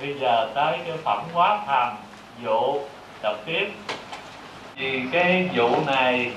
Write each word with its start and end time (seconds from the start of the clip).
bây 0.00 0.14
giờ 0.20 0.50
tới 0.54 0.78
cái 0.86 0.96
phẩm 1.04 1.22
hóa 1.32 1.58
thành 1.66 1.96
vụ 2.42 2.80
đọc 3.22 3.36
tiếp. 3.46 3.72
Vì 4.76 5.02
cái 5.12 5.48
vụ 5.54 5.84
này 5.86 6.32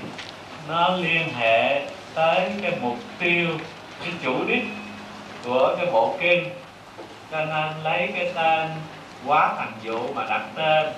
nó 0.69 0.89
liên 0.89 1.33
hệ 1.33 1.81
tới 2.13 2.51
cái 2.61 2.71
mục 2.81 2.97
tiêu, 3.19 3.47
cái 4.03 4.13
chủ 4.23 4.43
đích 4.47 4.63
của 5.43 5.75
cái 5.77 5.85
bộ 5.91 6.17
kinh. 6.19 6.49
Cho 7.31 7.45
nên 7.45 7.83
lấy 7.83 8.09
cái 8.15 8.31
tên 8.35 8.69
quá 9.25 9.53
thành 9.57 9.71
vụ 9.83 10.13
mà 10.13 10.25
đặt 10.29 10.41
tên. 10.55 10.93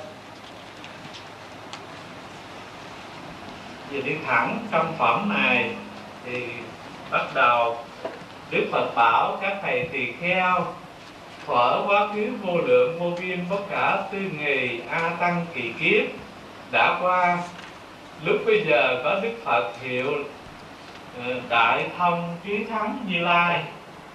Vì 3.90 4.02
đi 4.02 4.16
thẳng 4.28 4.58
trong 4.72 4.94
phẩm 4.98 5.34
này 5.34 5.70
thì 6.26 6.48
bắt 7.12 7.26
đầu 7.34 7.78
Đức 8.52 8.70
Phật 8.72 8.96
bảo 8.96 9.38
các 9.42 9.58
thầy 9.62 9.90
tỳ 9.92 10.12
kheo 10.22 10.66
Phở 11.50 11.84
quá 11.88 12.08
khứ 12.14 12.28
vô 12.44 12.58
lượng 12.58 13.00
vô 13.00 13.12
biên 13.22 13.40
bất 13.50 13.70
cả 13.70 14.04
tư 14.12 14.20
nghì 14.40 14.80
A 14.90 15.10
tăng 15.20 15.46
kỳ 15.54 15.74
kiếp 15.80 16.04
đã 16.72 17.00
qua. 17.02 17.38
Lúc 18.26 18.38
bây 18.46 18.66
giờ 18.66 19.02
có 19.04 19.20
Đức 19.24 19.32
Phật 19.44 19.72
hiệu 19.82 20.14
ờ, 21.26 21.40
Đại 21.50 21.90
thông 21.98 22.36
trí 22.46 22.64
thắng 22.64 23.06
Như 23.08 23.20
Lai, 23.20 23.64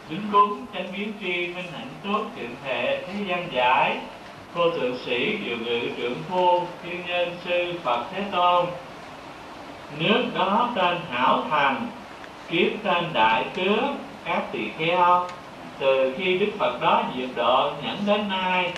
Đứng 0.09 0.21
cúng 0.33 0.67
chánh 0.75 0.93
biến 0.97 1.13
tri 1.21 1.47
minh 1.47 1.67
hạnh 1.73 1.89
tốt 2.05 2.25
thượng 2.37 2.55
thể 2.65 3.03
thế 3.07 3.15
gian 3.29 3.49
giải. 3.53 3.99
Cô 4.55 4.71
thượng 4.71 4.99
sĩ 5.07 5.39
diệu 5.45 5.57
ngự 5.57 5.81
trưởng 5.97 6.17
phu, 6.29 6.61
thiên 6.83 7.07
nhân 7.07 7.37
sư 7.45 7.73
Phật 7.85 8.05
Thế 8.13 8.23
Tôn, 8.33 8.67
nước 9.99 10.25
đó 10.35 10.71
tên 10.77 10.97
hảo 11.11 11.43
thành, 11.51 11.89
kiếp 12.51 12.73
tên 12.83 13.05
đại 13.13 13.45
tướng 13.55 13.97
các 14.25 14.43
tỳ 14.53 14.69
kheo 14.79 15.27
từ 15.79 16.15
khi 16.17 16.39
đức 16.39 16.53
phật 16.59 16.81
đó 16.81 17.03
diệt 17.17 17.29
độ, 17.37 17.71
nhẫn 17.83 17.97
đến 18.07 18.29
nay 18.29 18.73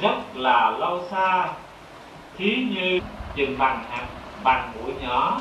rất 0.00 0.14
là 0.34 0.70
lâu 0.70 1.00
xa. 1.10 1.48
Thí 2.38 2.54
như 2.54 3.00
chừng 3.36 3.58
bằng 3.58 3.84
hạt, 3.90 4.06
bằng 4.42 4.72
mũi 4.74 4.92
nhỏ. 5.02 5.40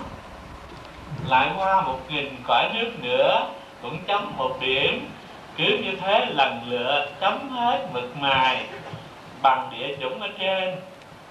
Lại 1.27 1.49
qua 1.57 1.81
một 1.81 1.99
nghìn 2.09 2.35
cõi 2.47 2.69
nước 2.73 2.91
nữa, 3.01 3.47
cũng 3.81 3.97
chấm 4.07 4.31
một 4.37 4.55
điểm. 4.59 5.09
Cứ 5.57 5.63
như 5.63 5.91
thế 6.01 6.25
lần 6.29 6.61
lượt 6.69 7.05
chấm 7.21 7.49
hết 7.49 7.87
mực 7.93 8.17
mài. 8.17 8.65
Bằng 9.41 9.69
địa 9.71 9.95
chủng 10.01 10.21
ở 10.21 10.27
trên. 10.39 10.75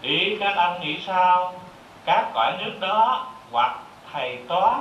Ý 0.02 0.36
các 0.40 0.56
ông 0.56 0.80
nghĩ 0.80 0.98
sao? 1.06 1.54
Các 2.04 2.30
cõi 2.34 2.52
nước 2.58 2.72
đó 2.80 3.26
hoặc 3.50 3.78
thầy 4.12 4.38
toán 4.48 4.80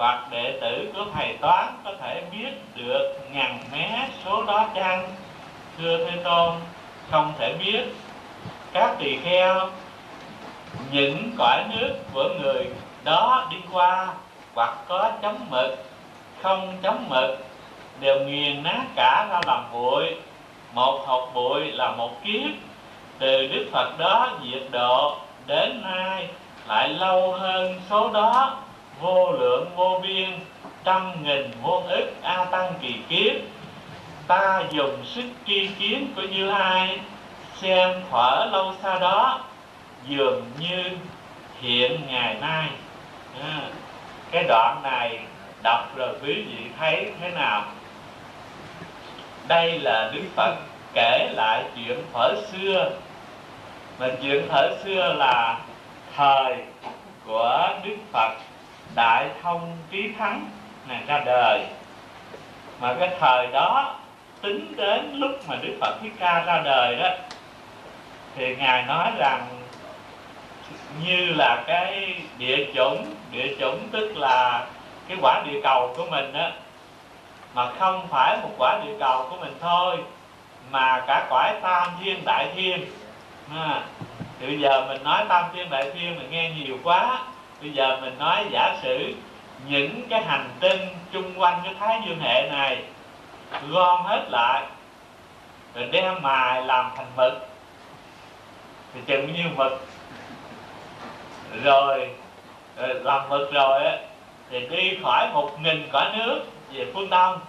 hoặc 0.00 0.30
đệ 0.30 0.58
tử 0.60 0.92
của 0.94 1.04
thầy 1.14 1.36
toán 1.40 1.66
có 1.84 1.92
thể 2.00 2.22
biết 2.32 2.50
được 2.74 3.18
ngàn 3.32 3.58
mé 3.72 4.08
số 4.24 4.42
đó 4.42 4.66
chăng? 4.74 5.08
Thưa 5.78 6.04
thế 6.04 6.16
tôn, 6.24 6.54
không 7.10 7.32
thể 7.38 7.54
biết. 7.58 7.82
Các 8.72 8.96
tỳ 8.98 9.16
kheo, 9.24 9.68
những 10.92 11.30
cõi 11.38 11.64
nước 11.68 11.94
của 12.12 12.28
người 12.40 12.66
đó 13.04 13.48
đi 13.50 13.56
qua 13.72 14.08
hoặc 14.54 14.74
có 14.88 15.10
chấm 15.22 15.36
mực, 15.50 15.84
không 16.42 16.76
chấm 16.82 17.08
mực, 17.08 17.38
đều 18.00 18.20
nghiền 18.20 18.62
nát 18.62 18.84
cả 18.96 19.26
ra 19.30 19.40
làm 19.46 19.64
bụi. 19.72 20.04
Một 20.74 21.04
hột 21.06 21.34
bụi 21.34 21.72
là 21.72 21.90
một 21.90 22.24
kiếp. 22.24 22.50
Từ 23.18 23.46
đức 23.46 23.68
phật 23.72 23.98
đó 23.98 24.28
diệt 24.44 24.62
độ, 24.70 25.16
đến 25.46 25.82
nay 25.82 26.28
lại 26.68 26.88
lâu 26.88 27.32
hơn 27.32 27.80
số 27.90 28.10
đó 28.12 28.56
vô 29.00 29.32
lượng 29.32 29.70
vô 29.76 30.00
biên 30.02 30.30
trăm 30.84 31.22
nghìn 31.22 31.50
vô 31.62 31.82
ức 31.88 32.12
a 32.22 32.44
tăng 32.44 32.72
kỳ 32.82 32.94
kiếp. 33.08 33.32
Ta 34.26 34.62
dùng 34.70 35.04
sức 35.04 35.24
tri 35.46 35.66
kiến 35.78 36.12
của 36.16 36.22
như 36.22 36.44
lai 36.44 36.98
xem 37.56 38.02
thở 38.10 38.48
lâu 38.52 38.74
xa 38.82 38.98
đó 38.98 39.40
dường 40.08 40.44
như 40.58 40.84
hiện 41.60 42.00
ngày 42.06 42.36
nay. 42.40 42.68
À, 43.42 43.60
cái 44.30 44.44
đoạn 44.48 44.80
này 44.82 45.18
đọc 45.62 45.96
rồi 45.96 46.14
quý 46.22 46.34
vị 46.34 46.70
thấy 46.78 47.12
thế 47.20 47.30
nào? 47.30 47.64
Đây 49.48 49.78
là 49.78 50.10
đức 50.14 50.22
phật 50.36 50.54
kể 50.94 51.28
lại 51.34 51.64
chuyện 51.76 52.02
thở 52.12 52.34
xưa. 52.52 52.90
Mà 53.98 54.08
chuyện 54.22 54.46
thở 54.48 54.70
xưa 54.84 55.12
là 55.12 55.58
thời 56.16 56.56
của 57.26 57.68
đức 57.84 57.96
phật 58.12 58.32
đại 58.94 59.28
thông 59.42 59.76
trí 59.90 60.12
thắng 60.18 60.50
này 60.88 61.02
ra 61.06 61.22
đời. 61.26 61.66
Mà 62.80 62.94
cái 63.00 63.10
thời 63.20 63.46
đó 63.46 63.94
tính 64.42 64.72
đến 64.76 65.14
lúc 65.14 65.30
mà 65.48 65.56
đức 65.62 65.76
phật 65.80 65.98
thích 66.02 66.12
ca 66.18 66.44
ra 66.46 66.60
đời 66.64 66.96
đó 66.96 67.08
thì 68.36 68.56
ngài 68.56 68.82
nói 68.82 69.10
rằng 69.18 69.46
như 71.04 71.26
là 71.26 71.64
cái 71.66 72.14
địa 72.38 72.66
chủng 72.74 73.14
địa 73.32 73.54
chủng 73.60 73.88
tức 73.92 74.16
là 74.16 74.66
cái 75.08 75.18
quả 75.22 75.42
địa 75.46 75.60
cầu 75.62 75.94
của 75.96 76.06
mình 76.10 76.32
đó 76.32 76.50
mà 77.54 77.70
không 77.78 78.08
phải 78.10 78.36
một 78.42 78.50
quả 78.58 78.80
địa 78.84 78.96
cầu 79.00 79.26
của 79.30 79.36
mình 79.36 79.54
thôi 79.60 79.96
mà 80.70 81.04
cả 81.06 81.26
quả 81.30 81.54
tam 81.62 81.88
thiên 82.00 82.24
đại 82.24 82.48
thiên. 82.54 82.84
À, 83.54 83.82
thì 84.40 84.46
bây 84.46 84.58
giờ 84.60 84.84
mình 84.88 85.04
nói 85.04 85.24
tam 85.28 85.44
thiên 85.54 85.70
đại 85.70 85.90
thiên 85.94 86.18
mình 86.18 86.30
nghe 86.30 86.50
nhiều 86.50 86.78
quá 86.84 87.20
bây 87.62 87.70
giờ 87.70 87.98
mình 88.00 88.18
nói 88.18 88.44
giả 88.50 88.76
sử 88.82 89.14
những 89.68 90.08
cái 90.08 90.24
hành 90.24 90.50
tinh 90.60 90.80
chung 91.12 91.40
quanh 91.40 91.60
cái 91.64 91.74
thái 91.80 92.00
dương 92.06 92.20
hệ 92.20 92.48
này 92.50 92.82
gom 93.68 94.02
hết 94.02 94.24
lại 94.30 94.62
rồi 95.74 95.88
đem 95.92 96.22
mài 96.22 96.62
làm 96.62 96.90
thành 96.96 97.06
mực 97.16 97.32
thì 98.94 99.00
chừng 99.06 99.34
như 99.34 99.42
mực 99.56 99.86
rồi, 101.64 102.10
rồi 102.76 102.94
làm 102.94 103.28
mực 103.28 103.52
rồi 103.52 103.84
á 103.84 103.96
thì 104.50 104.66
đi 104.66 104.98
khỏi 105.02 105.28
một 105.32 105.60
nghìn 105.60 105.88
cõi 105.92 106.04
nước 106.16 106.44
về 106.72 106.86
phương 106.94 107.10
đông 107.10 107.40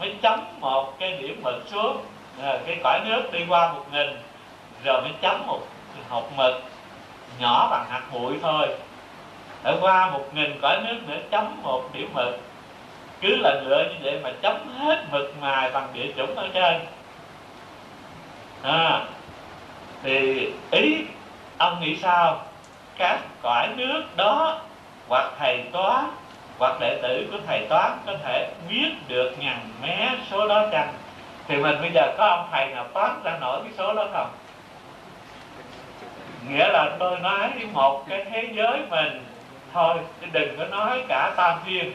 mới 0.00 0.14
chấm 0.22 0.40
một 0.60 0.98
cái 0.98 1.12
điểm 1.12 1.40
mực 1.44 1.68
xuống. 1.70 1.96
Rồi 2.42 2.58
cái 2.66 2.76
cõi 2.84 3.00
nước 3.04 3.32
đi 3.32 3.44
qua 3.48 3.72
một 3.72 3.84
nghìn 3.92 4.16
rồi 4.84 5.02
mới 5.02 5.12
chấm 5.20 5.46
một 5.46 5.60
hột 6.08 6.32
mực 6.36 6.62
nhỏ 7.38 7.68
bằng 7.70 7.86
hạt 7.90 8.02
bụi 8.12 8.34
thôi 8.42 8.68
ở 9.62 9.78
qua 9.80 10.10
một 10.10 10.24
nghìn 10.32 10.60
cõi 10.62 10.78
nước 10.84 10.96
nữa 11.06 11.18
chấm 11.30 11.62
một 11.62 11.84
điểm 11.92 12.10
mực. 12.14 12.40
Cứ 13.20 13.36
lần 13.36 13.66
lựa 13.66 13.84
như 13.84 13.96
vậy 14.02 14.20
mà 14.22 14.30
chấm 14.42 14.56
hết 14.78 15.04
mực 15.10 15.34
mài 15.40 15.70
bằng 15.70 15.88
địa 15.92 16.12
chủng 16.16 16.36
ở 16.36 16.48
trên. 16.54 16.80
À, 18.62 19.04
thì 20.02 20.48
ý 20.70 21.04
ông 21.58 21.80
nghĩ 21.80 21.96
sao? 21.96 22.42
Các 22.98 23.20
cõi 23.42 23.68
nước 23.76 24.02
đó 24.16 24.60
hoặc 25.08 25.32
thầy 25.38 25.64
toán 25.72 26.04
hoặc 26.58 26.80
đệ 26.80 26.98
tử 27.02 27.28
của 27.32 27.38
thầy 27.46 27.66
toán 27.68 27.98
có 28.06 28.12
thể 28.24 28.50
biết 28.68 28.90
được 29.08 29.34
ngàn 29.38 29.58
mé 29.82 30.10
số 30.30 30.48
đó 30.48 30.66
chăng? 30.72 30.92
Thì 31.48 31.56
mình 31.56 31.80
bây 31.80 31.90
giờ 31.94 32.14
có 32.18 32.26
ông 32.26 32.48
thầy 32.52 32.66
nào 32.66 32.84
toán 32.94 33.20
ra 33.24 33.38
nổi 33.40 33.60
cái 33.64 33.72
số 33.78 33.94
đó 33.94 34.06
không? 34.12 34.30
Nghĩa 36.48 36.68
là 36.68 36.96
tôi 36.98 37.18
nói 37.18 37.50
một 37.72 38.04
cái 38.08 38.24
thế 38.30 38.48
giới 38.54 38.80
mình 38.90 39.24
thôi 39.72 39.94
chứ 40.20 40.26
đừng 40.32 40.58
có 40.58 40.64
nói 40.64 41.04
cả 41.08 41.32
tam 41.36 41.58
thiên 41.66 41.92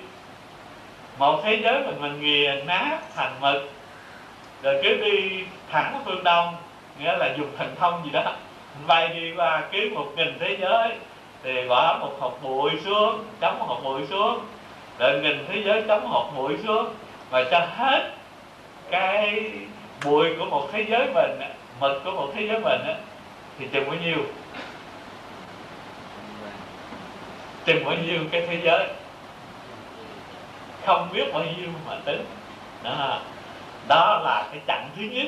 một 1.17 1.41
thế 1.43 1.59
giới 1.63 1.83
mình 1.85 2.01
mình 2.01 2.21
nghiền 2.21 2.67
nát 2.67 2.97
thành 3.15 3.31
mực, 3.41 3.71
rồi 4.63 4.79
cứ 4.83 4.95
đi 4.95 5.43
thẳng 5.71 6.01
phương 6.05 6.23
đông, 6.23 6.55
nghĩa 6.99 7.17
là 7.17 7.33
dùng 7.37 7.47
thần 7.57 7.75
thông 7.79 8.01
gì 8.05 8.09
đó, 8.11 8.35
bay 8.87 9.07
đi 9.07 9.33
qua 9.35 9.63
kiếm 9.71 9.93
một 9.95 10.07
nghìn 10.15 10.39
thế 10.39 10.57
giới, 10.59 10.89
thì 11.43 11.67
bỏ 11.67 11.97
một 12.01 12.11
hộp 12.19 12.39
bụi 12.43 12.71
xuống 12.85 13.23
chấm 13.41 13.59
một 13.59 13.65
hộp 13.67 13.83
bụi 13.83 14.01
xuống 14.09 14.39
rồi 14.99 15.19
nghìn 15.21 15.45
thế 15.47 15.61
giới 15.65 15.83
chấm 15.87 16.05
hộp 16.05 16.31
bụi 16.35 16.57
xuống 16.67 16.93
và 17.29 17.43
cho 17.51 17.67
hết 17.77 18.11
cái 18.91 19.51
bụi 20.05 20.29
của 20.39 20.45
một 20.45 20.69
thế 20.71 20.85
giới 20.89 21.07
mình, 21.13 21.39
mực 21.79 22.03
của 22.03 22.11
một 22.11 22.31
thế 22.35 22.47
giới 22.47 22.59
mình 22.59 22.81
thì 23.59 23.67
chừng 23.71 23.85
bao 23.85 23.95
nhiêu? 24.05 24.17
Tìm 27.65 27.85
bao 27.85 27.95
nhiêu 27.95 28.19
cái 28.31 28.43
thế 28.47 28.57
giới? 28.63 28.87
Không 30.85 31.09
biết 31.13 31.33
bao 31.33 31.43
nhiêu 31.43 31.69
mà 31.87 31.95
tính. 32.05 32.25
Đó, 32.83 33.19
đó 33.87 34.21
là 34.23 34.47
cái 34.51 34.61
chặng 34.67 34.89
thứ 34.95 35.01
nhất. 35.03 35.27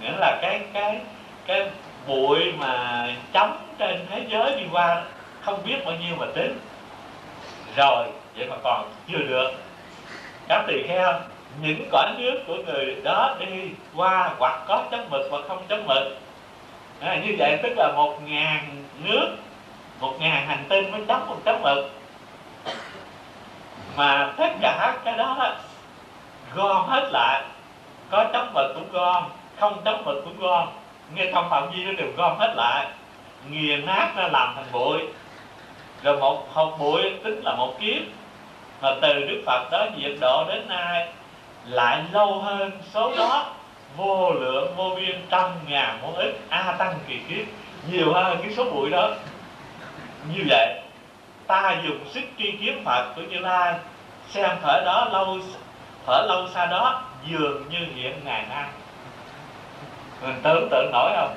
Nghĩa 0.00 0.12
là 0.18 0.38
cái 0.42 0.60
cái 0.72 1.00
cái 1.46 1.70
bụi 2.06 2.52
mà 2.52 3.06
chấm 3.32 3.56
trên 3.78 4.06
thế 4.10 4.22
giới 4.28 4.56
đi 4.56 4.64
qua 4.72 5.04
không 5.40 5.62
biết 5.64 5.84
bao 5.84 5.94
nhiêu 5.94 6.16
mà 6.18 6.26
tính. 6.34 6.58
Rồi 7.76 8.06
vậy 8.36 8.46
mà 8.50 8.56
còn 8.62 8.92
chưa 9.08 9.18
được. 9.18 9.50
Các 10.48 10.64
tỳ 10.66 10.82
kheo 10.88 11.20
những 11.62 11.88
cõi 11.92 12.14
nước 12.18 12.40
của 12.46 12.56
người 12.66 12.96
đó 13.04 13.36
đi 13.40 13.70
qua 13.96 14.34
hoặc 14.38 14.64
có 14.68 14.84
chấm 14.90 15.00
mực 15.10 15.26
hoặc 15.30 15.42
không 15.48 15.64
chấm 15.68 15.86
mực. 15.86 16.18
À, 17.00 17.20
như 17.26 17.34
vậy 17.38 17.58
tức 17.62 17.72
là 17.76 17.92
một 17.96 18.18
ngàn 18.26 18.84
nước 19.04 19.36
một 20.00 20.14
ngàn 20.20 20.46
hành 20.46 20.64
tinh 20.68 20.90
mới 20.90 21.00
đắp 21.06 21.28
một 21.28 21.36
tấm 21.44 21.62
mực. 21.62 21.90
Mà 23.96 24.32
tất 24.36 24.52
cả 24.60 24.98
cái 25.04 25.16
đó 25.16 25.54
gom 26.54 26.86
hết 26.86 27.08
lại. 27.12 27.42
Có 28.10 28.24
tấm 28.32 28.54
mực 28.54 28.74
cũng 28.74 28.92
gom, 28.92 29.24
không 29.60 29.80
tấm 29.84 30.04
mực 30.04 30.24
cũng 30.24 30.38
gom. 30.38 30.68
Nghe 31.14 31.30
trong 31.32 31.50
phạm 31.50 31.70
vi 31.70 31.84
nó 31.84 31.92
đều 31.92 32.08
gom 32.16 32.38
hết 32.38 32.54
lại. 32.56 32.86
Nghiền 33.50 33.86
nát 33.86 34.12
ra 34.16 34.28
làm 34.28 34.54
thành 34.54 34.72
bụi. 34.72 34.98
Rồi 36.02 36.16
một, 36.16 36.48
hộp 36.52 36.76
bụi 36.78 37.02
tính 37.24 37.40
là 37.44 37.54
một 37.54 37.74
kiếp. 37.80 38.02
Mà 38.80 38.90
từ 39.02 39.12
đức 39.12 39.42
phật 39.46 39.68
đó 39.70 39.86
diệt 39.98 40.12
độ 40.20 40.44
đến 40.48 40.68
nay 40.68 41.08
lại 41.66 42.02
lâu 42.12 42.38
hơn 42.38 42.70
số 42.92 43.12
đó. 43.16 43.46
Vô 43.96 44.30
lượng 44.30 44.74
vô 44.76 44.92
biên 44.96 45.26
trăm 45.30 45.50
ngàn 45.68 45.98
muôn 46.02 46.14
ức 46.14 46.32
a 46.48 46.74
tăng 46.78 46.94
kỳ 47.08 47.18
kiếp. 47.28 47.46
Nhiều 47.90 48.12
hơn 48.12 48.38
cái 48.42 48.54
số 48.56 48.64
bụi 48.64 48.90
đó 48.90 49.10
như 50.28 50.44
vậy 50.48 50.80
ta 51.46 51.76
dùng 51.84 51.98
sức 52.10 52.22
tri 52.38 52.52
kiếm 52.60 52.84
phật 52.84 53.12
của 53.16 53.22
như 53.22 53.38
lai 53.38 53.74
xem 54.28 54.50
thở 54.62 54.82
đó 54.84 55.08
lâu 55.12 55.38
thở 56.06 56.26
lâu 56.28 56.48
xa 56.54 56.66
đó 56.66 57.02
dường 57.26 57.64
như 57.70 57.78
hiện 57.94 58.20
ngày 58.24 58.44
nay 58.48 58.64
mình 60.22 60.40
tưởng 60.42 60.68
tượng 60.70 60.90
nổi 60.92 61.12
không? 61.16 61.34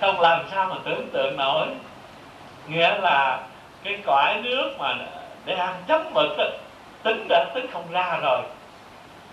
Không 0.00 0.20
làm 0.20 0.44
sao 0.50 0.66
mà 0.70 0.76
tưởng 0.84 1.08
tượng 1.12 1.36
nổi. 1.36 1.66
Nghĩa 2.68 2.98
là 2.98 3.40
cái 3.84 3.98
cõi 4.06 4.40
nước 4.42 4.76
mà 4.78 4.94
đang 5.46 5.82
chấm 5.88 6.14
mực 6.14 6.38
đó, 6.38 6.44
tính 7.02 7.26
đã 7.28 7.44
tính 7.54 7.66
không 7.72 7.84
ra 7.90 8.18
rồi. 8.22 8.40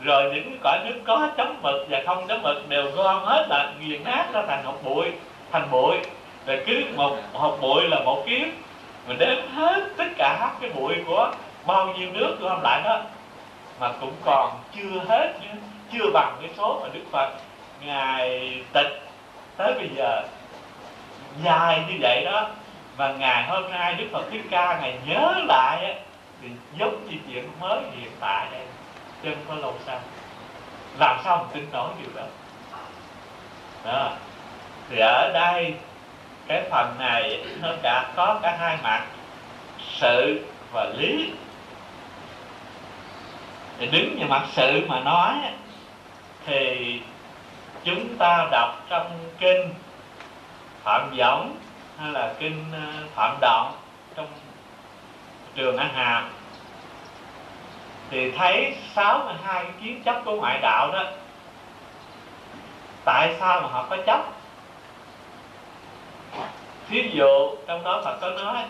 Rồi 0.01 0.23
những 0.23 0.43
cái 0.49 0.59
cõi 0.63 0.79
nước 0.85 1.01
có 1.05 1.29
chấm 1.37 1.61
mực 1.61 1.85
và 1.89 2.01
không 2.05 2.27
chấm 2.27 2.41
mực 2.41 2.69
đều 2.69 2.91
gom 2.91 3.23
hết 3.23 3.45
là 3.49 3.71
nghiền 3.79 4.03
nát 4.03 4.25
ra 4.33 4.43
thành 4.47 4.63
hột 4.65 4.83
bụi 4.83 5.11
thành 5.51 5.71
bụi 5.71 5.97
là 6.45 6.55
cứ 6.65 6.85
một 6.95 7.17
hột 7.33 7.57
bụi 7.61 7.83
là 7.87 7.99
một 7.99 8.23
kiếp. 8.25 8.47
Mình 9.07 9.17
đếm 9.17 9.51
hết 9.55 9.83
tất 9.97 10.07
cả 10.17 10.51
cái 10.61 10.69
bụi 10.69 10.95
của 11.07 11.31
bao 11.65 11.87
nhiêu 11.87 12.09
nước 12.11 12.37
gom 12.39 12.61
lại 12.61 12.81
đó. 12.83 13.01
Mà 13.79 13.91
cũng 14.01 14.13
còn 14.25 14.59
chưa 14.75 14.99
hết 15.07 15.33
chưa 15.93 16.11
bằng 16.13 16.37
cái 16.41 16.49
số 16.57 16.79
mà 16.83 16.89
đức 16.93 17.03
phật 17.11 17.29
ngài 17.85 18.51
tịch 18.73 19.01
tới 19.57 19.73
bây 19.73 19.89
giờ. 19.95 20.21
Dài 21.43 21.83
như 21.89 21.95
vậy 22.01 22.25
đó. 22.25 22.49
Và 22.97 23.13
ngày 23.13 23.43
hôm 23.43 23.71
nay 23.71 23.93
đức 23.93 24.05
phật 24.11 24.23
thích 24.31 24.41
ca 24.49 24.79
ngài 24.81 24.99
nhớ 25.05 25.33
lại 25.47 25.95
thì 26.41 26.47
giống 26.79 27.07
như 27.09 27.17
chuyện 27.27 27.49
mới 27.59 27.79
hiện 27.91 28.11
tại 28.19 28.47
đây. 28.51 28.61
Chân 29.23 29.35
có 29.47 29.55
lâu 29.55 29.73
sau 29.85 29.99
làm 30.99 31.19
sao 31.23 31.37
mình 31.37 31.47
tin 31.53 31.71
nổi 31.71 31.89
điều 32.01 32.09
đó? 32.15 32.27
Đó. 33.85 34.11
Thì 34.89 34.97
ở 34.99 35.31
đây 35.33 35.73
cái 36.47 36.63
phần 36.69 36.95
này 36.99 37.45
nó 37.61 37.69
đã 37.83 38.11
có 38.15 38.39
cả 38.43 38.57
hai 38.59 38.77
mặt, 38.83 39.05
sự 39.79 40.45
và 40.71 40.85
lý. 40.97 41.31
Thì 43.77 43.87
đứng 43.87 44.15
về 44.19 44.25
mặt 44.27 44.43
sự 44.51 44.85
mà 44.87 44.99
nói 44.99 45.33
thì 46.45 47.01
chúng 47.83 48.17
ta 48.17 48.47
đọc 48.51 48.85
trong 48.89 49.19
kinh 49.39 49.73
phạm 50.83 51.15
võng 51.17 51.55
hay 51.99 52.11
là 52.11 52.33
kinh 52.39 52.65
ờ, 52.73 53.07
phạm 53.15 53.37
động 53.41 53.71
trong 54.15 54.27
trường 55.55 55.77
an 55.77 55.93
hàm. 55.93 56.29
Thì 58.09 58.31
thấy 58.31 58.75
62 58.95 59.63
cái 59.63 59.73
kiến 59.81 60.03
chấp 60.03 60.21
của 60.25 60.35
ngoại 60.35 60.59
đạo 60.61 60.91
đó, 60.91 61.03
tại 63.05 63.35
sao 63.39 63.61
mà 63.61 63.67
họ 63.67 63.85
có 63.89 63.97
chấp? 64.05 64.34
Thí 66.89 67.09
dụ, 67.13 67.49
trong 67.67 67.83
đó 67.83 68.01
Phật 68.05 68.17
có 68.21 68.29
nói 68.29 68.63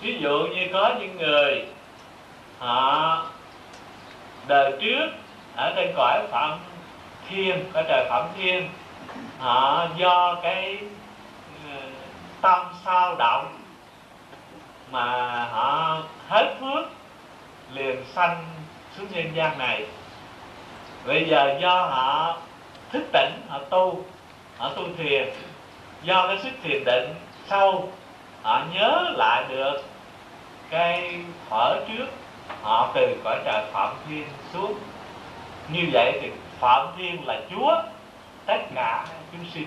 ví 0.00 0.18
dụ 0.20 0.38
như 0.38 0.68
có 0.72 0.94
những 1.00 1.16
người, 1.16 1.66
họ 2.58 3.26
đời 4.46 4.72
trước 4.80 5.08
ở 5.56 5.72
trên 5.76 5.92
cõi 5.96 6.26
phạm 6.30 6.58
thiên, 7.28 7.64
cõi 7.72 7.84
trời 7.88 8.06
phạm 8.10 8.28
thiên, 8.36 8.68
họ 9.38 9.86
do 9.96 10.36
cái 10.42 10.78
ờ, 11.70 11.76
tâm 12.40 12.66
sao 12.84 13.14
động 13.18 13.58
mà 14.90 15.04
họ 15.44 15.98
hết 16.28 16.54
phước 16.60 16.84
liền 17.72 18.04
sanh 18.14 18.44
xuống 18.96 19.06
nhân 19.10 19.30
gian 19.34 19.58
này. 19.58 19.86
Bây 21.06 21.24
giờ 21.28 21.58
do 21.60 21.82
họ 21.82 22.36
thức 22.92 23.02
tỉnh, 23.12 23.32
họ 23.48 23.58
tu 23.58 24.04
họ 24.58 24.68
tu 24.68 24.82
thiền 24.98 25.28
do 26.04 26.26
cái 26.26 26.38
sức 26.42 26.50
thiền 26.62 26.84
định 26.84 27.14
sâu 27.50 27.88
họ 28.42 28.62
nhớ 28.74 29.12
lại 29.16 29.44
được 29.48 29.76
cái 30.70 31.14
thở 31.50 31.76
trước 31.88 32.06
họ 32.62 32.90
từ 32.94 33.16
cõi 33.24 33.38
trời 33.44 33.64
phạm 33.72 33.94
thiên 34.08 34.24
xuống. 34.52 34.74
Như 35.68 35.80
vậy 35.92 36.18
thì 36.22 36.30
phạm 36.60 36.86
thiên 36.96 37.26
là 37.26 37.40
chúa 37.50 37.82
tất 38.46 38.58
cả 38.74 39.06
chúng 39.32 39.44
sinh. 39.54 39.66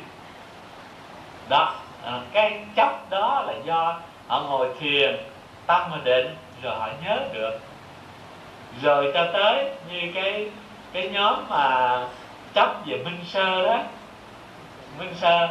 Đó 1.49 1.75
à, 2.05 2.19
cái 2.33 2.65
chấp 2.75 3.09
đó 3.09 3.43
là 3.47 3.53
do 3.65 3.99
họ 4.27 4.41
ngồi 4.41 4.69
thiền 4.79 5.17
tâm 5.67 5.81
mà 5.91 5.97
định 6.03 6.35
rồi 6.61 6.75
họ 6.75 6.89
nhớ 7.05 7.19
được. 7.33 7.59
Rồi 8.81 9.11
cho 9.13 9.29
tới 9.33 9.71
như 9.91 10.11
cái 10.15 10.49
cái 10.93 11.09
nhóm 11.09 11.45
mà 11.49 11.99
chấp 12.53 12.75
về 12.85 12.97
minh 12.97 13.19
sơ 13.25 13.63
đó 13.63 13.79
minh 14.99 15.13
sơ 15.21 15.47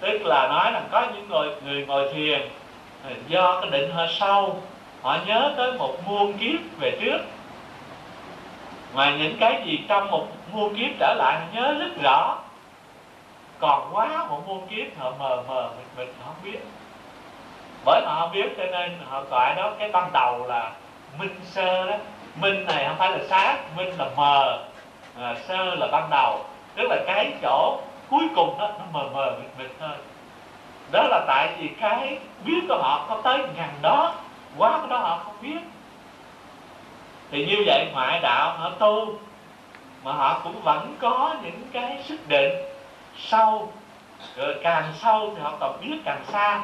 tức 0.00 0.22
là 0.24 0.48
nói 0.48 0.72
là 0.72 0.82
có 0.90 1.06
những 1.14 1.28
người 1.28 1.48
người 1.64 1.86
ngồi 1.86 2.12
thiền 2.12 2.48
do 3.28 3.60
cái 3.60 3.70
định 3.70 3.90
họ 3.90 4.06
sâu 4.18 4.60
họ 5.02 5.18
nhớ 5.26 5.54
tới 5.56 5.72
một 5.72 5.94
muôn 6.06 6.38
kiếp 6.38 6.60
về 6.80 6.98
trước. 7.00 7.18
Mà 8.94 9.16
những 9.16 9.36
cái 9.40 9.62
gì 9.64 9.80
trong 9.88 10.10
một 10.10 10.26
muôn 10.52 10.76
kiếp 10.76 10.90
trở 10.98 11.14
lại 11.14 11.40
họ 11.40 11.46
nhớ 11.52 11.74
rất 11.78 12.02
rõ. 12.02 12.38
Còn 13.58 13.90
quá 13.92 14.26
một 14.30 14.40
muôn 14.46 14.66
kiếp 14.66 14.98
họ 14.98 15.12
mờ 15.18 15.42
mờ 15.48 15.70
mịt 15.76 15.86
mịt 15.96 16.14
họ 16.18 16.24
không 16.26 16.44
biết. 16.44 16.58
Bởi 17.84 18.02
họ 18.06 18.20
không 18.20 18.32
biết 18.32 18.54
cho 18.56 18.64
nên 18.66 18.98
họ 19.08 19.22
gọi 19.30 19.54
đó 19.54 19.72
cái 19.78 19.90
ban 19.92 20.12
đầu 20.12 20.46
là 20.46 20.72
minh 21.18 21.40
sơ 21.44 21.86
đó. 21.90 21.96
Minh 22.40 22.64
này 22.66 22.84
không 22.88 22.96
phải 22.98 23.10
là 23.10 23.18
sáng 23.28 23.56
minh 23.76 23.94
là 23.98 24.06
mờ 24.16 24.58
à, 25.20 25.34
sơ 25.48 25.74
là 25.74 25.86
ban 25.92 26.10
đầu. 26.10 26.44
Tức 26.76 26.86
là 26.90 26.96
cái 27.06 27.32
chỗ 27.42 27.78
cuối 28.10 28.28
cùng 28.34 28.58
đó, 28.58 28.70
nó 28.78 28.84
mờ 28.92 29.08
mờ 29.12 29.36
mịt 29.40 29.50
mịt 29.58 29.70
thôi. 29.80 29.96
Đó 30.92 31.02
là 31.02 31.24
tại 31.26 31.48
vì 31.58 31.68
cái 31.80 32.18
biết 32.44 32.60
của 32.68 32.78
họ 32.82 33.06
có 33.08 33.20
tới 33.22 33.38
ngàn 33.56 33.70
đó, 33.82 34.14
quá 34.56 34.78
cái 34.78 34.88
đó 34.90 34.98
họ 34.98 35.20
không 35.24 35.34
biết 35.42 35.58
thì 37.30 37.46
như 37.46 37.56
vậy 37.66 37.86
ngoại 37.92 38.20
đạo 38.20 38.56
họ 38.58 38.70
tu, 38.70 39.14
mà 40.04 40.12
họ 40.12 40.40
cũng 40.44 40.62
vẫn 40.62 40.96
có 41.00 41.34
những 41.42 41.62
cái 41.72 42.02
sức 42.04 42.28
định. 42.28 42.52
Sâu 43.18 43.72
rồi 44.36 44.54
càng 44.62 44.92
sâu 45.02 45.32
thì 45.36 45.42
họ 45.42 45.52
tập 45.60 45.72
biết 45.80 45.96
càng 46.04 46.20
xa. 46.32 46.60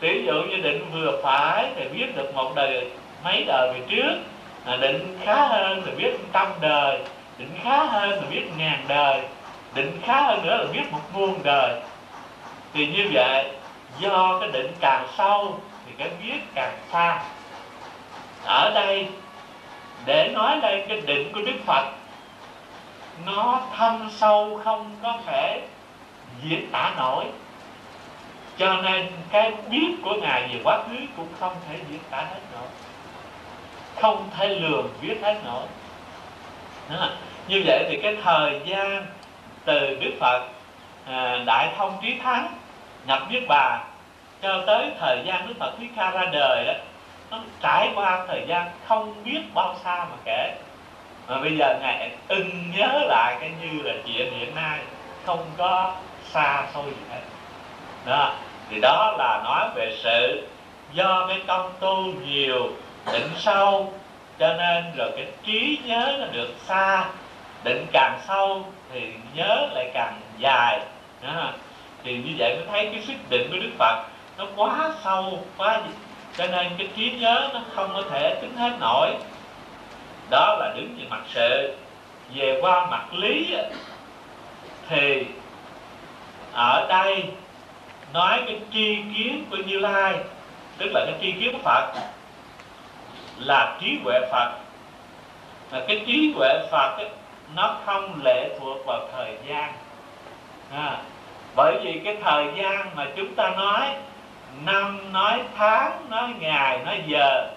Ví 0.00 0.24
dụ 0.26 0.32
như 0.32 0.56
định 0.56 0.90
vừa 0.92 1.20
phải 1.22 1.70
thì 1.76 1.88
biết 1.88 2.16
được 2.16 2.34
một 2.34 2.52
đời 2.54 2.90
mấy 3.24 3.44
đời 3.46 3.72
về 3.72 3.80
trước 3.88 4.18
định 4.80 5.18
khá 5.24 5.48
hơn 5.48 5.82
thì 5.86 5.92
biết 5.92 6.18
trăm 6.32 6.46
đời, 6.60 6.98
định 7.38 7.50
khá 7.62 7.84
hơn 7.84 8.20
thì 8.20 8.36
biết 8.36 8.46
ngàn 8.56 8.84
đời 8.88 9.22
định 9.78 10.00
khá 10.04 10.22
hơn 10.22 10.46
nữa 10.46 10.56
là 10.56 10.72
biết 10.72 10.92
một 10.92 11.00
muôn 11.12 11.42
đời. 11.42 11.80
Thì 12.74 12.86
như 12.86 13.10
vậy, 13.12 13.50
do 13.98 14.38
cái 14.40 14.50
định 14.50 14.72
càng 14.80 15.06
sâu 15.16 15.60
thì 15.86 15.92
cái 15.98 16.08
biết 16.22 16.38
càng 16.54 16.78
xa. 16.92 17.22
Ở 18.44 18.70
đây, 18.74 19.08
để 20.04 20.28
nói 20.34 20.58
đây, 20.62 20.84
cái 20.88 21.00
định 21.00 21.32
của 21.32 21.40
đức 21.40 21.56
phật, 21.66 21.84
nó 23.26 23.60
thâm 23.76 24.10
sâu 24.10 24.60
không 24.64 24.96
có 25.02 25.18
thể 25.26 25.62
diễn 26.42 26.70
tả 26.70 26.92
nổi. 26.96 27.24
Cho 28.58 28.74
nên 28.74 29.06
cái 29.30 29.52
biết 29.70 29.94
của 30.04 30.14
ngài 30.14 30.42
về 30.42 30.60
quá 30.64 30.82
khứ 30.88 30.96
cũng 31.16 31.28
không 31.40 31.54
thể 31.68 31.76
diễn 31.90 32.00
tả 32.10 32.16
hết 32.16 32.40
nổi. 32.52 32.68
Không 34.00 34.30
thể 34.38 34.48
lường 34.48 34.88
viết 35.00 35.18
hết 35.22 35.40
nổi. 35.44 35.66
Như 37.48 37.62
vậy 37.66 37.86
thì 37.90 38.00
cái 38.02 38.16
thời 38.24 38.60
gian 38.66 39.06
từ 39.68 39.98
đức 40.00 40.10
phật 40.20 40.42
à, 41.06 41.38
đại 41.46 41.68
thông 41.76 41.98
trí 42.02 42.18
thắng 42.18 42.54
nhập 43.06 43.22
niết 43.30 43.42
bàn 43.48 43.84
cho 44.42 44.62
tới 44.66 44.90
thời 45.00 45.22
gian 45.26 45.48
đức 45.48 45.54
phật 45.58 45.72
thuyết 45.78 45.90
ca 45.96 46.10
ra 46.10 46.24
đời 46.32 46.64
đó 46.66 46.72
nó 47.30 47.38
trải 47.60 47.90
qua 47.94 48.24
thời 48.28 48.44
gian 48.48 48.70
không 48.86 49.24
biết 49.24 49.40
bao 49.54 49.74
xa 49.84 49.96
mà 49.96 50.16
kể. 50.24 50.54
Mà 51.28 51.40
bây 51.40 51.56
giờ 51.56 51.78
ngài 51.80 52.10
ưng 52.28 52.70
nhớ 52.76 53.00
lại 53.08 53.36
cái 53.40 53.50
như 53.62 53.82
là 53.82 53.94
chuyện 54.06 54.38
hiện 54.38 54.54
nay 54.54 54.78
không 55.26 55.44
có 55.56 55.94
xa 56.24 56.66
xôi 56.74 56.84
gì 56.84 57.02
hết. 57.10 57.20
Đó 58.06 58.32
thì 58.70 58.80
đó 58.80 59.14
là 59.18 59.40
nói 59.44 59.68
về 59.74 59.96
sự 60.02 60.48
do 60.92 61.26
cái 61.28 61.40
công 61.46 61.72
tu 61.80 62.04
nhiều 62.26 62.70
định 63.12 63.30
sâu 63.36 63.92
cho 64.38 64.54
nên 64.54 64.84
rồi 64.96 65.10
cái 65.16 65.26
trí 65.44 65.78
nhớ 65.84 66.16
nó 66.20 66.26
được 66.32 66.54
xa 66.66 67.04
định 67.64 67.86
càng 67.92 68.20
sâu 68.28 68.64
thì 68.92 69.12
nhớ 69.34 69.68
lại 69.74 69.90
càng 69.94 70.20
dài. 70.38 70.80
Đó. 71.22 71.52
thì 72.04 72.16
như 72.16 72.34
vậy 72.38 72.56
mới 72.56 72.66
thấy 72.70 72.88
cái 72.92 73.02
sức 73.06 73.30
định 73.30 73.50
của 73.50 73.56
đức 73.56 73.70
phật 73.78 74.04
nó 74.38 74.46
quá 74.56 74.90
sâu 75.04 75.44
quá 75.56 75.80
cho 76.36 76.46
nên 76.46 76.66
cái 76.78 76.88
trí 76.96 77.10
nhớ 77.10 77.50
nó 77.54 77.60
không 77.74 77.90
có 77.94 78.02
thể 78.10 78.34
tính 78.34 78.56
hết 78.56 78.72
nổi. 78.80 79.14
Đó 80.30 80.56
là 80.60 80.72
đứng 80.76 80.96
về 80.98 81.04
mặt 81.10 81.20
sự. 81.34 81.76
Về 82.34 82.58
qua 82.62 82.86
mặt 82.90 83.14
lý 83.14 83.56
thì 84.88 85.24
ở 86.52 86.86
đây 86.88 87.24
nói 88.12 88.42
cái 88.46 88.60
tri 88.72 88.96
kiến 89.16 89.44
của 89.50 89.56
như 89.56 89.78
lai 89.78 90.14
tức 90.78 90.90
là 90.94 91.04
cái 91.06 91.14
tri 91.20 91.32
kiến 91.32 91.52
của 91.52 91.58
phật 91.64 91.92
là 93.38 93.78
trí 93.80 93.98
huệ 94.04 94.20
phật. 94.32 94.52
Mà 95.72 95.80
cái 95.88 96.02
trí 96.06 96.32
huệ 96.36 96.68
phật 96.70 96.96
ấy, 96.96 97.08
nó 97.54 97.76
không 97.86 98.20
lệ 98.22 98.58
thuộc 98.60 98.86
vào 98.86 99.00
thời 99.12 99.36
gian. 99.48 99.72
À, 100.72 100.96
bởi 101.56 101.78
vì 101.84 102.00
cái 102.04 102.16
thời 102.22 102.46
gian 102.56 102.90
mà 102.94 103.06
chúng 103.16 103.34
ta 103.34 103.50
nói 103.50 103.94
năm 104.64 105.12
nói 105.12 105.40
tháng 105.56 106.10
nói 106.10 106.28
ngày 106.38 106.78
nói 106.84 107.02
giờ 107.06 107.48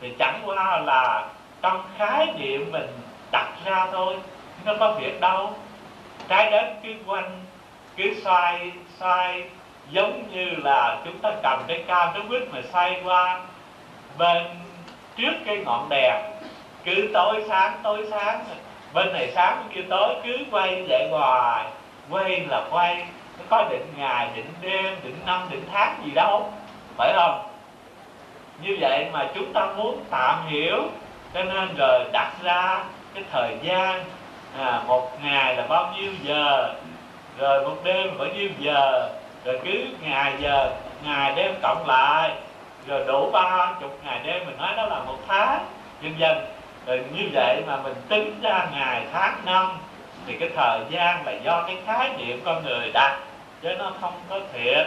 thì 0.00 0.14
chẳng 0.18 0.40
qua 0.44 0.78
là 0.78 1.28
trong 1.62 1.82
khái 1.98 2.26
niệm 2.38 2.72
mình 2.72 2.88
đặt 3.32 3.48
ra 3.64 3.86
thôi 3.92 4.16
nó 4.64 4.74
có 4.80 4.92
việc 4.92 5.20
đâu. 5.20 5.52
Trái 6.28 6.50
đất 6.50 6.74
cứ 6.82 6.94
quanh 7.06 7.40
cứ 7.96 8.14
xoay 8.24 8.72
xoay 8.98 9.44
giống 9.90 10.22
như 10.30 10.44
là 10.44 10.98
chúng 11.04 11.18
ta 11.18 11.32
cầm 11.42 11.62
cái 11.68 11.84
cao 11.86 12.10
cái 12.14 12.22
quýt 12.28 12.42
mà 12.52 12.60
xoay 12.72 13.00
qua 13.04 13.40
bên 14.18 14.44
trước 15.16 15.32
cái 15.46 15.56
ngọn 15.56 15.88
đèn. 15.88 16.14
Cứ 16.84 17.10
tối 17.14 17.44
sáng 17.48 17.72
tối 17.82 18.06
sáng 18.10 18.44
bên 18.92 19.12
này 19.12 19.32
sáng 19.34 19.58
bên 19.58 19.74
kia 19.74 19.88
tối 19.90 20.14
cứ 20.24 20.36
quay 20.50 20.82
vậy 20.88 21.08
hoài. 21.10 21.64
Quay 22.10 22.40
là 22.40 22.64
quay 22.70 23.04
nó 23.38 23.44
có 23.48 23.68
định 23.70 23.86
ngày 23.96 24.28
định 24.36 24.52
đêm 24.60 24.96
định 25.04 25.18
năm 25.26 25.40
định 25.50 25.64
tháng 25.72 26.02
gì 26.04 26.10
đâu 26.10 26.52
phải 26.96 27.12
không? 27.16 27.42
Như 28.62 28.76
vậy 28.80 29.06
mà 29.12 29.28
chúng 29.34 29.52
ta 29.52 29.66
muốn 29.76 30.04
tạm 30.10 30.46
hiểu 30.48 30.82
cho 31.34 31.44
nên 31.44 31.74
rồi 31.78 32.04
đặt 32.12 32.32
ra 32.42 32.84
cái 33.14 33.24
thời 33.32 33.56
gian 33.62 34.04
à, 34.58 34.82
một 34.86 35.10
ngày 35.22 35.56
là 35.56 35.66
bao 35.66 35.94
nhiêu 35.96 36.12
giờ 36.22 36.74
rồi 37.38 37.64
một 37.64 37.76
đêm 37.84 38.18
bao 38.18 38.28
nhiêu 38.28 38.48
giờ 38.58 39.10
rồi 39.44 39.60
cứ 39.64 39.84
ngày 40.00 40.32
giờ 40.38 40.70
ngày 41.04 41.32
đêm 41.36 41.54
cộng 41.62 41.86
lại 41.86 42.30
rồi 42.86 43.04
đủ 43.06 43.30
ba 43.30 43.72
chục 43.80 43.98
ngày 44.04 44.20
đêm 44.24 44.46
mình 44.46 44.56
nói 44.58 44.72
đó 44.76 44.86
là 44.86 44.98
một 44.98 45.18
tháng. 45.28 45.64
Dần 46.02 46.14
dần 46.18 46.38
rồi 46.88 47.00
như 47.12 47.28
vậy 47.32 47.62
mà 47.66 47.76
mình 47.76 47.94
tính 48.08 48.40
ra 48.42 48.66
ngày, 48.72 49.06
tháng, 49.12 49.34
năm, 49.44 49.66
thì 50.26 50.36
cái 50.40 50.50
thời 50.56 50.80
gian 50.90 51.26
là 51.26 51.32
do 51.32 51.62
cái 51.66 51.76
khái 51.86 52.10
niệm 52.18 52.40
con 52.44 52.64
người 52.64 52.90
đặt, 52.94 53.18
chứ 53.62 53.68
nó 53.78 53.92
không 54.00 54.14
có 54.28 54.40
thiệt. 54.52 54.86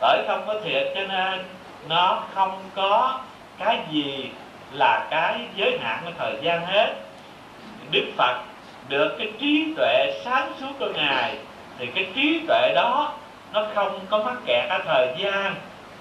Bởi 0.00 0.24
không 0.28 0.42
có 0.46 0.54
thiệt 0.64 0.86
cho 0.94 1.00
nên 1.08 1.44
nó 1.88 2.22
không 2.34 2.58
có 2.74 3.20
cái 3.58 3.78
gì 3.90 4.30
là 4.72 5.06
cái 5.10 5.40
giới 5.56 5.78
hạn 5.82 5.98
của 6.04 6.10
thời 6.18 6.34
gian 6.42 6.66
hết. 6.66 6.94
Đức 7.90 8.12
phật 8.16 8.36
được 8.88 9.14
cái 9.18 9.32
trí 9.40 9.74
tuệ 9.76 10.20
sáng 10.24 10.52
suốt 10.60 10.72
của 10.78 10.92
ngài, 10.94 11.36
thì 11.78 11.86
cái 11.86 12.06
trí 12.14 12.40
tuệ 12.48 12.72
đó 12.74 13.12
nó 13.52 13.66
không 13.74 14.00
có 14.10 14.18
mắc 14.18 14.36
kẹt 14.46 14.70
ở 14.70 14.78
thời 14.86 15.08
gian 15.18 15.54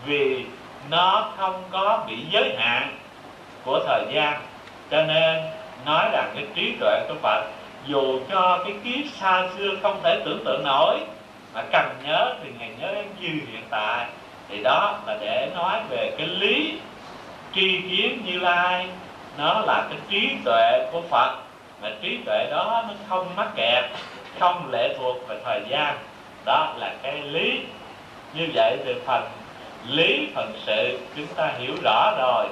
vì 0.05 0.45
nó 0.89 1.31
không 1.37 1.63
có 1.71 2.03
bị 2.07 2.15
giới 2.31 2.55
hạn 2.57 2.97
của 3.63 3.79
thời 3.87 4.05
gian 4.13 4.41
cho 4.91 5.03
nên, 5.03 5.41
nói 5.85 6.09
rằng 6.11 6.31
cái 6.35 6.45
trí 6.55 6.75
tuệ 6.79 7.05
của 7.07 7.15
Phật, 7.21 7.43
dù 7.85 8.19
cho 8.29 8.59
cái 8.63 8.73
kiếp 8.83 9.13
xa 9.19 9.47
xưa 9.57 9.69
không 9.81 9.99
thể 10.03 10.21
tưởng 10.25 10.43
tượng 10.45 10.63
nổi, 10.63 10.99
mà 11.53 11.63
cần 11.71 11.89
nhớ 12.05 12.33
thì 12.43 12.49
ngày 12.59 12.69
nhớ 12.79 12.93
như 13.19 13.27
hiện 13.27 13.63
tại. 13.69 14.05
Thì 14.49 14.63
đó 14.63 14.99
là 15.07 15.17
để 15.21 15.49
nói 15.55 15.79
về 15.89 16.15
cái 16.17 16.27
lý 16.27 16.79
tri 17.55 17.81
kiến 17.81 18.21
như 18.25 18.39
lai. 18.39 18.87
Nó 19.37 19.61
là 19.67 19.85
cái 19.89 19.99
trí 20.09 20.29
tuệ 20.45 20.89
của 20.91 21.01
Phật, 21.09 21.35
mà 21.81 21.89
trí 22.01 22.17
tuệ 22.25 22.47
đó 22.51 22.83
nó 22.87 22.93
không 23.09 23.27
mắc 23.35 23.47
kẹt, 23.55 23.83
không 24.39 24.71
lệ 24.71 24.95
thuộc 24.97 25.27
về 25.27 25.37
thời 25.45 25.61
gian. 25.69 25.97
Đó 26.45 26.73
là 26.77 26.93
cái 27.03 27.21
lý. 27.21 27.59
Như 28.33 28.47
vậy 28.53 28.77
thì 28.85 28.93
phần 29.05 29.23
lý, 29.87 30.27
phần 30.35 30.53
sự 30.65 30.99
chúng 31.15 31.27
ta 31.27 31.51
hiểu 31.59 31.73
rõ 31.83 32.13
rồi 32.17 32.45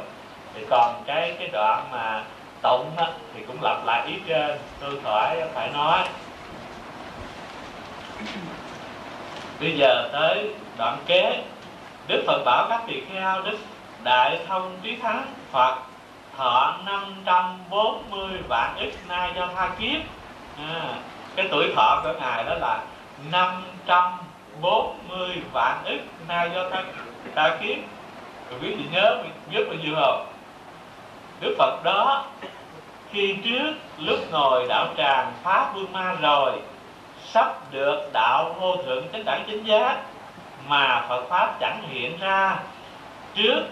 thì 0.59 0.65
còn 0.69 1.03
cái 1.07 1.35
cái 1.39 1.47
đoạn 1.47 1.87
mà 1.91 2.23
tụng 2.61 2.91
á, 2.97 3.07
thì 3.33 3.41
cũng 3.47 3.57
lặp 3.61 3.85
lại 3.85 4.07
ý 4.07 4.13
trên 4.27 4.57
tôi 4.79 4.99
khỏi 5.03 5.41
phải 5.53 5.69
nói. 5.69 6.03
Bây 9.59 9.77
giờ 9.77 10.09
tới 10.13 10.49
đoạn 10.77 10.97
kế. 11.05 11.43
Đức 12.07 12.23
phật 12.27 12.43
bảo 12.45 12.67
các 12.69 12.81
tỳ 12.87 13.01
kheo 13.01 13.41
đức 13.41 13.57
đại 14.03 14.39
thông 14.47 14.77
trí 14.81 14.95
thắng 14.95 15.25
phật 15.51 15.77
thọ 16.37 16.77
540 16.85 18.29
vạn 18.47 18.75
ức 18.79 18.91
nay 19.07 19.31
do 19.35 19.47
tha 19.55 19.69
kiếp. 19.79 20.01
À, 20.57 20.81
cái 21.35 21.47
tuổi 21.51 21.73
thọ 21.75 22.01
của 22.03 22.13
ngài 22.19 22.43
đó 22.43 22.53
là 22.53 22.83
540 23.31 25.41
vạn 25.53 25.83
ức 25.85 25.99
nay 26.27 26.49
do 26.55 26.69
tha, 26.69 26.83
tha 27.35 27.57
kiếp. 27.61 27.77
Rồi 28.49 28.59
quý 28.61 28.75
vị 28.75 28.83
nhớ 28.91 29.17
nhớ 29.51 29.59
bao 29.67 29.75
nhiêu 29.75 29.95
không? 29.95 30.28
Đức 31.39 31.55
phật 31.57 31.83
đó 31.83 32.25
khi 33.11 33.35
trước 33.43 33.73
lúc 33.97 34.19
ngồi 34.31 34.65
đạo 34.69 34.87
tràng 34.97 35.31
phá 35.43 35.71
vương 35.75 35.93
ma 35.93 36.15
rồi 36.21 36.51
sắp 37.25 37.71
được 37.71 38.09
đạo 38.13 38.55
vô 38.59 38.75
thượng 38.75 39.03
chánh 39.13 39.25
đẳng 39.25 39.43
chính 39.47 39.63
giác 39.63 39.97
mà 40.67 41.05
Phật 41.09 41.23
pháp 41.29 41.59
chẳng 41.59 41.81
hiện 41.89 42.17
ra 42.19 42.59
trước 43.35 43.63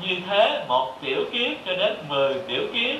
như 0.00 0.16
thế 0.28 0.64
một 0.68 0.94
tiểu 1.00 1.24
kiếp 1.32 1.50
cho 1.66 1.76
đến 1.76 1.96
mười 2.08 2.34
tiểu 2.48 2.62
kiếp 2.72 2.96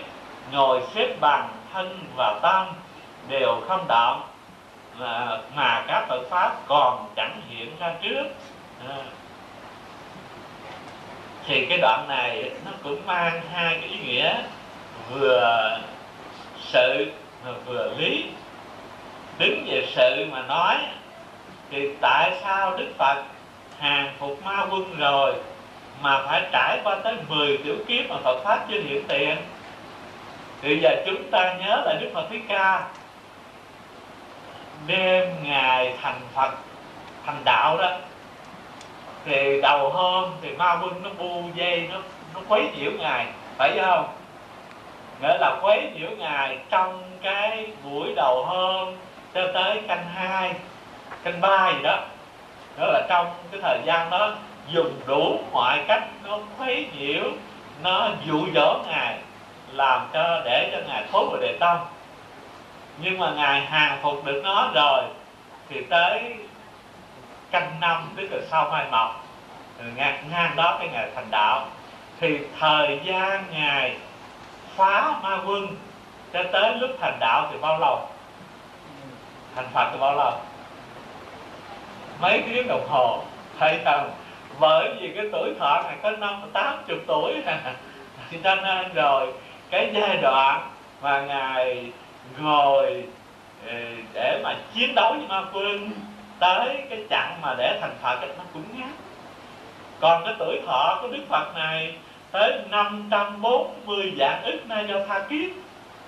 ngồi 0.53 0.83
xếp 0.95 1.17
bằng 1.21 1.49
thân 1.73 1.99
và 2.17 2.39
tâm 2.43 2.67
đều 3.29 3.61
không 3.69 3.85
động 3.89 4.23
mà, 4.99 5.39
mà 5.55 5.85
các 5.87 6.07
Phật 6.09 6.23
pháp 6.31 6.57
còn 6.67 7.07
chẳng 7.17 7.41
hiện 7.49 7.77
ra 7.81 7.95
trước 8.03 8.25
à 8.89 8.97
thì 11.49 11.67
cái 11.67 11.79
đoạn 11.79 12.09
này 12.09 12.51
nó 12.65 12.71
cũng 12.83 13.07
mang 13.07 13.41
hai 13.53 13.79
cái 13.81 13.91
ý 13.91 13.99
nghĩa 13.99 14.35
vừa 15.11 15.79
sự 16.61 17.13
mà 17.45 17.51
vừa 17.67 17.95
lý. 17.99 18.25
Đứng 19.39 19.65
về 19.67 19.87
sự 19.97 20.27
mà 20.31 20.43
nói 20.43 20.77
thì 21.71 21.89
tại 22.01 22.33
sao 22.43 22.77
đức 22.77 22.89
phật 22.99 23.23
hàng 23.79 24.13
phục 24.19 24.45
ma 24.45 24.67
quân 24.71 24.97
rồi 24.99 25.35
mà 26.03 26.23
phải 26.27 26.43
trải 26.53 26.81
qua 26.85 26.97
tới 27.05 27.15
10 27.29 27.59
tiểu 27.65 27.77
kiếp 27.89 28.11
mà 28.11 28.17
Phật 28.25 28.41
Pháp 28.45 28.67
chưa 28.71 28.81
hiện 28.81 29.05
tiền? 29.09 29.37
Thì 30.63 30.81
giờ 30.83 31.03
chúng 31.07 31.31
ta 31.31 31.55
nhớ 31.55 31.83
là 31.85 31.95
Đức 32.01 32.11
Phật 32.15 32.27
Thích 32.31 32.43
Ca. 32.49 32.89
Đêm 34.87 35.29
ngày 35.43 35.95
thành 36.03 36.21
Phật, 36.35 36.51
thành 37.27 37.43
đạo 37.45 37.79
đó 37.79 37.99
thì 39.25 39.61
đầu 39.61 39.91
hôm 39.91 40.31
thì 40.43 40.53
ma 40.53 40.79
quân 40.83 41.03
nó 41.03 41.11
bu 41.19 41.43
dây 41.55 41.89
nó 41.93 41.99
nó 42.35 42.41
quấy 42.49 42.71
nhiễu 42.77 42.91
ngài, 42.91 43.27
phải 43.57 43.79
không? 43.81 44.09
Nghĩa 45.23 45.39
là 45.41 45.59
quấy 45.63 45.91
nhiễu 45.95 46.11
ngài 46.11 46.59
trong 46.71 47.03
cái 47.23 47.67
buổi 47.85 48.13
đầu 48.17 48.45
hôm 48.45 48.95
cho 49.35 49.53
tới 49.55 49.81
canh 49.89 50.05
hai, 50.15 50.55
canh 51.25 51.41
ba 51.41 51.73
gì 51.73 51.83
đó. 51.83 51.99
Đó 52.79 52.87
là 52.87 53.07
trong 53.09 53.27
cái 53.53 53.61
thời 53.63 53.79
gian 53.85 54.11
đó, 54.11 54.33
dùng 54.71 55.01
đủ 55.07 55.39
mọi 55.53 55.79
cách 55.89 56.03
nó 56.25 56.39
quấy 56.59 56.87
nhiễu, 56.99 57.25
nó 57.83 58.09
dụ 58.27 58.47
dỗ 58.55 58.79
ngài, 58.89 59.19
làm 59.73 60.09
cho, 60.13 60.41
để 60.45 60.71
cho 60.73 60.89
ngài 60.89 61.05
thối 61.13 61.27
vào 61.27 61.41
đề 61.41 61.57
tâm. 61.61 61.79
Nhưng 62.99 63.19
mà 63.19 63.33
ngài 63.37 63.61
hàng 63.61 63.99
phục 64.03 64.25
được 64.25 64.41
nó 64.45 64.71
rồi, 64.75 65.03
thì 65.69 65.83
tới 65.91 66.35
canh 67.51 67.81
năm 67.81 68.09
tức 68.17 68.29
là 68.31 68.39
sau 68.51 68.69
mai 68.71 68.87
mọc 68.91 69.25
ờ, 69.79 69.85
ngang, 69.97 70.25
ngang 70.31 70.57
đó 70.57 70.77
cái 70.79 70.89
ngày 70.89 71.09
thành 71.15 71.29
đạo 71.31 71.67
thì 72.21 72.39
thời 72.61 73.01
gian 73.05 73.45
ngài 73.53 73.97
phá 74.77 75.21
ma 75.23 75.39
quân 75.47 75.67
cho 76.33 76.43
tới 76.53 76.75
lúc 76.75 76.91
thành 77.01 77.17
đạo 77.21 77.49
thì 77.53 77.59
bao 77.61 77.79
lâu? 77.79 78.09
Thành 79.55 79.67
phật 79.75 79.89
thì 79.93 79.99
bao 80.01 80.17
lâu? 80.17 80.33
Mấy 82.21 82.43
tiếng 82.47 82.69
đồng 82.69 82.89
hồ. 82.89 83.23
Thầy 83.59 83.79
không 83.85 84.11
bởi 84.61 84.95
vì 85.01 85.13
cái 85.17 85.27
tuổi 85.33 85.55
thọ 85.59 85.83
này 85.83 85.97
có 86.03 86.11
năm 86.11 86.43
tám 86.53 86.75
chục 86.87 86.99
tuổi. 87.07 87.35
Cho 88.45 88.55
nên 88.55 88.95
rồi 88.95 89.33
cái 89.71 89.91
giai 89.95 90.17
đoạn 90.17 90.71
mà 91.03 91.21
ngài 91.21 91.93
ngồi 92.39 93.05
ờ, 93.67 93.75
để 94.15 94.41
mà 94.45 94.57
chiến 94.75 94.95
đấu 94.95 95.13
với 95.13 95.27
ma 95.29 95.45
quân 95.53 95.91
tới 96.39 96.83
cái 96.91 96.99
chặng 97.11 97.39
mà 97.43 97.55
để 97.59 97.79
thành 97.81 97.95
phật 98.03 98.21
nó 98.39 98.45
cũng 98.53 98.65
ngắn. 98.79 98.93
Còn 100.01 100.25
cái 100.25 100.35
tuổi 100.39 100.61
thọ 100.67 100.99
của 101.03 101.09
đức 101.09 101.23
phật 101.29 101.55
này 101.55 101.95
tới 102.31 102.59
540 102.71 104.13
dạng 104.19 104.43
ức 104.43 104.67
nay 104.67 104.85
do 104.89 104.97
tha 105.09 105.19
kiếp 105.19 105.51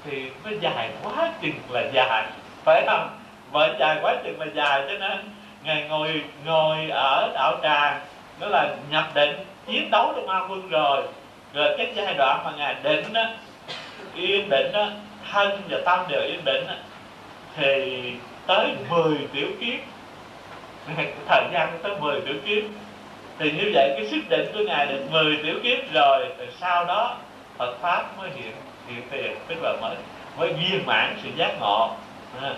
thì 0.04 0.30
nó 0.44 0.50
dài 0.60 0.90
quá 1.02 1.32
chừng 1.42 1.60
là 1.68 1.82
dài 1.92 2.24
phải 2.64 2.84
không? 2.86 3.08
Vậy 3.52 3.70
dài 3.78 3.98
quá 4.02 4.14
chừng 4.24 4.40
là 4.40 4.46
dài 4.54 4.82
cho 4.88 4.98
nên 4.98 5.30
ngài 5.64 5.88
ngồi 5.88 6.24
ngồi 6.44 6.90
ở 6.90 7.30
đạo 7.34 7.56
tràng 7.62 8.00
đó 8.40 8.46
là 8.46 8.74
nhập 8.90 9.04
định 9.14 9.36
chiến 9.66 9.90
đấu 9.90 10.12
được 10.16 10.22
ma 10.26 10.40
quân 10.48 10.68
rồi. 10.68 11.02
Rồi 11.54 11.74
cái 11.78 11.92
giai 11.94 12.14
đoạn 12.14 12.44
mà 12.44 12.50
ngài 12.56 12.74
định 12.82 13.12
đó 13.12 13.24
yên 14.14 14.48
định 14.48 14.72
đó 14.72 14.86
thân 15.32 15.62
và 15.68 15.78
tâm 15.84 15.98
đều 16.08 16.22
yên 16.22 16.44
định 16.44 16.66
đó, 16.66 16.74
thì 17.56 18.02
tới 18.46 18.66
10 18.88 19.18
tiểu 19.32 19.48
kiếp 19.60 19.80
thời 21.28 21.44
gian 21.52 21.78
tới 21.82 21.92
10 22.00 22.20
tiểu 22.20 22.34
kiếp. 22.46 22.64
Thì 23.38 23.52
như 23.52 23.70
vậy 23.74 23.94
cái 23.96 24.06
sức 24.10 24.20
định 24.28 24.52
của 24.54 24.60
ngài 24.66 24.86
được 24.86 25.02
10 25.10 25.36
tiểu 25.42 25.54
kiếp 25.62 25.92
rồi, 25.92 26.26
thì 26.38 26.44
sau 26.60 26.84
đó 26.84 27.16
Phật 27.58 27.76
pháp 27.80 28.18
mới 28.18 28.30
hiện 28.30 28.52
hiện 28.88 29.02
tiền, 29.10 29.36
tức 29.48 29.56
là 29.62 29.72
mới 29.80 29.96
mới 30.36 30.52
viên 30.52 30.86
mãn 30.86 31.16
sự 31.22 31.28
giác 31.36 31.60
ngộ. 31.60 31.90
À. 32.42 32.54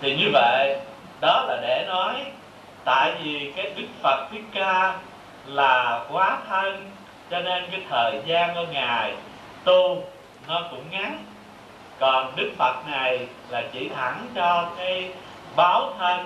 thì 0.00 0.16
như 0.16 0.30
vậy, 0.32 0.76
đó 1.20 1.44
là 1.48 1.58
để 1.62 1.84
nói 1.88 2.14
tại 2.84 3.12
vì 3.22 3.52
cái 3.56 3.70
đức 3.76 3.86
phật 4.02 4.28
thích 4.32 4.44
ca 4.54 4.96
là 5.46 6.04
quá 6.10 6.38
thân, 6.48 6.90
cho 7.30 7.40
nên 7.40 7.64
cái 7.70 7.80
thời 7.90 8.20
gian 8.26 8.54
của 8.54 8.66
ngài 8.72 9.14
tu 9.64 10.02
nó 10.48 10.62
cũng 10.70 10.84
ngắn. 10.90 11.24
Còn 11.98 12.32
đức 12.36 12.50
phật 12.58 12.74
này 12.90 13.26
là 13.48 13.62
chỉ 13.72 13.88
thẳng 13.88 14.26
cho 14.34 14.68
cái 14.76 15.10
báo 15.56 15.92
thân 15.98 16.24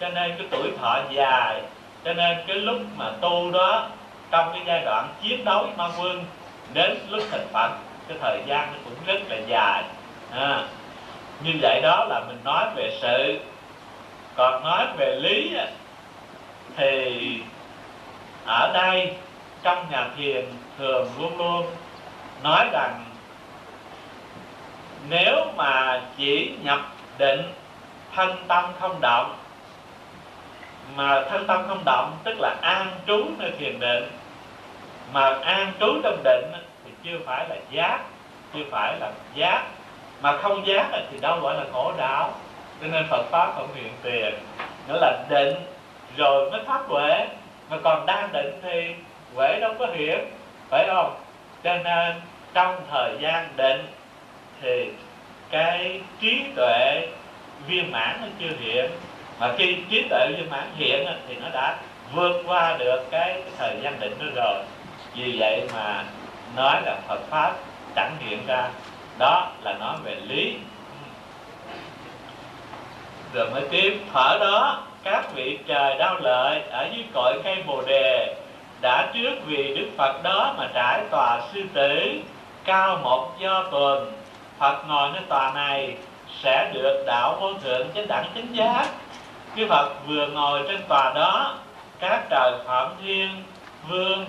cho 0.00 0.08
nên 0.08 0.34
cái 0.38 0.46
tuổi 0.50 0.72
thọ 0.80 1.00
dài 1.10 1.62
cho 2.04 2.12
nên 2.12 2.38
cái 2.46 2.56
lúc 2.56 2.80
mà 2.96 3.10
tu 3.20 3.50
đó 3.50 3.88
trong 4.30 4.50
cái 4.52 4.62
giai 4.66 4.82
đoạn 4.84 5.08
chiến 5.22 5.44
đấu 5.44 5.66
ma 5.76 5.88
quân 5.98 6.24
đến 6.72 6.98
lúc 7.10 7.22
thành 7.30 7.46
phật 7.52 7.70
cái 8.08 8.18
thời 8.20 8.42
gian 8.46 8.68
nó 8.72 8.78
cũng 8.84 8.94
rất 9.06 9.20
là 9.28 9.36
dài. 9.46 9.82
À, 10.30 10.64
như 11.44 11.52
vậy 11.62 11.80
đó 11.82 12.04
là 12.08 12.20
mình 12.28 12.38
nói 12.44 12.64
về 12.76 12.98
sự. 13.02 13.38
Còn 14.36 14.64
nói 14.64 14.86
về 14.98 15.16
lý 15.22 15.56
thì 16.76 17.40
ở 18.46 18.72
đây 18.74 19.14
trong 19.62 19.86
nhà 19.90 20.08
thiền 20.16 20.44
thường 20.78 21.08
luôn 21.18 21.38
luôn 21.38 21.66
nói 22.42 22.66
rằng 22.72 23.04
nếu 25.08 25.46
mà 25.56 26.02
chỉ 26.16 26.52
nhập 26.62 26.80
định 27.18 27.42
thân 28.14 28.36
tâm 28.48 28.64
không 28.80 29.00
động 29.00 29.36
mà 30.94 31.22
thân 31.30 31.46
tâm 31.46 31.64
không 31.68 31.82
động, 31.84 32.18
tức 32.24 32.40
là 32.40 32.54
an 32.62 32.90
trú 33.06 33.24
nơi 33.38 33.52
thiền 33.58 33.80
định. 33.80 34.08
Mà 35.12 35.34
an 35.42 35.72
trú 35.80 35.86
trong 36.02 36.20
định 36.24 36.52
thì 36.84 36.90
chưa 37.04 37.18
phải 37.26 37.48
là 37.48 37.56
giác, 37.70 38.00
chưa 38.54 38.64
phải 38.70 38.98
là 39.00 39.10
giác. 39.34 39.64
Mà 40.20 40.36
không 40.36 40.66
giác 40.66 40.86
thì 41.10 41.18
đâu 41.20 41.40
gọi 41.40 41.54
là 41.54 41.64
khổ 41.72 41.92
đạo. 41.98 42.34
Cho 42.80 42.86
nên 42.86 43.06
Phật 43.10 43.22
pháp 43.30 43.52
không 43.54 43.68
hiện 43.74 43.92
tiền. 44.02 44.34
Nữa 44.88 44.98
là 45.00 45.24
định 45.28 45.54
rồi 46.16 46.50
mới 46.50 46.60
phát 46.66 46.80
huệ. 46.88 47.26
Mà 47.70 47.76
còn 47.84 48.06
đang 48.06 48.32
định 48.32 48.60
thì 48.62 48.94
huệ 49.34 49.60
đâu 49.60 49.74
có 49.78 49.86
hiện, 49.94 50.18
phải 50.70 50.86
không? 50.88 51.14
Cho 51.64 51.74
nên 51.84 52.14
trong 52.54 52.76
thời 52.90 53.14
gian 53.20 53.48
định 53.56 53.86
thì 54.60 54.90
cái 55.50 56.00
trí 56.20 56.44
tuệ 56.56 57.08
viên 57.66 57.92
mãn 57.92 58.18
nó 58.20 58.26
chưa 58.40 58.56
hiện 58.60 58.90
mà 59.38 59.52
khi 59.58 59.76
trí 59.90 60.02
tuệ 60.10 60.26
viên 60.28 60.50
mãn 60.50 60.70
hiện 60.76 61.06
thì 61.28 61.34
nó 61.42 61.48
đã 61.52 61.76
vượt 62.12 62.42
qua 62.46 62.76
được 62.78 63.10
cái, 63.10 63.42
cái 63.42 63.52
thời 63.58 63.76
gian 63.82 64.00
định 64.00 64.18
đó 64.18 64.26
rồi. 64.34 64.62
Vì 65.14 65.38
vậy 65.38 65.68
mà 65.74 66.04
nói 66.56 66.82
là 66.84 66.96
Phật 67.08 67.20
pháp 67.30 67.52
chẳng 67.96 68.16
hiện 68.20 68.46
ra. 68.46 68.68
Đó 69.18 69.50
là 69.62 69.72
nói 69.72 69.96
về 70.04 70.14
lý. 70.14 70.56
Rồi 73.34 73.50
mới 73.50 73.62
tiếp 73.70 74.00
thở 74.12 74.38
đó 74.40 74.82
các 75.04 75.34
vị 75.34 75.58
trời 75.66 75.94
đau 75.98 76.16
lợi 76.20 76.60
ở 76.70 76.88
dưới 76.94 77.04
cội 77.14 77.40
cây 77.44 77.62
bồ 77.66 77.82
đề 77.82 78.36
đã 78.80 79.08
trước 79.14 79.34
vì 79.46 79.74
đức 79.74 79.88
phật 79.98 80.22
đó 80.22 80.54
mà 80.58 80.68
trải 80.74 81.00
tòa 81.10 81.40
sư 81.52 81.62
tử 81.74 82.20
cao 82.64 82.98
một 83.02 83.30
do 83.38 83.62
tuần. 83.70 84.12
Phật 84.58 84.82
ngồi 84.88 85.10
nơi 85.12 85.22
tòa 85.28 85.52
này 85.54 85.94
sẽ 86.42 86.70
được 86.74 87.04
đạo 87.06 87.38
vô 87.40 87.52
thượng 87.54 87.86
chánh 87.94 88.08
đẳng 88.08 88.24
chánh 88.34 88.56
giác 88.56 88.86
khi 89.56 89.66
phật 89.68 89.90
vừa 90.06 90.26
ngồi 90.26 90.62
trên 90.68 90.80
tòa 90.88 91.12
đó, 91.14 91.54
các 92.00 92.22
trời 92.30 92.52
phạm 92.66 92.90
thiên, 93.04 93.28
vương, 93.88 94.26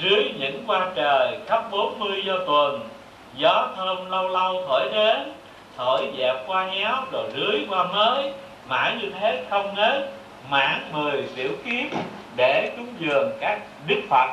dưới 0.00 0.32
những 0.38 0.64
qua 0.66 0.86
trời 0.94 1.38
khắp 1.46 1.64
bốn 1.70 1.98
mươi 1.98 2.22
do 2.24 2.34
tuần, 2.46 2.88
gió 3.36 3.68
thơm 3.76 4.10
lâu 4.10 4.28
lâu 4.28 4.62
thổi 4.68 4.88
đến, 4.92 5.32
thổi 5.76 6.08
dẹp 6.18 6.36
qua 6.46 6.64
héo 6.64 6.96
rồi 7.12 7.30
rưới 7.36 7.66
qua 7.68 7.84
mới, 7.84 8.32
mãi 8.68 8.96
như 9.00 9.10
thế 9.20 9.44
không 9.50 9.74
ngớt, 9.74 10.10
mãn 10.50 10.80
mười 10.92 11.24
tiểu 11.36 11.50
kiếp 11.64 11.98
để 12.36 12.72
cúng 12.76 12.94
dường 12.98 13.30
các 13.40 13.60
đức 13.86 14.00
phật. 14.10 14.30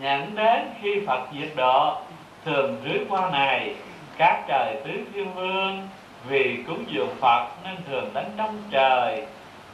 Nhận 0.00 0.34
đến 0.36 0.70
khi 0.82 1.06
phật 1.06 1.20
diệt 1.32 1.48
độ, 1.56 1.96
thường 2.44 2.76
rưới 2.84 2.98
qua 3.08 3.30
này, 3.30 3.74
các 4.18 4.44
trời 4.48 4.76
tứ 4.84 4.92
thiên 5.14 5.34
vương 5.34 5.88
vì 6.28 6.58
cúng 6.66 6.84
dường 6.88 7.14
phật 7.20 7.46
nên 7.64 7.76
thường 7.90 8.10
đánh 8.14 8.30
trong 8.36 8.62
trời 8.70 9.26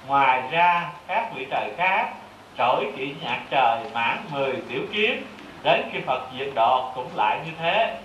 ngoài 0.06 0.42
ra 0.50 0.90
các 1.08 1.30
vị 1.34 1.46
trời 1.50 1.70
khác 1.76 2.08
trỗi 2.58 2.86
kỹ 2.96 3.14
nhạc 3.22 3.40
trời 3.50 3.78
mãn 3.94 4.18
mười 4.30 4.52
tiểu 4.68 4.82
kiếp 4.92 5.14
đến 5.62 5.82
khi 5.92 6.00
phật 6.06 6.22
diệt 6.38 6.48
độ 6.54 6.92
cũng 6.94 7.08
lại 7.14 7.38
như 7.46 7.52
thế. 7.58 7.98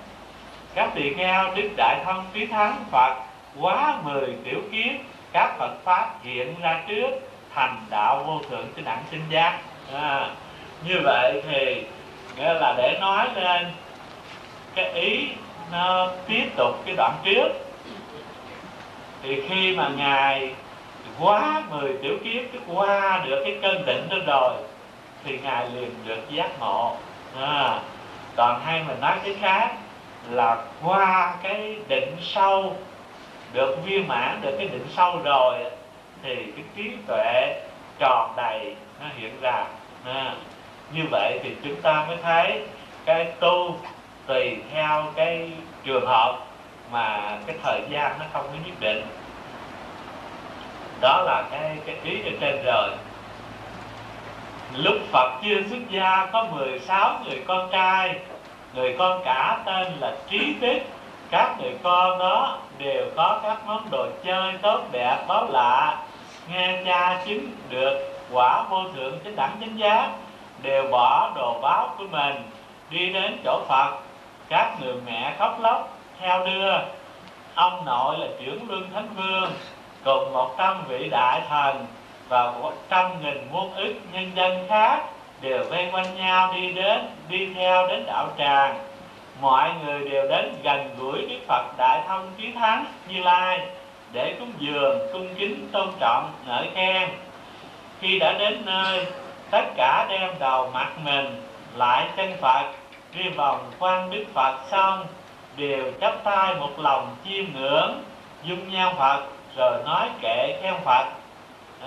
Các 0.75 0.89
tỳ 0.95 1.13
kheo 1.13 1.55
đức 1.55 1.69
đại 1.77 1.99
thông 2.05 2.25
trí 2.33 2.45
thắng 2.45 2.83
phật 2.91 3.15
quá 3.59 3.97
mười 4.03 4.35
tiểu 4.43 4.61
kiếp 4.71 4.91
các 5.33 5.55
phật 5.57 5.73
pháp 5.83 6.09
hiện 6.23 6.55
ra 6.61 6.81
trước 6.87 7.09
thành 7.55 7.77
đạo 7.89 8.23
vô 8.27 8.41
thượng 8.49 8.67
trên 8.75 8.85
đẳng 8.85 9.03
sinh 9.11 9.23
giác. 9.29 9.59
À, 9.93 10.29
như 10.83 10.99
vậy 11.03 11.41
thì 11.49 11.83
nghĩa 12.37 12.53
là 12.53 12.75
để 12.77 12.97
nói 13.01 13.27
lên 13.35 13.73
cái 14.75 14.91
ý 14.93 15.27
nó 15.71 16.07
tiếp 16.27 16.49
tục 16.55 16.81
cái 16.85 16.95
đoạn 16.97 17.13
trước 17.23 17.47
thì 19.23 19.41
khi 19.49 19.75
mà 19.75 19.89
ngài 19.97 20.53
quá 21.21 21.63
mười 21.69 21.93
tiểu 22.01 22.17
kiếp 22.23 22.41
cái 22.53 22.61
qua 22.67 23.25
được 23.25 23.41
cái 23.43 23.57
cơn 23.61 23.85
định 23.85 24.07
đó 24.09 24.17
rồi 24.27 24.53
thì 25.23 25.39
ngài 25.43 25.69
liền 25.69 25.91
được 26.05 26.29
giác 26.29 26.59
ngộ. 26.59 26.95
À, 27.41 27.79
còn 28.35 28.61
hay 28.65 28.83
mình 28.87 29.01
nói 29.01 29.17
cái 29.23 29.35
khác 29.41 29.75
là 30.29 30.63
qua 30.83 31.35
cái 31.43 31.75
định 31.87 32.15
sâu 32.21 32.75
được 33.53 33.85
viên 33.85 34.07
mãn 34.07 34.39
được 34.41 34.55
cái 34.57 34.67
định 34.67 34.87
sâu 34.95 35.19
rồi 35.23 35.55
thì 36.23 36.35
cái 36.35 36.63
trí 36.75 36.91
tuệ 37.07 37.61
tròn 37.99 38.33
đầy 38.37 38.75
nó 39.01 39.05
hiện 39.17 39.41
ra. 39.41 39.65
À, 40.05 40.33
như 40.93 41.01
vậy 41.11 41.39
thì 41.43 41.55
chúng 41.63 41.81
ta 41.81 42.05
mới 42.07 42.17
thấy 42.23 42.61
cái 43.05 43.25
tu 43.39 43.75
tùy 44.25 44.57
theo 44.73 45.05
cái 45.15 45.51
trường 45.83 46.07
hợp 46.07 46.39
mà 46.91 47.37
cái 47.47 47.55
thời 47.63 47.81
gian 47.89 48.19
nó 48.19 48.25
không 48.33 48.45
có 48.47 48.57
nhất 48.65 48.75
định 48.79 49.05
đó 51.01 51.21
là 51.25 51.43
cái 51.51 51.77
cái 51.85 51.95
trí 52.03 52.21
ở 52.25 52.31
trên 52.41 52.63
rồi 52.65 52.89
lúc 54.75 54.95
Phật 55.11 55.31
chưa 55.43 55.61
xuất 55.69 55.89
gia, 55.89 56.27
có 56.33 56.43
16 56.43 57.19
người 57.25 57.43
con 57.47 57.69
trai. 57.71 58.15
Người 58.73 58.95
con 58.99 59.21
cả 59.25 59.59
tên 59.65 59.93
là 59.99 60.15
trí 60.29 60.55
tích. 60.61 60.87
Các 61.31 61.55
người 61.59 61.73
con 61.83 62.19
đó 62.19 62.57
đều 62.77 63.05
có 63.15 63.39
các 63.43 63.57
món 63.65 63.87
đồ 63.91 64.07
chơi 64.25 64.53
tốt 64.61 64.81
đẹp, 64.91 65.17
báo 65.27 65.47
lạ. 65.51 65.97
Nghe 66.51 66.81
cha 66.85 67.21
chứng 67.25 67.51
được 67.69 67.97
quả 68.31 68.63
vô 68.69 68.83
thượng 68.95 69.19
chánh 69.23 69.35
đẳng 69.35 69.57
chánh 69.61 69.79
giác, 69.79 70.09
đều 70.61 70.87
bỏ 70.91 71.31
đồ 71.35 71.59
báo 71.61 71.95
của 71.97 72.05
mình 72.11 72.35
đi 72.89 73.09
đến 73.09 73.37
chỗ 73.43 73.61
phật. 73.67 73.91
Các 74.49 74.81
người 74.81 74.95
mẹ 75.05 75.33
khóc 75.39 75.59
lóc, 75.61 75.97
theo 76.19 76.45
đưa. 76.45 76.73
Ông 77.55 77.85
nội 77.85 78.17
là 78.19 78.27
trưởng 78.39 78.69
luân 78.69 78.89
thánh 78.93 79.07
vương 79.15 79.51
cùng 80.03 80.33
một 80.33 80.55
trăm 80.57 80.83
vị 80.87 81.09
đại 81.09 81.41
thần 81.49 81.85
và 82.29 82.51
một 82.51 82.73
trăm 82.89 83.23
nghìn 83.23 83.47
muôn 83.51 83.73
ức 83.73 83.93
nhân 84.13 84.31
dân 84.35 84.65
khác 84.69 84.99
đều 85.41 85.63
vây 85.69 85.89
quanh 85.91 86.15
nhau 86.17 86.53
đi 86.55 86.73
đến 86.73 86.99
đi 87.29 87.53
theo 87.53 87.87
đến 87.87 88.05
đạo 88.05 88.27
tràng 88.37 88.79
mọi 89.41 89.71
người 89.83 90.09
đều 90.09 90.27
đến 90.27 90.55
gần 90.63 90.89
gũi 90.97 91.21
Đức 91.21 91.39
Phật 91.47 91.65
Đại 91.77 92.01
Thông 92.07 92.27
Chí 92.37 92.51
Thắng 92.51 92.85
Như 93.07 93.23
Lai 93.23 93.59
để 94.11 94.35
cúng 94.39 94.51
dường, 94.59 94.99
cung 95.13 95.35
kính, 95.35 95.69
tôn 95.71 95.87
trọng, 95.99 96.31
ngợi 96.47 96.67
khen. 96.75 97.09
Khi 98.01 98.19
đã 98.19 98.33
đến 98.33 98.61
nơi, 98.65 99.05
tất 99.51 99.65
cả 99.77 100.07
đem 100.09 100.29
đầu 100.39 100.71
mặt 100.73 100.91
mình 101.03 101.41
lại 101.75 102.07
chân 102.17 102.33
Phật, 102.41 102.71
đi 103.13 103.29
vòng 103.29 103.71
quan 103.79 104.11
Đức 104.11 104.25
Phật 104.33 104.57
xong, 104.71 105.05
đều 105.57 105.91
chắp 106.01 106.23
tay 106.23 106.55
một 106.55 106.79
lòng 106.79 107.15
chiêm 107.25 107.45
ngưỡng, 107.53 108.03
dung 108.43 108.73
nhau 108.73 108.93
Phật, 108.97 109.23
rồi 109.55 109.77
nói 109.85 110.09
kệ 110.21 110.59
khen 110.61 110.73
Phật. 110.85 111.05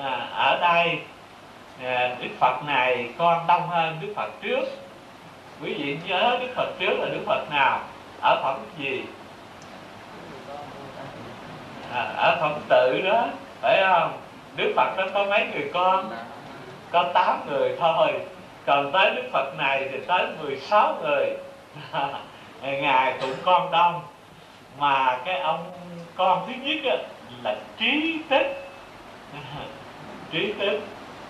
À, 0.03 0.29
ở 0.35 0.59
đây, 0.61 0.99
à, 1.85 2.17
Đức 2.21 2.29
Phật 2.41 2.65
này 2.67 3.09
con 3.19 3.47
đông 3.47 3.69
hơn 3.69 3.99
Đức 4.01 4.13
Phật 4.17 4.31
trước. 4.43 4.65
Quý 5.63 5.75
vị 5.75 5.99
nhớ 6.07 6.39
đức 6.41 6.49
phật 6.57 6.69
trước 6.79 6.99
là 6.99 7.09
đức 7.09 7.21
phật 7.27 7.51
nào? 7.51 7.81
Ở 8.21 8.41
phẩm 8.43 8.59
gì? 8.79 9.03
À, 11.95 12.13
ở 12.17 12.37
phẩm 12.41 12.53
tự 12.69 13.01
đó 13.05 13.27
phải 13.61 13.83
không? 13.89 14.13
Đức 14.57 14.73
phật 14.77 14.97
đó 14.97 15.05
có 15.15 15.25
mấy 15.25 15.47
người 15.47 15.71
con? 15.75 16.11
Có 16.91 17.05
tám 17.15 17.41
người 17.51 17.77
thôi. 17.81 18.13
Còn 18.67 18.93
tới 18.93 19.11
đức 19.11 19.23
phật 19.33 19.55
này 19.59 19.89
thì 19.93 19.99
tới 20.07 20.27
16 20.43 20.95
người. 21.03 21.37
Ngài 22.83 23.15
cũng 23.21 23.35
con 23.45 23.71
đông. 23.71 24.03
Mà 24.79 25.19
cái 25.25 25.41
ông 25.41 25.65
con 26.17 26.47
thứ 26.47 26.53
nhất 26.63 26.91
á, 26.91 26.97
là 27.45 27.57
trí 27.79 28.19
tết, 28.29 28.47
trí 30.33 30.53
tết 30.59 30.81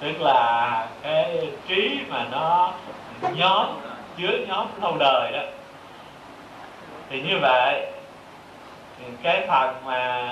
tức 0.00 0.20
là 0.20 0.86
cái 1.02 1.48
trí 1.68 2.00
mà 2.08 2.26
nó 2.30 2.72
nhóm 3.34 3.66
chứa 4.16 4.38
nhóm 4.48 4.66
lâu 4.82 4.96
đời 4.98 5.32
đó. 5.32 5.42
Thì 7.10 7.22
như 7.22 7.38
vậy 7.40 7.92
cái 9.22 9.44
phần 9.48 9.74
mà 9.84 10.30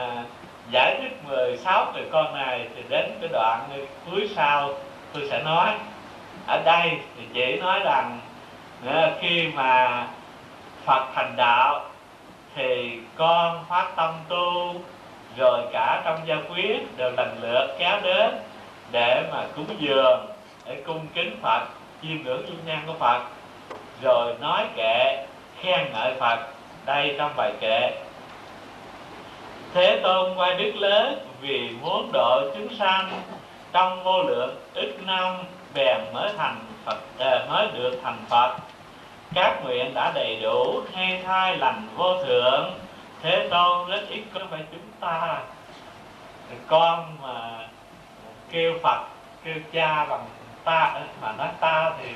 giải 0.70 0.96
thích 1.02 1.18
16 1.28 1.92
người 1.94 2.04
con 2.12 2.34
này 2.34 2.68
thì 2.76 2.82
đến 2.88 3.10
cái 3.20 3.28
đoạn 3.32 3.86
cuối 4.10 4.30
sau 4.36 4.70
tôi 5.12 5.28
sẽ 5.30 5.42
nói. 5.42 5.74
Ở 6.46 6.62
đây 6.64 6.98
thì 7.16 7.22
chỉ 7.34 7.56
nói 7.56 7.80
rằng 7.84 8.18
ờ, 8.86 9.12
khi 9.20 9.48
mà 9.54 10.06
Phật 10.84 11.06
thành 11.14 11.34
đạo 11.36 11.84
thì 12.54 12.98
con 13.16 13.64
phát 13.68 13.92
tâm 13.96 14.14
tu 14.28 14.74
rồi 15.36 15.60
cả 15.72 16.02
trong 16.04 16.18
gia 16.26 16.36
quyến 16.54 16.86
đều 16.96 17.10
lần 17.16 17.36
lượt 17.42 17.76
kéo 17.78 18.00
đến 18.02 18.30
để 18.90 19.24
mà 19.32 19.44
cúng 19.56 19.76
dường 19.78 20.26
để 20.66 20.82
cung 20.86 21.06
kính 21.14 21.36
Phật 21.42 21.62
chiêm 22.02 22.22
ngưỡng 22.22 22.48
dung 22.48 22.66
nhan 22.66 22.78
của 22.86 22.94
Phật. 22.98 23.22
Rồi 24.02 24.34
nói 24.40 24.66
kệ 24.76 25.26
khen 25.60 25.92
ngợi 25.92 26.14
Phật. 26.20 26.38
Đây 26.86 27.14
trong 27.18 27.32
bài 27.36 27.52
kệ. 27.60 27.90
Thế 29.74 30.00
Tôn 30.02 30.34
quay 30.36 30.54
đức 30.54 30.72
lớn 30.76 31.26
vì 31.40 31.70
muốn 31.82 32.10
độ 32.12 32.42
chúng 32.54 32.74
sanh. 32.78 33.20
Trong 33.72 34.04
vô 34.04 34.22
lượng 34.22 34.56
ít 34.74 34.94
năm 35.06 35.36
bèn 35.74 36.00
mới 36.12 36.30
thành 36.36 36.56
Phật 36.84 36.98
à, 37.18 37.46
mới 37.48 37.66
được 37.74 38.00
thành 38.02 38.18
Phật. 38.28 38.56
Các 39.34 39.64
nguyện 39.64 39.94
đã 39.94 40.12
đầy 40.14 40.40
đủ 40.42 40.80
hay 40.94 41.22
thai 41.26 41.56
lành 41.56 41.88
vô 41.96 42.24
thượng. 42.24 42.72
Thế 43.22 43.48
tôn 43.50 43.90
rất 43.90 44.00
ít 44.10 44.22
có 44.34 44.40
phải 44.50 44.60
chúng 44.70 44.80
ta. 45.00 45.38
Con 46.66 47.16
mà 47.22 47.68
kêu 48.50 48.72
phật, 48.82 49.00
kêu 49.44 49.54
cha 49.72 50.04
bằng 50.04 50.24
ta 50.64 50.90
ờ, 50.94 51.02
mà 51.22 51.32
nói 51.32 51.48
ta 51.60 51.90
thì 51.98 52.10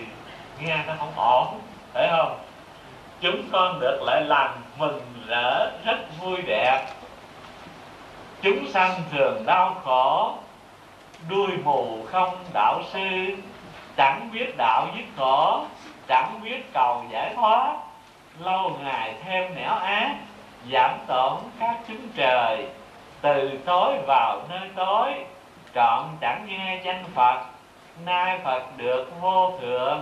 nghe 0.61 0.77
nó 0.87 0.93
không 0.99 1.13
ổn, 1.17 1.61
phải 1.93 2.09
không? 2.11 2.39
Chúng 3.21 3.43
con 3.53 3.81
được 3.81 4.03
lại 4.03 4.23
làm 4.25 4.51
mừng 4.79 5.01
rỡ, 5.27 5.71
rất 5.85 5.99
vui 6.21 6.43
đẹp. 6.43 6.87
Chúng 8.43 8.71
sanh 8.73 9.03
thường 9.13 9.43
đau 9.47 9.77
khổ, 9.85 10.35
đuôi 11.29 11.51
mù 11.65 12.07
không 12.13 12.37
đạo 12.53 12.83
sư, 12.93 13.37
chẳng 13.97 14.31
biết 14.33 14.57
đạo 14.57 14.87
dứt 14.97 15.05
khổ, 15.17 15.65
chẳng 16.09 16.41
biết 16.43 16.73
cầu 16.73 17.05
giải 17.11 17.33
thoát, 17.35 17.77
lâu 18.39 18.77
ngày 18.83 19.15
thêm 19.25 19.55
nẻo 19.55 19.75
ác 19.75 20.15
giảm 20.73 20.99
tổn 21.07 21.39
các 21.61 21.77
chúng 21.89 22.09
trời 22.17 22.67
từ 23.21 23.51
tối 23.65 23.93
vào 24.07 24.41
nơi 24.49 24.69
tối. 24.77 25.13
Trọn 25.75 26.05
chẳng 26.21 26.47
nghe 26.49 26.81
danh 26.85 27.05
phật 27.15 27.45
nay 28.05 28.39
phật 28.45 28.63
được 28.77 29.11
vô 29.21 29.53
thượng 29.61 30.01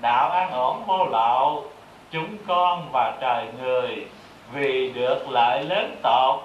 đạo 0.00 0.30
an 0.30 0.50
ổn 0.50 0.84
vô 0.86 1.04
lậu 1.04 1.64
chúng 2.10 2.36
con 2.46 2.88
và 2.92 3.16
trời 3.20 3.46
người 3.60 4.06
vì 4.52 4.92
được 4.92 5.28
lợi 5.28 5.64
lớn 5.64 5.96
tột 6.02 6.40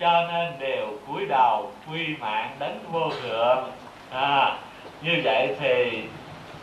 cho 0.00 0.22
nên 0.32 0.52
đều 0.58 0.86
cúi 1.06 1.26
đầu 1.26 1.72
quy 1.90 2.06
mạng 2.20 2.56
đến 2.58 2.78
vô 2.92 3.10
thượng. 3.22 3.72
À, 4.10 4.56
như 5.02 5.20
vậy 5.24 5.56
thì 5.60 6.02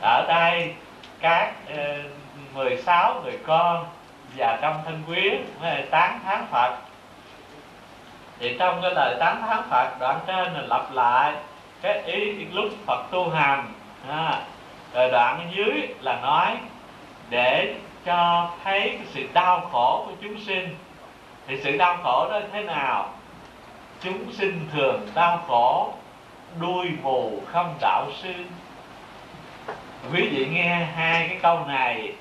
ở 0.02 0.26
đây 0.28 0.74
các 1.20 1.54
ờ, 1.78 1.96
uh, 2.54 2.56
16 2.56 3.22
người 3.24 3.40
con 3.46 3.86
và 4.38 4.60
trong 4.62 4.82
thân 4.86 5.04
quyến 5.08 5.46
tán 5.92 6.20
thán 6.26 6.46
Phật. 6.52 6.76
Thì 8.40 8.56
trong 8.60 8.82
cái 8.82 8.92
lời 8.96 9.16
tán 9.20 9.42
thán 9.42 9.64
Phật 9.70 10.00
đoạn 10.00 10.20
trên 10.28 10.54
là 10.54 10.62
lặp 10.62 10.92
lại 10.94 11.34
cái 11.82 12.02
ý 12.06 12.46
lúc 12.52 12.70
Phật 12.86 13.04
tu 13.12 13.30
hành. 13.30 13.66
À, 14.10 14.42
rồi 14.94 15.10
đoạn 15.12 15.52
dưới 15.56 15.88
là 16.02 16.20
nói 16.22 16.58
để 17.30 17.76
cho 18.06 18.50
thấy 18.64 18.80
cái 18.82 19.08
sự 19.14 19.28
đau 19.34 19.70
khổ 19.72 20.04
của 20.08 20.14
chúng 20.22 20.40
sinh. 20.40 20.76
Thì 21.48 21.62
sự 21.64 21.78
đau 21.78 21.98
khổ 22.04 22.28
đó 22.32 22.40
thế 22.54 22.64
nào? 22.64 23.10
Chúng 24.02 24.32
sinh 24.32 24.70
thường 24.74 25.08
đau 25.16 25.44
khổ 25.48 25.94
đuôi 26.60 26.88
mù 27.04 27.42
không 27.52 27.76
đạo 27.82 28.06
sư. 28.24 28.34
Quý 30.14 30.30
vị 30.30 30.48
nghe 30.52 30.88
hai 30.96 31.28
cái 31.28 31.38
câu 31.42 31.66
này 31.68 32.14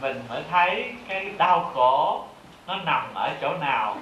mình 0.00 0.22
mới 0.28 0.42
thấy 0.50 0.94
cái 1.08 1.30
đau 1.38 1.70
khổ 1.74 2.24
nó 2.66 2.76
nằm 2.76 3.14
ở 3.14 3.30
chỗ 3.40 3.56
nào. 3.60 3.96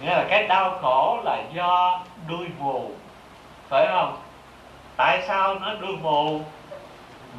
Nghĩa 0.00 0.10
là 0.10 0.26
cái 0.30 0.46
đau 0.46 0.78
khổ 0.82 1.20
là 1.24 1.42
do 1.54 2.00
đuôi 2.28 2.46
mù, 2.58 2.90
phải 3.68 3.86
không? 3.86 4.16
Tại 4.96 5.22
sao 5.26 5.54
nó 5.54 5.74
đuôi 5.74 5.96
mù? 6.02 6.40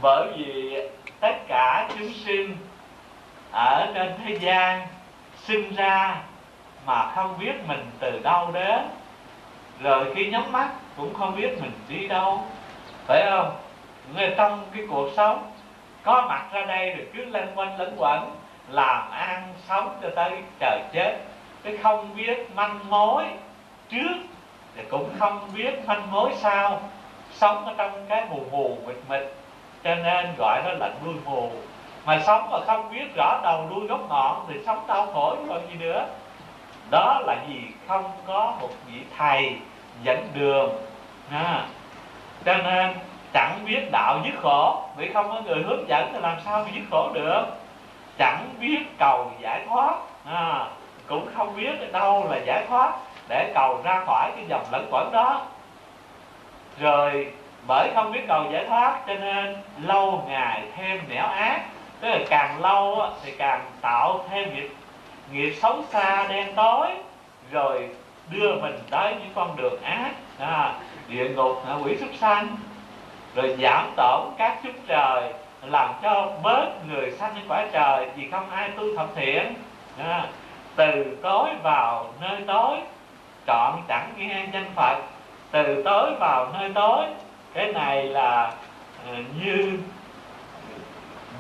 Bởi 0.02 0.28
vì 0.38 0.78
tất 1.20 1.36
cả 1.48 1.90
chúng 2.00 2.14
sinh 2.26 2.58
ở 3.52 3.92
trên 3.94 4.14
thế 4.26 4.38
gian 4.40 4.88
sinh 5.44 5.76
ra 5.76 6.22
mà 6.86 7.12
không 7.16 7.40
biết 7.40 7.54
mình 7.68 7.92
từ 8.00 8.20
đâu 8.24 8.52
đến. 8.52 8.80
Rồi 9.82 10.14
khi 10.16 10.26
nhắm 10.26 10.52
mắt 10.52 10.70
cũng 10.98 11.14
không 11.14 11.36
biết 11.36 11.62
mình 11.62 11.72
đi 11.88 12.08
đâu, 12.08 12.46
phải 13.08 13.26
không? 13.30 13.56
Người 14.16 14.34
trong 14.38 14.66
cái 14.76 14.84
cuộc 14.90 15.10
sống 15.18 15.51
có 16.04 16.26
mặt 16.30 16.46
ra 16.52 16.66
đây 16.66 16.90
rồi 16.90 17.08
cứ 17.14 17.26
lân 17.26 17.52
quanh 17.56 17.80
lẫn 17.80 17.96
quẩn, 17.98 18.32
làm 18.70 19.12
ăn 19.12 19.54
sống 19.68 19.98
cho 20.02 20.10
tới 20.16 20.32
trời 20.60 20.82
chết. 20.94 21.18
Cái 21.64 21.78
không 21.78 22.16
biết 22.16 22.56
manh 22.56 22.80
mối 22.90 23.26
trước 23.90 24.16
thì 24.76 24.84
cũng 24.90 25.10
không 25.20 25.50
biết 25.56 25.86
manh 25.86 26.12
mối 26.12 26.32
sau. 26.36 26.80
Sống 27.32 27.66
ở 27.66 27.74
trong 27.78 28.06
cái 28.10 28.26
mù 28.30 28.40
mù, 28.52 28.78
mịt 28.88 28.96
mịt, 29.10 29.22
cho 29.84 29.96
nên 29.96 30.26
gọi 30.38 30.62
nó 30.66 30.72
là 30.72 30.92
đuôi 31.06 31.16
mù. 31.26 31.52
Mà 32.06 32.20
sống 32.26 32.50
mà 32.52 32.60
không 32.66 32.94
biết 32.94 33.16
rõ 33.16 33.40
đầu 33.44 33.68
đuôi 33.70 33.88
gốc 33.88 34.10
ngọn 34.10 34.46
thì 34.50 34.56
sống 34.66 34.84
đau 34.88 35.08
khổ 35.14 35.36
còn 35.50 35.68
gì 35.70 35.76
nữa. 35.80 36.06
Đó 36.92 37.22
là 37.26 37.36
gì 37.50 37.60
không 37.88 38.12
có 38.28 38.54
một 38.62 38.70
vị 38.88 39.02
thầy 39.18 39.56
dẫn 40.04 40.28
đường. 40.34 40.70
À. 41.32 41.66
cho 42.46 42.58
nên 42.58 42.94
chẳng 43.34 43.60
biết 43.66 43.92
đạo 43.92 44.20
dứt 44.26 44.42
khổ. 44.42 44.82
Vì 44.98 45.14
không 45.14 45.30
có 45.30 45.42
người 45.42 45.64
hướng 45.64 45.88
dẫn 45.88 46.10
thì 46.14 46.20
làm 46.20 46.38
sao 46.46 46.64
mà 46.64 46.72
dứt 46.76 46.84
khổ 46.92 47.10
được? 47.14 47.44
Chẳng 48.18 48.50
biết 48.60 48.80
cầu 48.98 49.32
giải 49.40 49.66
thoát. 49.70 49.94
À, 50.26 50.66
cũng 51.08 51.28
không 51.38 51.56
biết 51.56 51.92
đâu 51.92 52.28
là 52.30 52.38
giải 52.38 52.66
thoát. 52.70 52.94
Để 53.28 53.52
cầu 53.56 53.82
ra 53.84 54.04
khỏi 54.06 54.32
cái 54.36 54.46
dòng 54.48 54.66
lẫn 54.72 54.88
quẩn 54.92 55.12
đó. 55.12 55.42
Rồi 56.80 57.34
bởi 57.68 57.90
không 57.96 58.12
biết 58.12 58.22
cầu 58.28 58.44
giải 58.52 58.66
thoát 58.68 59.00
cho 59.08 59.14
nên 59.14 59.58
lâu 59.82 60.24
ngày 60.28 60.64
thêm 60.78 61.02
nẻo 61.10 61.26
ác. 61.26 61.62
Tức 62.00 62.10
là 62.10 62.20
càng 62.30 62.62
lâu 62.62 63.06
thì 63.24 63.32
càng 63.32 63.62
tạo 63.82 64.26
thêm 64.30 64.56
nghiệp 64.56 64.72
nghiệp 65.32 65.54
xấu 65.62 65.84
xa 65.90 66.28
đen 66.30 66.56
tối. 66.56 66.88
Rồi 67.52 67.90
đưa 68.30 68.56
mình 68.62 68.80
tới 68.90 69.16
những 69.20 69.32
con 69.36 69.56
đường 69.56 69.82
ác. 69.84 70.12
À, 70.40 70.74
địa 71.08 71.30
ngục 71.30 71.64
quỷ 71.84 71.98
súc 72.00 72.10
sanh 72.20 72.48
rồi 73.36 73.56
giảm 73.62 73.92
tổn 73.96 74.22
các 74.38 74.58
chúng 74.64 74.76
trời 74.88 75.34
làm 75.62 75.90
cho 76.04 76.32
bớt 76.44 76.70
người 76.88 77.12
sanh 77.12 77.36
lên 77.36 77.46
quả 77.48 77.66
trời 77.72 78.10
vì 78.16 78.30
không 78.32 78.50
ai 78.50 78.70
tu 78.70 78.96
thập 78.96 79.08
thiện. 79.16 79.54
À, 79.98 80.28
từ 80.76 81.18
tối 81.22 81.50
vào 81.64 82.14
nơi 82.22 82.42
tối 82.48 82.78
chọn 83.48 83.82
chẳng 83.88 84.14
nghe 84.18 84.46
danh 84.54 84.72
phật. 84.76 84.98
Từ 85.52 85.84
tối 85.84 86.12
vào 86.20 86.50
nơi 86.54 86.72
tối 86.76 87.06
cái 87.54 87.74
này 87.74 88.04
là 88.04 88.54
ờ, 89.08 89.16
như 89.42 89.80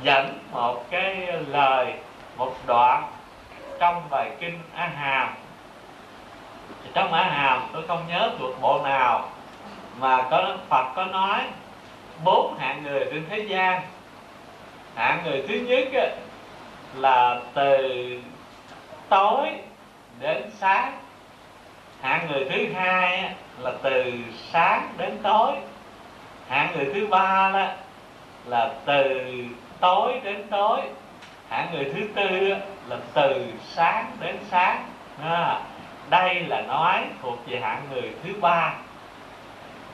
dẫn 0.04 0.39
một 0.51 0.86
cái 0.89 1.27
lời 1.47 1.93
một 2.38 2.54
đoạn 2.67 3.04
trong 3.80 4.04
bài 4.10 4.32
kinh 4.39 4.60
a 4.75 4.88
hàm 4.88 5.27
trong 6.93 7.13
a 7.13 7.23
hàm 7.23 7.62
tôi 7.73 7.88
không 7.88 8.04
nhớ 8.10 8.32
thuộc 8.39 8.62
bộ 8.62 8.82
nào 8.84 9.30
mà 9.99 10.27
có 10.32 10.58
phật 10.69 10.86
có 10.95 11.06
nói 11.06 11.39
bốn 12.24 12.58
hạng 12.60 12.84
người 12.84 13.06
trên 13.12 13.26
thế 13.30 13.40
gian. 13.40 13.82
Hạng 14.96 15.24
người 15.26 15.44
thứ 15.48 15.56
nhất 15.56 15.88
á, 15.94 16.08
là 16.96 17.40
từ 17.54 17.78
tối 19.10 19.48
đến 20.20 20.52
sáng. 20.58 20.94
Hạng 22.02 22.28
người 22.32 22.46
thứ 22.50 22.74
hai 22.74 23.18
á, 23.18 23.34
là 23.60 23.72
từ 23.84 24.14
sáng 24.52 24.94
đến 24.98 25.18
tối. 25.24 25.52
Hạng 26.50 26.76
người 26.76 26.94
thứ 26.94 27.08
ba 27.08 27.52
đó 27.54 27.68
là 28.46 28.74
từ 28.86 29.22
tối 29.80 30.20
đến 30.24 30.48
tối. 30.50 30.82
Hạng 31.50 31.68
người 31.74 31.92
thứ 31.94 32.02
tư 32.16 32.50
á, 32.50 32.60
là 32.90 32.98
từ 33.14 33.46
sáng 33.68 34.12
đến 34.20 34.38
sáng. 34.52 34.84
À, 35.24 35.62
đây 36.10 36.40
là 36.40 36.62
nói 36.62 37.04
thuộc 37.22 37.40
về 37.48 37.60
hạng 37.60 37.82
người 37.92 38.12
thứ 38.24 38.34
ba 38.42 38.74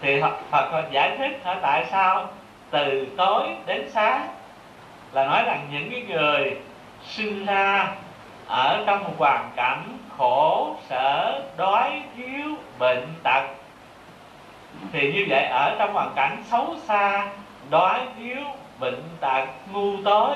thì 0.01 0.21
Phật 0.51 0.91
giải 0.91 1.17
thích 1.17 1.41
ở 1.43 1.59
tại 1.61 1.85
sao 1.91 2.29
từ 2.69 3.07
tối 3.17 3.43
đến 3.65 3.89
sáng 3.91 4.27
là 5.11 5.25
nói 5.25 5.43
rằng 5.43 5.67
những 5.71 5.91
cái 5.91 6.01
người 6.01 6.57
sinh 7.03 7.45
ra 7.45 7.87
ở 8.47 8.83
trong 8.85 9.03
một 9.03 9.13
hoàn 9.17 9.51
cảnh 9.55 9.97
khổ, 10.17 10.75
sở, 10.89 11.41
đói 11.57 12.01
thiếu 12.15 12.55
bệnh, 12.79 13.07
tật, 13.23 13.43
thì 14.91 15.13
như 15.13 15.25
vậy 15.29 15.45
ở 15.45 15.75
trong 15.79 15.93
hoàn 15.93 16.11
cảnh 16.15 16.43
xấu 16.51 16.75
xa, 16.87 17.27
đói 17.69 17.99
thiếu 18.17 18.37
bệnh, 18.79 19.03
tật, 19.19 19.45
ngu 19.71 20.03
tối, 20.05 20.35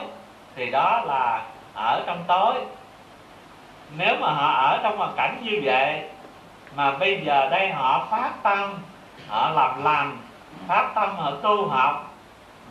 thì 0.55 0.71
đó 0.71 1.03
là 1.07 1.43
ở 1.73 2.03
trong 2.05 2.23
tối. 2.27 2.55
Nếu 3.97 4.15
mà 4.19 4.31
họ 4.31 4.51
ở 4.51 4.79
trong 4.83 4.97
hoàn 4.97 5.13
cảnh 5.17 5.37
như 5.43 5.61
vậy, 5.63 6.01
mà 6.75 6.91
bây 6.91 7.21
giờ 7.25 7.49
đây 7.49 7.69
họ 7.69 8.07
phát 8.11 8.31
tâm 8.43 8.77
họ 9.31 9.49
làm 9.49 9.83
lành 9.83 10.17
phát 10.67 10.91
tâm, 10.95 11.15
họ 11.15 11.31
tu 11.31 11.67
học 11.67 12.13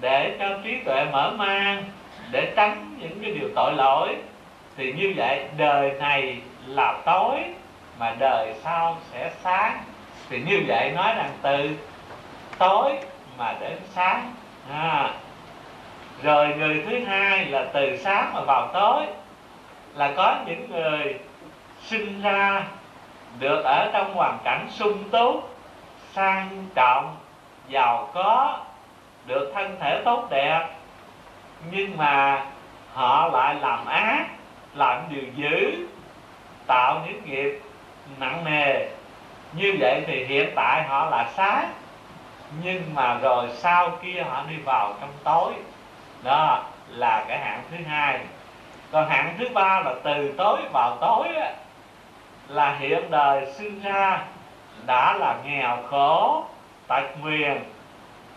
để 0.00 0.36
cho 0.38 0.46
trí 0.64 0.76
tuệ 0.84 1.04
mở 1.12 1.30
mang, 1.36 1.84
để 2.30 2.52
tránh 2.56 2.96
những 2.98 3.22
cái 3.22 3.30
điều 3.30 3.48
tội 3.56 3.72
lỗi. 3.72 4.16
Thì 4.76 4.92
như 4.92 5.14
vậy, 5.16 5.44
đời 5.56 5.92
này 6.00 6.38
là 6.66 7.00
tối 7.04 7.36
mà 7.98 8.14
đời 8.18 8.54
sau 8.64 8.96
sẽ 9.12 9.30
sáng. 9.42 9.78
Thì 10.28 10.40
như 10.40 10.62
vậy 10.66 10.90
nói 10.90 11.14
rằng 11.14 11.30
từ 11.42 11.70
tối 12.58 12.92
mà 13.38 13.54
đến 13.60 13.78
sáng. 13.94 14.32
À. 14.72 15.10
rồi 16.22 16.48
người 16.58 16.84
thứ 16.86 17.04
hai 17.04 17.44
là 17.44 17.64
từ 17.72 17.96
sáng 17.96 18.34
mà 18.34 18.40
vào 18.40 18.70
tối. 18.72 19.06
Là 19.94 20.12
có 20.16 20.36
những 20.46 20.70
người 20.70 21.14
sinh 21.82 22.22
ra 22.22 22.62
được 23.38 23.62
ở 23.64 23.90
trong 23.92 24.14
hoàn 24.14 24.38
cảnh 24.44 24.66
sung 24.70 25.04
túc 25.10 25.49
sang 26.12 26.66
trọng 26.74 27.16
giàu 27.68 28.10
có 28.14 28.58
được 29.26 29.52
thân 29.54 29.76
thể 29.80 30.02
tốt 30.04 30.26
đẹp. 30.30 30.68
Nhưng 31.70 31.96
mà 31.96 32.44
họ 32.94 33.28
lại 33.32 33.54
làm 33.54 33.86
ác 33.86 34.26
làm 34.74 35.02
điều 35.08 35.24
dữ 35.34 35.86
tạo 36.66 37.02
những 37.06 37.24
nghiệp 37.24 37.60
nặng 38.18 38.44
nề. 38.44 38.88
Như 39.52 39.76
vậy 39.80 40.04
thì 40.06 40.24
hiện 40.24 40.52
tại 40.56 40.82
họ 40.82 41.10
là 41.10 41.30
sáng 41.36 41.72
nhưng 42.62 42.94
mà 42.94 43.18
rồi 43.22 43.48
sau 43.54 43.90
kia 44.02 44.22
họ 44.28 44.44
đi 44.48 44.56
vào 44.56 44.94
trong 45.00 45.12
tối. 45.24 45.52
Đó 46.22 46.64
là 46.88 47.24
cái 47.28 47.38
hạng 47.38 47.62
thứ 47.70 47.76
hai. 47.88 48.20
Còn 48.92 49.08
hạng 49.08 49.34
thứ 49.38 49.48
ba 49.54 49.80
là 49.80 49.94
từ 50.04 50.34
tối 50.38 50.58
vào 50.72 50.96
tối 51.00 51.28
á, 51.36 51.52
là 52.48 52.76
hiện 52.78 53.10
đời 53.10 53.52
sinh 53.52 53.82
ra 53.82 54.22
đã 54.86 55.16
là 55.18 55.36
nghèo 55.44 55.78
khổ 55.90 56.44
tật 56.88 57.04
nguyền 57.20 57.62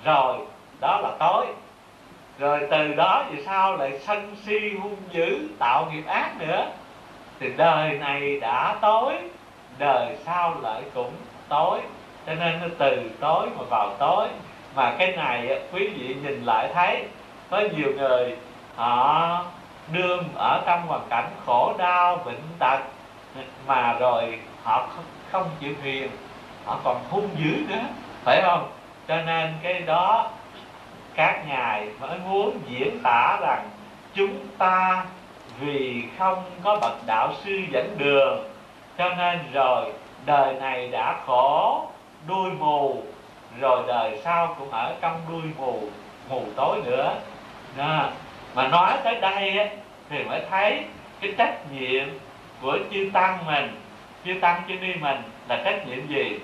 rồi 0.03 0.38
đó 0.79 0.99
là 1.03 1.12
tối. 1.19 1.45
Rồi 2.39 2.60
từ 2.71 2.93
đó 2.93 3.23
về 3.32 3.43
sau 3.45 3.77
lại 3.77 3.99
sân 3.99 4.36
si 4.45 4.77
hung 4.82 4.97
dữ 5.12 5.49
tạo 5.60 5.86
nghiệp 5.91 6.03
ác 6.08 6.32
nữa? 6.39 6.65
Thì 7.39 7.49
đời 7.58 7.97
này 7.97 8.39
đã 8.39 8.75
tối 8.82 9.13
đời 9.77 10.17
sau 10.25 10.56
lại 10.62 10.82
cũng 10.93 11.12
tối. 11.49 11.79
Cho 12.25 12.34
nên 12.34 12.60
nó 12.62 12.67
từ 12.77 13.12
tối 13.19 13.47
mà 13.58 13.63
vào 13.69 13.95
tối. 13.99 14.27
Mà 14.75 14.95
cái 14.99 15.12
này 15.12 15.62
quý 15.73 15.88
vị 15.88 16.15
nhìn 16.23 16.43
lại 16.45 16.69
thấy 16.73 17.06
có 17.49 17.62
nhiều 17.75 17.91
người 17.97 18.36
họ 18.75 19.45
đương 19.91 20.23
ở 20.36 20.62
trong 20.65 20.88
hoàn 20.88 21.01
cảnh 21.10 21.29
khổ 21.45 21.73
đau 21.77 22.17
bệnh 22.25 22.41
tật 22.60 22.79
mà 23.67 23.93
rồi 23.93 24.39
họ 24.63 24.88
không, 24.95 25.06
không 25.32 25.49
chịu 25.60 25.73
hiền 25.84 26.10
họ 26.65 26.80
còn 26.84 27.04
hung 27.10 27.30
dữ 27.38 27.65
nữa 27.69 27.84
phải 28.23 28.41
không? 28.41 28.71
Cho 29.08 29.21
nên 29.21 29.54
cái 29.63 29.80
đó 29.80 30.32
các 31.15 31.43
ngài 31.47 31.88
mới 31.99 32.19
muốn 32.28 32.60
diễn 32.67 32.99
tả 33.04 33.38
rằng 33.41 33.69
chúng 34.13 34.47
ta 34.58 35.06
vì 35.60 36.04
không 36.17 36.43
có 36.63 36.80
bậc 36.82 37.06
đạo 37.06 37.34
sư 37.43 37.60
dẫn 37.71 37.95
đường 37.97 38.49
cho 38.97 39.10
nên 39.10 39.39
rồi 39.54 39.91
đời 40.26 40.54
này 40.54 40.88
đã 40.88 41.19
khổ 41.26 41.86
đuôi 42.28 42.52
mù 42.52 43.04
rồi 43.60 43.84
đời 43.88 44.19
sau 44.23 44.56
cũng 44.60 44.71
ở 44.71 44.95
trong 45.02 45.21
đuôi 45.30 45.41
mù 45.58 45.84
mù 46.30 46.45
tối 46.56 46.82
nữa. 46.86 47.15
Nà, 47.78 48.10
mà 48.56 48.67
nói 48.67 48.93
tới 49.04 49.15
đây 49.15 49.69
thì 50.10 50.23
mới 50.23 50.41
thấy 50.49 50.84
cái 51.21 51.34
trách 51.38 51.71
nhiệm 51.71 52.06
của 52.62 52.78
chư 52.91 53.10
tăng 53.13 53.45
mình 53.45 53.82
chư 54.26 54.34
tăng 54.41 54.62
chư 54.67 54.73
ni 54.73 54.93
mình 54.93 55.21
là 55.47 55.62
trách 55.65 55.88
nhiệm 55.88 56.08
gì? 56.08 56.39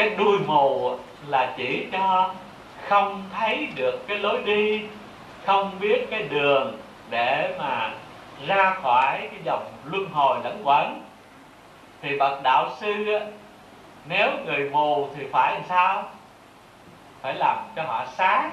Cái 0.00 0.10
đuôi 0.18 0.38
mù 0.46 0.96
là 1.26 1.54
chỉ 1.56 1.86
cho 1.92 2.34
không 2.88 3.22
thấy 3.38 3.68
được 3.74 4.08
cái 4.08 4.18
lối 4.18 4.42
đi 4.44 4.82
không 5.46 5.70
biết 5.80 6.06
cái 6.10 6.22
đường 6.22 6.78
để 7.10 7.54
mà 7.58 7.92
ra 8.46 8.74
khỏi 8.82 9.18
cái 9.20 9.40
dòng 9.44 9.72
luân 9.84 10.10
hồi 10.10 10.38
lẫn 10.44 10.60
quẩn. 10.64 11.02
Thì 12.02 12.18
bậc 12.18 12.42
đạo 12.42 12.70
sư 12.80 13.12
á, 13.12 13.20
nếu 14.08 14.30
người 14.44 14.70
mù 14.70 15.08
thì 15.16 15.26
phải 15.32 15.54
làm 15.54 15.62
sao? 15.68 16.04
Phải 17.22 17.34
làm 17.34 17.56
cho 17.76 17.82
họ 17.82 18.04
sáng. 18.16 18.50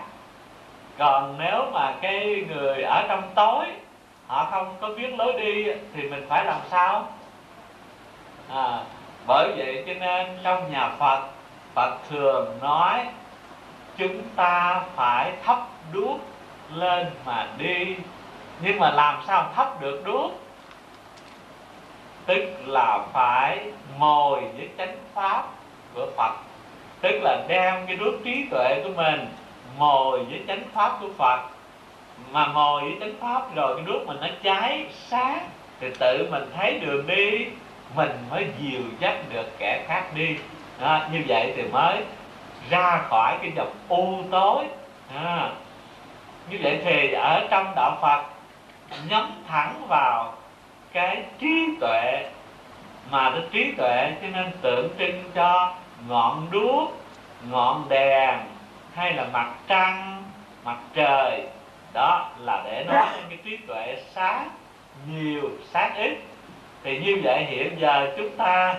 Còn 0.98 1.36
nếu 1.40 1.72
mà 1.72 1.94
cái 2.02 2.46
người 2.50 2.84
ở 2.84 3.06
trong 3.10 3.24
tối 3.36 3.66
họ 4.28 4.48
không 4.52 4.76
có 4.82 4.90
biết 4.90 5.16
lối 5.18 5.34
đi 5.34 5.66
thì 5.94 6.10
mình 6.10 6.26
phải 6.30 6.46
làm 6.46 6.60
sao? 6.72 7.08
À, 8.54 8.80
bởi 9.28 9.54
vậy 9.58 9.84
cho 9.88 9.94
nên 9.94 10.28
trong 10.44 10.72
nhà 10.72 10.90
phật 11.00 11.37
phật 11.78 11.98
thường 12.10 12.60
nói, 12.62 13.06
chúng 13.98 14.22
ta 14.36 14.82
phải 14.96 15.32
thắp 15.44 15.60
đuốc 15.94 16.20
lên 16.74 17.08
mà 17.26 17.48
đi. 17.58 17.96
Nhưng 18.62 18.80
mà 18.80 18.92
làm 18.92 19.22
sao 19.28 19.50
thắp 19.56 19.82
được 19.82 20.02
đuốc? 20.06 20.32
Tức 22.26 22.44
là 22.66 23.00
phải 23.14 23.72
mồi 23.98 24.42
với 24.58 24.70
chánh 24.78 24.98
pháp 25.14 25.48
của 25.94 26.08
phật. 26.18 26.32
Tức 27.02 27.20
là 27.22 27.46
đem 27.48 27.88
cái 27.88 27.96
đuốc 27.96 28.14
trí 28.24 28.46
tuệ 28.52 28.82
của 28.84 28.92
mình 28.96 29.28
mồi 29.78 30.24
với 30.24 30.42
chánh 30.48 30.64
pháp 30.74 30.98
của 31.02 31.10
phật. 31.18 31.40
Mà 32.32 32.48
mồi 32.48 32.82
với 32.82 32.96
chánh 33.00 33.14
pháp 33.20 33.56
rồi 33.56 33.76
cái 33.76 33.86
đuốc 33.86 34.08
mình 34.08 34.18
nó 34.22 34.28
cháy 34.44 34.86
sáng, 35.08 35.50
thì 35.80 35.88
tự 36.00 36.28
mình 36.32 36.52
thấy 36.56 36.80
đường 36.80 37.08
đi, 37.08 37.46
mình 37.96 38.12
mới 38.32 38.48
dìu 38.60 38.82
dắt 39.00 39.16
được 39.34 39.46
kẻ 39.60 39.86
khác 39.88 40.04
đi 40.16 40.38
đó, 40.80 41.02
như 41.12 41.24
vậy 41.28 41.54
thì 41.56 41.64
mới 41.64 42.04
ra 42.70 43.02
khỏi 43.10 43.38
cái 43.42 43.52
dòng 43.56 43.74
u 43.88 44.24
tối. 44.32 44.66
À, 45.16 45.50
như 46.50 46.58
vậy 46.64 46.82
thì 46.86 47.12
ở 47.12 47.48
trong 47.50 47.74
đạo 47.76 47.98
phật 48.02 48.24
nhắm 49.10 49.32
thẳng 49.48 49.82
vào 49.88 50.34
cái 50.94 51.24
trí 51.40 51.68
tuệ 51.80 52.30
mà 53.12 53.30
cái 53.30 53.42
trí 53.52 53.72
tuệ 53.78 54.14
cho 54.22 54.28
nên 54.28 54.52
tượng 54.62 54.90
trưng 55.00 55.24
cho 55.36 55.74
ngọn 56.08 56.48
đuốc 56.52 56.98
ngọn 57.50 57.86
đèn 57.90 58.40
hay 58.96 59.14
là 59.14 59.26
mặt 59.34 59.50
trăng 59.68 60.24
mặt 60.64 60.78
trời. 60.94 61.44
Đó 61.94 62.30
là 62.40 62.62
để 62.66 62.84
nói 62.88 63.06
đến 63.16 63.24
cái 63.30 63.38
trí 63.44 63.58
tuệ 63.58 63.98
sáng 64.16 64.50
nhiều 65.08 65.50
sáng 65.74 65.96
ít. 65.96 66.18
Thì 66.84 67.00
như 67.00 67.22
vậy 67.24 67.46
hiện 67.46 67.78
giờ 67.80 68.14
chúng 68.18 68.30
ta 68.38 68.76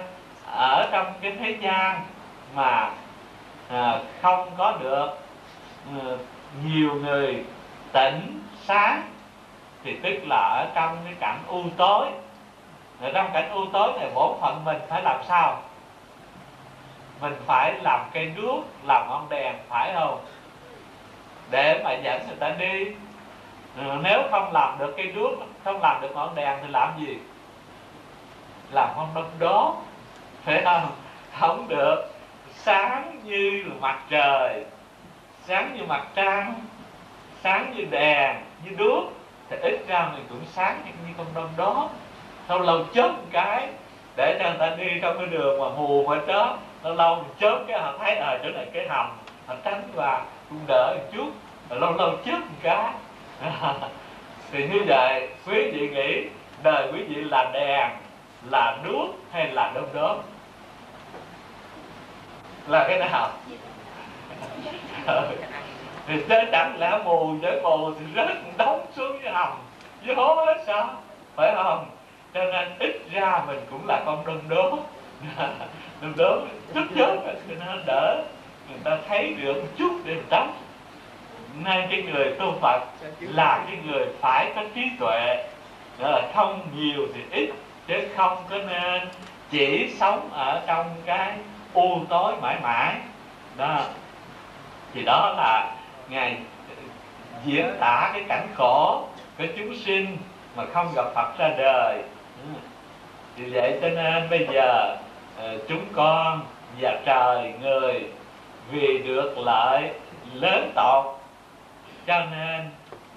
ở 0.53 0.89
trong 0.93 1.13
cái 1.21 1.33
thế 1.41 1.57
gian 1.61 2.01
mà 2.55 2.91
à, 3.69 4.01
không 4.23 4.51
có 4.57 4.79
được 4.81 5.09
à, 5.93 6.05
nhiều 6.65 6.95
người 6.95 7.45
tỉnh 7.93 8.43
sáng 8.65 9.03
thì 9.85 9.97
tức 10.03 10.27
là 10.27 10.37
ở 10.37 10.67
trong 10.75 10.97
cái 11.05 11.15
cảnh 11.21 11.39
u 11.47 11.63
tối. 11.77 12.07
Ở 13.01 13.11
trong 13.15 13.31
cảnh 13.33 13.51
u 13.51 13.65
tối 13.73 13.93
này 14.01 14.11
bổn 14.15 14.37
phận 14.41 14.65
mình 14.65 14.79
phải 14.89 15.03
làm 15.03 15.21
sao? 15.29 15.63
Mình 17.21 17.37
phải 17.47 17.75
làm 17.83 18.01
cây 18.13 18.33
đuốc 18.37 18.65
làm 18.83 19.09
ngọn 19.09 19.27
đèn 19.29 19.57
phải 19.69 19.93
không? 19.95 20.25
Để 21.51 21.81
mà 21.85 21.93
dẫn 21.93 22.27
người 22.27 22.37
ta 22.37 22.49
đi. 22.49 22.85
Ừ, 23.77 23.85
nếu 24.03 24.23
không 24.31 24.53
làm 24.53 24.79
được 24.79 24.95
cây 24.97 25.07
đuốc 25.07 25.33
không 25.65 25.83
làm 25.83 26.01
được 26.01 26.11
ngọn 26.15 26.35
đèn 26.35 26.59
thì 26.63 26.69
làm 26.69 26.93
gì? 26.99 27.19
Làm 28.71 28.89
con 28.97 29.09
đom 29.15 29.25
đóm 29.39 29.75
phải 30.49 30.63
không 30.65 30.91
không 31.39 31.69
được. 31.69 32.05
Sáng 32.55 33.21
như 33.25 33.65
mặt 33.81 33.99
trời. 34.11 34.65
Sáng 35.47 35.77
như 35.77 35.85
mặt 35.85 36.07
trăng. 36.15 36.55
Sáng 37.43 37.73
như 37.77 37.85
đèn, 37.91 38.37
như 38.65 38.71
đuốc 38.77 39.13
thì 39.51 39.57
ít 39.63 39.81
ra 39.89 40.09
mình 40.13 40.27
cũng 40.29 40.41
sáng 40.53 40.81
như 40.85 41.15
con 41.19 41.27
đom 41.35 41.49
đó. 41.57 41.91
Lâu 42.49 42.59
lâu 42.59 42.85
chớp 42.95 43.09
một 43.09 43.27
cái, 43.33 43.69
để 44.17 44.39
cho 44.39 44.49
người 44.49 44.59
ta 44.59 44.77
đi 44.77 44.87
trong 45.03 45.19
cái 45.19 45.27
đường 45.27 45.61
mà 45.61 45.69
mù 45.69 46.07
mà 46.09 46.17
chớp 46.27 46.57
lâu 46.85 46.95
lâu 46.95 47.25
chớp 47.41 47.59
cái, 47.69 47.81
họ 47.81 47.95
thấy 47.99 48.17
ở 48.17 48.39
chỗ 48.43 48.49
này 48.51 48.67
cái 48.73 48.89
hầm, 48.89 49.07
họ 49.47 49.55
tránh 49.65 49.83
và 49.95 50.25
cũng 50.49 50.61
đỡ 50.67 50.95
một 50.97 51.05
chút. 51.13 51.31
Rồi 51.71 51.81
lâu 51.81 51.93
lâu 51.93 52.11
chớp 52.25 52.39
một 52.39 52.59
cái. 52.63 52.93
Thì 54.53 54.69
như 54.69 54.81
vậy, 54.87 55.29
quý 55.47 55.71
vị 55.71 55.89
nghĩ 55.89 56.29
đời 56.63 56.93
quý 56.93 57.03
vị 57.03 57.15
là 57.15 57.51
đèn, 57.53 57.91
là 58.51 58.79
đuốc 58.85 59.11
hay 59.33 59.49
là 59.49 59.73
đom 59.75 59.85
đóm? 59.95 60.17
Là 62.69 62.85
cái 62.89 62.99
nào? 62.99 63.31
Thì 66.07 66.15
tới 66.29 66.47
chẳng 66.53 66.79
lẽ 66.79 66.99
mù 67.05 67.27
với 67.27 67.61
mù 67.63 67.95
thì 67.95 68.05
rớt 68.17 68.29
đóng 68.57 68.87
xuống 68.97 69.19
cái 69.23 69.33
hầm. 69.33 69.53
Vô 70.07 70.35
hết 70.35 70.63
sao? 70.67 70.91
Phải 71.37 71.55
không? 71.55 71.87
Cho 72.35 72.45
nên 72.45 72.69
ít 72.79 73.01
ra 73.13 73.43
mình 73.47 73.61
cũng 73.71 73.89
là 73.89 74.03
con 74.07 74.27
đom 74.27 74.41
đóm 74.49 74.81
đom 76.01 76.13
đóm 76.17 76.49
chút 76.75 76.85
chớp 76.97 77.17
thì 77.49 77.55
nó 77.67 77.73
đỡ. 77.87 78.23
Người 78.69 78.79
ta 78.85 78.99
thấy 79.09 79.35
được 79.35 79.55
một 79.55 79.69
chút 79.79 79.93
để 80.05 80.17
tránh. 80.31 80.53
Nên 81.65 81.89
cái 81.91 82.03
người 82.03 82.35
tu 82.39 82.55
Phật 82.61 82.81
là 83.21 83.65
cái 83.69 83.79
người 83.87 84.07
phải 84.21 84.53
có 84.57 84.63
trí 84.75 84.83
tuệ. 85.01 85.45
Đó 85.99 86.11
là 86.11 86.23
không 86.35 86.61
nhiều 86.77 87.07
thì 87.15 87.21
ít, 87.31 87.51
chứ 87.87 88.09
không 88.17 88.37
có 88.51 88.57
nên 88.59 89.09
chỉ 89.51 89.95
sống 90.01 90.29
ở 90.33 90.63
trong 90.67 90.87
cái 91.07 91.33
u 91.75 92.05
tối 92.09 92.33
mãi 92.43 92.57
mãi. 92.63 92.95
Đó. 93.57 93.81
Thì 94.95 95.03
đó 95.03 95.35
là 95.37 95.75
ngài 96.09 96.37
diễn 97.45 97.77
tả 97.81 98.11
cái 98.13 98.25
cảnh 98.29 98.49
khổ 98.55 99.05
của 99.39 99.47
chúng 99.59 99.77
sinh 99.77 100.17
mà 100.57 100.65
không 100.73 100.93
gặp 100.95 101.05
Phật 101.15 101.39
ra 101.39 101.49
đời. 101.59 102.03
Ừ. 102.43 102.59
Vì 103.37 103.51
vậy 103.51 103.79
cho 103.83 103.89
nên 103.89 104.31
bây 104.31 104.47
giờ 104.53 104.97
ờ, 105.39 105.59
chúng 105.69 105.85
con 105.93 106.41
và 106.81 107.01
trời 107.05 107.53
người 107.63 108.05
vì 108.71 108.99
được 108.99 109.39
lợi 109.39 109.91
lớn 110.35 110.73
tột 110.75 111.05
cho 112.07 112.25
nên 112.31 112.71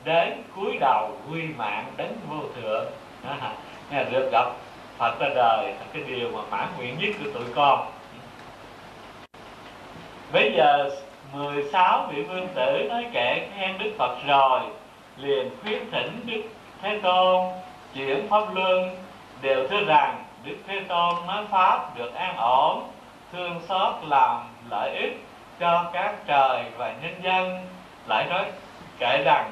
đến 0.04 0.44
cuối 0.56 0.78
đầu 0.80 1.18
quy 1.32 1.42
mạng 1.58 1.86
đến 1.98 2.16
vô 2.30 2.40
thượng 2.56 2.86
đó, 3.92 4.04
được 4.12 4.30
gặp 4.32 4.46
Phật 4.98 5.20
ra 5.20 5.30
đời. 5.36 5.68
Là 5.68 5.86
cái 5.94 6.04
điều 6.08 6.32
mà 6.32 6.42
mãn 6.52 6.68
nguyện 6.78 7.00
nhất 7.00 7.16
của 7.24 7.40
tụi 7.40 7.54
con 7.56 7.88
bây 10.34 10.54
giờ 10.58 10.89
16 11.34 12.08
vị 12.12 12.24
vương 12.24 12.48
tử 12.56 12.88
nói 12.89 13.06
kể 13.13 13.48
khen 13.56 13.78
Đức 13.78 13.91
Phật 13.98 14.17
rồi, 14.28 14.60
liền 15.17 15.50
khuyến 15.62 15.91
thỉnh 15.91 16.20
Đức 16.26 16.41
Thế 16.82 17.00
Tôn 17.04 17.46
chuyển 17.96 18.28
pháp 18.30 18.56
luân, 18.56 18.98
đều 19.41 19.67
thưa 19.67 19.84
rằng 19.86 20.24
Đức 20.44 20.56
Thế 20.67 20.80
Tôn 20.88 21.15
nói 21.28 21.44
pháp 21.52 21.98
được 21.98 22.13
an 22.13 22.38
ổn, 22.38 22.84
thương 23.32 23.62
xót 23.67 23.94
làm 24.08 24.41
lợi 24.70 24.96
ích 24.96 25.24
cho 25.60 25.89
các 25.94 26.15
trời 26.28 26.63
và 26.78 26.94
nhân 27.02 27.15
dân. 27.24 27.67
Lại 28.08 28.26
nói 28.30 28.46
kể 29.00 29.22
rằng 29.26 29.52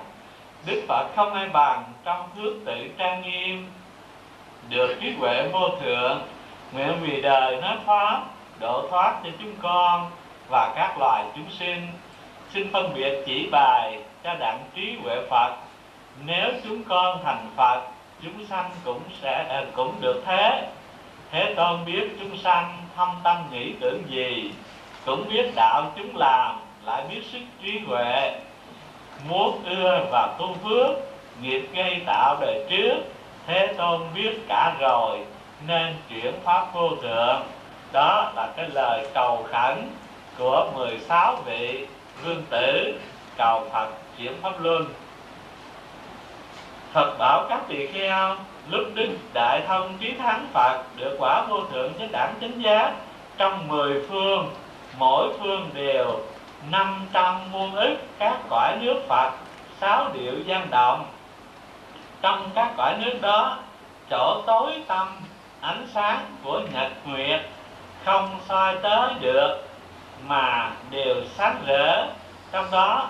Đức 0.66 0.82
Phật 0.88 1.08
không 1.16 1.34
ai 1.34 1.50
bằng 1.50 1.84
trong 2.04 2.30
phước 2.36 2.54
tự 2.66 2.90
trang 2.98 3.22
nghiêm, 3.22 3.68
được 4.70 4.98
trí 5.02 5.14
huệ 5.20 5.50
vô 5.54 5.70
thượng, 5.82 6.22
nguyện 6.72 6.94
vì 7.02 7.22
đời 7.22 7.62
nói 7.62 7.78
pháp, 7.86 8.22
độ 8.60 8.88
thoát 8.90 9.16
cho 9.24 9.30
chúng 9.40 9.54
con 9.62 10.12
và 10.50 10.74
các 10.76 11.00
loài 11.00 11.26
chúng 11.36 11.52
sinh. 11.60 11.88
Xin 12.54 12.72
phân 12.74 12.94
biệt 12.94 13.24
chỉ 13.26 13.50
bài 13.52 14.00
cho 14.24 14.36
đặng 14.40 14.60
trí 14.76 14.98
huệ 15.04 15.16
Phật. 15.30 15.56
Nếu 16.26 16.52
chúng 16.64 16.84
con 16.84 17.20
thành 17.24 17.50
Phật, 17.56 17.82
chúng 18.24 18.46
sanh 18.46 18.72
cũng 18.86 19.02
sẽ 19.22 19.46
ờ, 19.50 19.66
cũng 19.76 19.96
được 20.02 20.24
thế. 20.26 20.68
Thế 21.32 21.54
tôn 21.56 21.86
biết 21.86 22.10
chúng 22.20 22.38
sanh 22.38 22.78
thâm 22.96 23.10
tâm 23.24 23.38
nghĩ 23.52 23.74
tưởng 23.82 24.04
gì, 24.10 24.52
cũng 25.06 25.30
biết 25.30 25.52
đạo 25.56 25.92
chúng 25.98 26.18
làm, 26.18 26.60
lại 26.86 27.04
biết 27.10 27.22
sức 27.32 27.42
trí 27.64 27.80
huệ. 27.88 28.36
Muốn 29.30 29.64
ưa 29.66 30.06
và 30.12 30.36
tu 30.40 30.56
phước, 30.64 30.90
nghiệp 31.42 31.68
gây 31.74 32.02
tạo 32.06 32.38
đời 32.42 32.66
trước, 32.70 32.96
thế 33.48 33.74
tôn 33.78 34.02
biết 34.16 34.40
cả 34.48 34.76
rồi, 34.80 35.20
nên 35.68 35.96
chuyển 36.10 36.34
pháp 36.44 36.74
vô 36.74 36.90
thượng. 37.02 37.42
Đó 37.92 38.32
là 38.36 38.50
cái 38.58 38.70
lời 38.74 39.08
cầu 39.14 39.48
khẩn 39.52 39.90
của 40.40 40.72
16 40.76 41.36
vị 41.46 41.86
vương 42.24 42.44
tử 42.50 43.00
cầu 43.38 43.64
Phật 43.74 43.90
chuyển 44.18 44.34
pháp 44.42 44.62
luân. 44.62 44.86
Phật 46.94 47.16
bảo 47.18 47.46
các 47.50 47.68
vị 47.68 47.90
kheo 47.94 48.36
lúc 48.70 48.84
đức 48.94 49.10
đại 49.34 49.62
thông 49.68 49.98
trí 50.00 50.14
thắng 50.14 50.48
Phật 50.54 50.84
được 50.98 51.16
quả 51.20 51.46
vô 51.50 51.64
thượng 51.72 51.94
chánh 52.00 52.12
đẳng 52.12 52.34
chánh 52.42 52.64
giác 52.64 52.94
trong 53.38 53.68
mười 53.68 54.04
phương, 54.10 54.50
mỗi 54.98 55.28
phương 55.40 55.70
đều 55.74 56.20
năm 56.72 57.08
trăm 57.14 57.52
muôn 57.52 57.76
ức 57.76 57.96
các 58.20 58.38
cõi 58.50 58.78
nước 58.82 59.02
Phật, 59.08 59.32
sáu 59.82 60.08
điệu 60.14 60.34
gian 60.46 60.70
động. 60.70 61.06
Trong 62.22 62.50
các 62.56 62.72
cõi 62.78 62.96
nước 63.00 63.18
đó, 63.22 63.58
chỗ 64.10 64.42
tối 64.48 64.84
tâm 64.88 65.08
ánh 65.62 65.88
sáng 65.94 66.26
của 66.44 66.62
nhật 66.74 66.92
nguyệt 67.06 67.42
không 68.06 68.40
soi 68.48 68.76
tới 68.82 69.14
được 69.20 69.69
mà 70.28 70.72
đều 70.90 71.16
sáng 71.38 71.64
rỡ. 71.68 72.08
Trong 72.52 72.72
đó, 72.72 73.10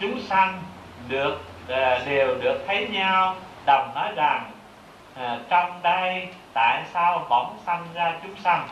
chúng 0.00 0.20
sanh 0.20 0.62
được 1.08 1.40
à, 1.68 2.00
đều 2.06 2.34
được 2.40 2.64
thấy 2.66 2.88
nhau. 2.88 3.36
Đồng 3.66 3.94
nói 3.94 4.12
rằng 4.16 4.50
à, 5.16 5.38
trong 5.48 5.82
đây 5.82 6.28
tại 6.54 6.82
sao 6.92 7.26
bỗng 7.28 7.58
sanh 7.66 7.86
ra 7.94 8.14
chúng 8.22 8.36
sanh? 8.36 8.68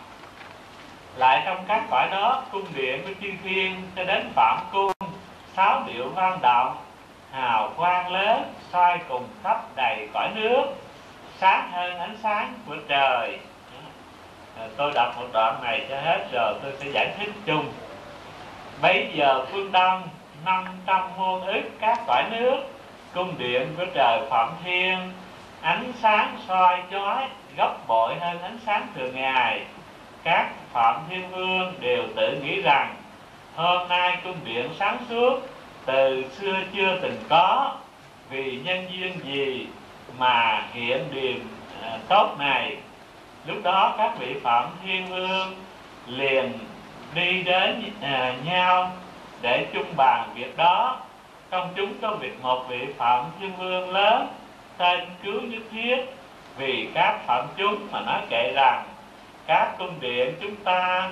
Lại 1.17 1.43
trong 1.45 1.65
các 1.69 1.83
cõi 1.91 2.09
đó, 2.11 2.43
cung 2.53 2.67
điện 2.75 3.03
của 3.07 3.13
chư 3.23 3.29
thiên 3.45 3.83
cho 3.97 4.05
đến 4.05 4.31
phạm 4.35 4.59
cung, 4.73 4.93
sáu 5.57 5.83
điệu 5.87 6.09
vang 6.09 6.39
động, 6.43 6.77
hào 7.33 7.73
quang 7.77 8.13
lớn, 8.13 8.55
soi 8.73 8.99
cùng 9.09 9.29
khắp 9.43 9.63
đầy 9.77 10.09
cõi 10.15 10.29
nước. 10.35 10.65
Sáng 11.39 11.71
hơn 11.73 11.99
ánh 11.99 12.17
sáng 12.23 12.55
của 12.67 12.77
trời 12.89 13.39
à, 14.59 14.69
tôi 14.77 14.93
đọc 14.95 15.15
một 15.17 15.27
đoạn 15.33 15.62
này 15.62 15.87
cho 15.88 16.01
hết 16.01 16.29
rồi 16.33 16.55
tôi 16.62 16.73
sẽ 16.81 16.91
giải 16.91 17.15
thích 17.19 17.33
chung. 17.47 17.73
Bây 18.83 19.11
giờ 19.15 19.47
phương 19.53 19.73
đông 19.73 20.03
năm 20.45 20.65
trăm 20.87 21.01
muôn 21.17 21.47
ức 21.47 21.62
các 21.81 21.99
cõi 22.07 22.25
nước 22.31 22.57
cung 23.15 23.35
điện 23.38 23.75
của 23.79 23.85
trời 23.95 24.21
phạm 24.31 24.49
thiên 24.65 25.12
ánh 25.61 25.93
sáng 26.03 26.37
soi 26.49 26.83
chói 26.91 27.25
gấp 27.57 27.75
bội 27.88 28.15
hơn 28.21 28.43
ánh 28.43 28.59
sáng 28.67 28.87
thường 28.95 29.15
ngày. 29.15 29.61
Các 30.25 30.51
phạm 30.73 31.01
thiên 31.11 31.31
vương 31.31 31.73
đều 31.81 32.03
tự 32.17 32.41
nghĩ 32.43 32.62
rằng 32.62 32.95
hôm 33.55 33.88
nay 33.88 34.19
cung 34.25 34.37
điện 34.45 34.71
sáng 34.79 34.99
suốt 35.09 35.41
từ 35.87 36.25
xưa 36.38 36.57
chưa 36.75 36.99
từng 37.03 37.17
có. 37.29 37.77
Vì 38.31 38.61
nhân 38.65 38.87
duyên 38.93 39.12
gì 39.25 39.67
mà 40.19 40.62
hiện 40.73 41.05
điềm 41.12 41.37
ờ, 41.83 41.99
tốt 42.09 42.37
này? 42.38 42.77
Lúc 43.46 43.57
đó 43.62 43.94
các 43.98 44.12
vị 44.18 44.35
phạm 44.42 44.68
thiên 44.85 45.07
vương 45.07 45.55
liền 46.07 46.52
đi 47.14 47.42
đến 47.42 47.83
à, 48.00 48.35
nhau 48.44 48.90
để 49.42 49.66
chung 49.72 49.96
bàn 49.96 50.28
việc 50.35 50.57
đó. 50.57 51.00
Trong 51.50 51.68
chúng 51.76 51.94
có 52.02 52.11
việc 52.14 52.42
một 52.42 52.64
vị 52.68 52.87
phạm 52.98 53.24
thiên 53.40 53.57
vương 53.57 53.90
lớn 53.90 54.28
tên 54.76 55.00
cứu 55.22 55.40
nhất 55.40 55.62
thiết. 55.72 55.96
Vì 56.57 56.88
các 56.94 57.18
phạm 57.26 57.46
chúng 57.57 57.88
mà 57.90 58.00
nói 58.00 58.20
kệ 58.31 58.52
rằng 58.55 58.85
các 59.46 59.78
cung 59.78 60.00
điện 60.00 60.35
chúng 60.40 60.57
ta 60.57 61.11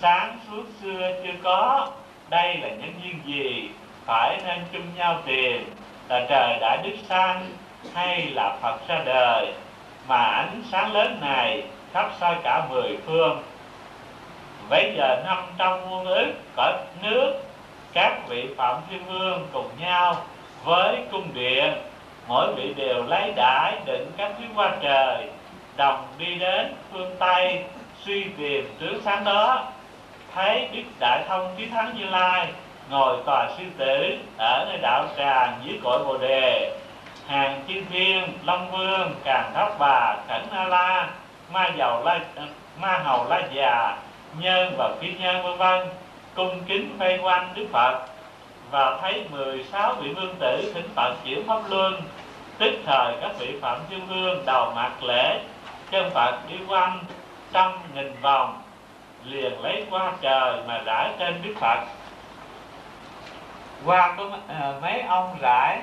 sáng 0.00 0.38
suốt 0.50 0.64
xưa 0.82 1.12
chưa 1.24 1.34
có. 1.42 1.88
Đây 2.30 2.54
là 2.54 2.68
nhân 2.68 2.92
duyên 3.02 3.18
gì? 3.24 3.68
Phải 4.06 4.40
nên 4.46 4.58
chung 4.72 4.86
nhau 4.96 5.20
tìm 5.26 5.70
là 6.08 6.26
trời 6.28 6.58
đã 6.60 6.76
đức 6.84 6.96
sanh 7.08 7.50
hay 7.94 8.26
là 8.26 8.56
phật 8.62 8.88
ra 8.88 9.02
đời. 9.04 9.52
Mà 10.08 10.22
ánh 10.22 10.62
sáng 10.70 10.92
lớn 10.92 11.18
này 11.20 11.62
khắp 11.92 12.10
soi 12.20 12.36
cả 12.42 12.66
mười 12.70 12.98
phương. 13.06 13.42
Bây 14.70 14.94
giờ 14.96 15.22
năm 15.26 15.38
trăm 15.58 15.90
muôn 15.90 16.06
ức 16.06 16.32
cõi 16.56 16.72
nước, 17.02 17.32
các 17.92 18.28
vị 18.28 18.48
phạm 18.56 18.76
thiên 18.90 19.04
vương 19.04 19.48
cùng 19.52 19.68
nhau 19.80 20.16
với 20.64 20.98
cung 21.10 21.34
điện, 21.34 21.74
mỗi 22.28 22.54
vị 22.54 22.74
đều 22.76 23.02
lấy 23.02 23.32
đãi 23.36 23.72
định 23.86 24.12
các 24.16 24.32
thứ 24.38 24.44
qua 24.54 24.72
trời, 24.82 25.28
đồng 25.76 26.06
đi 26.18 26.34
đến 26.34 26.74
phương 26.92 27.16
tây, 27.18 27.64
suy 28.04 28.24
tìm 28.38 28.74
tướng 28.80 29.00
sáng 29.04 29.24
đó. 29.24 29.66
Thấy 30.34 30.68
đức 30.72 30.82
đại 31.00 31.24
thông 31.28 31.54
chí 31.58 31.66
thắng 31.66 31.96
như 31.98 32.04
lai 32.04 32.46
ngồi 32.90 33.16
tòa 33.26 33.48
sư 33.58 33.64
tử 33.78 34.18
ở 34.38 34.64
nơi 34.68 34.78
đạo 34.82 35.04
tràng 35.16 35.60
dưới 35.64 35.80
cội 35.84 36.04
bồ 36.04 36.18
đề, 36.18 36.78
hàng 37.28 37.62
chư 37.68 37.74
thiên, 37.92 38.22
long 38.44 38.70
vương, 38.70 39.14
càng 39.24 39.50
tháp 39.54 39.78
bà 39.78 40.16
khẩn 40.28 40.42
a 40.50 40.64
la 40.64 41.10
ma 41.52 41.70
giàu 41.76 42.02
la, 42.04 42.20
ma 42.80 42.98
hầu 43.04 43.28
la 43.28 43.42
già 43.52 43.96
nhân 44.38 44.74
và 44.78 44.94
phi 45.00 45.12
nhân 45.12 45.42
vân 45.42 45.58
vân, 45.58 45.88
cung 46.34 46.60
kính 46.66 46.98
vây 46.98 47.18
quanh 47.22 47.48
đức 47.54 47.66
phật. 47.72 48.06
Và 48.70 48.98
thấy 49.00 49.24
16 49.30 49.94
vị 49.94 50.12
vương 50.14 50.34
tử 50.40 50.72
thỉnh 50.74 50.88
phật 50.94 51.14
chuyển 51.24 51.46
pháp 51.46 51.60
luân, 51.70 52.02
tức 52.58 52.74
thời 52.86 53.14
các 53.20 53.30
vị 53.38 53.58
phạm 53.60 53.80
thiên 53.90 54.06
vương 54.06 54.46
đầu 54.46 54.72
mặt 54.76 55.02
lễ, 55.02 55.40
chân 55.90 56.10
phật 56.10 56.38
đi 56.48 56.56
quanh 56.68 56.98
trăm 57.52 57.72
nghìn 57.94 58.14
vòng, 58.20 58.62
liền 59.24 59.62
lấy 59.62 59.86
qua 59.90 60.12
trời 60.20 60.60
mà 60.68 60.78
rải 60.78 61.10
trên 61.18 61.42
đức 61.42 61.54
phật. 61.60 61.78
Qua 63.86 64.14
có 64.18 64.30
à, 64.48 64.72
mấy 64.82 65.00
ông 65.00 65.36
rải 65.40 65.78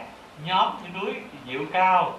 nhóm 0.46 0.68
như 0.84 1.00
núi 1.00 1.14
diệu 1.48 1.62
cao 1.72 2.14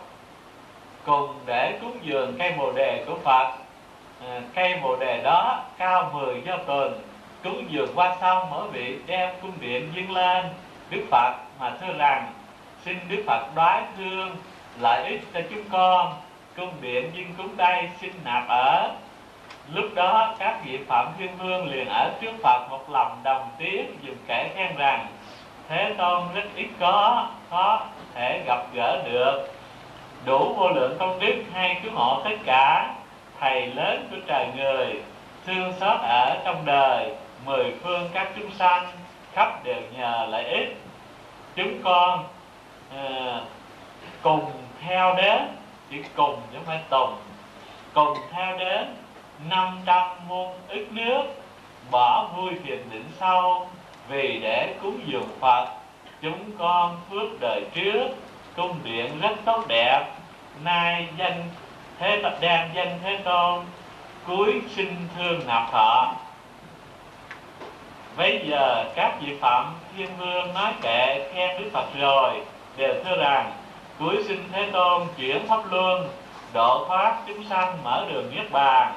cùng 1.06 1.34
để 1.46 1.78
cúng 1.80 1.98
dường 2.02 2.38
cây 2.38 2.52
bồ 2.58 2.72
đề 2.72 3.04
của 3.06 3.18
phật. 3.24 3.52
À, 4.28 4.40
cây 4.54 4.74
bồ 4.82 4.96
đề 4.96 5.22
đó 5.22 5.64
cao 5.78 6.10
10 6.14 6.42
do 6.46 6.56
tuần. 6.56 7.00
Cúng 7.44 7.64
dường 7.68 7.88
qua 7.94 8.16
xong 8.20 8.50
mỗi 8.50 8.68
vị 8.68 8.98
đem 9.06 9.30
cung 9.42 9.52
điện 9.60 9.92
dâng 9.94 10.10
lên. 10.10 10.46
Đức 10.90 11.02
phật 11.10 11.34
mà 11.60 11.72
thưa 11.80 11.92
rằng 11.98 12.32
xin 12.84 12.98
đức 13.08 13.22
phật 13.26 13.54
đoái 13.54 13.82
thương 13.96 14.36
lợi 14.80 15.08
ích 15.08 15.20
cho 15.34 15.40
chúng 15.50 15.64
con. 15.72 16.14
Cung 16.56 16.72
điện 16.80 17.10
dâng 17.14 17.34
cúng 17.38 17.56
đây 17.56 17.88
xin 18.00 18.12
nạp 18.24 18.48
ở. 18.48 18.90
Lúc 19.72 19.84
đó 19.94 20.34
các 20.38 20.60
vị 20.64 20.78
phạm 20.88 21.08
thiên 21.18 21.36
vương 21.36 21.70
liền 21.70 21.88
ở 21.88 22.10
trước 22.20 22.32
phật 22.42 22.66
một 22.70 22.90
lòng 22.90 23.20
đồng 23.22 23.48
tiếng 23.58 23.96
dùng 24.02 24.16
kể 24.26 24.50
khen 24.54 24.76
rằng 24.76 25.06
thế 25.68 25.94
tôn 25.98 26.22
rất 26.34 26.44
ít 26.56 26.68
có 26.80 27.28
có 27.50 27.80
thể 28.14 28.42
gặp 28.46 28.66
gỡ 28.74 29.02
được 29.04 29.59
đủ 30.24 30.54
vô 30.56 30.68
lượng 30.68 30.96
công 30.98 31.18
đức 31.20 31.34
hay 31.52 31.80
cứu 31.82 31.92
hộ 31.94 32.20
tất 32.24 32.36
cả 32.44 32.94
thầy 33.40 33.66
lớn 33.66 34.08
của 34.10 34.16
trời 34.26 34.46
người 34.56 35.02
thương 35.46 35.72
xót 35.80 36.00
ở 36.00 36.36
trong 36.44 36.64
đời 36.64 37.14
mười 37.44 37.72
phương 37.82 38.10
các 38.12 38.28
chúng 38.36 38.50
sanh 38.50 38.86
khắp 39.32 39.64
đều 39.64 39.82
nhờ 39.96 40.26
lợi 40.30 40.44
ích. 40.44 40.76
Chúng 41.56 41.82
con 41.82 42.24
uh, 42.94 43.42
cùng 44.22 44.50
theo 44.86 45.14
đến 45.14 45.38
chỉ 45.90 45.96
cùng 46.16 46.40
chứ 46.52 46.56
không 46.56 46.64
phải 46.66 46.80
tùng. 46.88 47.14
Cùng 47.94 48.18
theo 48.32 48.58
đến 48.58 48.94
năm 49.48 49.80
trăm 49.86 50.06
muôn 50.28 50.52
ức 50.68 50.86
nước 50.90 51.22
bỏ 51.90 52.28
vui 52.36 52.50
phiền 52.64 52.90
định 52.90 53.10
sâu 53.20 53.68
vì 54.08 54.38
để 54.42 54.74
cúng 54.82 55.00
dường 55.06 55.28
Phật 55.40 55.68
chúng 56.22 56.56
con 56.58 57.00
phước 57.10 57.40
đời 57.40 57.62
trước 57.74 58.08
cung 58.60 58.76
điện 58.84 59.20
rất 59.20 59.32
tốt 59.44 59.64
đẹp. 59.68 60.04
Nay 60.62 61.08
danh 61.16 61.42
thế 61.98 62.20
tập 62.22 62.34
đàn 62.40 62.70
danh 62.74 62.98
thế 63.02 63.18
tôn, 63.24 63.64
cuối 64.26 64.62
sinh 64.76 64.96
thương 65.16 65.40
nạp 65.46 65.72
thọ. 65.72 66.12
Bây 68.16 68.44
giờ 68.48 68.84
các 68.96 69.12
vị 69.20 69.36
phạm 69.40 69.74
thiên 69.96 70.08
vương 70.18 70.54
nói 70.54 70.72
kệ 70.82 71.30
khen 71.34 71.62
đức 71.62 71.70
phật 71.72 71.86
rồi, 72.00 72.32
đều 72.76 72.94
thưa 73.04 73.16
rằng, 73.16 73.52
cuối 73.98 74.24
sinh 74.28 74.48
thế 74.52 74.68
tôn 74.72 75.02
chuyển 75.18 75.46
pháp 75.48 75.72
luân, 75.72 76.08
độ 76.52 76.84
thoát 76.88 77.16
chúng 77.26 77.44
sanh 77.44 77.78
mở 77.84 78.06
đường 78.08 78.30
niết 78.34 78.50
bàn. 78.52 78.94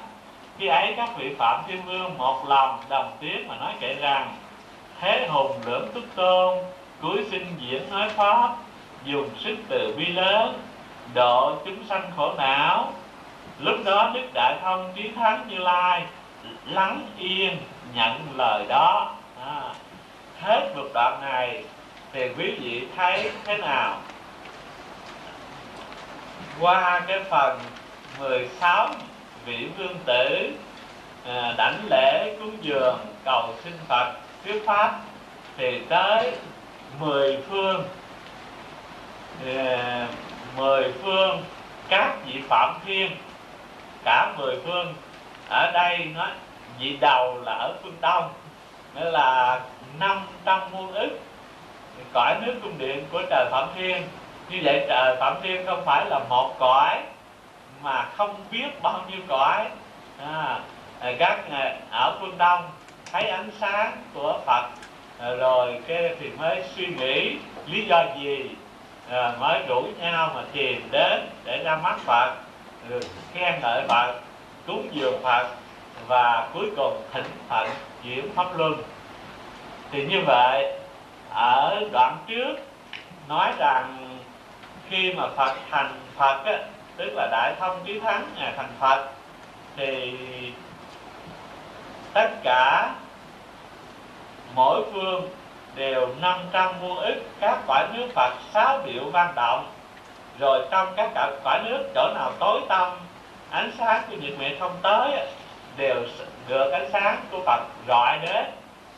Khi 0.57 0.67
ấy 0.67 0.93
các 0.97 1.09
vị 1.17 1.35
phạm 1.37 1.63
thiên 1.67 1.81
vương 1.85 2.17
một 2.17 2.43
lòng 2.47 2.79
đồng 2.89 3.11
tiếng 3.19 3.47
mà 3.47 3.55
nói 3.55 3.73
kệ 3.79 3.93
rằng, 3.93 4.35
thế 4.99 5.27
hùng 5.27 5.51
lưỡng 5.65 5.87
túc 5.93 6.03
tôn, 6.15 6.57
cuối 7.01 7.25
sinh 7.31 7.45
diễn 7.59 7.89
nói 7.89 8.09
pháp 8.09 8.55
dùng 9.05 9.29
sức 9.43 9.55
từ 9.69 9.93
bi 9.97 10.05
lớn 10.05 10.59
độ 11.13 11.55
chúng 11.65 11.85
sanh 11.89 12.11
khổ 12.17 12.33
não. 12.37 12.93
Lúc 13.59 13.75
đó 13.85 14.11
đức 14.13 14.27
đại 14.33 14.55
thông 14.61 14.91
trí 14.95 15.11
thắng 15.15 15.45
như 15.49 15.57
lai 15.57 16.03
lắng 16.65 17.07
yên 17.17 17.57
nhận 17.95 18.19
lời 18.35 18.65
đó. 18.69 19.15
À, 19.45 19.61
hết 20.41 20.73
một 20.75 20.87
đoạn 20.93 21.21
này 21.21 21.63
thì 22.13 22.29
quý 22.37 22.51
vị 22.61 22.87
thấy 22.95 23.31
thế 23.45 23.57
nào? 23.57 23.97
Qua 26.59 27.01
cái 27.07 27.23
phần 27.29 27.59
16 28.19 28.89
vị 29.45 29.67
vương 29.77 29.97
tử 30.05 30.51
à, 31.27 31.53
đảnh 31.57 31.79
lễ 31.89 32.35
cúng 32.39 32.57
dường 32.61 32.99
cầu 33.25 33.53
xin 33.63 33.73
Phật 33.87 34.13
thuyết 34.45 34.63
pháp 34.65 34.99
thì 35.57 35.81
tới 35.89 36.31
mười 36.99 37.37
phương 37.49 37.83
Ờ, 39.45 40.07
mười 40.57 40.91
phương 41.01 41.43
các 41.89 42.13
vị 42.25 42.41
phạm 42.49 42.75
thiên 42.85 43.11
cả 44.03 44.33
mười 44.37 44.55
phương 44.65 44.93
ở 45.49 45.71
đây 45.71 45.97
nó 46.15 46.27
vị 46.79 46.97
đầu 47.01 47.41
là 47.43 47.53
ở 47.53 47.73
phương 47.83 47.97
đông 48.01 48.29
nó 48.95 49.01
là 49.01 49.59
năm 49.99 50.21
trăm 50.45 50.59
muôn 50.71 50.93
ức. 50.93 51.19
Cõi 52.13 52.35
nước 52.41 52.53
cung 52.63 52.77
điện 52.77 53.05
của 53.11 53.21
trời 53.29 53.45
phạm 53.51 53.69
thiên 53.75 54.03
như 54.49 54.59
vậy 54.63 54.85
trời 54.89 55.15
phạm 55.19 55.35
thiên 55.41 55.65
không 55.65 55.85
phải 55.85 56.05
là 56.05 56.19
một 56.29 56.55
cõi 56.59 57.01
mà 57.81 58.05
không 58.17 58.35
biết 58.51 58.81
bao 58.81 59.01
nhiêu 59.09 59.19
cõi. 59.27 59.65
À, 60.19 60.59
ờ, 60.99 61.13
các 61.19 61.39
ờ, 61.51 61.75
ở 61.91 62.17
phương 62.19 62.37
đông 62.37 62.69
thấy 63.11 63.23
ánh 63.23 63.51
sáng 63.59 63.97
của 64.13 64.39
phật 64.45 64.65
rồi 65.39 65.81
cái 65.87 66.15
thì 66.19 66.29
mới 66.37 66.63
suy 66.75 66.85
nghĩ 66.85 67.37
lý 67.67 67.85
do 67.85 68.05
gì 68.19 68.49
Ờ, 69.09 69.35
mới 69.39 69.61
rủ 69.67 69.81
nhau 69.99 70.31
mà 70.35 70.41
tìm 70.53 70.87
đến 70.91 71.29
để 71.43 71.63
ra 71.63 71.75
mắt 71.75 71.95
phật. 71.99 72.35
Rồi 72.89 73.01
khen 73.33 73.59
ngợi 73.61 73.83
phật 73.87 74.13
cúng 74.67 74.89
dường 74.91 75.23
phật 75.23 75.47
và 76.07 76.49
cuối 76.53 76.71
cùng 76.77 77.01
thỉnh 77.13 77.31
phật 77.49 77.67
chuyển 78.03 78.33
pháp 78.35 78.57
luân. 78.57 78.73
Thì 79.91 80.05
như 80.05 80.21
vậy 80.25 80.79
ở 81.29 81.79
đoạn 81.91 82.17
trước 82.27 82.55
nói 83.27 83.51
rằng 83.57 84.17
khi 84.89 85.13
mà 85.13 85.27
phật 85.35 85.55
thành 85.71 85.99
phật 86.17 86.45
á, 86.45 86.59
tức 86.97 87.13
là 87.13 87.27
đại 87.31 87.53
thông 87.59 87.79
chí 87.85 87.99
thắng 87.99 88.29
ngài 88.35 88.53
thành 88.57 88.71
phật 88.79 89.07
thì 89.75 90.17
tất 92.13 92.29
cả 92.43 92.89
mỗi 94.55 94.83
phương 94.93 95.29
đều 95.75 96.07
500 96.21 96.73
muôn 96.81 96.97
ức 96.97 97.15
các 97.39 97.57
quả 97.67 97.87
nước 97.93 98.07
Phật 98.15 98.33
sáu 98.53 98.79
điệu 98.85 99.03
văn 99.11 99.33
động 99.35 99.71
rồi 100.39 100.65
trong 100.71 100.93
các 100.95 101.11
quả 101.43 101.61
nước 101.65 101.91
chỗ 101.95 102.13
nào 102.15 102.31
tối 102.39 102.61
tăm, 102.69 102.91
ánh 103.49 103.71
sáng 103.77 104.03
của 104.09 104.15
nhiệt 104.15 104.37
nguyện 104.37 104.59
không 104.59 104.75
tới, 104.81 105.27
đều 105.77 105.95
được 106.47 106.71
ánh 106.71 106.89
sáng 106.93 107.17
của 107.31 107.39
Phật 107.45 107.61
rọi 107.87 108.19
đến. 108.19 108.45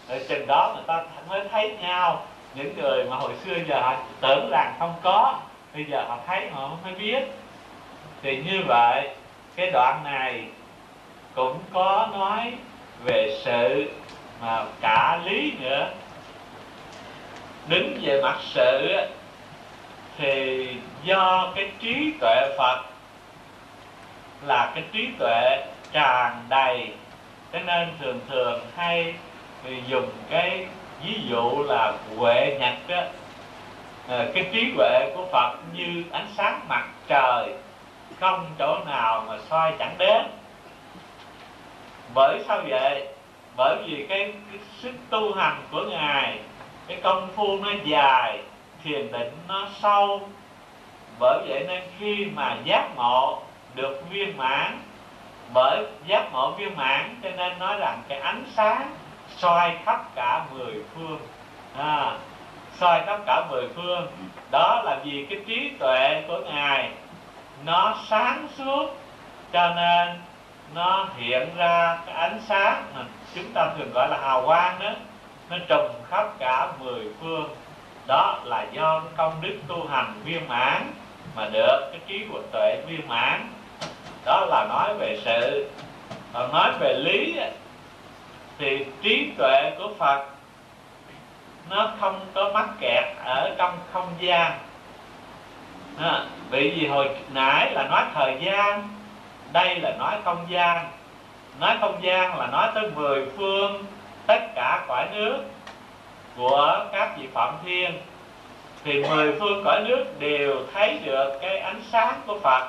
Rồi 0.09 0.19
chừng 0.29 0.47
đó 0.47 0.71
người 0.75 0.83
ta 0.87 1.03
mới 1.29 1.41
thấy 1.51 1.77
nhau. 1.81 2.25
Những 2.55 2.77
người 2.77 3.03
mà 3.03 3.15
hồi 3.15 3.31
xưa 3.45 3.55
giờ 3.67 3.81
họ 3.81 3.95
tưởng 4.21 4.49
rằng 4.51 4.73
không 4.79 4.93
có, 5.03 5.39
bây 5.73 5.85
giờ 5.85 6.05
họ 6.07 6.17
thấy 6.27 6.49
họ 6.49 6.69
mới 6.83 6.93
biết. 6.93 7.23
Thì 8.21 8.43
như 8.43 8.63
vậy, 8.67 9.09
cái 9.55 9.71
đoạn 9.71 10.03
này 10.03 10.43
cũng 11.35 11.59
có 11.73 12.07
nói 12.13 12.53
về 13.05 13.39
sự 13.43 13.91
mà 14.41 14.65
cả 14.81 15.19
lý 15.25 15.53
nữa 15.59 15.87
đứng 17.67 17.99
về 18.01 18.21
mặt 18.21 18.37
sự 18.41 18.95
thì 20.17 20.67
do 21.03 21.51
cái 21.55 21.71
trí 21.79 22.13
tuệ 22.19 22.55
phật 22.57 22.83
là 24.45 24.71
cái 24.75 24.83
trí 24.91 25.09
tuệ 25.19 25.65
tràn 25.91 26.45
đầy. 26.49 26.89
Cho 27.53 27.59
nên 27.59 27.89
thường 27.99 28.19
thường 28.29 28.61
hay 28.75 29.13
dùng 29.87 30.09
cái 30.29 30.67
ví 31.05 31.13
dụ 31.29 31.63
là 31.63 31.93
huệ 32.17 32.57
nhật 32.59 32.75
á 32.87 33.07
ờ, 34.07 34.31
cái 34.33 34.45
trí 34.53 34.73
huệ 34.75 35.11
của 35.15 35.25
phật 35.31 35.55
như 35.73 36.03
ánh 36.11 36.27
sáng 36.37 36.59
mặt 36.67 36.87
trời 37.07 37.53
không 38.19 38.45
chỗ 38.59 38.77
nào 38.85 39.25
mà 39.27 39.37
soi 39.49 39.73
chẳng 39.79 39.95
đến. 39.97 40.25
Bởi 42.13 42.39
sao 42.47 42.61
vậy? 42.69 43.07
Bởi 43.57 43.75
vì 43.85 44.05
cái, 44.09 44.33
cái 44.51 44.59
sức 44.81 44.91
tu 45.09 45.33
hành 45.33 45.61
của 45.71 45.81
ngài 45.81 46.39
cái 46.87 46.99
công 47.03 47.27
phu 47.35 47.57
nó 47.63 47.69
dài 47.83 48.39
thiền 48.83 49.11
định 49.11 49.31
nó 49.47 49.67
sâu. 49.81 50.29
Bởi 51.19 51.39
vậy 51.47 51.65
nên 51.67 51.83
khi 51.99 52.25
mà 52.25 52.57
giác 52.63 52.95
ngộ 52.95 53.41
được 53.75 54.03
viên 54.09 54.37
mãn 54.37 54.79
bởi 55.53 55.85
giác 56.07 56.33
ngộ 56.33 56.51
viên 56.51 56.75
mãn 56.75 57.15
cho 57.23 57.29
nên 57.29 57.59
nói 57.59 57.77
rằng 57.79 58.01
cái 58.07 58.19
ánh 58.19 58.43
sáng 58.55 58.91
soi 59.37 59.77
khắp 59.85 60.15
cả 60.15 60.45
mười 60.53 60.73
phương. 60.95 61.19
À, 61.77 62.17
soi 62.77 63.01
khắp 63.05 63.19
cả 63.25 63.45
mười 63.49 63.67
phương. 63.75 64.07
Đó 64.51 64.81
là 64.85 64.99
vì 65.03 65.25
cái 65.29 65.39
trí 65.47 65.71
tuệ 65.79 66.23
của 66.27 66.39
ngài 66.45 66.89
nó 67.65 67.95
sáng 68.07 68.47
suốt 68.57 68.89
cho 69.53 69.69
nên 69.75 70.21
nó 70.73 71.07
hiện 71.17 71.55
ra 71.55 71.97
cái 72.05 72.15
ánh 72.15 72.39
sáng 72.47 72.83
chúng 73.35 73.53
ta 73.53 73.69
thường 73.77 73.91
gọi 73.93 74.07
là 74.09 74.17
hào 74.21 74.45
quang 74.45 74.79
đó 74.79 74.91
nó 75.49 75.57
trùm 75.67 75.91
khắp 76.09 76.27
cả 76.39 76.67
mười 76.79 77.01
phương. 77.21 77.49
Đó 78.07 78.39
là 78.43 78.65
do 78.71 79.01
công 79.17 79.41
đức 79.41 79.57
tu 79.67 79.87
hành 79.87 80.13
viên 80.23 80.47
mãn 80.47 80.91
mà 81.35 81.47
được 81.53 81.89
cái 81.91 81.99
trí 82.07 82.25
của 82.31 82.41
tuệ 82.51 82.81
viên 82.87 83.07
mãn. 83.07 83.49
Đó 84.25 84.45
là 84.49 84.65
nói 84.69 84.93
về 84.99 85.19
sự 85.25 85.69
còn 86.33 86.51
nói 86.53 86.71
về 86.79 86.93
lý 86.93 87.39
thì 88.57 88.85
trí 89.01 89.31
tuệ 89.37 89.71
của 89.77 89.89
phật 89.97 90.25
nó 91.69 91.91
không 91.99 92.19
có 92.33 92.51
mắc 92.53 92.69
kẹt 92.79 93.03
ở 93.23 93.55
trong 93.57 93.77
không 93.93 94.07
gian. 94.19 94.51
À, 95.99 96.25
vì 96.49 96.69
vì 96.69 96.87
hồi 96.87 97.09
nãy 97.33 97.71
là 97.71 97.83
nói 97.83 98.03
thời 98.13 98.37
gian 98.41 98.89
đây 99.51 99.75
là 99.75 99.95
nói 99.99 100.15
không 100.23 100.45
gian. 100.49 100.87
Nói 101.59 101.77
không 101.81 102.03
gian 102.03 102.37
là 102.37 102.47
nói 102.47 102.69
tới 102.75 102.89
mười 102.95 103.25
phương 103.37 103.85
tất 104.27 104.55
cả 104.55 104.85
cõi 104.87 105.07
nước 105.13 105.37
của 106.37 106.85
các 106.91 107.17
vị 107.17 107.27
phạm 107.33 107.53
thiên 107.65 107.91
thì 108.83 109.03
mười 109.03 109.39
phương 109.39 109.63
cõi 109.65 109.83
nước 109.87 110.05
đều 110.19 110.55
thấy 110.73 110.99
được 111.05 111.39
cái 111.41 111.59
ánh 111.59 111.81
sáng 111.91 112.21
của 112.27 112.39
phật. 112.39 112.67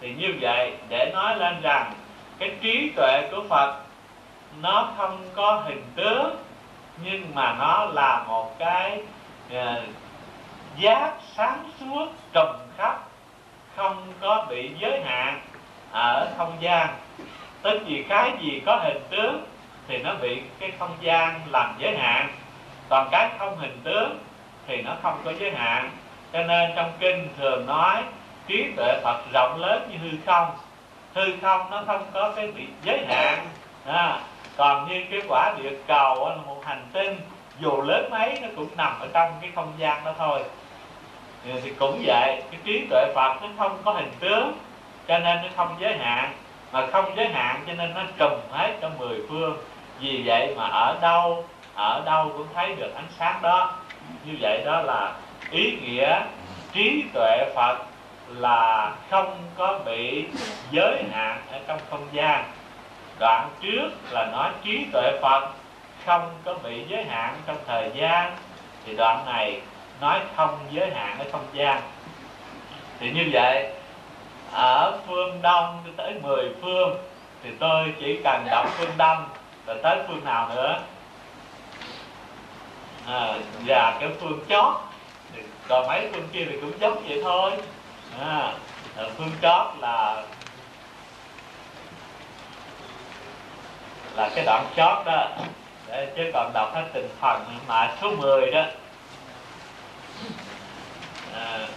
Thì 0.00 0.14
như 0.18 0.34
vậy 0.40 0.72
để 0.88 1.10
nói 1.14 1.36
lên 1.36 1.60
rằng 1.62 1.92
cái 2.38 2.50
trí 2.60 2.90
tuệ 2.96 3.28
của 3.30 3.42
phật 3.48 3.76
nó 4.60 4.88
không 4.96 5.18
có 5.34 5.62
hình 5.66 5.82
tướng 5.96 6.36
nhưng 7.04 7.34
mà 7.34 7.56
nó 7.58 7.84
là 7.84 8.24
một 8.28 8.58
cái 8.58 9.02
uh, 9.56 9.82
giác 10.78 11.12
sáng 11.36 11.70
suốt 11.80 12.06
trùm 12.32 12.56
khắp 12.76 12.98
không 13.76 14.12
có 14.20 14.46
bị 14.50 14.70
giới 14.80 15.02
hạn 15.04 15.40
ở 15.92 16.28
không 16.36 16.56
gian. 16.60 16.88
Tức 17.62 17.82
vì 17.86 18.04
cái 18.08 18.32
gì 18.40 18.62
có 18.66 18.76
hình 18.76 19.02
tướng 19.10 19.44
thì 19.88 19.98
nó 19.98 20.14
bị 20.14 20.42
cái 20.58 20.72
không 20.78 20.96
gian 21.00 21.40
làm 21.50 21.74
giới 21.78 21.96
hạn. 21.96 22.28
Còn 22.88 23.08
cái 23.10 23.28
không 23.38 23.58
hình 23.58 23.80
tướng 23.84 24.18
thì 24.66 24.82
nó 24.82 24.92
không 25.02 25.20
có 25.24 25.32
giới 25.38 25.50
hạn. 25.50 25.90
Cho 26.32 26.42
nên 26.42 26.70
trong 26.76 26.92
kinh 26.98 27.28
thường 27.38 27.66
nói 27.66 28.02
trí 28.46 28.64
tuệ 28.76 29.00
phật 29.02 29.20
rộng 29.32 29.60
lớn 29.60 29.88
như 29.90 29.98
hư 29.98 30.16
không. 30.26 30.50
Hư 31.14 31.22
không 31.42 31.70
nó 31.70 31.82
không 31.86 32.06
có 32.12 32.32
cái 32.36 32.46
bị 32.46 32.62
giới 32.82 33.06
hạn. 33.08 33.46
À, 33.86 34.20
còn 34.56 34.88
như 34.88 35.04
cái 35.10 35.20
quả 35.28 35.54
địa 35.62 35.72
cầu 35.86 36.28
là 36.28 36.36
một 36.46 36.62
hành 36.64 36.86
tinh 36.92 37.20
dù 37.60 37.82
lớn 37.82 38.08
mấy 38.10 38.38
nó 38.42 38.48
cũng 38.56 38.68
nằm 38.76 39.00
ở 39.00 39.08
trong 39.12 39.32
cái 39.40 39.50
không 39.54 39.72
gian 39.78 40.04
đó 40.04 40.14
thôi. 40.18 40.42
Thì 41.62 41.70
cũng 41.78 42.02
vậy 42.06 42.42
cái 42.50 42.60
trí 42.64 42.86
tuệ 42.90 43.12
phật 43.14 43.42
nó 43.42 43.48
không 43.58 43.78
có 43.84 43.92
hình 43.92 44.10
tướng 44.20 44.58
cho 45.08 45.18
nên 45.18 45.36
nó 45.42 45.48
không 45.56 45.76
giới 45.78 45.98
hạn. 45.98 46.32
Mà 46.72 46.86
không 46.86 47.16
giới 47.16 47.28
hạn 47.28 47.64
cho 47.66 47.72
nên 47.72 47.94
nó 47.94 48.02
trùm 48.18 48.40
hết 48.50 48.76
trong 48.80 48.98
mười 48.98 49.20
phương 49.28 49.56
vì 50.00 50.22
vậy 50.26 50.54
mà 50.56 50.64
ở 50.66 50.98
đâu 51.00 51.44
ở 51.74 52.02
đâu 52.04 52.32
cũng 52.36 52.46
thấy 52.54 52.74
được 52.74 52.94
ánh 52.94 53.08
sáng 53.18 53.42
đó. 53.42 53.74
Như 54.24 54.32
vậy 54.40 54.62
đó 54.66 54.80
là 54.80 55.12
ý 55.50 55.78
nghĩa 55.80 56.20
trí 56.72 57.04
tuệ 57.14 57.52
phật 57.54 57.78
là 58.28 58.92
không 59.10 59.36
có 59.56 59.78
bị 59.86 60.24
giới 60.70 61.02
hạn 61.12 61.42
ở 61.52 61.58
trong 61.66 61.80
không 61.90 62.06
gian. 62.12 62.44
Đoạn 63.18 63.48
trước 63.60 63.88
là 64.10 64.26
nói 64.32 64.50
trí 64.64 64.86
tuệ 64.92 65.18
phật 65.22 65.48
không 66.06 66.30
có 66.44 66.54
bị 66.64 66.84
giới 66.88 67.04
hạn 67.04 67.34
trong 67.46 67.56
thời 67.66 67.90
gian, 67.94 68.36
thì 68.86 68.96
đoạn 68.96 69.24
này 69.26 69.60
nói 70.00 70.20
không 70.36 70.58
giới 70.70 70.90
hạn 70.94 71.18
ở 71.18 71.24
không 71.32 71.46
gian. 71.52 71.80
Thì 73.00 73.10
như 73.10 73.30
vậy, 73.32 73.72
ở 74.52 74.98
phương 75.06 75.42
đông 75.42 75.82
tới 75.96 76.14
10 76.22 76.54
phương, 76.62 76.96
thì 77.42 77.50
tôi 77.58 77.94
chỉ 78.00 78.20
cần 78.24 78.46
đọc 78.50 78.66
phương 78.78 78.90
đông 78.96 79.24
rồi 79.66 79.76
tới 79.82 79.98
phương 80.08 80.24
nào 80.24 80.48
nữa? 80.48 80.82
À, 83.06 83.38
và 83.66 83.96
cái 84.00 84.08
phương 84.20 84.40
chót. 84.48 84.74
Thì 85.32 85.42
còn 85.68 85.86
mấy 85.86 86.08
phương 86.12 86.28
kia 86.32 86.46
thì 86.50 86.60
cũng 86.60 86.80
giống 86.80 87.04
vậy 87.08 87.20
thôi. 87.22 87.52
À, 88.20 88.52
à 88.96 89.04
phương 89.16 89.30
chót 89.42 89.66
là 89.80 90.22
là 94.16 94.30
cái 94.34 94.44
đoạn 94.44 94.66
chót 94.76 95.06
đó. 95.06 95.28
Để 95.88 96.12
chứ 96.16 96.30
còn 96.34 96.52
đọc 96.54 96.74
hết 96.74 96.84
từng 96.92 97.08
phần 97.20 97.58
mà 97.68 97.96
số 98.00 98.10
10 98.10 98.50
đó. 98.50 98.64
À, 101.34 101.68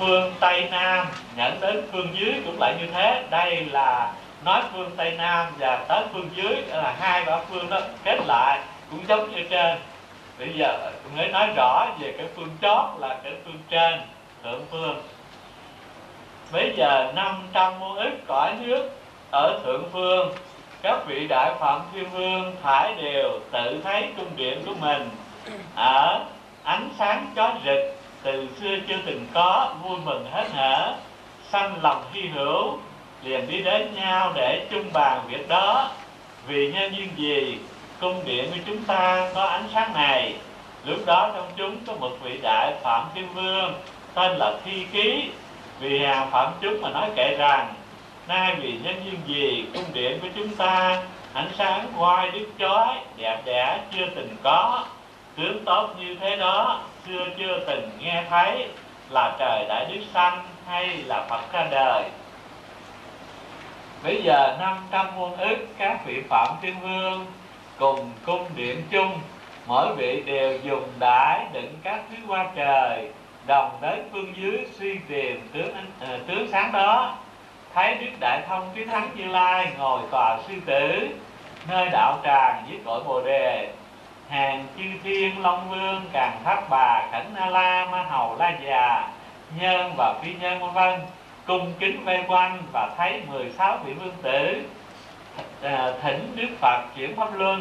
phương 0.00 0.32
Tây 0.40 0.68
Nam, 0.70 1.06
nhẫn 1.36 1.60
đến 1.60 1.82
phương 1.92 2.08
dưới 2.12 2.34
cũng 2.46 2.60
lại 2.60 2.74
như 2.80 2.86
thế. 2.86 3.24
Đây 3.30 3.64
là 3.64 4.12
nói 4.44 4.62
phương 4.72 4.90
Tây 4.96 5.14
Nam 5.18 5.46
và 5.58 5.84
tới 5.88 6.04
phương 6.12 6.28
dưới 6.34 6.62
là 6.68 6.94
hai 7.00 7.24
ba 7.24 7.38
phương 7.50 7.70
đó 7.70 7.80
kết 8.04 8.18
lại 8.26 8.60
cũng 8.90 9.00
giống 9.08 9.30
như 9.30 9.42
trên. 9.50 9.78
Bây 10.38 10.48
giờ 10.54 10.90
mới 11.16 11.28
nói 11.28 11.48
rõ 11.56 11.86
về 12.00 12.14
cái 12.18 12.26
phương 12.36 12.56
chót 12.62 12.84
là 12.98 13.16
cái 13.24 13.32
phương 13.44 13.58
trên, 13.70 14.00
thượng 14.44 14.64
phương. 14.70 15.02
Bây 16.52 16.72
giờ 16.76 17.12
năm 17.14 17.48
trăm 17.52 17.80
muôn 17.80 17.96
ức 17.96 18.12
cõi 18.26 18.54
nước 18.60 18.90
ở 19.32 19.60
thượng 19.64 19.88
phương. 19.92 20.32
Các 20.82 20.98
vị 21.06 21.26
đại 21.28 21.50
phạm 21.60 21.80
thiên 21.92 22.10
vương 22.10 22.56
phải 22.62 22.94
đều 23.02 23.40
tự 23.50 23.80
thấy 23.84 24.08
cung 24.16 24.36
điện 24.36 24.62
của 24.66 24.74
mình. 24.80 25.10
Ở 25.74 26.20
ánh 26.64 26.88
sáng 26.98 27.26
chói 27.36 27.52
rực 27.64 27.99
từ 28.22 28.48
xưa 28.60 28.76
chưa 28.88 28.98
từng 29.06 29.26
có, 29.34 29.74
vui 29.82 29.98
mừng 30.04 30.26
hết 30.32 30.48
hở 30.52 30.94
sanh 31.52 31.82
lòng 31.82 32.04
hy 32.12 32.28
hữu, 32.28 32.78
liền 33.22 33.48
đi 33.48 33.62
đến 33.62 33.94
nhau 33.94 34.32
để 34.34 34.66
chung 34.70 34.92
bàn 34.92 35.20
việc 35.28 35.48
đó. 35.48 35.90
Vì 36.46 36.72
nhân 36.72 36.96
duyên 36.96 37.08
gì, 37.16 37.58
cung 38.00 38.24
điện 38.24 38.50
của 38.50 38.60
chúng 38.66 38.84
ta 38.84 39.30
có 39.34 39.44
ánh 39.44 39.64
sáng 39.74 39.92
này. 39.94 40.34
Lúc 40.84 40.98
đó 41.06 41.30
trong 41.34 41.50
chúng 41.56 41.76
có 41.86 41.92
một 42.00 42.10
vị 42.22 42.38
đại 42.42 42.74
phạm 42.82 43.06
thiên 43.14 43.34
vương, 43.34 43.74
tên 44.14 44.36
là 44.36 44.52
thi 44.64 44.86
ký. 44.92 45.30
Vì 45.80 45.98
hàng 45.98 46.30
phạm 46.30 46.52
chúng 46.60 46.82
mà 46.82 46.90
nói 46.90 47.10
kệ 47.16 47.36
rằng, 47.38 47.74
nay 48.28 48.54
vì 48.60 48.72
nhân 48.84 48.94
duyên 49.04 49.20
gì, 49.26 49.64
cung 49.74 49.84
điện 49.92 50.18
của 50.22 50.28
chúng 50.36 50.56
ta 50.56 51.02
ánh 51.32 51.50
sáng 51.58 51.86
quay 51.98 52.30
đứt 52.30 52.46
chói, 52.58 52.88
đẹp 53.16 53.42
đẽ 53.44 53.80
chưa 53.96 54.06
từng 54.14 54.36
có. 54.42 54.84
Tướng 55.36 55.64
tốt 55.64 55.90
như 55.98 56.16
thế 56.20 56.36
đó 56.36 56.80
xưa 57.06 57.26
chưa 57.38 57.58
từng 57.66 57.90
nghe 57.98 58.24
thấy 58.30 58.68
là 59.10 59.36
trời 59.38 59.64
đại 59.68 59.86
đức 59.92 60.00
sanh 60.14 60.42
hay 60.66 60.86
là 60.86 61.26
phật 61.28 61.52
ra 61.52 61.66
đời. 61.70 62.04
Bây 64.02 64.22
giờ 64.22 64.56
năm 64.60 64.76
trăm 64.90 65.06
muôn 65.16 65.36
ức 65.36 65.56
các 65.78 65.98
vị 66.06 66.22
phạm 66.28 66.48
thiên 66.62 66.80
vương 66.80 67.26
cùng 67.78 68.12
cung 68.26 68.46
điện 68.56 68.82
chung 68.90 69.20
mỗi 69.66 69.94
vị 69.96 70.22
đều 70.26 70.58
dùng 70.62 70.88
đái 70.98 71.46
đựng 71.52 71.74
các 71.82 72.00
thứ 72.10 72.16
qua 72.28 72.46
trời 72.56 73.10
đồng 73.46 73.78
đến 73.80 74.08
phương 74.12 74.32
dưới 74.36 74.66
suy 74.78 74.98
tìm 75.08 75.48
tướng 75.52 75.74
uh, 76.02 76.26
tướng 76.26 76.48
sáng 76.52 76.72
đó. 76.72 77.16
Thấy 77.74 77.94
đức 77.94 78.10
đại 78.20 78.42
thông 78.48 78.70
trí 78.74 78.84
thắng 78.84 79.10
như 79.14 79.24
lai 79.24 79.72
ngồi 79.78 80.00
tòa 80.10 80.38
sư 80.48 80.54
tử 80.66 81.08
nơi 81.68 81.88
đạo 81.92 82.18
tràng 82.24 82.64
với 82.68 82.78
cội 82.84 83.04
bồ 83.04 83.22
đề 83.22 83.68
hàng 84.30 84.66
chư 84.76 84.84
thiên 85.04 85.42
long 85.42 85.70
vương, 85.70 86.02
càng 86.12 86.40
tháp 86.44 86.70
bà 86.70 87.08
khẩn 87.12 87.26
na 87.34 87.46
la, 87.46 87.88
ma 87.90 88.02
hầu, 88.02 88.36
la 88.38 88.58
già 88.64 89.08
nhân 89.60 89.92
và 89.96 90.14
phi 90.22 90.34
nhân 90.34 90.60
vân 90.60 90.70
vân. 90.72 91.00
Cung 91.46 91.72
kính 91.78 92.04
vây 92.04 92.24
quanh 92.28 92.58
và 92.72 92.90
thấy 92.96 93.22
16 93.28 93.78
vị 93.84 93.92
vương 93.92 94.14
tử 94.22 94.62
à, 95.62 95.92
thỉnh 96.02 96.32
đức 96.36 96.48
phật 96.60 96.84
chuyển 96.96 97.16
pháp 97.16 97.34
luân. 97.34 97.60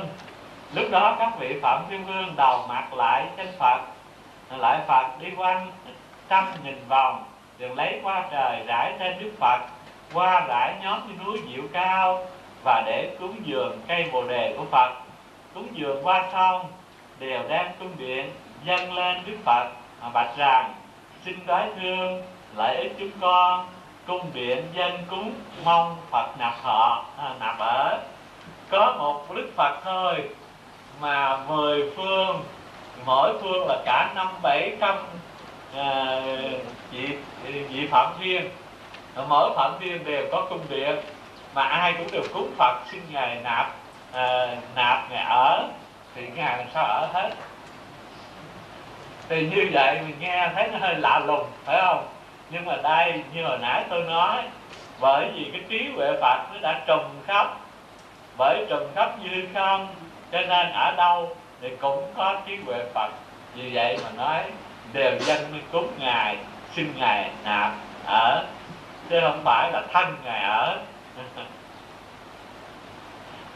Lúc 0.73 0.85
đó 0.91 1.15
các 1.19 1.39
vị 1.39 1.59
phạm 1.61 1.83
thiên 1.89 2.05
vương 2.05 2.35
đầu 2.35 2.65
mặt 2.67 2.93
lại 2.93 3.25
trên 3.37 3.47
phật, 3.59 3.81
lại 4.57 4.79
phật 4.87 5.05
đi 5.19 5.27
quanh 5.37 5.71
trăm 6.29 6.45
nghìn 6.63 6.87
vòng 6.87 7.23
đừng 7.57 7.75
lấy 7.75 7.99
qua 8.03 8.23
trời 8.31 8.63
rải 8.67 8.93
trên 8.99 9.19
đức 9.19 9.31
phật, 9.39 9.59
qua 10.13 10.45
rải 10.47 10.73
nhóm 10.83 10.99
như 11.07 11.23
núi 11.25 11.39
diệu 11.53 11.63
cao 11.73 12.25
và 12.63 12.83
để 12.85 13.15
cúng 13.19 13.35
dường 13.43 13.79
cây 13.87 14.09
bồ 14.11 14.27
đề 14.27 14.55
của 14.57 14.65
phật 14.71 15.08
cúng 15.59 15.67
dường 15.73 16.07
qua 16.07 16.29
xong 16.33 16.65
đều 17.19 17.43
đang 17.49 17.71
cung 17.79 17.91
điện 17.97 18.31
dâng 18.65 18.93
lên 18.93 19.17
đức 19.25 19.37
phật. 19.45 19.69
Mà 20.01 20.09
bạch 20.13 20.37
rằng 20.37 20.73
xin 21.25 21.35
đói 21.45 21.69
thương 21.81 22.23
lợi 22.57 22.77
ích 22.77 22.95
chúng 22.99 23.11
con 23.21 23.67
cung 24.07 24.31
điện 24.33 24.63
dân 24.73 24.91
cúng 25.09 25.33
mong 25.65 25.97
phật 26.11 26.39
nạp 26.39 26.53
họ 26.61 27.05
à, 27.17 27.33
nạp 27.39 27.59
ở. 27.59 27.99
Có 28.69 28.95
một 28.97 29.35
đức 29.35 29.49
phật 29.55 29.79
thôi 29.83 30.29
mà 31.01 31.37
mười 31.37 31.91
phương 31.95 32.43
mỗi 33.05 33.33
phương 33.41 33.67
là 33.67 33.81
cả 33.85 34.11
năm 34.15 34.27
bảy 34.41 34.77
trăm 34.79 34.95
à, 35.75 36.21
vị 36.91 37.07
vị 37.69 37.87
phạm 37.91 38.13
thiên 38.19 38.49
mỗi 39.27 39.51
phạm 39.55 39.71
thiên 39.79 40.03
đều 40.03 40.25
có 40.31 40.45
cung 40.49 40.61
điện 40.69 40.95
mà 41.53 41.63
ai 41.63 41.93
cũng 41.97 42.07
đều 42.11 42.23
cúng 42.33 42.51
phật 42.57 42.75
xin 42.91 43.01
ngài 43.11 43.41
nạp 43.43 43.78
à, 44.13 44.55
nạp 44.75 45.11
nhà 45.11 45.23
ở 45.23 45.67
thì 46.15 46.27
ngài 46.35 46.57
làm 46.57 46.67
sao 46.73 46.85
ở 46.85 47.09
hết 47.13 47.29
thì 49.29 49.49
như 49.49 49.69
vậy 49.73 49.99
mình 50.05 50.15
nghe 50.19 50.49
thấy 50.55 50.67
nó 50.71 50.77
hơi 50.77 50.95
lạ 50.95 51.19
lùng 51.19 51.47
phải 51.65 51.81
không? 51.81 52.07
Nhưng 52.49 52.65
mà 52.65 52.75
đây 52.83 53.23
như 53.33 53.45
hồi 53.45 53.57
nãy 53.61 53.83
tôi 53.89 54.03
nói 54.03 54.43
bởi 54.99 55.31
vì 55.35 55.49
cái 55.51 55.61
trí 55.69 55.89
huệ 55.95 56.11
phật 56.21 56.37
nó 56.53 56.59
đã 56.61 56.81
trùng 56.87 57.21
khắp. 57.27 57.47
Bởi 58.37 58.65
trùng 58.69 58.87
khắp 58.95 59.19
như 59.23 59.47
không 59.53 59.87
cho 60.31 60.41
nên 60.41 60.71
ở 60.71 60.95
đâu 60.97 61.35
thì 61.61 61.69
cũng 61.81 62.13
có 62.17 62.41
trí 62.47 62.55
huệ 62.65 62.83
phật. 62.93 63.11
Vì 63.55 63.69
vậy 63.73 63.97
mà 64.03 64.09
nói 64.23 64.43
đều 64.93 65.19
dân 65.19 65.51
mới 65.51 65.61
cúng 65.71 65.87
ngài 65.99 66.37
xin 66.75 66.93
ngài 66.97 67.29
nạp 67.45 67.71
ở. 68.05 68.45
Chứ 69.09 69.19
không 69.21 69.41
phải 69.43 69.71
là 69.71 69.81
thân 69.93 70.15
ngài 70.23 70.43
ở. 70.43 70.77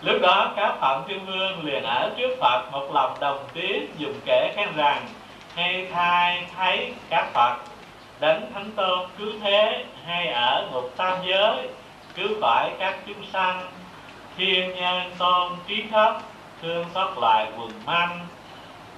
lúc 0.03 0.21
đó, 0.21 0.53
các 0.55 0.75
phạm 0.79 1.03
thiên 1.07 1.25
vương 1.25 1.65
liền 1.65 1.83
ở 1.83 2.11
trước 2.17 2.37
phật 2.39 2.71
một 2.71 2.93
lòng 2.93 3.17
đồng 3.19 3.43
tiếng 3.53 3.87
dùng 3.97 4.19
kể 4.25 4.53
khen 4.55 4.69
rằng, 4.75 5.07
hay 5.55 5.87
thai 5.93 6.45
thấy 6.57 6.93
các 7.09 7.33
phật 7.33 7.55
đánh 8.19 8.51
thánh 8.53 8.71
tôn 8.75 8.99
cứu 9.17 9.31
thế 9.41 9.85
hay 10.05 10.27
ở 10.27 10.67
một 10.71 10.89
tam 10.97 11.17
giới, 11.25 11.67
cứu 12.15 12.27
khỏi 12.41 12.71
các 12.79 12.95
chúng 13.07 13.25
sanh. 13.33 13.67
Thiên 14.37 14.75
nhân 14.75 15.11
tôn 15.17 15.51
trí 15.67 15.83
thấp 15.91 16.17
thương 16.61 16.85
xót 16.93 17.17
loài 17.17 17.47
quần 17.57 17.71
manh. 17.85 18.27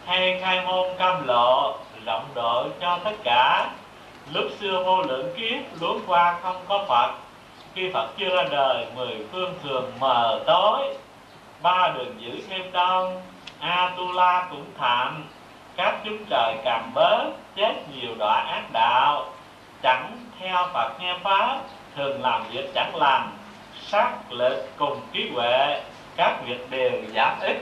Hay 0.06 0.40
khai 0.42 0.62
môn 0.66 0.90
cam 0.98 1.28
lộ 1.28 1.78
rộng 2.06 2.26
độ 2.36 2.68
cho 2.82 3.00
tất 3.04 3.14
cả. 3.24 3.70
Lúc 4.34 4.46
xưa 4.60 4.84
vô 4.86 5.02
lượng 5.02 5.34
kiếp, 5.38 5.82
luống 5.82 6.00
qua 6.08 6.36
không 6.42 6.58
có 6.68 6.86
phật 6.88 7.12
khi 7.76 7.92
phật 7.94 8.10
chưa 8.18 8.30
ra 8.30 8.44
đời 8.52 8.86
mười 8.96 9.16
phương 9.32 9.54
thường 9.64 9.92
mờ 10.00 10.40
tối. 10.46 10.98
Ba 11.62 11.94
đường 11.98 12.16
giữ 12.20 12.32
thêm 12.50 12.72
đông 12.72 13.22
Atula 13.60 14.48
cũng 14.50 14.66
thảm 14.78 15.24
các 15.76 15.96
chúng 16.06 16.26
trời 16.30 16.56
càng 16.64 16.92
bớt 16.94 17.32
chết 17.56 17.74
nhiều 17.94 18.16
đọa 18.20 18.42
ác 18.42 18.64
đạo. 18.74 19.26
Chẳng 19.84 20.18
theo 20.40 20.68
Phật 20.74 21.00
nghe 21.00 21.18
pháp 21.24 21.58
thường 21.96 22.22
làm 22.22 22.44
việc 22.52 22.74
chẳng 22.74 22.96
lành. 22.96 23.32
Sát 23.82 24.12
lực 24.30 24.70
cùng 24.78 25.00
trí 25.14 25.30
huệ 25.34 25.82
các 26.16 26.36
việc 26.46 26.70
đều 26.70 27.02
giảm 27.16 27.40
ít. 27.42 27.58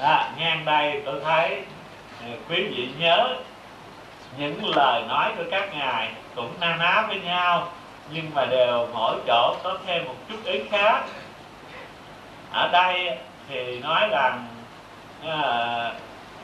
Đó, 0.00 0.24
ngang 0.38 0.64
đây 0.64 1.02
tôi 1.06 1.20
thấy 1.24 1.62
ờ, 2.20 2.28
quý 2.48 2.64
vị 2.64 2.88
nhớ 2.98 3.36
những 4.38 4.64
lời 4.64 5.02
nói 5.08 5.32
của 5.36 5.44
các 5.50 5.74
ngài 5.74 6.08
cũng 6.34 6.50
na 6.60 6.76
ná 6.76 7.04
với 7.08 7.20
nhau 7.20 7.68
nhưng 8.12 8.30
mà 8.34 8.44
đều 8.44 8.88
mỗi 8.92 9.16
chỗ 9.26 9.56
có 9.62 9.78
thêm 9.86 10.04
một 10.04 10.14
chút 10.28 10.44
ý 10.44 10.60
khác. 10.70 11.04
Ở 12.52 12.68
đây 12.72 13.18
thì 13.48 13.78
nói 13.78 14.08
rằng 14.10 14.46
à, 15.26 15.92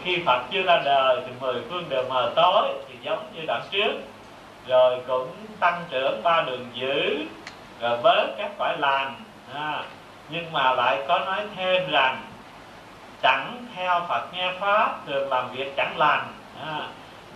khi 0.04 0.22
Phật 0.26 0.42
chưa 0.52 0.62
ra 0.62 0.82
đời 0.84 1.20
thì 1.26 1.32
mười 1.40 1.62
phương 1.70 1.88
đều 1.88 2.04
mờ 2.08 2.32
tối 2.36 2.68
thì 2.88 2.94
giống 3.02 3.30
như 3.34 3.42
đoạn 3.46 3.62
trước. 3.70 3.92
Rồi 4.66 5.00
cũng 5.06 5.30
tăng 5.60 5.84
trưởng 5.90 6.22
ba 6.22 6.42
đường 6.42 6.66
dữ 6.74 7.24
rồi 7.80 7.98
bớt 8.02 8.26
các 8.38 8.50
quả 8.58 8.76
lành 8.78 9.14
à, 9.54 9.82
nhưng 10.28 10.52
mà 10.52 10.72
lại 10.72 10.98
có 11.08 11.18
nói 11.18 11.40
thêm 11.56 11.90
rằng 11.90 12.22
chẳng 13.22 13.66
theo 13.74 14.00
Phật 14.08 14.32
nghe 14.32 14.52
pháp 14.60 15.06
thường 15.06 15.28
làm 15.28 15.50
việc 15.50 15.76
chẳng 15.76 15.98
lành 15.98 16.26
à, 16.66 16.88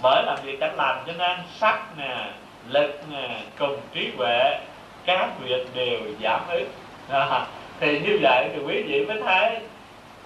bởi 0.02 0.22
làm 0.26 0.36
việc 0.42 0.60
chẳng 0.60 0.76
lành 0.76 1.02
cho 1.06 1.12
nên 1.12 1.38
sắc 1.58 1.82
nè 1.96 2.30
lực 2.72 3.00
ừ, 3.12 3.18
cùng 3.58 3.80
trí 3.94 4.10
huệ 4.16 4.58
các 5.04 5.28
việc 5.40 5.66
đều 5.74 6.00
giảm 6.22 6.40
ít. 6.48 6.66
À, 7.08 7.46
thì 7.80 8.00
như 8.00 8.18
vậy 8.22 8.48
thì 8.52 8.62
quý 8.66 8.82
vị 8.82 9.04
mới 9.04 9.22
thấy 9.22 9.58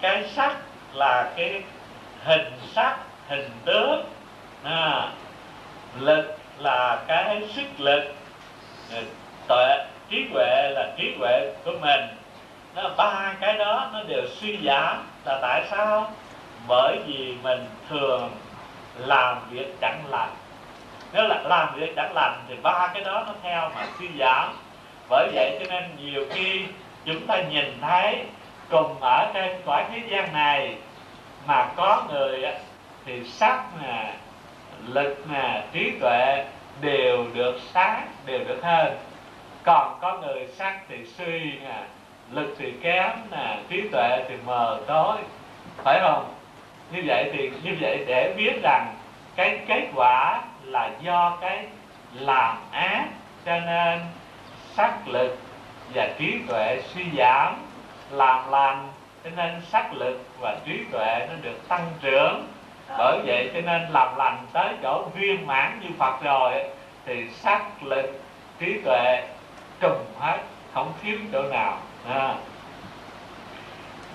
cái 0.01 0.29
sắc 0.35 0.57
là 0.93 1.31
cái 1.37 1.63
hình 2.23 2.51
sắc 2.73 2.97
hình 3.27 3.49
tướng. 3.65 4.05
À, 4.63 5.11
lực 5.99 6.37
là 6.59 7.03
cái 7.07 7.41
sức 7.55 7.67
lực. 7.77 8.03
Tuệ 9.47 9.85
trí 10.09 10.25
huệ 10.33 10.69
là 10.69 10.93
trí 10.97 11.15
huệ 11.19 11.53
của 11.65 11.71
mình. 11.81 12.01
Nó 12.75 12.89
ba 12.97 13.33
cái 13.41 13.57
đó 13.57 13.89
nó 13.93 14.03
đều 14.03 14.21
suy 14.27 14.57
giảm 14.65 15.07
là 15.25 15.39
tại 15.41 15.63
sao? 15.71 16.11
Bởi 16.67 16.97
vì 17.07 17.35
mình 17.43 17.65
thường 17.89 18.29
làm 18.97 19.37
việc 19.49 19.75
chẳng 19.81 20.03
lành 20.09 20.35
nếu 21.17 21.27
là 21.27 21.41
làm 21.43 21.75
việc, 21.75 21.95
đã 21.95 22.09
lành 22.13 22.41
thì 22.47 22.55
ba 22.63 22.89
cái 22.93 23.03
đó 23.03 23.23
nó 23.27 23.33
theo 23.43 23.69
mà 23.75 23.85
suy 23.99 24.07
giảm. 24.19 24.53
Bởi 25.09 25.29
vậy 25.33 25.57
cho 25.59 25.65
nên 25.69 25.83
nhiều 25.99 26.25
khi 26.33 26.65
chúng 27.05 27.27
ta 27.27 27.41
nhìn 27.41 27.77
thấy 27.81 28.23
cùng 28.69 29.01
ở 29.01 29.31
trên 29.33 29.61
cõi 29.65 29.85
thế 29.91 30.01
gian 30.09 30.33
này 30.33 30.75
mà 31.45 31.67
có 31.75 32.03
người 32.09 32.45
thì 33.05 33.23
sắc 33.23 33.63
nè, 33.83 34.13
lực 34.87 35.25
nè, 35.31 35.63
trí 35.73 35.91
tuệ 36.01 36.45
đều 36.81 37.25
được 37.33 37.59
sáng, 37.73 38.07
đều 38.25 38.39
được 38.39 38.59
hơn. 38.63 38.97
Còn 39.63 39.97
có 40.01 40.17
người 40.17 40.47
sắc 40.47 40.79
thì 40.89 41.05
suy 41.17 41.51
nè, 41.63 41.83
lực 42.31 42.55
thì 42.57 42.73
kém 42.81 43.09
nè, 43.31 43.57
trí 43.69 43.81
tuệ 43.91 44.23
thì 44.29 44.35
mờ 44.45 44.79
tối. 44.87 45.17
Phải 45.83 45.99
không? 46.01 46.33
Như 46.91 47.03
vậy 47.05 47.31
thì, 47.33 47.51
như 47.63 47.77
vậy 47.81 48.03
để 48.07 48.33
biết 48.37 48.53
rằng 48.63 48.93
cái 49.35 49.59
kết 49.67 49.87
quả 49.95 50.41
là 50.67 50.91
do 51.01 51.37
cái 51.41 51.65
làm 52.13 52.57
ác, 52.71 53.05
cho 53.45 53.59
nên 53.59 53.99
sắc 54.75 55.07
lực 55.07 55.37
và 55.93 56.09
trí 56.19 56.39
tuệ 56.47 56.81
suy 56.93 57.03
giảm, 57.17 57.55
làm 58.11 58.51
lành, 58.51 58.87
cho 59.23 59.29
nên 59.35 59.61
sắc 59.71 59.93
lực 59.93 60.25
và 60.39 60.55
trí 60.65 60.83
tuệ 60.91 61.27
nó 61.29 61.35
được 61.41 61.67
tăng 61.67 61.87
trưởng 62.01 62.47
bởi 62.97 63.19
vậy 63.25 63.51
cho 63.53 63.61
nên 63.61 63.81
làm 63.89 64.17
lành 64.17 64.45
tới 64.53 64.73
chỗ 64.83 65.05
viên 65.15 65.47
mãn 65.47 65.79
như 65.81 65.89
phật 65.97 66.23
rồi, 66.23 66.53
thì 67.05 67.29
sắc 67.29 67.83
lực, 67.83 68.21
trí 68.59 68.81
tuệ 68.85 69.27
trùng 69.79 70.05
hết, 70.19 70.37
không 70.73 70.93
thiếu 71.01 71.17
chỗ 71.33 71.41
nào 71.41 71.77
à. 72.09 72.35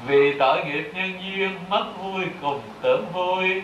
vì 0.06 0.38
tội 0.38 0.64
nghiệp 0.64 0.90
nhân 0.94 1.12
duyên, 1.22 1.58
mất 1.68 1.84
vui 1.98 2.24
cùng 2.42 2.60
tưởng 2.82 3.06
vui, 3.12 3.62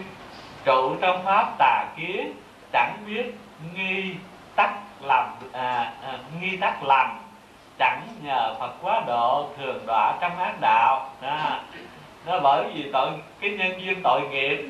trụ 0.64 0.96
trong 1.00 1.24
pháp 1.24 1.54
tà 1.58 1.84
kiến 1.96 2.32
chẳng 2.72 2.96
biết 3.06 3.34
nghi 3.74 4.14
tắc 4.56 4.70
làm 5.00 5.26
à, 5.52 5.92
à, 6.02 6.18
nghi 6.40 6.56
tắc 6.56 6.82
lành 6.82 7.18
chẳng 7.78 8.02
nhờ 8.22 8.54
Phật 8.58 8.70
quá 8.82 9.02
độ 9.06 9.48
thường 9.58 9.86
đọa 9.86 10.14
trong 10.20 10.38
ác 10.38 10.60
đạo. 10.60 11.10
À, 11.20 11.60
nó 12.26 12.40
bởi 12.40 12.64
vì 12.74 12.90
tội 12.92 13.10
cái 13.40 13.50
nhân 13.50 13.80
duyên 13.80 14.00
tội 14.04 14.20
nghiệp. 14.30 14.68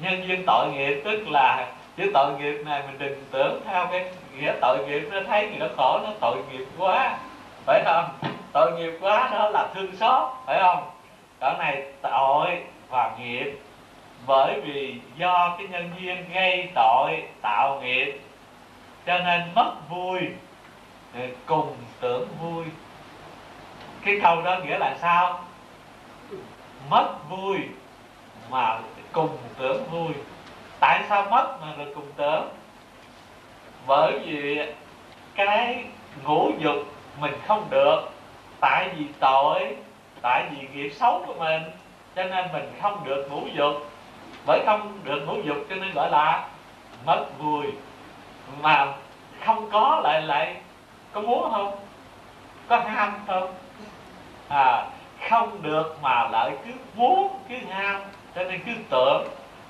Nhân 0.00 0.28
duyên 0.28 0.42
tội 0.46 0.68
nghiệp 0.68 1.02
tức 1.04 1.28
là 1.28 1.66
chứ 1.96 2.10
tội 2.14 2.32
nghiệp 2.38 2.62
này 2.66 2.82
mình 2.86 2.98
đừng 2.98 3.24
tưởng 3.30 3.60
theo 3.66 3.86
cái 3.86 4.04
nghĩa 4.36 4.52
tội 4.60 4.78
nghiệp 4.86 5.08
nó 5.12 5.20
thấy 5.28 5.46
người 5.46 5.58
nó 5.58 5.66
khổ 5.76 6.00
nó 6.04 6.10
tội 6.20 6.36
nghiệp 6.50 6.64
quá. 6.78 7.18
Phải 7.66 7.82
không? 7.84 8.08
Tội 8.52 8.72
nghiệp 8.72 8.98
quá 9.00 9.28
đó 9.32 9.50
là 9.50 9.68
thương 9.74 9.96
xót 9.96 10.32
phải 10.46 10.58
không? 10.62 10.90
Cái 11.40 11.54
này 11.58 11.82
tội 12.02 12.62
và 12.88 13.10
nghiệp 13.18 13.58
bởi 14.26 14.60
vì 14.60 15.00
do 15.16 15.54
cái 15.58 15.66
nhân 15.66 15.90
duyên 16.00 16.24
gây 16.34 16.68
tội 16.74 17.22
tạo 17.42 17.80
nghiệp, 17.80 18.20
cho 19.06 19.18
nên 19.18 19.42
mất 19.54 19.72
vui 19.88 20.20
cùng 21.46 21.76
tưởng 22.00 22.28
vui. 22.42 22.64
Cái 24.04 24.18
câu 24.22 24.42
đó 24.42 24.58
nghĩa 24.58 24.78
là 24.78 24.96
sao? 25.00 25.44
Mất 26.90 27.08
vui 27.30 27.58
mà 28.50 28.78
cùng 29.12 29.36
tưởng 29.58 29.84
vui. 29.90 30.12
Tại 30.80 31.04
sao 31.08 31.26
mất 31.30 31.58
mà 31.60 31.74
được 31.78 31.92
cùng 31.94 32.12
tưởng? 32.16 32.48
Bởi 33.86 34.18
vì 34.18 34.62
cái 35.34 35.84
ngũ 36.24 36.50
dục 36.58 36.76
mình 37.20 37.34
không 37.46 37.66
được. 37.70 38.00
Tại 38.60 38.88
vì 38.96 39.04
tội, 39.20 39.76
tại 40.22 40.44
vì 40.50 40.68
nghiệp 40.68 40.90
xấu 40.90 41.24
của 41.26 41.34
mình, 41.34 41.62
cho 42.16 42.24
nên 42.24 42.46
mình 42.52 42.72
không 42.82 43.04
được 43.04 43.28
ngũ 43.30 43.46
dục 43.54 43.89
bởi 44.46 44.62
không 44.66 44.98
được 45.04 45.20
ngũ 45.26 45.42
dục 45.42 45.56
cho 45.70 45.76
nên 45.76 45.92
gọi 45.94 46.10
là 46.10 46.48
mất 47.06 47.26
vui 47.38 47.66
mà 48.60 48.92
không 49.44 49.70
có 49.70 50.00
lại 50.04 50.22
lại 50.22 50.56
có 51.12 51.20
muốn 51.20 51.52
không? 51.52 51.76
Có 52.68 52.80
ham 52.80 53.12
không? 53.26 53.54
À 54.48 54.86
không 55.28 55.62
được 55.62 55.98
mà 56.02 56.28
lại 56.28 56.52
cứ 56.66 56.72
muốn 56.94 57.38
cứ 57.48 57.54
ham, 57.70 58.00
cho 58.34 58.44
nên 58.44 58.60
cứ 58.66 58.72
tưởng, 58.90 59.28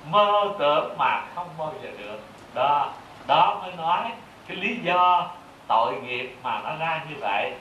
mơ 0.09 0.53
tưởng 0.59 0.97
mà 0.97 1.23
không 1.35 1.47
bao 1.57 1.73
giờ 1.83 1.89
được. 1.97 2.19
Đó 2.53 2.93
đó 3.27 3.59
mới 3.63 3.73
nói 3.77 4.11
cái 4.47 4.57
lý 4.57 4.75
do 4.75 5.29
tội 5.67 5.93
nghiệp 6.01 6.35
mà 6.43 6.61
nó 6.63 6.75
ra 6.75 7.01
như 7.09 7.15
vậy. 7.19 7.53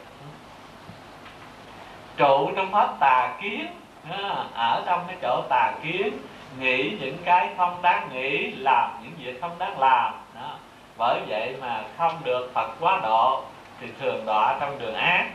Trụ 2.16 2.50
trong 2.56 2.72
pháp 2.72 2.88
tà 3.00 3.36
kiến 3.42 3.66
à, 4.10 4.44
ở 4.54 4.82
trong 4.86 5.04
cái 5.06 5.16
chỗ 5.22 5.42
tà 5.48 5.72
kiến 5.82 6.18
nghĩ 6.58 6.96
những 7.00 7.16
cái 7.24 7.48
không 7.56 7.82
đáng 7.82 8.08
nghĩ 8.12 8.50
làm 8.50 8.90
những 9.02 9.12
việc 9.18 9.40
không 9.40 9.58
đáng 9.58 9.78
làm. 9.78 10.12
Đó. 10.34 10.56
bởi 10.98 11.20
vậy 11.28 11.56
mà 11.60 11.82
không 11.98 12.12
được 12.24 12.50
phật 12.54 12.70
quá 12.80 13.00
độ 13.02 13.42
thì 13.80 13.86
thường 14.00 14.26
đọa 14.26 14.56
trong 14.60 14.78
đường 14.78 14.94
ác. 14.94 15.26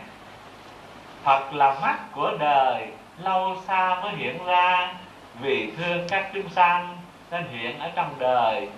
Phật 1.23 1.53
là 1.53 1.75
mắt 1.81 1.97
của 2.11 2.31
đời 2.39 2.87
lâu 3.23 3.57
xa 3.67 3.99
mới 4.03 4.11
hiện 4.15 4.45
ra. 4.45 4.93
Vì 5.39 5.71
thương 5.77 6.07
các 6.09 6.29
chúng 6.33 6.49
sanh 6.49 6.97
nên 7.31 7.43
hiện 7.51 7.79
ở 7.79 7.91
trong 7.95 8.09
đời. 8.19 8.69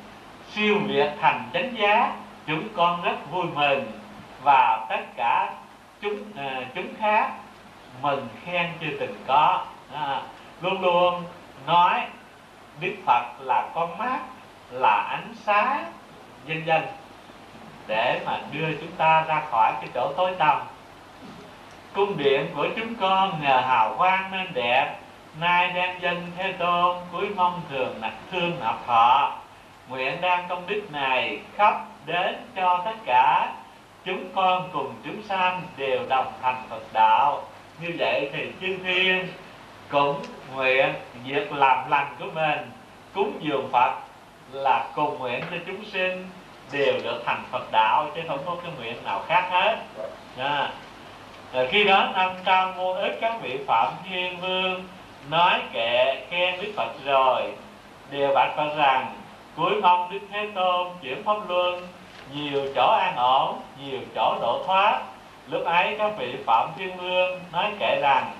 Siêu 0.51 0.75
việt 0.87 1.09
thành 1.21 1.49
chánh 1.53 1.77
giá 1.77 2.15
chúng 2.47 2.63
con 2.75 3.03
rất 3.03 3.31
vui 3.31 3.45
mừng. 3.55 3.91
Và 4.43 4.85
tất 4.89 5.01
cả 5.15 5.53
chúng 6.01 6.17
ờ, 6.35 6.63
chúng 6.75 6.87
khác 6.99 7.31
mừng 8.01 8.27
khen 8.45 8.71
chưa 8.81 8.97
từng 8.99 9.15
có. 9.27 9.65
À, 9.93 10.21
luôn 10.61 10.81
luôn 10.81 11.23
nói 11.67 12.01
đức 12.79 12.93
phật 13.05 13.25
là 13.39 13.69
con 13.75 13.97
mắt, 13.97 14.19
là 14.71 15.07
ánh 15.09 15.33
sáng, 15.43 15.91
vân 16.47 16.63
vân. 16.65 16.81
Để 17.87 18.21
mà 18.25 18.39
đưa 18.51 18.73
chúng 18.81 18.91
ta 18.97 19.25
ra 19.27 19.41
khỏi 19.51 19.73
cái 19.81 19.89
chỗ 19.93 20.13
tối 20.17 20.35
tăm. 20.37 20.57
Cung 21.93 22.17
điện 22.17 22.47
của 22.55 22.67
chúng 22.75 22.95
con 22.95 23.43
nhờ 23.43 23.61
hào 23.61 23.95
quang 23.97 24.31
nên 24.31 24.53
đẹp. 24.53 24.95
Nay 25.39 25.67
đang 25.67 26.01
dân 26.01 26.31
thế 26.37 26.51
tôn 26.51 26.97
cuối 27.11 27.27
mong 27.35 27.61
thường 27.69 27.95
nặc 28.01 28.13
thương 28.31 28.59
nạp 28.59 28.75
họ 28.85 29.37
nguyện 29.89 30.21
đang 30.21 30.47
công 30.49 30.67
đức 30.67 30.81
này 30.91 31.39
khắp 31.55 31.85
đến 32.05 32.35
cho 32.55 32.81
tất 32.85 32.95
cả. 33.05 33.53
Chúng 34.05 34.29
con 34.35 34.69
cùng 34.73 34.93
chúng 35.03 35.23
sanh 35.23 35.61
đều 35.77 36.05
đồng 36.09 36.31
thành 36.41 36.63
Phật 36.69 36.93
đạo. 36.93 37.43
Như 37.81 37.95
vậy 37.99 38.29
thì 38.33 38.51
chư 38.61 38.77
thiên 38.83 39.27
cũng 39.89 40.21
nguyện 40.55 40.93
việc 41.25 41.53
làm 41.53 41.89
lành 41.89 42.15
của 42.19 42.25
mình, 42.33 42.71
cúng 43.13 43.39
dường 43.41 43.69
Phật 43.71 43.93
là 44.51 44.87
cùng 44.95 45.19
nguyện 45.19 45.41
cho 45.51 45.57
chúng 45.67 45.85
sinh 45.85 46.29
đều 46.71 46.93
được 47.03 47.23
thành 47.25 47.43
Phật 47.51 47.71
đạo 47.71 48.09
chứ 48.15 48.21
không 48.27 48.39
có 48.45 48.55
cái 48.63 48.71
nguyện 48.77 49.03
nào 49.03 49.23
khác 49.27 49.47
hết 49.51 49.77
à. 50.37 50.71
Rồi 51.53 51.67
khi 51.67 51.83
đó 51.83 52.09
năm 52.13 52.31
trăm 52.45 52.73
vô 52.77 52.93
ức 52.93 53.11
các 53.21 53.41
vị 53.41 53.59
phạm 53.67 53.93
thiên 54.09 54.37
vương 54.41 54.83
nói 55.29 55.59
kệ 55.73 56.25
khen 56.29 56.61
đức 56.61 56.73
phật 56.75 56.91
rồi, 57.05 57.41
đều 58.11 58.33
bạch 58.35 58.53
phật 58.57 58.75
rằng, 58.77 59.15
cuối 59.55 59.81
mong 59.81 60.11
đức 60.11 60.19
thế 60.31 60.49
tôn 60.55 60.87
chuyển 61.01 61.23
pháp 61.23 61.49
luân, 61.49 61.87
nhiều 62.33 62.61
chỗ 62.75 62.97
an 63.01 63.15
ổn, 63.15 63.61
nhiều 63.83 63.99
chỗ 64.15 64.37
độ 64.41 64.63
thoát 64.67 65.01
lúc 65.49 65.65
ấy 65.65 65.95
các 65.99 66.11
vị 66.17 66.35
phạm 66.45 66.69
thiên 66.77 66.97
vương 66.97 67.39
nói 67.51 67.71
kệ 67.79 67.99
rằng 68.01 68.31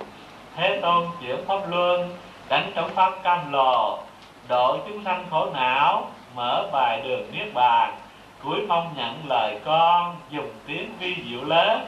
thế 0.58 0.80
tôn 0.82 1.06
chuyển 1.22 1.46
pháp 1.48 1.60
luân, 1.70 2.10
đánh 2.50 2.72
trống 2.76 2.90
pháp 2.96 3.24
cam 3.24 3.52
lồ 3.52 4.00
độ 4.48 4.78
chúng 4.88 5.04
sanh 5.04 5.26
khổ 5.32 5.50
não, 5.54 6.12
mở 6.36 6.70
bài 6.72 7.02
đường 7.04 7.32
niết 7.32 7.54
bàn. 7.54 7.96
Cuối 8.44 8.60
mong 8.68 8.94
nhận 8.98 9.16
lời 9.28 9.60
con, 9.66 10.16
dùng 10.30 10.50
tiếng 10.68 10.92
vi 11.00 11.16
diệu 11.30 11.44
lớn, 11.44 11.86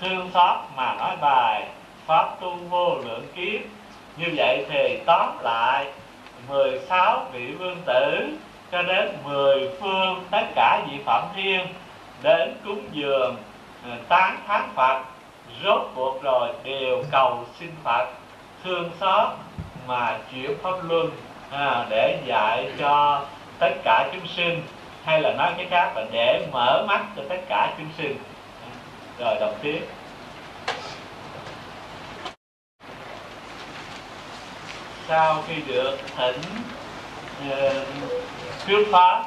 thương 0.00 0.30
xót 0.34 0.56
mà 0.76 0.94
nói 0.94 1.16
bài, 1.20 1.66
pháp 2.06 2.40
tu 2.40 2.56
vô 2.70 2.94
lượng 2.94 3.26
kiếp. 3.36 3.60
Như 4.16 4.26
vậy 4.36 4.66
thì 4.70 4.98
tóm 5.06 5.28
lại 5.42 5.86
16 6.48 7.26
vị 7.32 7.46
vương 7.58 7.76
tử, 7.86 8.36
cho 8.72 8.82
đến 8.82 9.16
mười 9.24 9.70
phương 9.80 10.24
tất 10.30 10.46
cả 10.54 10.82
vị 10.90 10.98
phạm 11.04 11.24
thiên, 11.36 11.66
đến 12.22 12.54
cúng 12.64 12.82
dường 12.92 13.36
ờ, 13.84 13.96
tán 14.08 14.36
thán 14.46 14.62
Phật 14.74 15.02
rốt 15.64 15.82
cuộc 15.94 16.22
rồi 16.22 16.48
đều 16.64 17.04
cầu 17.10 17.44
xin 17.58 17.70
Phật. 17.84 18.06
Thương 18.64 18.90
xót 19.00 19.28
mà 19.86 20.18
chuyển 20.32 20.58
pháp 20.62 20.76
luân 20.88 21.10
à, 21.50 21.86
để 21.90 22.20
dạy 22.26 22.72
cho 22.78 23.24
tất 23.58 23.72
cả 23.84 24.08
chúng 24.12 24.26
sinh. 24.36 24.62
Hay 25.04 25.20
là 25.20 25.32
nói 25.32 25.52
cái 25.56 25.66
khác 25.70 25.92
là 25.96 26.04
để 26.12 26.46
mở 26.52 26.84
mắt 26.88 27.04
cho 27.16 27.22
tất 27.28 27.40
cả 27.48 27.74
chúng 27.78 27.88
sinh. 27.98 28.16
Rồi 29.18 29.36
đọc 29.40 29.54
tiếp 29.62 29.88
sau 35.08 35.42
khi 35.48 35.54
được 35.66 35.98
thỉnh 36.16 36.40
uh, 37.48 37.72
thuyết 38.66 38.88
pháp 38.92 39.24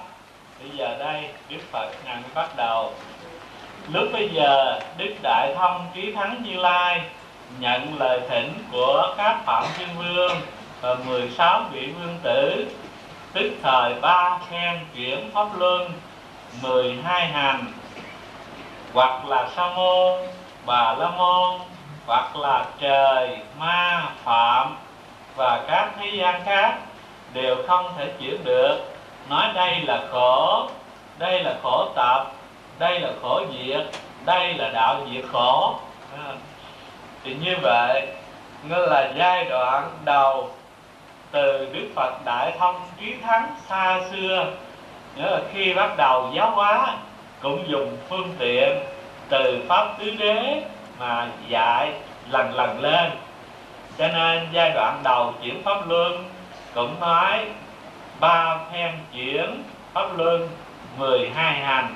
bây 0.60 0.70
giờ 0.78 0.98
đây 1.00 1.30
đức 1.50 1.58
phật 1.72 1.92
ngài 2.06 2.16
mới 2.16 2.32
bắt 2.36 2.50
đầu 2.58 2.94
lúc 3.88 4.04
bây 4.14 4.30
giờ, 4.30 4.80
đức 4.98 5.16
đại 5.24 5.54
thông 5.58 5.88
trí 5.94 6.14
thắng 6.14 6.44
như 6.44 6.54
lai 6.54 7.02
nhận 7.60 8.00
lời 8.00 8.22
thỉnh 8.30 8.54
của 8.72 9.14
các 9.18 9.38
phạm 9.46 9.64
thiên 9.78 9.88
vương 9.98 10.38
và 10.82 10.96
16 11.06 11.64
vị 11.72 11.94
vương 12.00 12.18
tử, 12.24 12.66
tức 13.34 13.52
thời 13.64 13.94
ba 13.94 14.38
khen 14.50 14.80
chuyển 14.96 15.32
pháp 15.34 15.48
luân 15.58 15.92
12 16.62 17.28
hành. 17.28 17.66
Hoặc 18.94 19.26
là 19.26 19.50
sa 19.56 19.70
môn, 19.76 20.20
bà 20.66 20.94
la 20.94 21.10
môn, 21.10 21.60
hoặc 22.06 22.36
là 22.36 22.66
trời, 22.80 23.38
ma, 23.60 24.04
phạm 24.24 24.76
và 25.36 25.62
các 25.68 25.90
thế 26.00 26.10
gian 26.14 26.42
khác 26.46 26.76
đều 27.34 27.56
không 27.68 27.94
thể 27.98 28.12
chuyển 28.20 28.44
được. 28.44 28.78
Nói 29.30 29.48
đây 29.54 29.82
là 29.82 30.02
khổ, 30.12 30.68
đây 31.18 31.44
là 31.44 31.56
khổ 31.64 31.90
tập 31.96 32.32
đây 32.82 33.00
là 33.00 33.10
khổ 33.22 33.42
diệt 33.54 33.86
đây 34.26 34.54
là 34.54 34.70
đạo 34.74 34.98
diệt 35.12 35.26
khổ. 35.32 35.76
À, 36.18 36.34
thì 37.24 37.34
như 37.34 37.56
vậy 37.62 38.08
nó 38.70 38.78
là 38.78 39.12
giai 39.18 39.46
đoạn 39.46 39.90
đầu 40.06 40.50
từ 41.32 41.70
đức 41.74 41.90
phật 41.96 42.26
đại 42.26 42.54
thông 42.60 42.76
trí 43.00 43.16
thắng 43.22 43.56
xa 43.68 44.02
xưa 44.12 44.46
nhớ 45.16 45.26
là 45.26 45.40
khi 45.54 45.74
bắt 45.74 45.98
đầu 45.98 46.32
giáo 46.34 46.52
hóa 46.52 46.98
cũng 47.42 47.64
dùng 47.68 47.98
phương 48.10 48.36
tiện 48.40 48.80
từ 49.30 49.66
pháp 49.70 49.88
tứ 50.00 50.12
đế 50.20 50.64
mà 51.00 51.28
dạy 51.48 51.94
lần 52.30 52.56
lần 52.56 52.82
lên. 52.82 53.12
Cho 53.98 54.08
nên 54.08 54.48
giai 54.52 54.72
đoạn 54.72 55.00
đầu 55.04 55.34
chuyển 55.44 55.64
pháp 55.64 55.88
luân 55.88 56.24
cũng 56.76 57.00
nói 57.00 57.46
ba 58.20 58.58
phen 58.72 58.92
chuyển 59.14 59.64
pháp 59.94 60.18
luân 60.18 60.50
12 60.98 61.54
hành 61.54 61.96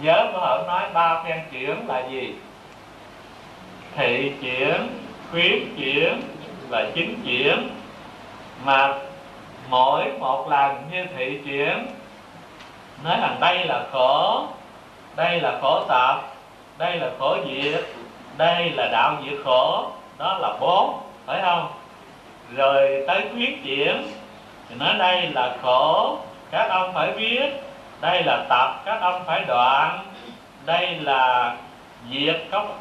nhớ 0.00 0.30
có 0.32 0.38
hở 0.38 0.64
nói 0.66 0.82
ba 0.94 1.22
phen 1.24 1.40
chuyển 1.52 1.86
là 1.88 2.02
gì? 2.10 2.34
Thị 3.96 4.32
chuyển, 4.42 4.88
khuyến 5.30 5.76
chuyển 5.76 6.22
và 6.68 6.86
chính 6.94 7.22
chuyển. 7.26 7.68
Mà 8.64 8.94
mỗi 9.68 10.04
một 10.18 10.48
lần 10.50 10.76
như 10.90 11.04
thị 11.16 11.40
chuyển, 11.44 11.86
nói 13.04 13.16
rằng 13.20 13.36
đây 13.40 13.64
là 13.64 13.84
khổ, 13.92 14.46
đây 15.16 15.40
là 15.40 15.58
khổ 15.62 15.84
tập, 15.88 16.22
đây 16.78 16.96
là 16.96 17.10
khổ 17.18 17.36
diệt 17.46 17.84
đây 18.36 18.70
là 18.70 18.88
đạo 18.92 19.16
diệt 19.24 19.38
khổ, 19.44 19.86
đó 20.18 20.38
là 20.38 20.56
bốn, 20.60 21.00
phải 21.26 21.42
không? 21.42 21.72
Rồi 22.56 23.04
tới 23.08 23.24
khuyến 23.32 23.62
chuyển, 23.64 24.08
thì 24.68 24.74
nói 24.78 24.94
đây 24.98 25.28
là 25.34 25.56
khổ, 25.62 26.18
các 26.50 26.68
ông 26.70 26.94
phải 26.94 27.12
biết 27.12 27.50
đây 28.00 28.22
là 28.22 28.44
tập 28.48 28.82
các 28.84 29.00
ông 29.00 29.22
phải 29.26 29.44
đoạn. 29.46 29.98
Đây 30.64 30.96
là 31.00 31.54
diệt 32.10 32.36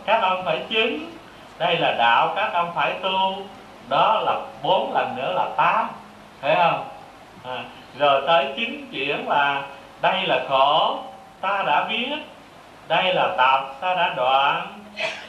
các 0.06 0.22
ông 0.22 0.46
phải 0.46 0.60
chứng. 0.70 1.12
Đây 1.58 1.78
là 1.78 1.96
đạo 1.98 2.34
các 2.36 2.54
ông 2.54 2.72
phải 2.76 2.94
tu. 3.02 3.38
Đó 3.90 4.22
là 4.26 4.36
bốn 4.64 4.94
lần 4.94 5.16
nữa 5.16 5.34
là 5.36 5.48
tám. 5.58 5.90
Thấy 6.42 6.56
không? 6.56 6.88
À, 7.44 7.64
rồi 7.98 8.24
tới 8.28 8.54
chín 8.56 8.90
chuyển 8.92 9.28
là 9.30 9.62
đây 10.02 10.28
là 10.28 10.44
khổ 10.50 11.00
ta 11.42 11.64
đã 11.68 11.84
biết. 11.90 12.16
Đây 12.88 13.14
là 13.14 13.28
tập 13.38 13.76
ta 13.82 13.96
đã 13.96 14.14
đoạn. 14.16 14.68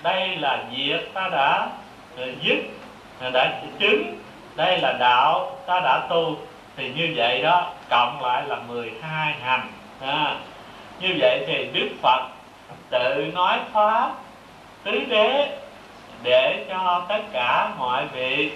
Đây 0.02 0.36
là 0.36 0.58
diệt 0.76 1.00
ta 1.14 1.28
đã 1.28 1.66
uh, 2.14 2.42
dứt 2.42 2.58
à, 3.20 3.30
đã 3.30 3.52
chứng. 3.78 4.02
Đây 4.56 4.78
là 4.78 4.92
đạo 4.92 5.50
ta 5.66 5.80
đã 5.80 6.00
tu 6.08 6.36
thì 6.76 6.92
như 6.96 7.12
vậy 7.16 7.42
đó 7.42 7.72
cộng 7.90 8.22
lại 8.22 8.42
là 8.46 8.56
12 8.56 9.34
hành. 9.42 9.68
À, 10.00 10.36
như 11.00 11.08
vậy 11.20 11.44
thì 11.46 11.70
Đức 11.72 11.88
Phật 12.02 12.28
tự 12.90 13.30
nói 13.34 13.58
pháp 13.72 14.10
tứ 14.84 15.00
đế 15.08 15.58
để 16.22 16.66
cho 16.68 17.04
tất 17.08 17.20
cả 17.32 17.70
mọi 17.78 18.06
vị 18.06 18.50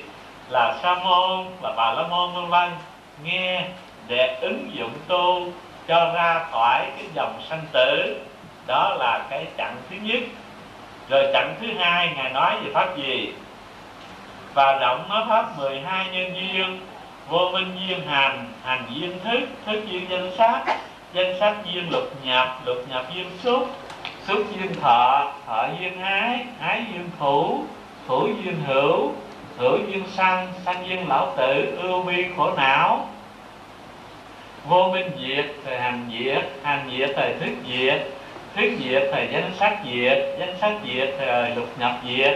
là 0.48 0.78
sa 0.82 0.94
môn 0.94 1.46
là 1.62 1.72
bà 1.76 1.92
la 1.92 2.02
môn 2.08 2.34
vân 2.34 2.46
vân 2.46 2.70
nghe 3.22 3.64
để 4.08 4.38
ứng 4.40 4.70
dụng 4.72 4.92
tu 5.08 5.52
cho 5.88 6.12
ra 6.14 6.46
khỏi 6.50 6.86
cái 6.96 7.06
dòng 7.14 7.42
sanh 7.48 7.62
tử. 7.72 8.20
Đó 8.66 8.94
là 8.98 9.26
cái 9.30 9.46
chặng 9.58 9.76
thứ 9.90 9.96
nhất. 10.02 10.20
Rồi 11.08 11.30
chặng 11.32 11.54
thứ 11.60 11.66
hai 11.78 12.12
ngài 12.16 12.30
nói 12.30 12.56
về 12.64 12.70
pháp 12.74 12.96
gì? 12.96 13.32
Và 14.54 14.78
rộng 14.78 15.08
nói 15.08 15.24
pháp 15.28 15.58
12 15.58 16.06
nhân 16.12 16.34
duyên 16.34 16.80
vô 17.30 17.50
minh 17.52 17.76
duyên 17.86 18.06
hành 18.06 18.46
hành 18.62 18.84
duyên 18.90 19.18
thức 19.24 19.40
thức 19.66 19.80
duyên 19.90 20.06
danh 20.10 20.30
sắc 20.38 20.64
danh 21.14 21.34
sắc 21.40 21.56
duyên 21.64 21.90
lục 21.90 22.24
nhập 22.24 22.60
lục 22.64 22.78
nhập 22.88 23.06
duyên 23.14 23.26
xúc. 23.42 23.68
Xúc 24.28 24.38
duyên 24.54 24.74
thọ 24.74 25.32
thọ 25.46 25.68
duyên 25.78 26.00
ái 26.00 26.44
ái 26.60 26.84
duyên 26.92 27.10
thủ 27.18 27.64
thủ 28.08 28.26
duyên 28.26 28.56
hữu 28.66 29.12
hữu 29.58 29.78
duyên 29.88 30.04
sanh 30.16 30.48
sanh 30.64 30.88
duyên 30.88 31.08
lão 31.08 31.34
tử, 31.36 31.78
ưu 31.82 32.02
bi 32.02 32.24
khổ 32.36 32.50
não. 32.56 33.08
Vô 34.68 34.90
minh 34.92 35.10
diệt, 35.20 35.46
thời 35.64 35.78
hành 35.78 36.10
diệt 36.12 36.44
hành 36.62 36.90
diệt 36.90 37.10
thời 37.16 37.34
thức 37.34 37.52
diệt. 37.68 38.06
Thức 38.56 38.70
diệt 38.84 39.02
thời 39.12 39.28
danh 39.32 39.50
sắc 39.58 39.78
diệt, 39.84 40.18
danh 40.38 40.54
sắc 40.60 40.72
diệt 40.84 41.14
thời 41.18 41.50
lục 41.56 41.68
nhập 41.78 41.92
diệt. 42.08 42.34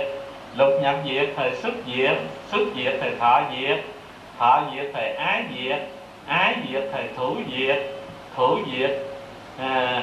Lục 0.56 0.72
nhập 0.82 0.96
diệt 1.04 1.28
thời 1.36 1.56
xuất 1.56 1.74
diệt 1.86 2.16
xuất 2.50 2.62
diệt 2.76 2.94
thời 3.00 3.10
thọ 3.20 3.42
diệt 3.56 3.84
thọ 4.38 4.62
diệt 4.74 4.90
thời 4.94 5.14
ái 5.14 5.42
diệt 5.54 5.78
ái 6.26 6.54
diệt 6.68 6.82
thời 6.92 7.08
thủ 7.16 7.36
diệt 7.56 7.82
thủ 8.36 8.58
diệt 8.72 8.90
à, 9.58 10.02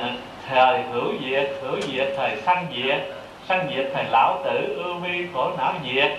thời 0.50 0.82
hữu 0.82 1.14
diệt 1.26 1.50
hữu 1.62 1.82
diệt 1.82 2.08
thời 2.18 2.38
sanh 2.46 2.66
diệt 2.76 3.02
sanh 3.48 3.70
diệt 3.76 3.86
thời 3.94 4.04
lão 4.04 4.40
tử 4.44 4.84
ưu 4.84 4.96
vi 4.96 5.28
khổ 5.34 5.52
não 5.58 5.74
diệt. 5.86 6.12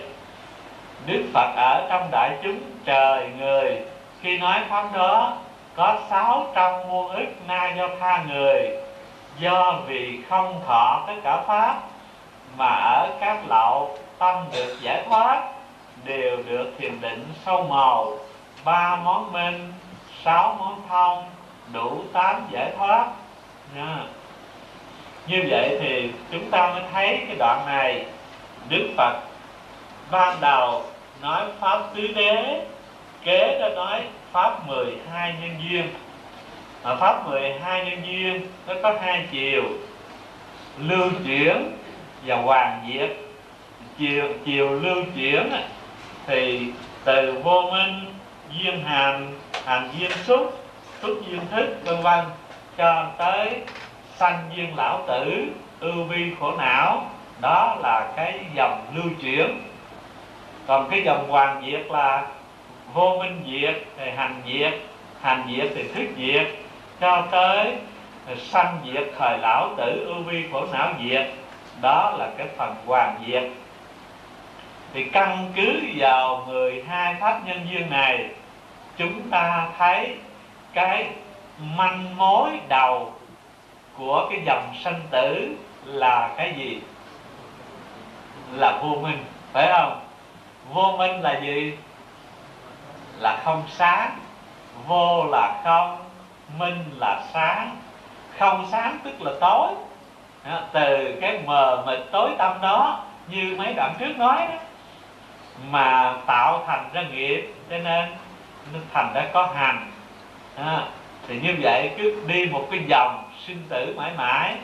Đức 1.07 1.23
phật 1.35 1.53
ở 1.57 1.87
trong 1.91 2.09
đại 2.11 2.31
chúng 2.43 2.59
trời 2.85 3.29
người 3.39 3.79
khi 4.21 4.39
nói 4.39 4.61
pháp 4.69 4.89
đó 4.95 5.37
có 5.75 5.97
sáu 6.11 6.47
trăm 6.55 6.73
muôn 6.89 7.11
ức 7.11 7.27
na 7.49 7.75
do 7.77 7.89
tha 8.01 8.25
người. 8.29 8.69
Do 9.39 9.81
vì 9.87 10.19
không 10.29 10.61
thọ 10.67 11.05
tất 11.07 11.15
cả 11.25 11.43
pháp 11.47 11.81
mà 12.57 12.69
ở 12.69 13.09
các 13.21 13.39
lậu 13.49 13.99
tâm 14.19 14.37
được 14.53 14.77
giải 14.81 15.03
thoát 15.09 15.43
đều 16.05 16.37
được 16.49 16.71
thiền 16.79 17.01
định 17.01 17.25
sâu 17.47 17.67
màu, 17.69 18.19
ba 18.65 18.97
món 18.97 19.33
minh 19.33 19.73
sáu 20.25 20.57
món 20.59 20.81
thông 20.89 21.25
đủ 21.73 22.05
tám 22.13 22.47
giải 22.51 22.73
thoát. 22.79 23.07
Nha. 23.77 23.97
Như 25.27 25.45
vậy 25.51 25.79
thì 25.81 26.11
chúng 26.33 26.51
ta 26.51 26.73
mới 26.75 26.83
thấy 26.93 27.21
cái 27.27 27.37
đoạn 27.39 27.67
này. 27.67 28.05
Đức 28.69 28.89
phật 28.97 29.21
ban 30.11 30.41
đầu 30.41 30.85
nói 31.23 31.45
pháp 31.61 31.81
tứ 31.95 32.07
đế, 32.07 32.65
kế 33.25 33.59
đó 33.59 33.69
nói 33.69 34.03
pháp 34.33 34.69
12 34.69 35.35
nhân 35.41 35.51
duyên. 35.63 35.89
Mà 36.85 36.97
pháp 36.97 37.29
12 37.29 37.85
nhân 37.85 38.03
duyên 38.07 38.47
nó 38.67 38.75
có 38.83 38.95
hai 39.03 39.27
chiều, 39.31 39.63
lưu 40.79 41.11
chuyển 41.27 41.77
và 42.27 42.37
hoàn 42.37 42.93
diệt. 42.93 43.11
Chiều 43.99 44.29
chiều 44.45 44.71
lưu 44.71 45.05
chuyển 45.17 45.53
thì 46.27 46.73
từ 47.05 47.41
vô 47.45 47.71
minh 47.73 48.05
duyên 48.51 48.85
hành 48.85 49.39
hành 49.65 49.89
duyên 49.99 50.11
xúc 50.25 50.59
xúc 51.03 51.19
duyên 51.29 51.41
thức 51.51 51.79
vân 51.85 52.03
vân. 52.03 52.25
Cho 52.77 53.07
tới 53.19 53.51
sanh 54.17 54.51
duyên 54.57 54.77
lão 54.77 55.05
tử, 55.07 55.47
ưu 55.81 56.05
vi 56.05 56.31
khổ 56.41 56.53
não. 56.59 57.07
Đó 57.41 57.77
là 57.83 58.13
cái 58.17 58.39
dòng 58.55 58.87
lưu 58.95 59.13
chuyển. 59.23 59.61
Còn 60.67 60.91
cái 60.91 61.03
dòng 61.05 61.29
hoàn 61.29 61.63
diệt 61.67 61.87
là 61.91 62.27
vô 62.95 63.17
minh 63.19 63.43
diệt 63.47 63.83
thì 63.99 64.11
hành 64.17 64.43
diệt 64.47 64.73
hành 65.23 65.45
diệt 65.57 65.73
thì 65.75 65.83
thức 65.83 66.07
diệt. 66.17 66.47
Cho 67.01 67.27
tới 67.31 67.77
sanh 68.39 68.79
diệt 68.85 69.05
thời 69.19 69.39
lão 69.39 69.75
tử, 69.77 70.05
ưu 70.07 70.23
vi 70.23 70.45
khổ 70.53 70.67
não 70.73 70.93
diệt. 71.05 71.27
Đó 71.81 72.15
là 72.19 72.29
cái 72.39 72.47
phần 72.57 72.75
hoàn 72.87 73.17
diệt 73.27 73.43
thì 74.95 75.05
căn 75.05 75.53
cứ 75.57 75.81
vào 75.97 76.45
12 76.47 77.15
pháp 77.21 77.41
nhân 77.47 77.67
duyên 77.71 77.91
này, 77.91 78.29
chúng 78.97 79.31
ta 79.31 79.69
thấy 79.79 80.17
cái 80.73 81.07
manh 81.77 82.17
mối 82.17 82.51
đầu 82.69 83.13
của 83.99 84.27
cái 84.31 84.41
dòng 84.47 84.75
sanh 84.85 85.01
tử 85.11 85.57
là 85.85 86.31
cái 86.37 86.55
gì? 86.57 86.81
Là 88.53 88.79
vô 88.83 88.95
minh, 89.03 89.25
phải 89.53 89.69
không? 89.73 90.01
Vô 90.73 90.95
minh 90.99 91.21
là 91.21 91.41
gì? 91.41 91.79
Là 93.19 93.41
không 93.45 93.63
sáng. 93.71 94.19
Vô 94.87 95.25
là 95.31 95.61
không, 95.65 95.99
minh 96.59 96.85
là 96.99 97.25
sáng. 97.33 97.77
Không 98.39 98.67
sáng 98.71 98.99
tức 99.05 99.23
là 99.23 99.33
tối. 99.41 99.69
Từ 100.73 101.19
cái 101.21 101.41
mờ 101.47 101.83
mịt 101.87 101.99
tối 102.13 102.31
tâm 102.39 102.53
đó, 102.63 103.05
như 103.29 103.55
mấy 103.59 103.75
đoạn 103.75 103.95
trước 103.99 104.17
nói 104.17 104.37
đó 104.37 104.55
mà 105.71 106.15
tạo 106.27 106.65
thành 106.67 106.89
ra 106.93 107.03
nghiệp 107.03 107.55
cho 107.71 107.79
nên 107.79 108.09
nó 108.73 108.79
thành 108.93 109.15
đã 109.15 109.29
có 109.33 109.47
hành. 109.55 109.91
À, 110.57 110.83
thì 111.29 111.41
như 111.41 111.57
vậy 111.63 111.91
cứ 111.99 112.23
đi 112.27 112.47
một 112.47 112.69
cái 112.71 112.81
dòng 112.87 113.25
sinh 113.47 113.63
tử 113.69 113.95
mãi 113.97 114.11
mãi. 114.17 114.55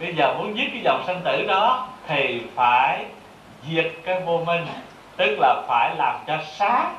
Bây 0.00 0.14
giờ 0.14 0.34
muốn 0.38 0.56
giết 0.56 0.68
cái 0.72 0.82
dòng 0.84 1.04
sinh 1.06 1.20
tử 1.24 1.46
đó 1.48 1.88
thì 2.06 2.42
phải 2.54 3.04
diệt 3.68 3.92
cái 4.04 4.20
vô 4.20 4.42
minh 4.46 4.66
tức 5.16 5.36
là 5.40 5.62
phải 5.68 5.94
làm 5.96 6.16
cho 6.26 6.38
sáng. 6.52 6.96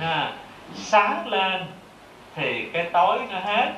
À, 0.00 0.32
sáng 0.74 1.28
lên 1.28 1.64
thì 2.34 2.68
cái 2.72 2.86
tối 2.92 3.18
nó 3.30 3.38
hết. 3.38 3.72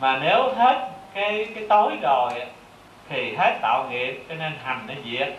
Mà 0.00 0.18
nếu 0.22 0.54
hết 0.54 0.88
cái 1.14 1.46
cái 1.54 1.64
tối 1.68 1.92
rồi 2.02 2.30
thì 3.08 3.34
hết 3.36 3.58
tạo 3.62 3.86
nghiệp 3.90 4.24
cho 4.28 4.34
nên 4.34 4.52
hành 4.64 4.80
nó 4.86 4.94
diệt. 5.04 5.34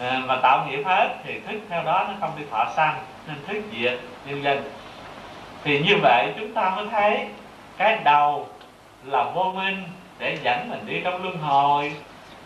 Ờ, 0.00 0.20
mà 0.26 0.36
tạo 0.42 0.66
nghiệp 0.66 0.82
hết 0.84 1.08
thì 1.24 1.40
thức 1.40 1.60
theo 1.68 1.82
đó 1.82 2.06
nó 2.08 2.14
không 2.20 2.30
đi 2.38 2.44
thọ 2.50 2.66
sanh, 2.76 2.94
nên 3.26 3.36
thức 3.46 3.62
diệt 3.72 3.98
nhân 4.26 4.42
dân. 4.42 4.62
Thì 5.64 5.80
như 5.80 5.96
vậy 6.02 6.32
chúng 6.38 6.52
ta 6.54 6.70
mới 6.76 6.86
thấy 6.90 7.26
cái 7.76 7.98
đầu 8.04 8.48
là 9.04 9.24
vô 9.24 9.52
minh 9.56 9.82
để 10.18 10.38
dẫn 10.42 10.70
mình 10.70 10.86
đi 10.86 11.00
trong 11.04 11.22
luân 11.22 11.38
hồi. 11.38 11.92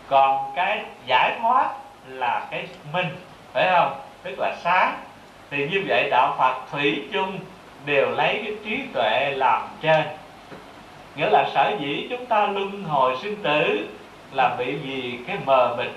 Còn 0.07 0.51
cái 0.55 0.83
giải 1.05 1.37
thoát 1.41 1.69
là 2.07 2.47
cái 2.51 2.67
minh, 2.93 3.07
phải 3.53 3.67
không? 3.71 3.99
Tức 4.23 4.39
là 4.39 4.55
sáng. 4.63 4.93
Thì 5.51 5.69
như 5.69 5.83
vậy 5.87 6.07
đạo 6.11 6.35
phật 6.37 6.55
thủy 6.71 7.03
chung 7.13 7.39
đều 7.85 8.09
lấy 8.09 8.41
cái 8.45 8.55
trí 8.65 8.81
tuệ 8.93 9.33
làm 9.35 9.61
trên. 9.81 10.03
Nghĩa 11.15 11.29
là 11.29 11.49
sở 11.53 11.75
dĩ 11.79 12.07
chúng 12.09 12.25
ta 12.25 12.47
luân 12.47 12.83
hồi 12.83 13.17
sinh 13.21 13.35
tử 13.43 13.87
là 14.31 14.55
bị 14.57 14.75
vì 14.75 15.19
cái 15.27 15.37
mờ 15.45 15.75
mịt 15.77 15.91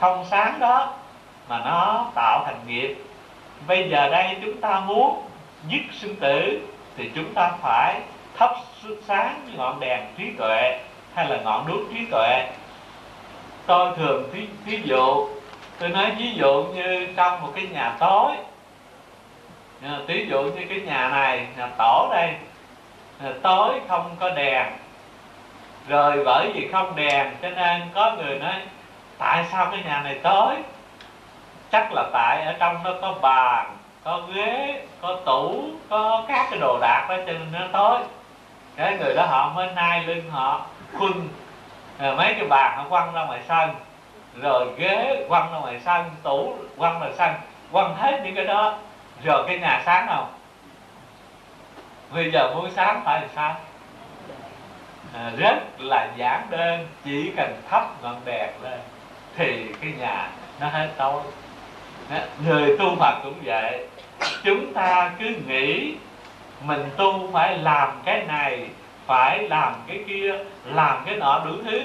không 0.00 0.24
sáng 0.30 0.60
đó 0.60 0.92
mà 1.48 1.58
nó 1.58 2.06
tạo 2.14 2.42
thành 2.46 2.60
nghiệp. 2.66 2.96
Bây 3.66 3.90
giờ 3.90 4.08
đây 4.10 4.36
chúng 4.44 4.60
ta 4.60 4.80
muốn 4.80 5.22
dứt 5.68 5.80
sinh 5.92 6.16
tử 6.16 6.60
thì 6.96 7.10
chúng 7.14 7.34
ta 7.34 7.50
phải 7.62 8.00
thắp 8.36 8.50
sáng 9.06 9.48
ngọn 9.56 9.80
đèn 9.80 10.00
trí 10.18 10.30
tuệ 10.38 10.80
hay 11.14 11.28
là 11.28 11.36
ngọn 11.36 11.66
đuốc 11.66 11.80
trí 11.94 12.06
tuệ. 12.10 12.48
Tôi 13.66 13.96
thường 13.96 14.30
thí, 14.32 14.46
thí 14.66 14.80
dụ 14.84 15.28
tôi 15.78 15.88
nói 15.88 16.10
ví 16.18 16.32
dụ 16.34 16.64
như 16.74 17.08
trong 17.16 17.42
một 17.42 17.48
cái 17.54 17.66
nhà 17.72 17.96
tối. 18.00 18.32
Ờ, 19.82 20.04
ví 20.06 20.26
dụ 20.30 20.42
như 20.42 20.66
cái 20.68 20.80
nhà 20.80 21.08
này 21.08 21.46
nhà 21.56 21.66
tổ 21.78 22.08
đây. 22.12 22.34
Ờ, 23.22 23.32
tối 23.42 23.80
không 23.88 24.16
có 24.20 24.30
đèn. 24.30 24.66
Rồi 25.88 26.24
bởi 26.24 26.50
vì 26.54 26.68
không 26.72 26.96
đèn 26.96 27.30
cho 27.42 27.50
nên 27.50 27.82
có 27.94 28.12
người 28.16 28.38
nói 28.38 28.54
tại 29.20 29.44
sao 29.52 29.68
cái 29.70 29.82
nhà 29.84 30.00
này 30.04 30.18
tối 30.22 30.54
chắc 31.72 31.92
là 31.92 32.04
tại 32.12 32.42
ở 32.42 32.54
trong 32.58 32.82
nó 32.84 32.90
có 33.02 33.14
bàn 33.22 33.76
có 34.04 34.22
ghế 34.34 34.82
có 35.00 35.16
tủ 35.24 35.64
có 35.88 36.24
các 36.28 36.46
cái 36.50 36.60
đồ 36.60 36.78
đạc 36.80 37.06
đó 37.08 37.16
cho 37.26 37.32
nên 37.32 37.52
nó 37.52 37.66
tối 37.72 37.98
cái 38.76 38.96
người 38.96 39.14
đó 39.14 39.26
họ 39.26 39.52
mới 39.54 39.68
nai 39.74 40.02
lưng 40.04 40.30
họ 40.30 40.66
khuân. 40.98 41.28
Rồi 41.98 42.16
mấy 42.16 42.34
cái 42.34 42.48
bàn 42.48 42.76
họ 42.76 42.84
quăng 42.88 43.12
ra 43.12 43.24
ngoài 43.24 43.40
sân. 43.48 43.70
Rồi 44.42 44.66
ghế 44.76 45.24
quăng 45.28 45.52
ra 45.52 45.58
ngoài 45.58 45.80
sân 45.84 46.10
tủ 46.22 46.54
quăng 46.78 47.00
ra 47.00 47.06
sân 47.18 47.34
quăng 47.72 47.94
hết 47.94 48.20
những 48.24 48.34
cái 48.34 48.44
đó. 48.44 48.74
Rồi 49.24 49.44
cái 49.46 49.58
nhà 49.58 49.82
sáng 49.86 50.06
không 50.08 50.26
bây 52.10 52.30
giờ 52.30 52.54
muốn 52.54 52.70
sáng 52.70 53.02
phải 53.04 53.20
làm 53.20 53.30
sao? 53.36 53.56
À, 55.14 55.30
rất 55.36 55.56
là 55.78 56.08
giản 56.16 56.46
đơn 56.50 56.88
chỉ 57.04 57.32
cần 57.36 57.62
thắp 57.70 58.02
ngọn 58.02 58.20
đèn 58.24 58.50
lên 58.62 58.80
thì 59.40 59.66
cái 59.80 59.92
nhà 59.98 60.28
nó 60.60 60.68
hết 60.68 60.88
tối. 60.96 61.22
Người 62.44 62.76
tu 62.78 62.96
Phật 62.98 63.20
cũng 63.22 63.34
vậy. 63.44 63.86
Chúng 64.44 64.72
ta 64.74 65.10
cứ 65.18 65.34
nghĩ 65.46 65.94
mình 66.62 66.84
tu 66.96 67.28
phải 67.32 67.58
làm 67.58 68.00
cái 68.04 68.22
này, 68.28 68.68
phải 69.06 69.48
làm 69.48 69.74
cái 69.86 70.00
kia, 70.08 70.34
làm 70.64 71.02
cái 71.06 71.16
nọ 71.16 71.42
đủ 71.44 71.52
thứ 71.64 71.80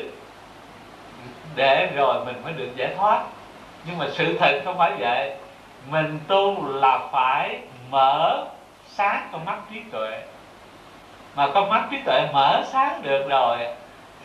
để 1.56 1.92
rồi 1.96 2.26
mình 2.26 2.36
mới 2.44 2.54
được 2.54 2.70
giải 2.76 2.94
thoát. 2.98 3.24
Nhưng 3.86 3.98
mà 3.98 4.06
sự 4.14 4.38
thật 4.40 4.62
không 4.66 4.78
phải 4.78 4.92
vậy. 5.00 5.36
Mình 5.90 6.20
tu 6.28 6.68
là 6.68 7.00
phải 7.12 7.60
mở 7.90 8.46
sáng 8.88 9.28
con 9.32 9.46
mắt 9.46 9.58
trí 9.74 9.80
tuệ. 9.92 10.22
Mà 11.36 11.48
con 11.54 11.70
mắt 11.70 11.84
trí 11.92 11.98
tuệ 12.06 12.28
mở 12.34 12.64
sáng 12.72 13.02
được 13.02 13.30
rồi 13.30 13.58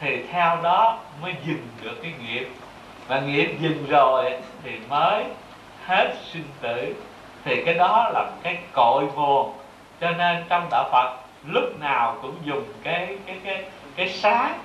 thì 0.00 0.22
theo 0.32 0.58
đó 0.62 0.98
mới 1.22 1.34
dừng 1.46 1.68
được 1.82 1.96
cái 2.02 2.12
nghiệp 2.22 2.48
và 3.10 3.20
nghiệp 3.20 3.56
dừng 3.60 3.86
rồi 3.88 4.32
thì 4.62 4.70
mới 4.88 5.24
hết 5.86 6.14
sinh 6.32 6.48
tử. 6.60 6.94
Thì 7.44 7.62
cái 7.64 7.74
đó 7.74 8.10
là 8.14 8.30
cái 8.42 8.58
cội 8.72 9.04
nguồn. 9.14 9.52
Cho 10.00 10.10
nên 10.10 10.44
trong 10.48 10.66
đạo 10.70 10.88
Phật 10.92 11.16
lúc 11.46 11.80
nào 11.80 12.16
cũng 12.22 12.34
dùng 12.44 12.64
cái 12.82 13.18
cái 13.26 13.38
cái 13.44 13.64
cái 13.96 14.08
sáng 14.08 14.58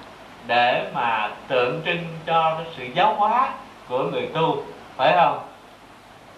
để 0.48 0.90
mà 0.94 1.32
tượng 1.48 1.82
trưng 1.86 2.04
cho 2.26 2.56
cái 2.58 2.68
sự 2.78 2.86
giáo 2.96 3.14
hóa 3.14 3.50
của 3.90 4.04
người 4.04 4.30
tu. 4.34 4.64
Phải 4.98 5.14
không? 5.16 5.40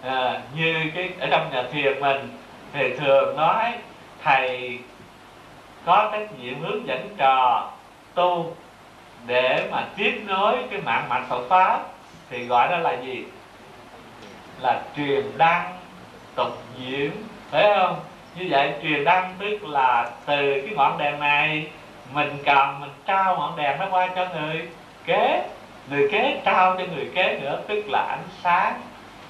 À, 0.02 0.42
như 0.56 0.84
cái 0.96 1.10
ở 1.20 1.28
trong 1.32 1.50
nhà 1.52 1.64
thiền 1.72 2.00
mình 2.02 2.38
thì 2.74 2.98
thường 2.98 3.38
nói 3.38 3.74
thầy 4.24 4.80
có 5.86 6.10
trách 6.12 6.40
nhiệm 6.40 6.60
hướng 6.60 6.88
dẫn 6.88 7.10
trò 7.18 7.70
tu 8.14 8.56
để 9.26 9.68
mà 9.72 9.86
tiếp 9.98 10.22
nối 10.26 10.56
cái 10.72 10.82
mạng 10.82 11.06
mạch 11.10 11.24
Phật 11.30 11.42
pháp 11.50 11.97
thì 12.30 12.46
gọi 12.46 12.68
đó 12.68 12.78
là 12.78 12.94
gì? 12.94 13.24
Là 14.62 14.82
truyền 14.96 15.38
đăng 15.38 15.74
tục 16.36 16.64
diễn. 16.78 17.12
Phải 17.52 17.64
không? 17.64 18.00
Như 18.36 18.48
vậy 18.50 18.74
truyền 18.84 19.04
đăng 19.04 19.34
tức 19.40 19.68
là 19.68 20.12
từ 20.26 20.62
cái 20.66 20.76
ngọn 20.76 20.98
đèn 20.98 21.20
này 21.20 21.68
mình 22.14 22.38
cầm 22.46 22.80
mình 22.82 22.90
trao 23.06 23.36
ngọn 23.38 23.58
đèn 23.58 23.80
nó 23.80 23.86
qua 23.92 24.08
cho 24.16 24.28
người 24.36 24.70
kế. 25.06 25.50
Người 25.90 26.10
kế 26.12 26.42
trao 26.46 26.76
cho 26.78 26.84
người 26.96 27.12
kế 27.16 27.40
nữa 27.42 27.60
tức 27.68 27.84
là 27.88 28.06
ánh 28.10 28.28
sáng. 28.44 28.82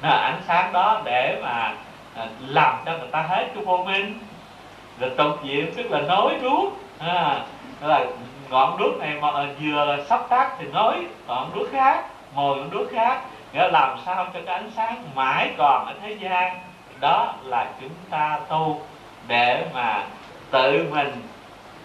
Là 0.01 0.09
ánh 0.09 0.41
sáng 0.47 0.73
đó 0.73 1.01
để 1.05 1.39
mà 1.43 1.73
à, 2.15 2.27
làm 2.47 2.75
cho 2.85 2.97
người 2.97 3.07
ta 3.11 3.21
hết 3.21 3.47
cái 3.55 3.63
vô 3.63 3.77
minh. 3.77 4.19
Rồi 4.99 5.11
tục 5.17 5.43
diện 5.43 5.73
tức 5.75 5.91
là 5.91 6.01
nối 6.01 6.35
đuốc. 6.41 6.73
À, 6.99 7.45
là 7.81 8.05
ngọn 8.49 8.77
đuốc 8.77 8.97
này 8.99 9.13
mà 9.21 9.31
à, 9.31 9.45
vừa 9.61 9.97
sắp 10.09 10.21
tắt 10.29 10.51
thì 10.59 10.65
nối 10.73 11.05
ngọn 11.27 11.51
đuốc 11.55 11.67
khác 11.71 12.05
mồi 12.37 12.57
ngọn 12.57 12.69
đuốc 12.69 12.87
khác, 12.91 13.21
nghĩa 13.53 13.67
làm 13.71 13.97
sao 14.05 14.25
cho 14.33 14.39
cái 14.45 14.55
ánh 14.55 14.71
sáng 14.75 15.03
mãi 15.15 15.49
còn 15.57 15.85
ở 15.85 15.93
thế 16.01 16.11
gian, 16.11 16.59
đó 16.99 17.33
là 17.43 17.69
chúng 17.81 17.89
ta 18.09 18.39
tu 18.49 18.81
để 19.27 19.65
mà 19.73 20.03
tự 20.51 20.87
mình 20.91 21.11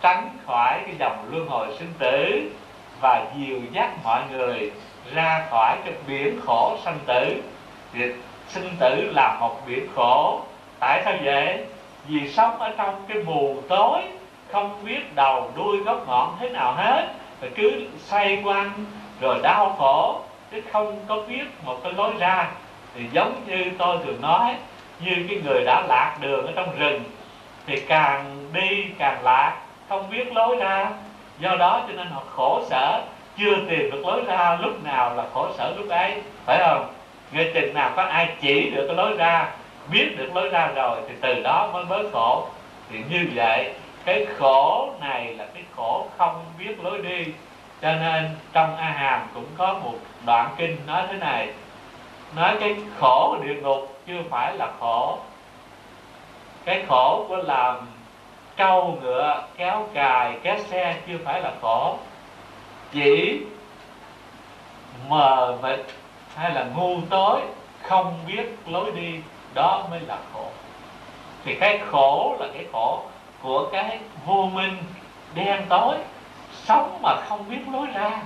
tránh 0.03 0.29
khỏi 0.47 0.81
cái 0.87 0.95
dòng 0.99 1.27
luân 1.31 1.49
hồi 1.49 1.67
sinh 1.79 1.93
tử 1.99 2.51
và 3.01 3.25
dìu 3.37 3.61
dắt 3.73 3.91
mọi 4.05 4.21
người 4.33 4.73
ra 5.15 5.47
khỏi 5.51 5.77
cái 5.85 5.95
biển 6.07 6.41
khổ 6.47 6.77
sanh 6.85 6.99
tử. 7.07 7.43
Thì 7.93 8.01
sinh 8.49 8.77
tử 8.81 9.11
là 9.15 9.37
một 9.41 9.57
biển 9.67 9.87
khổ. 9.95 10.41
Tại 10.79 11.03
sao 11.05 11.15
vậy? 11.25 11.65
Vì 12.09 12.29
sống 12.29 12.59
ở 12.59 12.75
trong 12.77 13.05
cái 13.09 13.19
mù 13.25 13.57
tối, 13.69 14.01
không 14.53 14.85
biết 14.85 15.15
đầu 15.15 15.51
đuôi 15.57 15.77
gốc 15.77 16.09
ngọn 16.09 16.37
thế 16.41 16.49
nào 16.49 16.73
hết 16.73 17.09
rồi 17.41 17.51
cứ 17.55 17.87
xoay 17.99 18.43
quanh, 18.45 18.71
rồi 19.21 19.39
đau 19.43 19.77
khổ 19.79 20.21
chứ 20.53 20.61
không 20.73 21.05
có 21.09 21.17
biết 21.29 21.45
một 21.65 21.77
cái 21.85 21.93
lối 21.93 22.13
ra 22.19 22.49
thì 22.95 23.03
giống 23.13 23.43
như 23.47 23.65
tôi 23.79 23.99
thường 24.05 24.21
nói, 24.21 24.55
như 25.01 25.27
cái 25.29 25.41
người 25.45 25.65
đã 25.65 25.83
lạc 25.89 26.17
đường 26.21 26.47
ở 26.47 26.53
trong 26.57 26.79
rừng 26.79 27.03
thì 27.67 27.81
càng 27.81 28.49
đi 28.53 28.85
càng 28.99 29.23
lạc, 29.23 29.57
không 29.89 30.11
biết 30.11 30.33
lối 30.33 30.57
ra. 30.57 30.91
Do 31.39 31.57
đó 31.57 31.85
cho 31.89 31.95
nên 31.95 32.07
họ 32.07 32.23
khổ 32.31 32.63
sở, 32.71 33.03
chưa 33.39 33.55
tìm 33.69 33.91
được 33.91 34.07
lối 34.07 34.23
ra, 34.27 34.59
lúc 34.61 34.85
nào 34.85 35.15
là 35.15 35.25
khổ 35.35 35.49
sở 35.59 35.75
lúc 35.77 35.89
ấy, 35.89 36.23
phải 36.47 36.59
không? 36.59 36.93
Nghe 37.33 37.45
chừng 37.55 37.75
nào 37.75 37.91
có 37.97 38.03
ai 38.03 38.29
chỉ 38.41 38.71
được 38.71 38.85
cái 38.87 38.97
lối 38.97 39.17
ra, 39.17 39.51
biết 39.93 40.19
được 40.19 40.37
lối 40.37 40.49
ra 40.49 40.67
rồi 40.75 40.99
thì 41.09 41.15
từ 41.21 41.43
đó 41.43 41.71
mới 41.73 41.85
bớt 41.85 42.03
khổ. 42.13 42.47
Thì 42.91 42.99
như 43.11 43.29
vậy, 43.35 43.75
cái 44.05 44.27
khổ 44.39 44.91
này 45.01 45.35
là 45.35 45.47
cái 45.55 45.63
khổ 45.77 46.07
không 46.19 46.45
biết 46.59 46.85
lối 46.85 46.99
đi. 46.99 47.33
Cho 47.83 47.93
nên 47.93 48.31
trong 48.53 48.77
a 48.77 48.85
hàm 48.85 49.21
cũng 49.35 49.47
có 49.59 49.73
một 49.73 49.95
đoạn 50.27 50.49
kinh 50.57 50.77
nói 50.87 51.03
thế 51.09 51.17
này, 51.17 51.53
nói 52.37 52.57
cái 52.61 52.77
khổ 52.99 53.37
địa 53.43 53.55
ngục 53.55 54.01
chưa 54.07 54.23
phải 54.31 54.57
là 54.57 54.69
khổ. 54.81 55.19
Cái 56.65 56.85
khổ 56.89 57.25
của 57.29 57.37
làm 57.37 57.77
trâu 58.57 58.99
ngựa, 59.03 59.43
kéo 59.57 59.89
cài, 59.95 60.39
kéo 60.43 60.59
xe 60.59 60.97
chưa 61.07 61.19
phải 61.25 61.41
là 61.41 61.53
khổ. 61.63 61.97
Chỉ 62.93 63.41
mờ 65.09 65.57
mịt 65.63 65.81
hay 66.37 66.55
là 66.55 66.65
ngu 66.77 67.01
tối, 67.11 67.41
không 67.83 68.19
biết 68.27 68.57
lối 68.67 68.91
đi, 68.91 69.21
đó 69.55 69.87
mới 69.91 70.01
là 70.01 70.19
khổ. 70.33 70.47
Thì 71.45 71.55
cái 71.55 71.81
khổ 71.91 72.37
là 72.41 72.47
cái 72.55 72.67
khổ 72.73 73.03
của 73.43 73.69
cái 73.73 73.99
vô 74.27 74.51
minh 74.53 74.77
đen 75.35 75.63
tối, 75.69 75.97
sống 76.53 76.99
mà 77.03 77.17
không 77.29 77.45
biết 77.51 77.61
lối 77.73 77.87
ra 77.95 78.23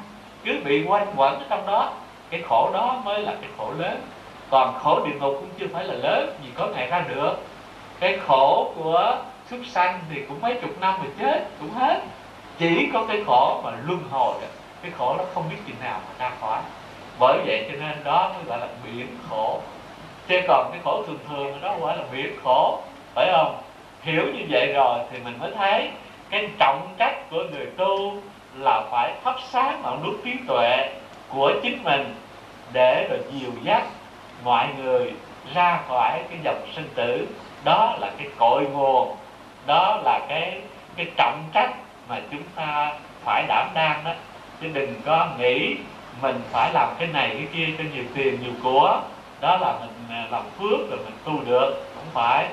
cứ 0.47 0.61
bị 0.65 0.85
quanh 0.87 1.07
quẩn 1.17 1.35
ở 1.35 1.45
trong 1.51 1.67
đó, 1.67 1.93
cái 2.31 2.43
khổ 2.49 2.71
đó 2.73 3.03
mới 3.05 3.21
là 3.23 3.35
cái 3.41 3.51
khổ 3.57 3.71
lớn. 3.79 4.01
Còn 4.51 4.75
khổ 4.75 5.07
địa 5.07 5.15
ngục 5.21 5.37
cũng 5.41 5.51
chưa 5.59 5.67
phải 5.73 5.85
là 5.85 5.95
lớn, 5.95 6.37
vì 6.43 6.51
có 6.55 6.67
ngày 6.67 6.87
ra 6.87 7.05
được. 7.09 7.33
Cái 8.01 8.19
khổ 8.27 8.73
của 8.77 9.19
súc 9.51 9.61
sanh 9.67 10.01
thì 10.11 10.23
cũng 10.29 10.41
mấy 10.41 10.55
chục 10.63 10.81
năm 10.81 10.95
rồi 11.03 11.13
chết, 11.21 11.47
cũng 11.61 11.71
hết. 11.71 12.01
Chỉ 12.59 12.89
có 12.93 13.05
cái 13.09 13.25
khổ 13.27 13.61
mà 13.65 13.71
luân 13.87 14.01
hồi 14.11 14.35
cái 14.83 14.93
khổ 14.99 15.15
nó 15.19 15.25
không 15.35 15.45
biết 15.51 15.57
chừng 15.67 15.77
nào 15.81 16.01
mà 16.09 16.25
ra 16.25 16.33
khỏi. 16.41 16.59
Bởi 17.19 17.39
vậy 17.47 17.69
cho 17.73 17.79
nên 17.81 18.05
đó 18.05 18.33
mới 18.35 18.45
gọi 18.45 18.59
là 18.59 18.69
biển 18.85 19.07
khổ. 19.31 19.61
Chứ 20.29 20.41
còn 20.49 20.71
cái 20.71 20.81
khổ 20.85 21.03
thường 21.07 21.19
thường 21.29 21.61
đó 21.63 21.75
gọi 21.81 21.97
là 21.97 22.05
biển 22.13 22.37
khổ, 22.45 22.79
phải 23.15 23.29
không? 23.33 23.59
Hiểu 24.03 24.25
như 24.35 24.43
vậy 24.49 24.73
rồi 24.73 24.99
thì 25.11 25.19
mình 25.25 25.39
mới 25.39 25.51
thấy 25.57 25.91
cái 26.31 26.49
trọng 26.59 26.89
trách 26.99 27.31
của 27.31 27.43
người 27.53 27.67
tu 27.77 28.13
là 28.59 28.83
phải 28.91 29.13
thắp 29.25 29.35
sáng 29.51 29.83
ngọn 29.83 30.03
đuốc 30.05 30.15
trí 30.25 30.33
tuệ 30.49 30.91
của 31.29 31.53
chính 31.63 31.85
mình 31.85 32.15
để 32.73 33.07
rồi 33.11 33.19
dìu 33.33 33.51
dắt 33.63 33.83
mọi 34.45 34.69
người 34.79 35.13
ra 35.55 35.81
khỏi 35.89 36.21
cái 36.31 36.39
dòng 36.45 36.67
sinh 36.75 36.89
tử. 36.95 37.27
Đó 37.65 37.97
là 38.01 38.11
cái 38.19 38.29
cội 38.39 38.65
nguồn, 38.65 39.17
đó 39.67 40.01
là 40.05 40.21
cái 40.29 40.61
cái 40.97 41.07
trọng 41.17 41.45
trách 41.53 41.75
mà 42.09 42.21
chúng 42.31 42.43
ta 42.55 42.93
phải 43.25 43.45
đảm 43.49 43.69
đang 43.75 44.05
đó. 44.05 44.11
Chứ 44.61 44.69
đừng 44.73 44.95
có 45.05 45.29
nghĩ 45.39 45.77
mình 46.23 46.41
phải 46.53 46.73
làm 46.73 46.89
cái 46.99 47.09
này, 47.09 47.29
cái 47.29 47.47
kia 47.55 47.67
cho 47.79 47.85
nhiều 47.95 48.05
tiền, 48.15 48.39
nhiều 48.43 48.53
của. 48.63 49.01
Đó 49.41 49.57
là 49.57 49.75
mình 49.81 49.91
à, 50.11 50.27
làm 50.31 50.43
phước 50.59 50.91
rồi 50.91 50.99
mình 51.05 51.15
tu 51.25 51.45
được, 51.45 51.87
không 51.95 52.07
phải. 52.13 52.49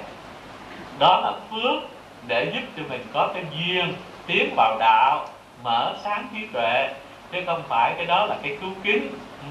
Đó 0.99 1.19
là 1.23 1.31
phước 1.51 1.89
để 2.27 2.51
giúp 2.53 2.61
cho 2.77 2.83
mình 2.89 3.05
có 3.13 3.31
cái 3.33 3.43
duyên 3.51 3.93
tiến 4.27 4.53
vào 4.55 4.77
đạo 4.79 5.27
mở 5.63 5.95
sáng 6.03 6.27
trí 6.33 6.47
tuệ, 6.47 6.93
chứ 7.31 7.39
không 7.45 7.63
phải 7.67 7.93
cái 7.97 8.05
đó 8.05 8.25
là 8.25 8.35
cái 8.43 8.57
cứu 8.61 8.69
kính 8.83 9.07
ừ. 9.43 9.49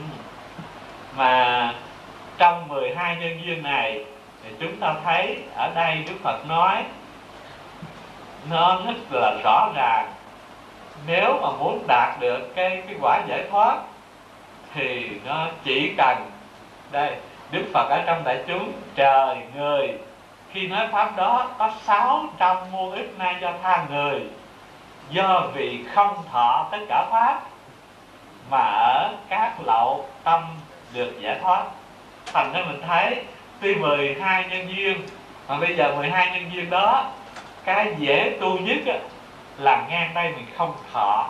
mà 1.16 1.74
trong 2.38 2.68
12 2.68 3.16
nhân 3.16 3.40
duyên 3.44 3.62
này 3.62 4.04
thì 4.42 4.50
chúng 4.60 4.76
ta 4.76 4.94
thấy 5.04 5.38
ở 5.56 5.70
đây 5.74 6.04
Đức 6.08 6.14
Phật 6.22 6.48
nói, 6.48 6.84
nó 8.50 8.80
rất 8.86 8.94
là 9.10 9.34
rõ 9.44 9.68
ràng. 9.74 10.12
Nếu 11.06 11.38
mà 11.42 11.48
muốn 11.50 11.84
đạt 11.88 12.20
được 12.20 12.54
cái 12.54 12.82
cái 12.86 12.96
quả 13.00 13.22
giải 13.28 13.44
thoát 13.50 13.78
thì 14.74 15.08
nó 15.24 15.46
chỉ 15.64 15.94
cần, 15.96 16.30
đây, 16.90 17.16
Đức 17.50 17.64
Phật 17.74 17.88
ở 17.90 18.02
trong 18.06 18.24
đại 18.24 18.44
chúng, 18.48 18.72
trời, 18.94 19.36
người. 19.56 19.98
Khi 20.52 20.66
nói 20.66 20.88
pháp 20.92 21.16
đó, 21.16 21.50
có 21.58 21.70
sáu 21.82 22.24
trăm 22.38 22.56
muôn 22.72 22.92
ức 22.92 23.08
na 23.18 23.38
do 23.40 23.52
tha 23.62 23.84
người 23.90 24.20
do 25.10 25.46
vì 25.54 25.84
không 25.94 26.22
thọ 26.32 26.68
tất 26.70 26.78
cả 26.88 27.06
pháp 27.10 27.40
mà 28.50 28.58
ở 28.58 29.14
các 29.28 29.52
lậu 29.64 30.08
tâm 30.24 30.42
được 30.94 31.20
giải 31.20 31.38
thoát. 31.42 31.64
Thành 32.32 32.52
ra 32.52 32.60
mình 32.66 32.82
thấy 32.86 33.24
tuy 33.60 33.74
12 33.74 34.44
nhân 34.50 34.76
duyên, 34.76 35.06
mà 35.48 35.56
bây 35.56 35.76
giờ 35.76 35.94
12 35.96 36.30
nhân 36.30 36.50
duyên 36.52 36.70
đó, 36.70 37.04
cái 37.64 37.94
dễ 37.98 38.36
tu 38.40 38.58
nhất 38.58 39.00
là 39.58 39.86
ngang 39.90 40.14
đây 40.14 40.32
mình 40.36 40.46
không 40.56 40.74
thọ. 40.92 41.28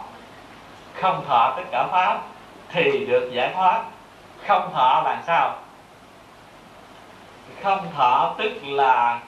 Không 1.00 1.24
thọ 1.28 1.54
tất 1.56 1.62
cả 1.72 1.86
pháp 1.92 2.20
thì 2.68 3.06
được 3.06 3.30
giải 3.32 3.52
thoát. 3.54 3.82
Không 4.46 4.72
thọ 4.72 5.02
là 5.04 5.22
sao? 5.26 5.54
Không 7.62 7.86
thọ 7.96 8.34
tức 8.38 8.52
là 8.62 9.20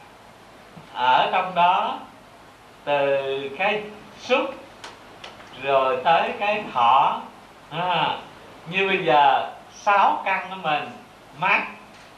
ở 0.94 1.28
trong 1.32 1.54
đó 1.54 1.98
từ 2.84 3.50
cái 3.58 3.82
xúc 4.28 4.54
rồi 5.62 5.96
tới 6.04 6.30
cái 6.38 6.64
thọ. 6.72 7.20
À, 7.70 8.18
như 8.70 8.88
bây 8.88 9.04
giờ 9.04 9.50
sáu 9.74 10.22
căn 10.24 10.46
của 10.50 10.56
mình 10.62 10.82
mắt 11.38 11.66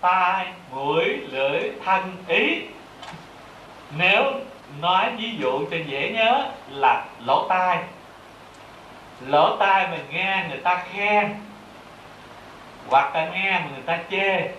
tai 0.00 0.46
mũi 0.72 1.04
lưỡi 1.04 1.70
thân 1.84 2.16
ý. 2.28 2.60
Nếu 3.98 4.32
nói 4.80 5.10
ví 5.18 5.30
dụ 5.38 5.66
cho 5.70 5.76
dễ 5.86 6.10
nhớ 6.10 6.46
là 6.70 7.04
lỗ 7.26 7.46
tai. 7.48 7.78
Lỗ 9.26 9.56
tai 9.56 9.88
mình 9.88 10.06
nghe 10.10 10.44
người 10.48 10.58
ta 10.58 10.84
khen 10.92 11.34
hoặc 12.88 13.14
là 13.16 13.28
nghe 13.32 13.62
người 13.72 13.82
ta 13.86 13.98
chê. 14.10 14.50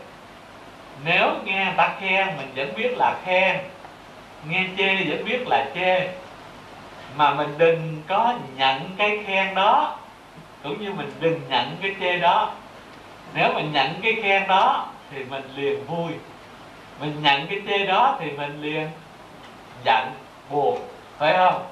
Nếu 1.05 1.31
nghe 1.45 1.65
người 1.65 1.73
ta 1.77 1.95
khen 1.99 2.27
mình 2.37 2.51
vẫn 2.55 2.73
biết 2.75 2.97
là 2.97 3.15
khen. 3.25 3.57
Nghe 4.49 4.65
chê 4.77 4.95
vẫn 4.95 5.25
biết 5.25 5.47
là 5.47 5.65
chê 5.75 6.07
mà 7.17 7.33
mình 7.33 7.57
đừng 7.57 8.01
có 8.07 8.33
nhận 8.57 8.81
cái 8.97 9.19
khen 9.25 9.55
đó, 9.55 9.97
cũng 10.63 10.83
như 10.83 10.93
mình 10.93 11.11
đừng 11.19 11.41
nhận 11.49 11.75
cái 11.81 11.95
chê 11.99 12.17
đó. 12.17 12.51
Nếu 13.33 13.53
mình 13.53 13.71
nhận 13.71 14.01
cái 14.01 14.13
khen 14.23 14.47
đó 14.47 14.87
thì 15.11 15.23
mình 15.23 15.43
liền 15.55 15.85
vui. 15.85 16.11
Mình 16.99 17.21
nhận 17.21 17.47
cái 17.47 17.61
chê 17.67 17.85
đó 17.85 18.17
thì 18.19 18.31
mình 18.31 18.61
liền 18.61 18.87
giận, 19.85 20.07
buồn, 20.49 20.79
phải 21.17 21.33
không? 21.33 21.65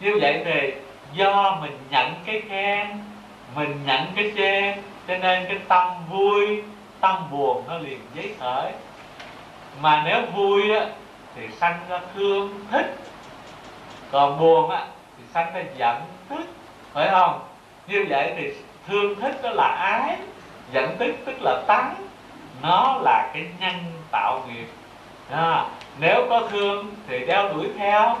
Như 0.00 0.18
vậy 0.20 0.42
thì 0.44 0.72
do 1.14 1.58
mình 1.60 1.78
nhận 1.90 2.14
cái 2.26 2.42
khen, 2.48 2.88
mình 3.54 3.80
nhận 3.86 4.02
cái 4.16 4.32
chê, 4.36 4.76
cho 5.08 5.18
nên 5.18 5.44
cái 5.48 5.58
tâm 5.68 5.88
vui, 6.10 6.62
tâm 7.00 7.16
buồn 7.30 7.64
nó 7.68 7.78
liền 7.78 8.00
giấy 8.14 8.34
khởi. 8.40 8.72
Mà 9.80 10.02
nếu 10.04 10.20
vui 10.34 10.76
á, 10.76 10.86
thì 11.34 11.42
sanh 11.60 11.78
ra 11.88 12.00
thương, 12.14 12.60
thích 12.70 12.96
còn 14.16 14.38
buồn 14.38 14.70
á 14.70 14.82
thì 15.18 15.24
sanh 15.34 15.54
ra 15.54 15.62
giận 15.76 15.96
tức 16.28 16.44
phải 16.92 17.08
không? 17.10 17.40
Như 17.86 18.06
vậy 18.08 18.32
thì 18.36 18.52
thương 18.86 19.20
thích 19.20 19.42
đó 19.42 19.50
là 19.50 19.66
ái 19.66 20.16
giận 20.72 20.96
tức 20.98 21.14
tức 21.24 21.36
là 21.40 21.62
tánh. 21.66 21.94
Nó 22.62 23.00
là 23.02 23.30
cái 23.34 23.44
nhân 23.60 23.74
tạo 24.12 24.40
nghiệp. 24.48 24.66
À, 25.30 25.64
nếu 25.98 26.26
có 26.30 26.40
thương 26.50 26.94
thì 27.08 27.26
đeo 27.26 27.52
đuổi 27.52 27.68
theo 27.78 28.16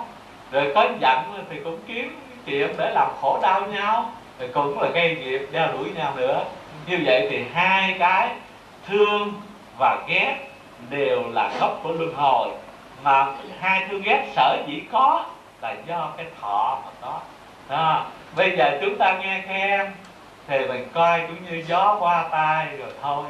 rồi 0.52 0.72
có 0.74 0.88
giận 1.00 1.46
thì 1.50 1.60
cũng 1.64 1.78
kiếm 1.86 2.20
chuyện 2.46 2.74
để 2.78 2.90
làm 2.90 3.08
khổ 3.20 3.38
đau 3.42 3.60
nhau 3.60 4.10
rồi 4.38 4.50
cũng 4.54 4.80
là 4.80 4.88
gây 4.88 5.16
nghiệp 5.16 5.48
đeo 5.52 5.72
đuổi 5.72 5.90
nhau 5.94 6.12
nữa. 6.16 6.44
Như 6.86 6.98
vậy 7.06 7.26
thì 7.30 7.44
hai 7.52 7.96
cái 7.98 8.28
thương 8.86 9.32
và 9.78 10.04
ghét 10.08 10.36
đều 10.90 11.22
là 11.32 11.50
gốc 11.60 11.80
của 11.82 11.92
luân 11.92 12.14
hồi. 12.14 12.48
Mà 13.02 13.26
hai 13.60 13.86
thương 13.90 14.02
ghét 14.02 14.26
sở 14.36 14.58
dĩ 14.66 14.82
có 14.92 15.24
là 15.60 15.74
do 15.86 16.12
cái 16.16 16.26
thọ 16.40 16.78
mà 16.84 16.90
có. 17.00 17.20
Đó. 17.68 18.06
bây 18.36 18.56
giờ 18.56 18.78
chúng 18.80 18.98
ta 18.98 19.18
nghe 19.18 19.42
khen 19.46 19.92
thì 20.46 20.66
mình 20.66 20.88
coi 20.94 21.20
cũng 21.20 21.44
như 21.50 21.62
gió 21.66 21.96
qua 22.00 22.28
tai 22.30 22.66
rồi 22.76 22.90
thôi. 23.02 23.24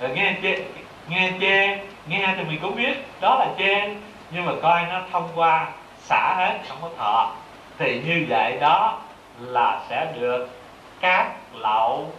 Rồi 0.00 0.10
nghe 0.14 0.36
chê 0.42 0.64
nghe 1.08 1.32
chê 1.40 1.78
nghe 2.06 2.34
thì 2.36 2.44
mình 2.44 2.58
cũng 2.62 2.76
biết 2.76 2.94
đó 3.20 3.36
là 3.38 3.46
chê 3.58 3.94
nhưng 4.30 4.46
mà 4.46 4.52
coi 4.62 4.82
nó 4.82 5.00
thông 5.12 5.28
qua 5.34 5.68
xả 5.98 6.34
hết 6.36 6.58
không 6.68 6.78
có 6.82 6.90
thọ. 6.98 7.34
Thì 7.78 8.02
như 8.06 8.26
vậy 8.28 8.56
đó 8.60 8.98
là 9.40 9.80
sẽ 9.88 10.12
được 10.20 10.48
các 11.00 11.32
lậu 11.54 12.12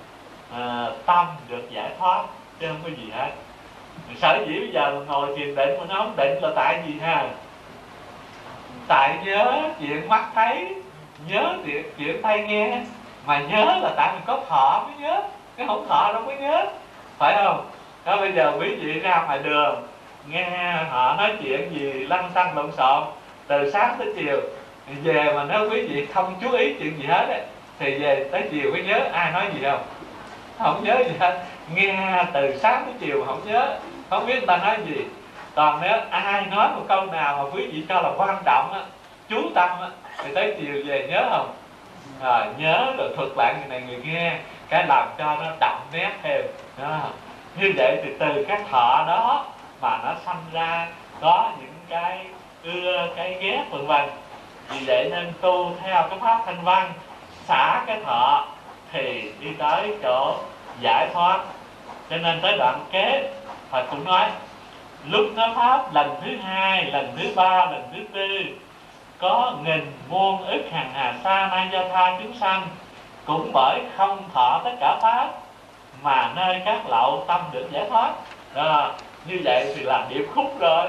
uh, 0.53 1.05
tâm 1.05 1.25
được 1.49 1.71
giải 1.71 1.91
thoát 1.99 2.25
chứ 2.59 2.67
không 2.67 2.79
có 2.83 2.89
gì 2.89 3.11
hết. 3.11 3.31
Sở 4.15 4.45
dĩ 4.47 4.59
bây 4.59 4.71
giờ 4.73 5.03
ngồi 5.07 5.37
thiền 5.37 5.55
định 5.55 5.79
mà 5.79 5.85
nó 5.89 5.95
không 5.95 6.15
định 6.15 6.41
là 6.41 6.49
tại 6.55 6.83
gì 6.87 6.99
ha? 6.99 7.25
Tại 8.87 9.17
nhớ 9.25 9.61
chuyện 9.79 10.09
mắt 10.09 10.23
thấy 10.35 10.75
nhớ 11.27 11.53
chuyện, 11.65 11.83
chuyện 11.97 12.21
tay 12.21 12.41
nghe. 12.47 12.81
Mà 13.25 13.39
nhớ 13.39 13.79
là 13.83 13.93
tại 13.95 14.13
mình 14.13 14.21
có 14.25 14.39
thọ 14.49 14.83
mới 14.87 15.09
nhớ. 15.09 15.21
Cái 15.57 15.67
không 15.67 15.85
thọ 15.89 16.13
đâu 16.13 16.23
có 16.25 16.31
nhớ. 16.39 16.65
Phải 17.17 17.35
không? 17.43 17.69
Đó 18.05 18.17
bây 18.17 18.31
giờ 18.31 18.53
quý 18.59 18.75
vị 18.75 18.99
ra 18.99 19.23
ngoài 19.25 19.39
đường 19.43 19.87
nghe 20.27 20.73
họ 20.89 21.15
nói 21.15 21.31
chuyện 21.41 21.71
gì 21.71 21.93
lăn 21.93 22.29
xăng 22.35 22.57
lộn 22.57 22.71
xộn. 22.77 23.03
Từ 23.47 23.71
sáng 23.71 23.95
tới 23.99 24.07
chiều 24.15 24.41
về 25.03 25.33
mà 25.35 25.43
nếu 25.49 25.69
quý 25.69 25.87
vị 25.87 26.05
không 26.13 26.35
chú 26.41 26.51
ý 26.51 26.73
chuyện 26.79 26.97
gì 26.97 27.05
hết 27.07 27.25
ấy, 27.29 27.41
thì 27.79 27.99
về 27.99 28.29
tới 28.31 28.43
chiều 28.51 28.71
mới 28.71 28.83
nhớ 28.83 28.99
ai 29.13 29.31
nói 29.31 29.45
gì 29.53 29.59
không 29.63 29.83
không 30.59 30.83
nhớ 30.83 31.03
gì 31.07 31.13
hết. 31.19 31.43
Nghe 31.75 32.25
từ 32.33 32.57
sáng 32.57 32.83
tới 32.85 32.93
chiều 32.99 33.19
mà 33.19 33.25
không 33.25 33.41
nhớ. 33.45 33.77
Không 34.09 34.25
biết 34.25 34.33
người 34.37 34.47
ta 34.47 34.57
nói 34.57 34.77
gì 34.87 34.95
còn 35.57 35.81
nếu 35.81 35.97
ai 36.09 36.45
nói 36.45 36.69
một 36.75 36.81
câu 36.87 37.05
nào 37.05 37.37
mà 37.37 37.49
quý 37.53 37.67
vị 37.71 37.83
cho 37.89 38.01
là 38.01 38.11
quan 38.17 38.37
trọng 38.45 38.73
á 38.73 38.79
chú 39.29 39.37
tâm 39.55 39.69
á 39.81 39.87
thì 40.17 40.35
tới 40.35 40.55
chiều 40.57 40.83
về 40.85 41.07
nhớ 41.09 41.27
không? 41.31 41.53
À, 42.21 42.45
nhớ 42.57 42.93
rồi 42.97 43.09
thuật 43.15 43.29
lại 43.37 43.55
người 43.59 43.67
này 43.69 43.81
người 43.87 44.01
nghe 44.05 44.35
cái 44.69 44.85
làm 44.87 45.07
cho 45.17 45.35
nó 45.35 45.51
đậm 45.59 45.77
nét 45.91 46.11
thêm 46.23 46.45
à, 46.81 47.01
như 47.55 47.73
vậy 47.77 47.99
thì 48.03 48.11
từ 48.19 48.45
cái 48.47 48.61
thọ 48.71 49.05
đó 49.07 49.45
mà 49.81 49.99
nó 50.03 50.13
sanh 50.25 50.43
ra 50.51 50.87
có 51.21 51.51
những 51.59 51.73
cái 51.89 52.25
ưa 52.63 53.07
cái 53.15 53.37
ghét 53.41 53.63
vân 53.71 53.87
vân. 53.87 54.09
Vì 54.69 54.79
vậy 54.87 55.09
nên 55.11 55.33
tu 55.41 55.71
theo 55.81 56.07
cái 56.09 56.19
pháp 56.19 56.41
thanh 56.45 56.63
văn 56.63 56.91
xả 57.47 57.83
cái 57.87 57.99
thọ 58.05 58.45
thì 58.91 59.31
đi 59.39 59.49
tới 59.57 59.95
chỗ 60.03 60.35
giải 60.79 61.09
thoát. 61.13 61.39
Cho 62.09 62.17
nên 62.17 62.41
tới 62.41 62.57
đoạn 62.57 62.85
kế 62.91 63.33
Phật 63.69 63.85
cũng 63.89 64.03
nói 64.03 64.29
lúc 65.09 65.25
nói 65.35 65.49
pháp 65.55 65.93
lần 65.93 66.15
thứ 66.21 66.37
hai 66.37 66.85
lần 66.85 67.17
thứ 67.17 67.29
ba 67.35 67.65
lần 67.65 67.83
thứ 67.93 67.99
tư 68.13 68.27
có 69.19 69.53
nghìn 69.63 69.91
muôn 70.09 70.45
ức 70.45 70.61
hàng 70.71 70.91
hà 70.93 71.13
sa 71.23 71.47
na 71.51 71.69
do 71.71 71.79
tha 71.93 72.17
chúng 72.23 72.33
sanh. 72.33 72.67
Cũng 73.25 73.51
bởi 73.53 73.81
không 73.97 74.29
thọ 74.33 74.61
tất 74.63 74.71
cả 74.79 74.99
pháp 75.01 75.29
mà 76.01 76.31
nơi 76.35 76.61
các 76.65 76.81
lậu 76.89 77.23
tâm 77.27 77.41
được 77.51 77.67
giải 77.71 77.85
thoát. 77.89 78.11
À, 78.53 78.91
như 79.25 79.41
vậy 79.43 79.73
thì 79.75 79.83
là 79.83 80.05
điệp 80.09 80.25
khúc 80.35 80.59
rồi. 80.59 80.87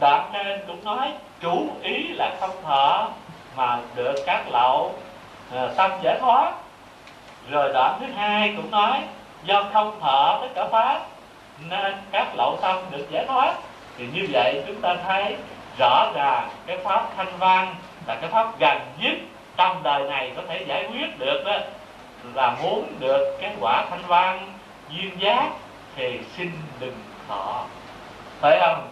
Đoạn 0.00 0.30
trên 0.32 0.60
cũng 0.66 0.84
nói 0.84 1.12
chủ 1.40 1.68
ý 1.82 2.08
là 2.08 2.36
không 2.40 2.62
thọ 2.62 3.08
mà 3.56 3.78
được 3.94 4.14
các 4.26 4.44
lậu 4.50 4.94
à, 5.54 5.68
tâm 5.76 5.90
giải 6.02 6.18
thoát. 6.20 6.52
Rồi 7.50 7.72
đoạn 7.72 7.96
thứ 8.00 8.06
hai 8.16 8.54
cũng 8.56 8.70
nói 8.70 9.00
do 9.44 9.64
không 9.72 10.00
thọ 10.00 10.38
tất 10.40 10.48
cả 10.54 10.68
pháp 10.72 11.00
nên 11.68 11.94
các 12.12 12.34
lậu 12.34 12.58
tâm 12.62 12.76
được 12.90 13.06
giải 13.10 13.24
thoát. 13.26 13.54
Thì 13.98 14.06
như 14.14 14.28
vậy 14.32 14.62
chúng 14.66 14.80
ta 14.80 14.96
thấy 15.06 15.36
rõ 15.78 16.12
ràng 16.14 16.48
cái 16.66 16.78
pháp 16.78 17.06
thanh 17.16 17.38
văn 17.38 17.74
là 18.06 18.14
cái 18.14 18.30
pháp 18.30 18.58
gần 18.58 18.78
nhất 18.98 19.14
trong 19.56 19.82
đời 19.82 20.08
này 20.08 20.32
có 20.36 20.42
thể 20.48 20.64
giải 20.68 20.88
quyết 20.92 21.18
được 21.18 21.42
đó. 21.44 21.58
Là 22.34 22.56
muốn 22.62 22.92
được 23.00 23.38
cái 23.40 23.54
quả 23.60 23.86
thanh 23.90 24.02
văn 24.06 24.52
duyên 24.90 25.20
giác 25.20 25.48
thì 25.96 26.20
xin 26.36 26.50
đừng 26.80 26.96
thọ. 27.28 27.64
Phải 28.40 28.58
không? 28.60 28.88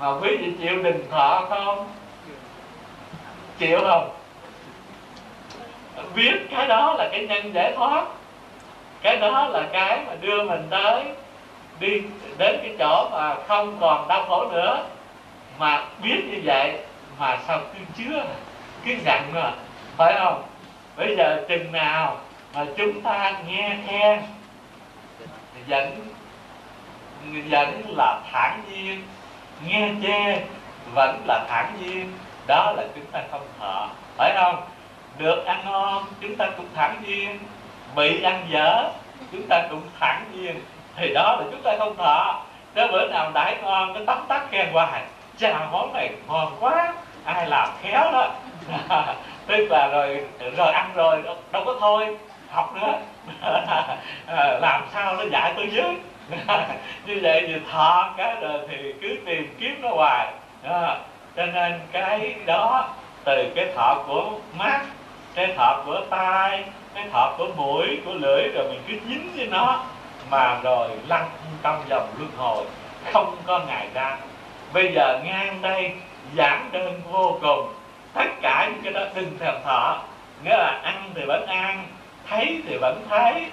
Mà 0.00 0.08
quý 0.20 0.36
vị 0.36 0.52
chịu 0.60 0.82
đừng 0.82 1.10
thọ 1.10 1.46
không? 1.48 1.88
Chịu 3.58 3.80
không? 3.86 4.10
Biết 6.14 6.34
cái 6.50 6.66
đó 6.66 6.94
là 6.98 7.08
cái 7.12 7.26
nhân 7.26 7.54
giải 7.54 7.72
thoát. 7.76 8.04
Cái 9.02 9.16
đó 9.16 9.48
là 9.48 9.62
cái 9.72 10.00
mà 10.06 10.14
đưa 10.20 10.42
mình 10.42 10.66
tới 10.70 11.04
đi 11.80 12.02
đến 12.38 12.58
cái 12.62 12.74
chỗ 12.78 13.08
mà 13.12 13.34
không 13.48 13.76
còn 13.80 14.08
đau 14.08 14.24
khổ 14.28 14.50
nữa, 14.52 14.86
mà 15.58 15.84
biết 16.02 16.24
như 16.30 16.40
vậy 16.44 16.78
mà 17.18 17.38
sao 17.46 17.60
cứ 17.72 17.84
chứa, 17.96 18.24
cứ 18.84 18.96
giận 19.04 19.22
mà, 19.32 19.52
phải 19.96 20.14
không? 20.18 20.42
Bây 20.96 21.16
giờ 21.16 21.44
chừng 21.48 21.72
nào 21.72 22.16
mà 22.54 22.64
chúng 22.76 23.00
ta 23.00 23.32
nghe 23.46 23.76
khen 23.86 24.22
vẫn 25.68 26.00
vẫn 27.50 27.82
là 27.96 28.20
thản 28.32 28.60
nhiên, 28.70 29.02
nghe 29.66 29.90
chê 30.02 30.42
vẫn 30.94 31.22
là 31.26 31.46
thản 31.48 31.72
nhiên, 31.80 32.12
đó 32.46 32.72
là 32.76 32.84
chúng 32.94 33.06
ta 33.06 33.22
không 33.30 33.46
thọ, 33.58 33.88
phải 34.16 34.32
không? 34.36 34.64
Được 35.18 35.44
ăn 35.46 35.64
ngon 35.64 36.04
chúng 36.20 36.36
ta 36.36 36.50
cũng 36.56 36.66
thản 36.74 37.02
nhiên, 37.06 37.38
bị 37.96 38.22
ăn 38.22 38.46
dở 38.50 38.90
chúng 39.32 39.46
ta 39.48 39.66
cũng 39.70 39.82
thản 40.00 40.24
nhiên 40.32 40.60
thì 40.96 41.14
đó 41.14 41.36
là 41.40 41.44
chúng 41.50 41.62
ta 41.62 41.76
không 41.78 41.96
thọ. 41.96 42.42
Tới 42.74 42.88
bữa 42.88 43.08
nào 43.08 43.30
đãi 43.34 43.56
ngon 43.62 43.94
cái 43.94 44.02
tắm 44.06 44.24
tắt 44.28 44.42
khen 44.50 44.72
hoài. 44.72 45.02
Chà 45.38 45.66
món 45.72 45.92
này 45.92 46.10
ngon 46.28 46.56
quá. 46.60 46.94
Ai 47.24 47.46
làm 47.46 47.68
khéo 47.82 48.12
đó. 48.12 48.28
Tức 49.46 49.66
là 49.70 49.88
rồi 49.88 50.24
rồi 50.56 50.72
ăn 50.72 50.90
rồi 50.94 51.22
đâu 51.52 51.62
có 51.66 51.76
thôi. 51.80 52.16
Học 52.50 52.74
nữa. 52.74 52.92
À, 54.26 54.58
làm 54.60 54.82
sao 54.92 55.16
nó 55.16 55.24
dạy 55.30 55.52
tôi 55.56 55.68
dưới. 55.72 55.94
Như 57.06 57.20
vậy 57.22 57.44
thì 57.46 57.54
thọ 57.72 58.10
cái 58.16 58.34
rồi 58.40 58.60
thì 58.68 58.94
cứ 59.02 59.16
tìm 59.26 59.56
kiếm 59.60 59.82
nó 59.82 59.88
hoài. 59.88 60.26
À, 60.62 60.96
cho 61.36 61.46
nên 61.46 61.80
cái 61.92 62.34
đó 62.46 62.88
từ 63.24 63.52
cái 63.54 63.66
thọ 63.76 64.02
của 64.06 64.30
mắt 64.58 64.80
cái 65.34 65.54
thọ 65.56 65.82
của 65.86 66.00
tai 66.10 66.64
cái 66.94 67.04
thọ 67.12 67.34
của 67.38 67.48
mũi 67.56 68.00
của 68.04 68.12
lưỡi 68.12 68.48
rồi 68.54 68.68
mình 68.68 68.82
cứ 68.88 68.94
dính 69.08 69.30
với 69.36 69.46
nó 69.46 69.84
mà 70.30 70.60
rồi 70.62 70.88
lăn 71.08 71.30
trong 71.62 71.82
dòng 71.88 72.08
luân 72.18 72.30
hồi 72.36 72.64
không 73.12 73.36
có 73.46 73.60
ngày 73.66 73.88
ra. 73.94 74.16
Bây 74.72 74.92
giờ 74.94 75.20
ngang 75.24 75.62
đây 75.62 75.92
giản 76.34 76.68
đơn 76.72 77.00
vô 77.10 77.38
cùng. 77.42 77.68
Tất 78.14 78.26
cả 78.42 78.70
những 78.72 78.82
cái 78.82 78.92
đó 78.92 79.10
đừng 79.14 79.38
thèm 79.38 79.54
thọ 79.64 79.98
nghĩa 80.44 80.56
là 80.56 80.80
ăn 80.82 81.10
thì 81.14 81.22
vẫn 81.26 81.46
ăn 81.46 81.86
thấy 82.28 82.62
thì 82.68 82.76
vẫn 82.76 83.06
thấy 83.10 83.46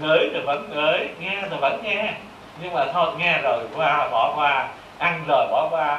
ngửi 0.00 0.30
thì 0.32 0.40
vẫn 0.40 0.70
ngửi 0.70 1.08
nghe 1.20 1.42
thì 1.50 1.56
vẫn 1.60 1.82
nghe. 1.82 2.12
Nhưng 2.62 2.74
mà 2.74 2.84
thôi 2.92 3.12
nghe 3.18 3.38
rồi 3.42 3.64
qua 3.76 4.08
bỏ 4.08 4.32
qua 4.36 4.68
ăn 4.98 5.24
rồi 5.28 5.46
bỏ 5.50 5.68
qua. 5.70 5.98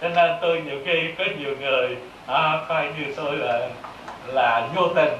Cho 0.00 0.08
nên 0.08 0.30
tôi 0.40 0.62
nhiều 0.66 0.78
khi 0.86 1.12
có 1.18 1.24
nhiều 1.38 1.56
người 1.60 1.96
à, 2.26 2.58
coi 2.68 2.88
như 2.98 3.14
tôi 3.16 3.36
là 3.36 3.68
là 4.26 4.68
vô 4.74 4.88
tình. 4.88 5.12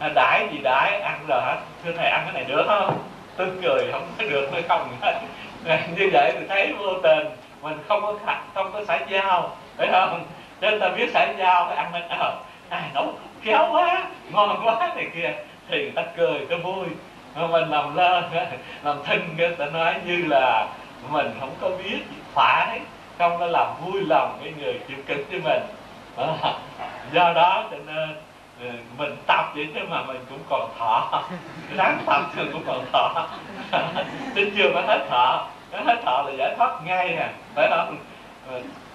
À, 0.00 0.08
đãi 0.14 0.48
gì 0.52 0.58
đãi 0.62 1.00
ăn 1.00 1.18
rồi 1.28 1.40
hả 1.42 1.56
thưa 1.84 1.92
thầy 1.92 2.06
ăn 2.06 2.22
cái 2.24 2.32
này 2.34 2.44
được 2.44 2.64
không? 2.66 2.98
Tôi 3.36 3.48
cười 3.62 3.92
không 3.92 4.06
có 4.18 4.24
được 4.24 4.48
hay 4.52 4.62
không 4.62 4.88
như 5.96 6.10
vậy 6.12 6.32
thì 6.38 6.46
thấy 6.48 6.72
vô 6.78 6.94
tình 7.02 7.26
mình 7.62 7.78
không 7.88 8.02
có 8.02 8.14
khả, 8.26 8.40
không 8.54 8.72
có 8.72 8.84
xã 8.88 8.98
giao 9.10 9.56
phải 9.76 9.88
không? 9.92 10.24
Cho 10.60 10.70
nên 10.70 10.80
ta 10.80 10.88
biết 10.88 11.10
xã 11.12 11.32
giao 11.38 11.66
phải 11.66 11.76
ăn 11.76 11.92
mình 11.92 12.02
ờ 12.08 12.40
à, 12.68 12.90
nấu 12.94 13.12
khéo 13.42 13.68
quá 13.72 14.04
ngon 14.32 14.60
quá 14.64 14.92
này 14.96 15.06
kia 15.14 15.32
thì 15.68 15.82
người 15.82 15.92
ta 15.94 16.02
cười 16.16 16.46
cái 16.48 16.58
vui. 16.58 16.86
Mà 17.34 17.46
mình 17.46 17.68
làm 17.70 17.96
lên 17.96 18.24
làm 18.82 18.96
thinh 19.04 19.34
người 19.36 19.54
ta 19.56 19.66
nói 19.66 19.94
như 20.06 20.24
là 20.26 20.68
mình 21.10 21.30
không 21.40 21.54
có 21.60 21.70
biết 21.70 21.98
phải 22.34 22.80
không 23.18 23.38
có 23.38 23.46
làm 23.46 23.66
vui 23.84 24.00
lòng 24.06 24.38
cái 24.44 24.52
người 24.60 24.80
chịu 24.88 24.96
kính 25.06 25.24
với 25.30 25.40
mình. 25.40 25.62
À, 26.16 26.52
do 27.12 27.32
đó 27.32 27.64
cho 27.70 27.76
nên 27.86 28.08
mình 28.98 29.16
tập 29.26 29.52
vậy 29.54 29.68
chứ 29.74 29.80
mà 29.88 30.02
mình 30.02 30.24
cũng 30.30 30.38
còn 30.48 30.70
thọ 30.78 31.22
ráng 31.76 31.98
tập 32.06 32.22
thì 32.36 32.42
cũng 32.52 32.62
còn 32.66 32.84
thọ 32.92 33.26
chứ 34.34 34.50
chưa 34.56 34.70
có 34.74 34.80
hết 34.80 35.06
thọ 35.10 35.46
cái 35.70 35.84
hết 35.84 35.96
thọ 36.04 36.22
là 36.22 36.32
giải 36.38 36.54
thoát 36.58 36.80
ngay 36.84 37.14
à 37.14 37.32
phải 37.54 37.68
không 37.70 37.96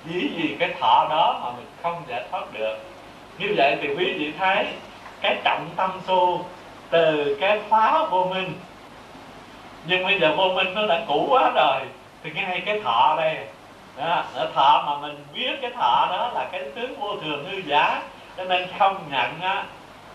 vì 0.05 0.29
gì 0.37 0.55
cái 0.59 0.73
thọ 0.79 1.07
đó 1.09 1.39
mà 1.43 1.51
mình 1.51 1.65
không 1.83 2.03
giải 2.07 2.23
thoát 2.31 2.53
được. 2.53 2.77
Như 3.37 3.53
vậy 3.57 3.77
thì 3.81 3.87
quý 3.87 4.13
vị 4.17 4.33
thấy 4.39 4.67
cái 5.21 5.37
trọng 5.43 5.69
tâm 5.75 5.91
tu 6.07 6.45
từ 6.89 7.37
cái 7.41 7.59
phá 7.69 8.05
vô 8.11 8.23
minh. 8.23 8.53
Nhưng 9.85 10.03
bây 10.03 10.19
giờ 10.19 10.35
vô 10.37 10.47
minh 10.55 10.73
nó 10.73 10.87
đã 10.87 11.01
cũ 11.07 11.27
quá 11.29 11.51
rồi 11.55 11.81
thì 12.23 12.31
ngay 12.31 12.61
cái 12.65 12.79
thọ 12.83 13.15
đây 13.17 13.37
đó, 13.97 14.23
thọ 14.55 14.83
mà 14.87 15.07
mình 15.07 15.25
biết 15.33 15.51
cái 15.61 15.71
thọ 15.71 16.07
đó 16.11 16.31
là 16.33 16.49
cái 16.51 16.61
tướng 16.75 16.99
vô 16.99 17.15
thường 17.21 17.45
hư 17.51 17.57
giả 17.57 18.01
cho 18.41 18.47
nên 18.47 18.67
không 18.79 19.09
nhận 19.11 19.41
á, 19.41 19.63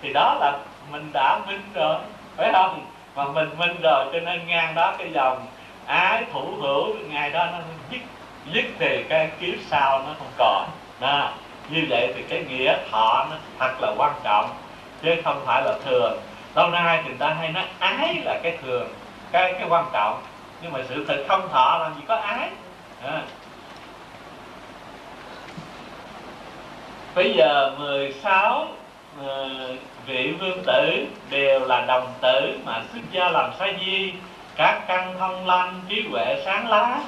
thì 0.02 0.12
đó 0.12 0.36
là 0.40 0.58
mình 0.90 1.10
đã 1.12 1.38
minh 1.46 1.60
rồi, 1.74 1.96
phải 2.36 2.52
không 2.52 2.86
mà 3.14 3.24
mình 3.24 3.58
minh 3.58 3.76
rồi, 3.82 4.06
cho 4.12 4.20
nên 4.20 4.46
ngang 4.46 4.74
đó 4.74 4.94
cái 4.98 5.12
dòng 5.12 5.46
ái 5.86 6.24
thủ 6.32 6.52
hữu, 6.60 6.94
ngày 7.08 7.30
đó 7.30 7.46
nó 7.52 7.58
dứt 7.90 8.00
dứt 8.52 8.64
thì 8.78 9.04
cái 9.08 9.30
kiếp 9.40 9.54
sau 9.66 9.98
nó 9.98 10.14
không 10.18 10.32
còn 10.38 10.68
đó. 11.00 11.30
như 11.68 11.86
vậy 11.88 12.12
thì 12.16 12.22
cái 12.22 12.44
nghĩa 12.48 12.76
thọ 12.90 13.26
nó 13.30 13.36
thật 13.58 13.74
là 13.80 13.92
quan 13.96 14.12
trọng, 14.24 14.50
chứ 15.02 15.14
không 15.24 15.42
phải 15.46 15.62
là 15.62 15.74
thường 15.84 16.18
lâu 16.54 16.68
nay 16.68 17.02
thì 17.04 17.10
ta 17.18 17.28
hay 17.28 17.48
nói 17.48 17.64
ái 17.78 18.22
là 18.24 18.40
cái 18.42 18.58
thường, 18.62 18.88
cái 19.32 19.52
cái 19.52 19.68
quan 19.68 19.84
trọng 19.92 20.22
nhưng 20.62 20.72
mà 20.72 20.80
sự 20.88 21.04
thật 21.08 21.24
không 21.28 21.48
thọ 21.52 21.78
làm 21.78 21.94
gì 21.94 22.00
có 22.08 22.16
ái 22.16 22.50
à. 23.04 23.22
Bây 27.16 27.34
giờ 27.34 27.72
16 27.78 28.66
ờ, 29.26 29.48
vị 30.06 30.34
vương 30.40 30.62
tử 30.66 31.06
đều 31.30 31.60
là 31.60 31.84
đồng 31.88 32.12
tử 32.20 32.58
mà 32.64 32.82
xuất 32.92 33.00
gia 33.12 33.28
làm 33.30 33.50
sa 33.58 33.66
di, 33.80 34.12
các 34.56 34.80
căn 34.88 35.14
thông 35.18 35.46
lanh, 35.46 35.80
trí 35.88 36.04
huệ 36.10 36.42
sáng 36.44 36.68
lá, 36.68 37.00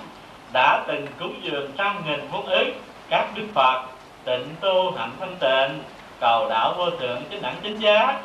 đã 0.53 0.85
từng 0.87 1.07
cúng 1.21 1.35
dường 1.43 1.71
trăm 1.79 1.97
nghìn 2.07 2.21
muôn 2.33 2.47
ức. 2.47 2.67
Các 3.11 3.27
đức 3.35 3.47
phật 3.55 3.83
tịnh 4.25 4.47
tu 4.61 4.91
hạnh 4.99 5.13
thanh 5.21 5.37
tịnh, 5.41 5.83
cầu 6.21 6.49
đạo 6.49 6.75
vô 6.79 6.91
thượng 6.91 7.23
chính 7.31 7.43
đẳng 7.43 7.57
chính 7.63 7.79
giác, 7.79 8.21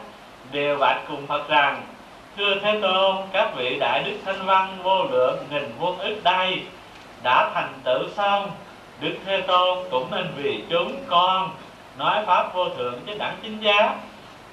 đều 0.51 0.77
bạch 0.77 1.01
cùng 1.07 1.27
phật 1.27 1.49
rằng, 1.49 1.81
thưa 2.37 2.55
thế 2.59 2.79
tôn, 2.81 3.15
các 3.31 3.55
vị 3.55 3.77
đại 3.79 4.03
đức 4.03 4.17
thanh 4.25 4.45
văn 4.45 4.77
vô 4.83 5.03
lượng 5.03 5.37
nghìn 5.51 5.71
muôn 5.79 5.99
ức 5.99 6.15
đây 6.23 6.61
đã 7.23 7.51
thành 7.53 7.73
tựu 7.83 8.09
xong. 8.15 8.51
Đức 8.99 9.15
thế 9.25 9.41
tôn 9.41 9.77
cũng 9.91 10.07
nên 10.11 10.27
vì 10.35 10.63
chúng 10.69 10.95
con 11.07 11.49
nói 11.97 12.25
pháp 12.25 12.53
vô 12.53 12.69
thượng 12.69 12.99
chứ 13.07 13.13
đẳng 13.19 13.35
chính 13.41 13.59
giác 13.59 13.95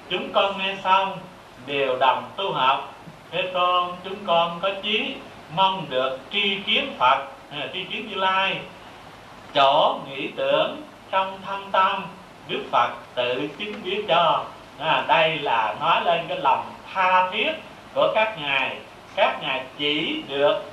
chúng 0.09 0.33
con 0.33 0.57
nghe 0.57 0.75
xong 0.83 1.17
đều 1.65 1.97
đồng 1.99 2.23
tu 2.35 2.53
học. 2.53 2.93
Thế 3.31 3.41
tôn 3.53 3.89
chúng 4.03 4.25
con 4.27 4.59
có 4.61 4.69
chí 4.83 5.15
mong 5.55 5.85
được 5.89 6.19
tri 6.31 6.57
kiến 6.65 6.93
phật 6.97 7.27
tri 7.73 7.83
kiến 7.83 8.07
như 8.09 8.15
lai. 8.15 8.59
Chỗ 9.53 9.99
nghĩ 10.07 10.27
tưởng 10.35 10.81
trong 11.11 11.39
thâm 11.45 11.71
tâm 11.71 12.05
đức 12.47 12.63
phật 12.71 12.89
tự 13.15 13.47
chứng 13.57 13.73
biết 13.83 14.05
cho. 14.07 14.43
À, 14.79 15.05
đây 15.07 15.39
là 15.39 15.75
nói 15.79 16.01
lên 16.05 16.25
cái 16.27 16.39
lòng 16.39 16.65
tha 16.93 17.29
thiết 17.31 17.51
của 17.93 18.11
các 18.15 18.37
ngài. 18.41 18.77
Các 19.15 19.41
ngài 19.41 19.63
chỉ 19.77 20.23
được 20.27 20.63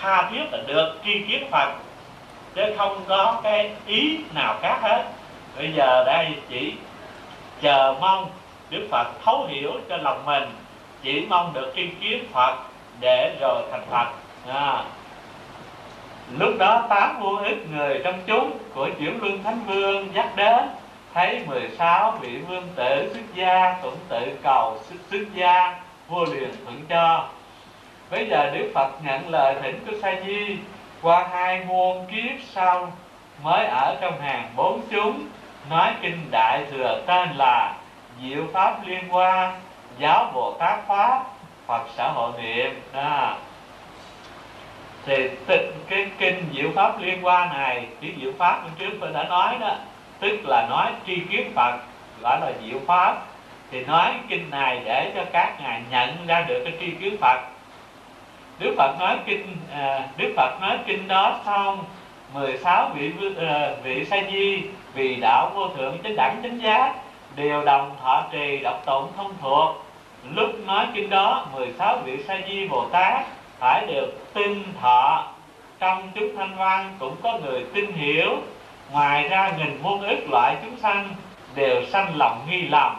tha 0.00 0.30
thiết 0.30 0.44
là 0.52 0.58
được 0.66 0.94
tri 1.04 1.22
kiến 1.28 1.48
phật 1.50 1.72
chứ 2.54 2.62
không 2.78 3.04
có 3.08 3.40
cái 3.42 3.70
ý 3.86 4.18
nào 4.34 4.58
khác 4.62 4.78
hết 4.82 5.04
bây 5.56 5.72
giờ 5.72 6.04
đây 6.06 6.34
chỉ 6.48 6.72
chờ 7.60 7.94
mong 8.00 8.30
đức 8.70 8.88
phật 8.90 9.06
thấu 9.24 9.46
hiểu 9.46 9.72
cho 9.88 9.96
lòng 9.96 10.26
mình 10.26 10.44
chỉ 11.02 11.26
mong 11.28 11.52
được 11.52 11.72
kinh 11.74 12.00
kiến 12.00 12.24
phật 12.32 12.56
để 13.00 13.36
rồi 13.40 13.62
thành 13.70 13.86
phật 13.90 14.06
à. 14.48 14.84
lúc 16.38 16.54
đó 16.58 16.86
tám 16.88 17.20
vô 17.20 17.36
ích 17.36 17.58
người 17.72 18.00
trong 18.04 18.20
chúng 18.26 18.58
của 18.74 18.88
chuyển 18.98 19.18
luân 19.22 19.42
thánh 19.44 19.60
vương 19.66 20.14
dắt 20.14 20.36
đến 20.36 20.68
thấy 21.14 21.40
16 21.46 22.18
vị 22.20 22.38
vương 22.48 22.68
tử 22.74 23.10
xuất 23.14 23.34
gia 23.34 23.76
cũng 23.82 23.96
tự 24.08 24.38
cầu 24.42 24.78
xuất, 24.88 24.96
xuất 25.10 25.26
gia 25.34 25.80
vua 26.08 26.24
liền 26.24 26.50
thuận 26.64 26.80
cho 26.88 27.28
bây 28.10 28.26
giờ 28.26 28.50
đức 28.54 28.70
phật 28.74 28.90
nhận 29.04 29.28
lời 29.28 29.54
thỉnh 29.62 29.84
của 29.86 29.96
sa 30.02 30.14
di 30.26 30.56
qua 31.02 31.28
hai 31.32 31.64
muôn 31.64 32.06
kiếp 32.06 32.40
sau 32.54 32.92
mới 33.42 33.66
ở 33.66 33.96
trong 34.00 34.20
hàng 34.20 34.50
bốn 34.56 34.80
chúng 34.90 35.26
nói 35.68 35.92
kinh 36.02 36.30
đại 36.30 36.64
thừa 36.70 37.02
tên 37.06 37.28
là 37.36 37.74
diệu 38.22 38.46
pháp 38.52 38.86
liên 38.86 39.14
quan 39.14 39.60
giáo 39.98 40.30
bồ 40.34 40.52
tát 40.58 40.86
pháp 40.86 41.24
phật 41.66 41.86
xã 41.96 42.08
hội 42.08 42.32
niệm. 42.42 42.82
À. 42.92 43.36
thì 45.06 45.28
tịnh 45.46 45.72
cái 45.88 46.10
kinh 46.18 46.48
diệu 46.52 46.70
pháp 46.74 47.00
liên 47.00 47.26
quan 47.26 47.48
này 47.48 47.86
cái 48.00 48.12
diệu 48.20 48.32
pháp 48.38 48.62
bên 48.64 48.72
trước 48.78 48.98
tôi 49.00 49.10
đã 49.12 49.24
nói 49.24 49.56
đó 49.60 49.74
tức 50.20 50.40
là 50.44 50.66
nói 50.70 50.92
tri 51.06 51.20
kiến 51.30 51.52
phật 51.54 51.78
gọi 52.20 52.40
là 52.40 52.52
diệu 52.64 52.78
pháp. 52.86 53.22
Thì 53.70 53.84
nói 53.84 54.14
kinh 54.28 54.50
này 54.50 54.80
để 54.84 55.12
cho 55.14 55.24
các 55.32 55.60
ngài 55.60 55.82
nhận 55.90 56.26
ra 56.26 56.40
được 56.40 56.62
cái 56.64 56.74
tri 56.80 56.90
kiến 56.90 57.16
phật. 57.20 57.40
Đức 58.60 58.74
Phật 58.76 58.96
nói 59.00 59.18
kinh 59.26 59.56
à, 59.72 60.08
Đức 60.16 60.32
Phật 60.36 60.60
nói 60.60 60.78
kinh 60.86 61.08
đó 61.08 61.40
xong 61.46 61.84
16 62.34 62.90
vị 62.94 63.12
uh, 63.26 63.84
vị 63.84 64.04
sa 64.04 64.16
di 64.32 64.62
vì 64.94 65.16
đạo 65.16 65.52
vô 65.54 65.68
thượng 65.68 65.98
chánh 66.02 66.16
đẳng 66.16 66.40
chánh 66.42 66.62
giác 66.62 66.94
đều 67.36 67.64
đồng 67.64 67.96
thọ 68.02 68.24
trì 68.32 68.58
đọc 68.58 68.82
tụng 68.86 69.12
thông 69.16 69.34
thuộc. 69.40 69.84
Lúc 70.34 70.50
nói 70.66 70.86
kinh 70.94 71.10
đó 71.10 71.46
16 71.54 71.98
vị 72.04 72.22
sa 72.28 72.38
di 72.48 72.68
bồ 72.68 72.88
tát 72.92 73.24
phải 73.58 73.86
được 73.86 74.34
tin 74.34 74.64
thọ. 74.80 75.26
Trong 75.78 76.10
chúng 76.14 76.36
thanh 76.36 76.56
văn 76.56 76.96
cũng 76.98 77.16
có 77.22 77.38
người 77.38 77.64
tin 77.74 77.92
hiểu. 77.92 78.36
Ngoài 78.90 79.28
ra 79.28 79.52
nghìn 79.58 79.78
muôn 79.82 80.00
ức 80.00 80.18
loại 80.30 80.56
chúng 80.64 80.76
sanh 80.76 81.08
đều 81.54 81.84
sanh 81.84 82.16
lòng 82.16 82.46
nghi 82.48 82.62
lầm. 82.62 82.96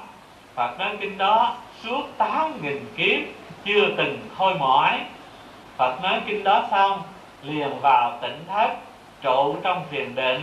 Phật 0.55 0.80
nói 0.80 0.97
kinh 0.99 1.18
đó, 1.18 1.55
suốt 1.84 2.03
tám 2.18 2.61
nghìn 2.61 2.85
kiếp 2.97 3.19
chưa 3.65 3.88
từng 3.97 4.18
thôi 4.38 4.53
mỏi. 4.59 4.99
Phật 5.77 6.03
nói 6.03 6.22
kinh 6.26 6.43
đó 6.43 6.65
xong, 6.72 7.01
liền 7.43 7.80
vào 7.80 8.18
tỉnh 8.22 8.43
thất, 8.47 8.69
trụ 9.22 9.55
trong 9.63 9.84
thiền 9.91 10.15
định 10.15 10.41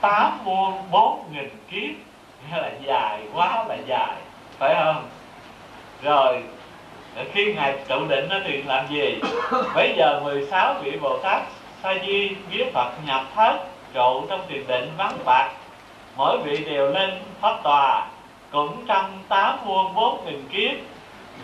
tám 0.00 0.38
muôn 0.44 0.74
bốn 0.90 1.24
nghìn 1.32 1.50
kiếp. 1.70 1.94
Nghĩa 2.50 2.56
là 2.56 2.70
dài 2.82 3.20
quá 3.34 3.64
là 3.68 3.76
dài, 3.86 4.16
phải 4.58 4.74
không? 4.74 5.08
Rồi, 6.02 6.42
khi 7.32 7.54
ngài 7.54 7.78
trụ 7.88 7.96
định 8.08 8.28
nó 8.28 8.36
thì 8.44 8.62
làm 8.62 8.86
gì? 8.88 9.18
Bây 9.74 9.94
giờ 9.96 10.20
16 10.24 10.74
vị 10.82 10.98
bồ 11.00 11.18
tát 11.18 11.42
sa 11.82 11.94
di 12.06 12.28
biết 12.50 12.64
phật 12.74 12.90
nhập 13.06 13.22
thất, 13.34 13.58
trụ 13.92 14.26
trong 14.28 14.40
thiền 14.48 14.66
định 14.66 14.90
vắng 14.96 15.18
bạc. 15.24 15.50
Mỗi 16.16 16.38
vị 16.44 16.64
đều 16.64 16.90
lên 16.90 17.10
pháp 17.40 17.62
tòa, 17.62 18.06
cũng 18.50 18.86
trong 18.86 19.18
tám 19.28 19.58
muôn 19.64 19.94
bốn 19.94 20.24
nghìn 20.24 20.48
kiếp. 20.48 20.76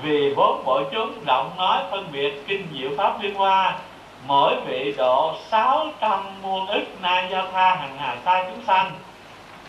Vì 0.02 0.34
bốn 0.34 0.64
bộ 0.64 0.82
chúng 0.92 1.24
rộng 1.26 1.50
nói 1.56 1.82
phân 1.90 2.08
biệt 2.12 2.46
kinh 2.46 2.66
diệu 2.72 2.90
pháp 2.98 3.22
liên 3.22 3.34
hoa 3.34 3.78
mỗi 4.26 4.54
vị 4.66 4.94
độ 4.96 5.34
sáu 5.50 5.86
trăm 6.00 6.42
muôn 6.42 6.66
ức 6.66 6.84
na 7.02 7.28
giao 7.30 7.46
tha 7.52 7.74
hằng 7.74 7.96
hà 7.98 8.16
sa 8.24 8.44
chúng 8.50 8.64
sanh, 8.66 8.92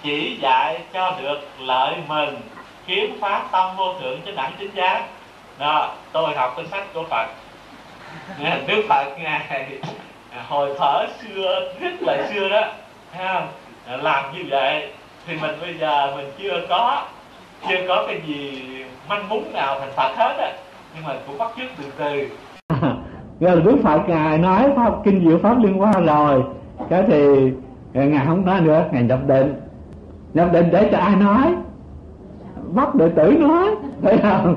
chỉ 0.03 0.37
dạy 0.41 0.79
cho 0.93 1.13
được 1.21 1.39
lợi 1.59 1.95
mình 2.07 2.35
kiến 2.87 3.17
pháp 3.21 3.47
tâm 3.51 3.75
vô 3.77 3.93
thượng 3.93 4.21
chánh 4.25 4.35
đẳng 4.35 4.51
chính 4.59 4.71
giác. 4.75 5.03
Đó, 5.59 5.95
tôi 6.11 6.35
học 6.35 6.53
cái 6.57 6.65
sách 6.71 6.87
của 6.93 7.03
phật. 7.09 7.27
Đức 8.67 8.85
phật 8.89 9.05
ngài 9.19 9.41
hồi 10.47 10.75
thở 10.79 11.07
xưa, 11.21 11.73
rất 11.79 11.93
là 12.01 12.17
xưa 12.33 12.49
đó. 12.49 12.67
Làm 13.87 14.37
như 14.37 14.43
vậy 14.49 14.91
thì 15.27 15.35
mình 15.35 15.57
bây 15.61 15.73
giờ 15.73 16.13
mình 16.15 16.31
chưa 16.37 16.65
có 16.69 17.05
chưa 17.69 17.85
có 17.87 18.05
cái 18.07 18.21
gì 18.25 18.61
manh 19.07 19.29
mún 19.29 19.43
nào 19.53 19.79
thành 19.79 19.91
phật 19.95 20.15
hết 20.17 20.37
á. 20.37 20.51
Nhưng 20.95 21.03
mà 21.03 21.13
cũng 21.27 21.37
bắt 21.37 21.51
chước 21.57 21.67
từ 21.77 21.91
từ 21.97 22.29
rồi 23.39 23.61
đức 23.61 23.77
phật 23.83 24.01
ngài 24.09 24.37
nói 24.37 24.71
pháp 24.75 24.93
kinh 25.03 25.29
diệu 25.29 25.37
pháp 25.37 25.63
liên 25.63 25.81
quan 25.81 26.05
rồi. 26.05 26.43
Cái 26.89 27.03
thì 27.07 27.51
ờ, 27.93 28.05
ngài 28.05 28.25
không 28.25 28.45
nói 28.45 28.61
nữa 28.61 28.83
ngài 28.91 29.03
nhập 29.03 29.19
định. 29.27 29.53
Nhập 30.33 30.49
định 30.53 30.65
để 30.71 30.89
cho 30.91 30.97
ai 30.97 31.15
nói? 31.15 31.55
Bắt 32.73 32.95
đệ 32.95 33.09
tử 33.09 33.37
nói. 33.39 33.67
Thấy 34.01 34.17
không 34.17 34.55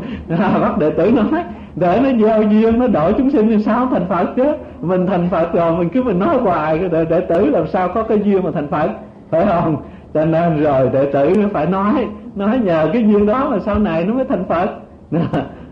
bắt 0.61 0.79
đệ 0.79 0.91
tử 0.91 1.11
nói 1.11 1.43
để 1.77 2.01
nó 2.03 2.27
gieo 2.27 2.43
duyên 2.43 2.79
nó 2.79 2.87
đổi 2.87 3.13
chúng 3.13 3.31
sinh 3.31 3.49
như 3.49 3.59
sao 3.59 3.89
thành 3.91 4.07
phật 4.09 4.27
chứ? 4.37 4.55
Mình 4.81 5.07
thành 5.07 5.29
phật 5.31 5.53
rồi 5.53 5.77
mình 5.77 5.89
cứ 5.89 6.03
mình 6.03 6.19
nói 6.19 6.37
hoài 6.37 6.79
cái 6.79 6.89
đệ, 6.89 7.05
đệ 7.05 7.21
tử 7.21 7.47
làm 7.47 7.67
sao 7.67 7.89
có 7.89 8.03
cái 8.03 8.21
duyên 8.25 8.45
mà 8.45 8.51
thành 8.55 8.69
phật. 8.69 8.91
Phải 9.31 9.47
không? 9.47 9.77
Cho 10.15 10.25
nên 10.25 10.63
rồi 10.63 10.89
đệ 10.93 11.07
tử 11.13 11.35
nó 11.37 11.49
phải 11.53 11.67
nói 11.67 12.09
nói 12.35 12.59
nhờ 12.59 12.91
cái 12.93 13.03
duyên 13.03 13.27
đó 13.27 13.49
mà 13.51 13.59
sau 13.59 13.79
này 13.79 14.05
nó 14.05 14.15
mới 14.15 14.25
thành 14.25 14.45
phật. 14.45 14.71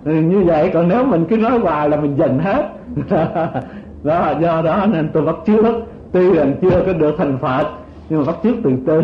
Như 0.05 0.44
vậy 0.47 0.70
còn 0.74 0.89
nếu 0.89 1.05
mình 1.05 1.24
cứ 1.28 1.36
nói 1.36 1.59
hoài 1.59 1.89
là 1.89 1.97
mình 1.97 2.16
dành 2.16 2.39
hết. 2.39 2.68
đó, 4.05 4.35
do 4.41 4.62
đó 4.62 4.87
nên 4.93 5.09
tôi 5.12 5.23
bắt 5.23 5.37
trước 5.47 5.85
tuy 6.12 6.35
rằng 6.35 6.55
chưa 6.62 6.83
có 6.87 6.93
được 6.93 7.15
thành 7.19 7.39
phật, 7.39 7.66
nhưng 8.09 8.19
mà 8.19 8.25
bắt 8.27 8.37
trước 8.43 8.57
từ 8.65 8.73
từ. 8.87 9.03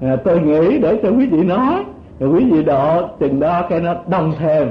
Tôi 0.24 0.40
nghĩ 0.40 0.78
để 0.78 1.00
cho 1.02 1.08
quý 1.10 1.26
vị 1.26 1.44
nói, 1.44 1.84
rồi 2.20 2.30
quý 2.30 2.44
vị 2.50 2.62
độ 2.62 3.08
chừng 3.20 3.40
đó 3.40 3.66
cái 3.70 3.80
nó 3.80 3.94
đông 4.08 4.32
thêm. 4.38 4.68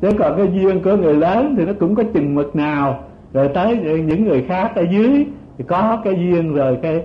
Chứ 0.00 0.10
còn 0.18 0.36
cái 0.36 0.48
duyên 0.54 0.82
của 0.82 0.96
người 0.96 1.14
lớn 1.14 1.54
thì 1.58 1.64
nó 1.64 1.72
cũng 1.80 1.94
có 1.94 2.02
chừng 2.14 2.34
mực 2.34 2.56
nào. 2.56 2.98
Rồi 3.32 3.48
tới 3.48 3.76
những 4.06 4.24
người 4.24 4.44
khác 4.48 4.72
ở 4.74 4.82
dưới 4.90 5.26
thì 5.58 5.64
có 5.68 5.98
cái 6.04 6.14
duyên 6.14 6.54
rồi 6.54 6.78
cái 6.82 7.02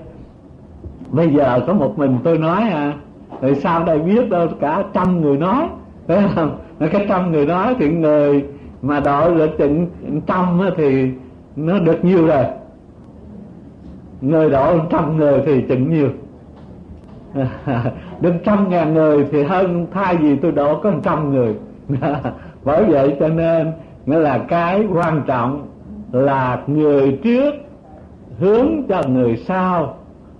bây 1.11 1.29
giờ 1.29 1.59
có 1.67 1.73
một 1.73 1.99
mình 1.99 2.17
tôi 2.23 2.37
nói 2.37 2.61
à 2.61 2.93
rồi 3.41 3.55
sao 3.55 3.83
đây 3.83 3.99
biết 3.99 4.29
đâu 4.29 4.47
cả 4.59 4.83
trăm 4.93 5.21
người 5.21 5.37
nói. 5.37 5.67
Phải 6.07 6.23
không? 6.35 6.57
Cái 6.79 7.05
trăm 7.09 7.31
người 7.31 7.45
nói 7.45 7.75
thì 7.79 7.89
người 7.89 8.45
mà 8.83 8.99
đó 8.99 9.27
là 9.27 9.45
chừng 9.57 9.87
trăm 10.27 10.59
thì 10.77 11.11
nó 11.55 11.79
được 11.79 12.05
nhiều 12.05 12.27
rồi. 12.27 12.45
Người 14.21 14.49
đó 14.49 14.73
trăm 14.89 15.17
người 15.17 15.41
thì 15.45 15.61
chừng 15.61 15.89
nhiều, 15.89 16.09
được 18.21 18.33
trăm 18.45 18.69
ngàn 18.69 18.93
người 18.93 19.27
thì 19.31 19.43
hơn 19.43 19.87
thay 19.93 20.17
vì 20.17 20.35
tôi 20.35 20.51
đổ 20.51 20.79
có 20.83 20.91
trăm 21.03 21.33
người. 21.33 21.55
Bởi 22.63 22.85
vậy 22.85 23.15
cho 23.19 23.27
nên 23.27 23.71
nghĩa 24.05 24.19
là 24.19 24.37
cái 24.37 24.87
quan 24.93 25.21
trọng 25.27 25.67
là 26.11 26.61
người 26.67 27.19
trước 27.23 27.53
hướng 28.39 28.83
cho 28.89 29.01
người 29.07 29.37
sau. 29.37 29.97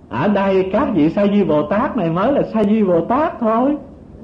Ở 0.08 0.28
đây 0.28 0.70
các 0.72 0.88
vị 0.94 1.10
sa 1.10 1.26
di 1.26 1.44
bồ 1.44 1.62
tát 1.62 1.96
này 1.96 2.10
mới 2.10 2.32
là 2.32 2.42
sa 2.42 2.64
di 2.64 2.82
bồ 2.82 3.00
tát 3.00 3.40
thôi 3.40 3.76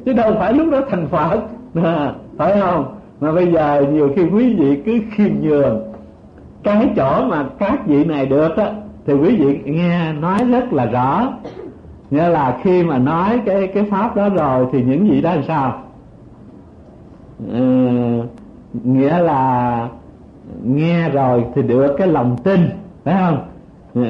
chứ 0.05 0.13
đâu 0.13 0.33
phải 0.39 0.53
lúc 0.53 0.71
đó 0.73 0.81
thành 0.91 1.07
phật. 1.07 1.41
À, 1.75 2.15
phải 2.39 2.61
không? 2.61 3.00
Mà 3.21 3.33
bây 3.33 3.53
giờ 3.53 3.87
nhiều 3.93 4.11
khi 4.17 4.23
quý 4.25 4.55
vị 4.55 4.83
cứ 4.87 5.01
khiêm 5.13 5.31
nhường. 5.41 5.93
Cái 6.63 6.91
chỗ 6.97 7.25
mà 7.29 7.47
các 7.59 7.87
vị 7.87 8.05
này 8.05 8.27
được 8.27 8.57
á 8.57 8.73
thì 9.07 9.13
quý 9.13 9.37
vị 9.37 9.61
nghe 9.65 10.13
nói 10.13 10.39
rất 10.45 10.73
là 10.73 10.87
rõ. 10.87 11.33
Nghĩa 12.11 12.29
là 12.29 12.59
khi 12.63 12.83
mà 12.83 12.99
nói 12.99 13.41
cái 13.47 13.67
cái 13.67 13.85
pháp 13.91 14.17
đó 14.17 14.29
rồi 14.29 14.67
thì 14.73 14.83
những 14.83 15.11
vị 15.11 15.21
đó 15.21 15.35
làm 15.35 15.45
sao? 15.45 15.83
Ừ, 17.53 18.23
nghĩa 18.85 19.19
là 19.19 19.89
nghe 20.65 21.09
rồi 21.09 21.45
thì 21.55 21.63
được 21.63 21.95
cái 21.99 22.09
lòng 22.09 22.37
tin 22.45 22.61
phải 23.05 23.15
không? 23.21 23.39
Ờ, 23.95 24.03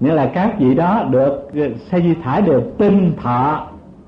nghĩa 0.00 0.14
là 0.14 0.30
các 0.34 0.54
vị 0.58 0.74
đó 0.74 1.04
được 1.10 1.50
sa 1.90 1.98
di 1.98 2.14
thải 2.14 2.42
được 2.42 2.78
tinh 2.78 3.12
thọ. 3.22 3.66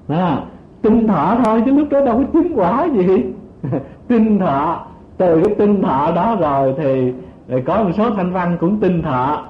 Đó. 0.09 0.43
tinh 0.83 1.07
thọ 1.09 1.37
thôi 1.45 1.63
chứ 1.65 1.73
lúc 1.73 1.89
đó 1.91 2.01
đâu 2.05 2.19
có 2.19 2.25
chứng 2.33 2.53
quả 2.55 2.89
gì. 2.95 3.07
tinh 4.09 4.39
thọ 4.39 4.87
từ 5.17 5.43
cái 5.45 5.55
tinh 5.59 5.83
thọ 5.83 6.13
đó 6.15 6.37
rồi 6.41 6.75
thì 6.79 7.13
có 7.67 7.83
một 7.83 7.91
số 7.97 8.11
thanh 8.11 8.33
văn 8.33 8.57
cũng 8.61 8.81
tinh 8.81 9.03
thọ 9.03 9.43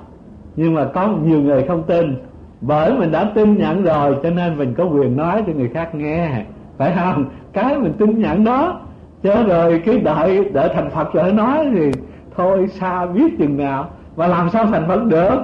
nhưng 0.57 0.75
mà 0.75 0.85
có 0.85 1.09
nhiều 1.25 1.41
người 1.41 1.65
không 1.69 1.83
tin. 1.83 2.17
Bởi 2.61 2.99
mình 2.99 3.13
đã 3.13 3.31
tin 3.35 3.57
nhận 3.57 3.85
rồi, 3.85 4.17
cho 4.23 4.31
nên 4.31 4.59
mình 4.59 4.75
có 4.75 4.85
quyền 4.85 5.17
nói 5.17 5.43
cho 5.47 5.53
người 5.53 5.69
khác 5.69 5.95
nghe. 5.95 6.45
Phải 6.79 6.93
không? 6.97 7.25
Cái 7.53 7.79
mình 7.79 7.93
tin 7.99 8.19
nhận 8.19 8.45
đó 8.45 8.81
chứ 9.23 9.43
rồi 9.49 9.83
cái 9.87 9.99
đợi 9.99 10.51
đợi 10.53 10.69
thành 10.75 10.91
phật 10.91 11.13
rồi 11.13 11.33
nói 11.33 11.71
thì 11.75 11.91
thôi, 12.37 12.67
xa 12.69 13.07
biết 13.07 13.39
chừng 13.39 13.57
nào. 13.57 13.87
Và 14.17 14.27
làm 14.27 14.51
sao 14.51 14.67
thành 14.67 14.89
phật 14.89 15.05
được? 15.05 15.39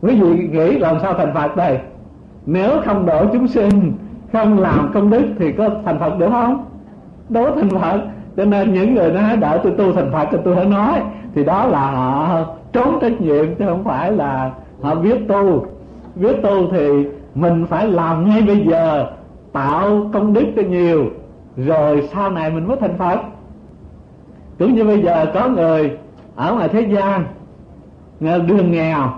Quý 0.00 0.20
vị 0.20 0.48
nghĩ 0.48 0.78
làm 0.78 0.96
sao 1.02 1.14
thành 1.14 1.34
phật 1.34 1.56
đây? 1.56 1.78
Nếu 2.46 2.70
không 2.84 3.06
độ 3.06 3.24
chúng 3.32 3.48
sinh, 3.48 3.92
không 4.32 4.58
làm 4.58 4.90
công 4.94 5.10
đức 5.10 5.24
thì 5.38 5.52
có 5.52 5.70
thành 5.84 5.98
phật 5.98 6.18
được 6.18 6.28
không? 6.30 6.64
Đố 7.28 7.50
thành 7.54 7.68
phật 7.68 8.00
cho 8.36 8.44
nên 8.44 8.74
những 8.74 8.94
người 8.94 9.12
nói, 9.12 9.36
đợi 9.36 9.58
tôi 9.62 9.72
tu 9.72 9.92
thành 9.92 10.12
phật 10.12 10.28
cho 10.32 10.38
tôi 10.44 10.56
phải 10.56 10.66
nói. 10.66 11.00
Thì 11.34 11.44
đó 11.44 11.66
là 11.66 11.90
họ 11.90 12.44
trốn 12.72 12.98
trách 13.00 13.20
nhiệm, 13.20 13.54
chứ 13.54 13.64
không 13.66 13.84
phải 13.84 14.12
là 14.12 14.50
họ 14.82 14.94
biết 14.94 15.28
tu. 15.28 15.66
Biết 16.14 16.36
tu 16.42 16.70
thì 16.72 17.06
mình 17.34 17.66
phải 17.66 17.88
làm 17.88 18.28
ngay 18.28 18.42
bây 18.42 18.66
giờ, 18.70 19.06
tạo 19.52 20.10
công 20.12 20.32
đức 20.32 20.44
cho 20.56 20.62
nhiều, 20.62 21.04
rồi 21.56 22.08
sau 22.12 22.30
này 22.30 22.50
mình 22.50 22.68
mới 22.68 22.76
thành 22.80 22.98
phật. 22.98 23.20
Cũng 24.58 24.74
như 24.74 24.84
bây 24.84 25.02
giờ 25.02 25.26
có 25.34 25.48
người 25.48 25.98
ở 26.36 26.54
ngoài 26.54 26.68
thế 26.68 26.80
gian 26.80 27.24
ờ, 28.20 28.38
đường 28.38 28.72
nghèo, 28.72 29.10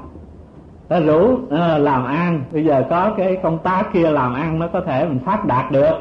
ta 0.88 1.00
rủ 1.00 1.38
ờ, 1.50 1.78
làm 1.78 2.04
ăn. 2.04 2.42
Bây 2.52 2.64
giờ 2.64 2.84
có 2.90 3.10
cái 3.16 3.36
công 3.42 3.58
tác 3.58 3.92
kia 3.92 4.10
làm 4.10 4.34
ăn 4.34 4.58
nó 4.58 4.66
có 4.72 4.80
thể 4.80 5.04
mình 5.04 5.18
phát 5.24 5.44
đạt 5.44 5.72
được 5.72 5.92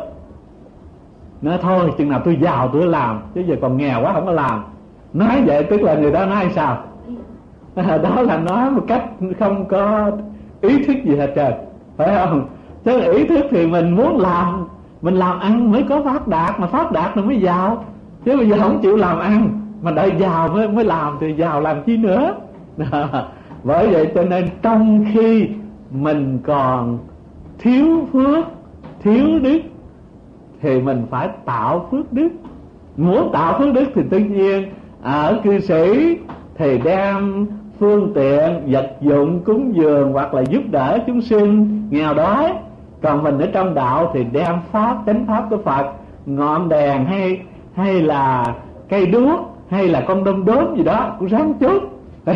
nói 1.41 1.57
thôi, 1.61 1.91
chừng 1.97 2.09
nào 2.09 2.21
tôi 2.25 2.37
giàu 2.41 2.69
tôi 2.73 2.87
làm, 2.87 3.21
chứ 3.35 3.41
giờ 3.47 3.55
còn 3.61 3.77
nghèo 3.77 4.01
quá 4.01 4.13
không 4.13 4.25
có 4.25 4.31
làm. 4.31 4.63
Nói 5.13 5.41
vậy 5.45 5.63
tức 5.63 5.81
là 5.81 5.95
người 5.95 6.11
đó 6.11 6.25
nói 6.25 6.49
sao? 6.55 6.77
Đó 8.03 8.21
là 8.21 8.37
nói 8.37 8.71
một 8.71 8.83
cách 8.87 9.03
không 9.39 9.65
có 9.65 10.11
ý 10.61 10.83
thức 10.83 10.97
gì 11.03 11.15
hết 11.15 11.31
trơn, 11.35 11.53
phải 11.97 12.15
không? 12.15 12.47
Chứ 12.85 13.11
ý 13.13 13.27
thức 13.27 13.45
thì 13.51 13.67
mình 13.67 13.95
muốn 13.95 14.19
làm, 14.19 14.67
mình 15.01 15.15
làm 15.15 15.39
ăn 15.39 15.71
mới 15.71 15.83
có 15.89 16.01
phát 16.03 16.27
đạt, 16.27 16.59
mà 16.59 16.67
phát 16.67 16.91
đạt 16.91 17.15
rồi 17.15 17.25
mới 17.25 17.41
giàu. 17.41 17.85
Chứ 18.25 18.37
bây 18.37 18.49
giờ 18.49 18.57
không 18.59 18.79
chịu 18.81 18.97
làm 18.97 19.19
ăn, 19.19 19.49
mà 19.81 19.91
đợi 19.91 20.11
giàu 20.19 20.47
mới 20.47 20.67
mới 20.67 20.85
làm 20.85 21.17
thì 21.19 21.33
giàu 21.33 21.61
làm 21.61 21.83
chi 21.83 21.97
nữa? 21.97 22.35
Bởi 23.63 23.87
vậy 23.87 24.11
cho 24.15 24.23
nên 24.23 24.49
trong 24.61 25.05
khi 25.13 25.49
mình 25.91 26.39
còn 26.43 26.97
thiếu 27.59 28.07
phước, 28.13 28.45
thiếu 29.03 29.39
đức 29.39 29.59
thì 30.61 30.81
mình 30.81 31.05
phải 31.09 31.29
tạo 31.45 31.87
phước 31.91 32.13
đức. 32.13 32.29
Muốn 32.97 33.29
tạo 33.33 33.59
phước 33.59 33.73
đức 33.73 33.85
thì 33.95 34.01
tất 34.11 34.19
nhiên, 34.29 34.69
ở 35.01 35.39
cư 35.43 35.59
sĩ 35.59 36.17
thì 36.55 36.77
đem 36.77 37.47
phương 37.79 38.11
tiện, 38.15 38.61
vật 38.67 38.91
dụng, 39.01 39.39
cúng 39.45 39.75
dường 39.75 40.11
hoặc 40.11 40.33
là 40.33 40.41
giúp 40.41 40.61
đỡ 40.71 40.99
chúng 41.07 41.21
sinh 41.21 41.81
nghèo 41.91 42.13
đói. 42.13 42.53
Còn 43.01 43.23
mình 43.23 43.39
ở 43.39 43.47
trong 43.53 43.73
đạo 43.73 44.11
thì 44.13 44.23
đem 44.31 44.55
pháp, 44.71 44.97
chánh 45.05 45.25
pháp 45.27 45.45
của 45.49 45.57
phật, 45.57 45.85
ngọn 46.25 46.69
đèn 46.69 47.05
hay 47.05 47.41
hay 47.73 48.01
là 48.01 48.55
cây 48.89 49.05
đuốc, 49.05 49.39
hay 49.69 49.87
là 49.87 50.03
con 50.07 50.23
đom 50.23 50.45
đóm 50.45 50.75
gì 50.75 50.83
đó, 50.83 51.15
cũng 51.19 51.27
ráng 51.27 51.53
chút 51.59 51.83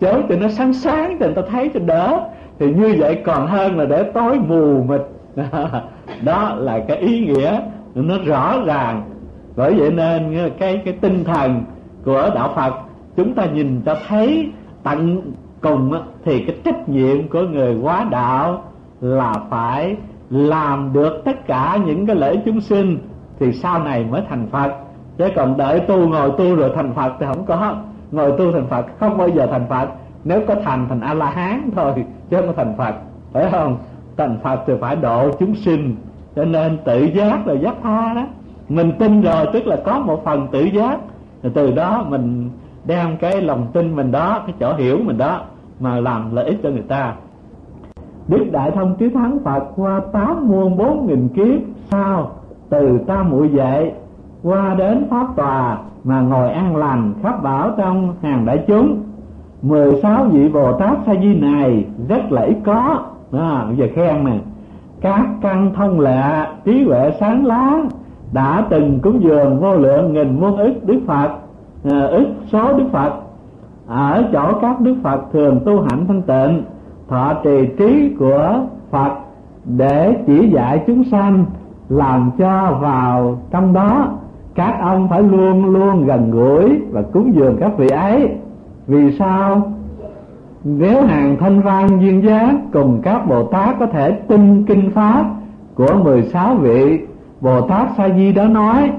chốt 0.00 0.24
cho 0.28 0.36
nó 0.40 0.48
sáng 0.48 0.72
sáng, 0.72 1.16
cho 1.20 1.26
người 1.26 1.34
ta 1.34 1.42
thấy 1.50 1.70
cho 1.74 1.80
đỡ. 1.80 2.20
Thì 2.58 2.72
như 2.72 2.94
vậy 2.98 3.22
còn 3.24 3.46
hơn 3.46 3.78
là 3.78 3.84
để 3.84 4.02
tối 4.02 4.38
mù 4.48 4.84
mịt. 4.88 5.00
đó 6.24 6.54
là 6.54 6.78
cái 6.88 6.96
ý 6.96 7.20
nghĩa 7.20 7.60
nó 7.94 8.14
rõ 8.26 8.60
ràng. 8.64 9.02
Bởi 9.56 9.74
vậy 9.74 9.90
nên 9.90 10.50
cái 10.58 10.82
cái 10.84 10.94
tinh 11.00 11.24
thần 11.24 11.64
của 12.04 12.30
đạo 12.34 12.52
Phật, 12.56 12.74
chúng 13.16 13.34
ta 13.34 13.44
nhìn 13.44 13.82
cho 13.86 13.96
thấy 14.08 14.52
tận 14.82 15.22
cùng 15.60 15.92
thì 16.24 16.44
cái 16.44 16.56
trách 16.64 16.88
nhiệm 16.88 17.28
của 17.28 17.42
người 17.42 17.76
quá 17.82 18.06
đạo 18.10 18.64
là 19.00 19.34
phải 19.50 19.96
làm 20.30 20.92
được 20.92 21.22
tất 21.24 21.46
cả 21.46 21.78
những 21.86 22.06
cái 22.06 22.16
lễ 22.16 22.36
chúng 22.44 22.60
sinh 22.60 22.98
thì 23.38 23.52
sau 23.52 23.84
này 23.84 24.04
mới 24.04 24.22
thành 24.28 24.48
Phật. 24.50 24.72
Chứ 25.18 25.28
còn 25.36 25.56
đợi 25.56 25.80
tu, 25.80 26.08
ngồi 26.08 26.30
tu 26.38 26.56
rồi 26.56 26.70
thành 26.74 26.94
Phật 26.94 27.12
thì 27.20 27.26
không 27.26 27.44
có. 27.46 27.74
Ngồi 28.12 28.32
tu 28.38 28.52
thành 28.52 28.66
Phật 28.66 28.86
không 29.00 29.18
bao 29.18 29.28
giờ 29.28 29.46
thành 29.50 29.66
Phật. 29.68 29.88
Nếu 30.24 30.40
có 30.46 30.54
thành 30.64 30.86
thành 30.88 31.00
A 31.00 31.14
La 31.14 31.30
Hán 31.30 31.70
thôi, 31.76 31.92
chứ 32.30 32.36
không 32.36 32.46
có 32.46 32.52
thành 32.52 32.74
Phật. 32.78 32.94
Phải 33.32 33.50
không? 33.50 33.78
Thành 34.18 34.38
Phật 34.42 34.60
thì 34.66 34.72
phải 34.80 34.96
độ 34.96 35.30
chúng 35.38 35.54
sinh, 35.54 35.96
cho 36.36 36.44
nên 36.44 36.78
tự 36.84 37.04
giác 37.04 37.46
là 37.46 37.54
giác 37.54 37.74
tha 37.82 38.14
đó. 38.14 38.22
Mình 38.68 38.92
tin 38.98 39.22
rồi, 39.22 39.46
tức 39.52 39.66
là 39.66 39.76
có 39.84 39.98
một 39.98 40.24
phần 40.24 40.46
tự 40.52 40.60
giác. 40.60 40.98
Rồi 41.42 41.52
từ 41.54 41.70
đó 41.70 42.04
mình 42.08 42.50
đem 42.84 43.16
cái 43.20 43.42
lòng 43.42 43.66
tin 43.72 43.96
mình 43.96 44.10
đó, 44.10 44.42
cái 44.46 44.54
chỗ 44.60 44.74
hiểu 44.74 44.98
mình 45.04 45.18
đó, 45.18 45.40
mà 45.80 46.00
làm 46.00 46.34
lợi 46.34 46.44
ích 46.44 46.58
cho 46.62 46.70
người 46.70 46.84
ta. 46.88 47.14
Đức 48.28 48.46
Đại 48.52 48.70
Thông 48.70 48.94
Trí 48.98 49.08
Thắng 49.08 49.38
Phật, 49.44 49.64
qua 49.76 50.00
tám 50.12 50.48
muôn 50.48 50.76
bốn 50.76 51.06
nghìn 51.06 51.28
kiếp 51.28 51.60
sau, 51.90 52.30
từ 52.70 52.98
ta 53.06 53.22
muội 53.22 53.48
dậy 53.48 53.92
qua 54.42 54.74
đến 54.74 55.06
pháp 55.10 55.26
tòa, 55.36 55.78
mà 56.04 56.20
ngồi 56.20 56.50
an 56.50 56.76
lành 56.76 57.14
khắp 57.22 57.42
bảo 57.42 57.70
trong 57.78 58.14
hàng 58.22 58.46
đại 58.46 58.64
chúng. 58.66 59.02
Mười 59.62 60.00
sáu 60.02 60.24
vị 60.24 60.48
Bồ 60.48 60.72
Tát 60.72 60.98
Sa 61.06 61.14
Di 61.22 61.34
này, 61.34 61.84
rất 62.08 62.32
là 62.32 62.42
ít 62.42 62.56
có 62.64 63.04
à, 63.32 63.64
bây 63.66 63.76
giờ 63.76 63.86
khen 63.94 64.24
nè. 64.24 64.38
Các 65.00 65.26
căn 65.42 65.72
thông 65.74 66.00
lệ 66.00 66.46
trí 66.64 66.84
huệ 66.84 67.12
sáng 67.20 67.46
lá 67.46 67.78
đã 68.32 68.64
từng 68.70 69.00
cúng 69.02 69.22
dường 69.22 69.60
vô 69.60 69.74
lượng 69.74 70.12
nghìn 70.12 70.40
muôn 70.40 70.56
ức 70.56 70.74
Đức 70.86 71.00
Phật 71.06 71.28
à, 71.90 72.00
ức 72.00 72.26
số 72.52 72.78
Đức 72.78 72.84
Phật. 72.92 73.12
Ở 73.86 74.24
chỗ 74.32 74.52
các 74.60 74.80
Đức 74.80 74.94
Phật 75.02 75.20
thường 75.32 75.60
tu 75.64 75.80
hạnh 75.80 76.04
thanh 76.08 76.22
tịnh 76.22 76.62
thọ 77.08 77.34
trì 77.44 77.66
trí 77.78 78.16
của 78.18 78.54
Phật 78.90 79.12
để 79.64 80.16
chỉ 80.26 80.48
dạy 80.48 80.82
chúng 80.86 81.04
sanh 81.04 81.44
làm 81.88 82.30
cho 82.38 82.78
vào 82.80 83.38
trong 83.50 83.72
đó. 83.72 84.08
Các 84.54 84.78
ông 84.80 85.08
phải 85.08 85.22
luôn 85.22 85.64
luôn 85.64 86.06
gần 86.06 86.30
gũi 86.30 86.80
và 86.90 87.02
cúng 87.02 87.34
dường 87.34 87.56
các 87.60 87.78
vị 87.78 87.88
ấy. 87.88 88.28
Vì 88.86 89.18
sao? 89.18 89.72
Nếu 90.64 91.02
hàng 91.02 91.36
thanh 91.40 91.60
văn 91.60 91.88
duyên 92.00 92.24
giá 92.24 92.52
cùng 92.72 93.00
các 93.02 93.18
bồ 93.28 93.44
tát 93.44 93.76
có 93.78 93.86
thể 93.86 94.10
tin 94.10 94.64
kinh 94.64 94.90
pháp 94.90 95.24
của 95.74 95.94
16 96.04 96.54
vị. 96.54 97.00
Bồ 97.40 97.60
tát 97.60 97.88
sa 97.96 98.08
di 98.16 98.32
đó 98.32 98.44
nói 98.44 98.90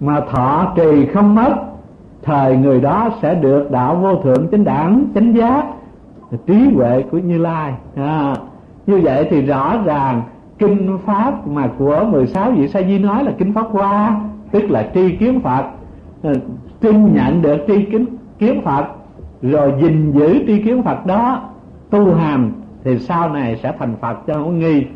mà 0.00 0.20
thọ 0.20 0.72
trì 0.76 1.06
không 1.06 1.34
mất 1.34 1.54
thời 2.22 2.56
người 2.56 2.80
đó 2.80 3.10
sẽ 3.22 3.34
được 3.34 3.70
đạo 3.70 3.96
vô 3.96 4.14
thượng 4.16 4.48
chánh 4.50 4.64
đẳng 4.64 5.04
chánh 5.14 5.36
giác 5.36 5.64
trí 6.46 6.70
huệ 6.74 7.02
của 7.10 7.18
như 7.18 7.38
lai. 7.38 7.74
À, 7.96 8.34
như 8.86 9.00
vậy 9.02 9.26
thì 9.30 9.42
rõ 9.42 9.82
ràng 9.84 10.22
kinh 10.58 10.98
pháp 11.06 11.48
mà 11.48 11.70
của 11.78 12.04
16 12.10 12.50
vị 12.50 12.68
sa 12.68 12.82
di 12.82 12.98
nói 12.98 13.24
là 13.24 13.32
kinh 13.38 13.52
pháp 13.52 13.66
hoa 13.70 14.20
tức 14.50 14.70
là 14.70 14.90
tri 14.94 15.16
kiến 15.16 15.40
phật. 15.40 15.64
Ừ, 16.22 16.32
tin 16.80 17.14
nhận 17.14 17.42
được 17.42 17.58
tri 17.66 17.84
kiến 17.84 18.06
kiến 18.38 18.62
phật 18.64 18.86
rồi 19.50 19.74
gìn 19.80 20.12
giữ 20.12 20.44
tri 20.46 20.62
kiến 20.62 20.82
phật 20.82 21.06
đó 21.06 21.40
tu 21.90 22.14
hành 22.14 22.52
thì 22.84 22.98
sau 22.98 23.28
này 23.28 23.56
sẽ 23.62 23.72
thành 23.78 23.94
phật 24.00 24.16
cho 24.26 24.34
không 24.34 24.58
nghi. 24.58 24.86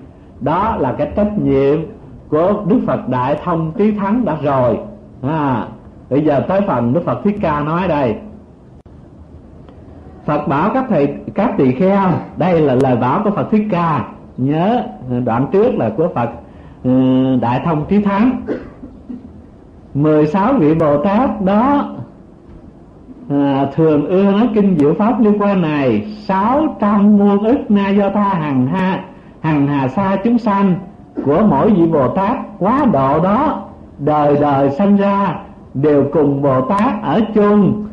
Đó 0.40 0.76
là 0.80 0.92
cái 0.92 1.12
trách 1.16 1.38
nhiệm 1.38 1.78
của 2.28 2.64
đức 2.66 2.80
phật 2.86 3.08
đại 3.08 3.38
thông 3.44 3.72
trí 3.78 3.92
thắng 3.92 4.24
đã 4.24 4.36
rồi. 4.42 4.78
À, 5.22 5.66
bây 6.10 6.24
giờ 6.24 6.40
tới 6.48 6.60
phần 6.66 6.92
đức 6.92 7.00
phật 7.04 7.20
thích 7.24 7.36
ca 7.42 7.60
nói 7.60 7.88
đây. 7.88 8.14
Phật 10.26 10.48
bảo 10.48 10.70
các 10.74 10.84
thầy 10.88 11.14
các 11.34 11.54
tỳ 11.58 11.72
kheo 11.72 12.08
đây 12.36 12.60
là 12.60 12.74
lời 12.74 12.96
bảo 12.96 13.20
của 13.24 13.30
Phật 13.30 13.50
Thích 13.50 13.66
Ca. 13.70 14.04
Nhớ 14.36 14.82
đoạn 15.24 15.46
trước 15.52 15.74
là 15.74 15.90
của 15.96 16.08
Phật 16.14 16.30
ừ, 16.84 16.90
Đại 17.40 17.60
Thông 17.64 17.84
Trí 17.88 18.02
Thắng. 18.02 18.40
16 19.94 20.54
vị 20.54 20.74
Bồ 20.74 21.04
Tát 21.04 21.42
đó 21.44 21.94
à, 23.30 23.66
thường 23.74 24.06
ưa 24.06 24.32
nói 24.32 24.48
kinh 24.54 24.76
diệu 24.78 24.94
pháp 24.94 25.20
liên 25.20 25.42
quan 25.42 25.62
này 25.62 26.06
sáu 26.18 26.76
trăm 26.80 27.18
muôn 27.18 27.44
ức 27.44 27.70
na 27.70 27.88
do 27.88 28.10
tha 28.10 28.34
hằng 28.34 28.66
ha 28.66 29.00
hằng 29.40 29.66
hà 29.66 29.88
sa 29.88 30.16
chúng 30.24 30.38
sanh 30.38 30.74
của 31.24 31.42
mỗi 31.50 31.70
vị 31.70 31.86
Bồ 31.86 32.08
Tát 32.08 32.38
quá 32.58 32.86
độ 32.92 33.20
đó 33.20 33.62
đời 33.98 34.36
đời 34.40 34.70
sanh 34.70 34.96
ra 34.96 35.34
đều 35.74 36.04
cùng 36.12 36.42
Bồ 36.42 36.60
Tát 36.60 37.02
ở 37.02 37.20
chung. 37.34 37.86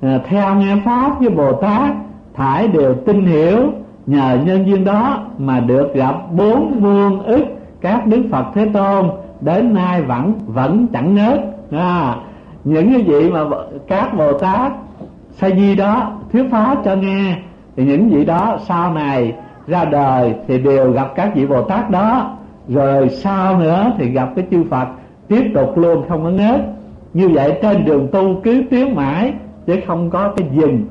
À, 0.00 0.18
theo 0.28 0.54
nghe 0.54 0.76
pháp 0.84 1.20
với 1.20 1.30
Bồ 1.30 1.52
Tát 1.52 1.94
thải 2.34 2.68
đều 2.68 2.94
tin 2.94 3.26
hiểu 3.26 3.72
nhờ 4.06 4.38
nhân 4.44 4.66
duyên 4.66 4.84
đó 4.84 5.18
mà 5.38 5.60
được 5.60 5.94
gặp 5.94 6.14
bốn 6.32 6.80
muôn 6.80 7.22
ức 7.22 7.44
các 7.80 8.06
đức 8.06 8.22
Phật 8.30 8.44
Thế 8.54 8.68
Tôn 8.72 9.10
đến 9.40 9.74
nay 9.74 10.02
vẫn 10.02 10.32
vẫn 10.46 10.86
chẳng 10.92 11.14
ngớt 11.14 11.40
à, 11.70 12.16
những 12.64 12.92
cái 12.92 13.02
vị 13.02 13.30
mà 13.30 13.40
các 13.88 14.16
bồ 14.16 14.32
tát 14.38 14.72
sa 15.30 15.50
di 15.50 15.74
đó 15.74 16.12
thuyết 16.32 16.44
pháp 16.50 16.76
cho 16.84 16.94
nghe, 16.94 17.36
thì 17.76 17.84
những 17.84 18.08
vị 18.08 18.24
đó 18.24 18.58
sau 18.66 18.94
này 18.94 19.34
ra 19.66 19.84
đời 19.84 20.34
thì 20.48 20.58
đều 20.58 20.92
gặp 20.92 21.12
các 21.14 21.34
vị 21.34 21.46
bồ 21.46 21.62
tát 21.62 21.90
đó. 21.90 22.36
Rồi 22.68 23.08
sau 23.08 23.58
nữa 23.58 23.92
thì 23.98 24.08
gặp 24.08 24.28
cái 24.36 24.44
chư 24.50 24.64
phật 24.70 24.88
tiếp 25.28 25.50
tục 25.54 25.78
luôn 25.78 26.04
không 26.08 26.24
có 26.24 26.30
ngớt. 26.30 26.60
Như 27.14 27.28
vậy 27.28 27.58
trên 27.62 27.84
đường 27.84 28.08
tu 28.12 28.40
cứ 28.42 28.62
tiến 28.70 28.94
mãi 28.94 29.32
chứ 29.66 29.76
không 29.86 30.10
có 30.10 30.28
cái 30.36 30.48
dừng. 30.52 30.84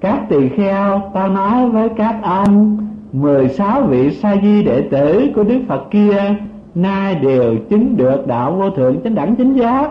Các 0.00 0.20
tỳ 0.28 0.48
kheo, 0.48 1.10
ta 1.14 1.26
nói 1.26 1.68
với 1.68 1.88
các 1.88 2.16
ông 2.22 2.78
mười 3.12 3.48
sáu 3.48 3.82
vị 3.82 4.10
sa 4.10 4.36
di 4.42 4.62
đệ 4.62 4.80
tử 4.80 5.30
của 5.34 5.44
đức 5.44 5.60
phật 5.68 5.90
kia, 5.90 6.34
nay 6.74 7.14
đều 7.14 7.56
chứng 7.70 7.96
được 7.96 8.26
đạo 8.26 8.52
vô 8.52 8.70
thượng 8.70 9.00
chánh 9.04 9.14
đẳng 9.14 9.36
chánh 9.36 9.56
giác 9.56 9.90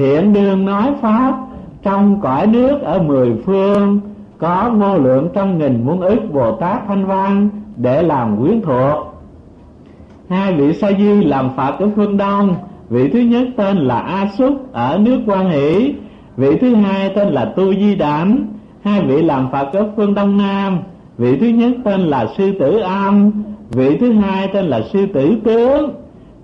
hiện 0.00 0.32
đương 0.32 0.64
nói 0.64 0.92
pháp, 1.00 1.34
trong 1.82 2.20
cõi 2.20 2.46
nước 2.46 2.82
ở 2.82 3.02
mười 3.02 3.32
phương, 3.46 4.00
có 4.38 4.70
vô 4.78 4.98
lượng 4.98 5.28
trăm 5.34 5.58
nghìn 5.58 5.86
muôn 5.86 6.00
ức 6.00 6.18
bồ 6.32 6.52
tát 6.52 6.80
thanh 6.88 7.06
văn 7.06 7.48
để 7.76 8.02
làm 8.02 8.36
quyến 8.36 8.62
thuộc. 8.62 9.14
Hai 10.28 10.54
vị 10.54 10.72
sa 10.72 10.88
di 10.98 11.24
làm 11.24 11.50
phật 11.56 11.78
ở 11.78 11.88
phương 11.96 12.16
đông, 12.16 12.54
vị 12.88 13.10
thứ 13.12 13.18
nhất 13.18 13.48
tên 13.56 13.76
là 13.76 14.00
a 14.00 14.26
xúc 14.38 14.72
ở 14.72 14.98
nước 14.98 15.18
quan 15.26 15.50
hỷ, 15.50 15.94
vị 16.36 16.56
thứ 16.60 16.74
hai 16.74 17.12
tên 17.16 17.28
là 17.28 17.44
tu 17.44 17.74
di 17.74 17.94
đản, 17.94 18.46
hai 18.82 19.02
vị 19.02 19.22
làm 19.22 19.48
phật 19.52 19.72
ở 19.72 19.90
phương 19.96 20.14
đông 20.14 20.36
nam, 20.36 20.78
vị 21.18 21.36
thứ 21.40 21.46
nhất 21.46 21.72
tên 21.84 22.00
là 22.00 22.26
sư 22.36 22.52
tử 22.60 22.78
âm 22.78 23.30
vị 23.70 23.96
thứ 24.00 24.12
hai 24.12 24.48
tên 24.52 24.64
là 24.64 24.80
sư 24.92 25.06
tử 25.14 25.36
tướng, 25.44 25.90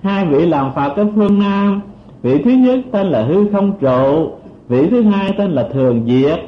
hai 0.03 0.27
vị 0.27 0.47
làm 0.47 0.71
phật 0.75 0.97
ở 0.97 1.07
phương 1.17 1.39
nam 1.39 1.81
vị 2.27 2.43
thứ 2.43 2.51
nhất 2.51 2.79
tên 2.93 3.07
là 3.07 3.23
hư 3.23 3.47
không 3.53 3.73
trụ, 3.81 4.31
vị 4.69 4.89
thứ 4.91 5.03
hai 5.03 5.33
tên 5.39 5.51
là 5.51 5.69
thường 5.73 6.07
diệt, 6.07 6.41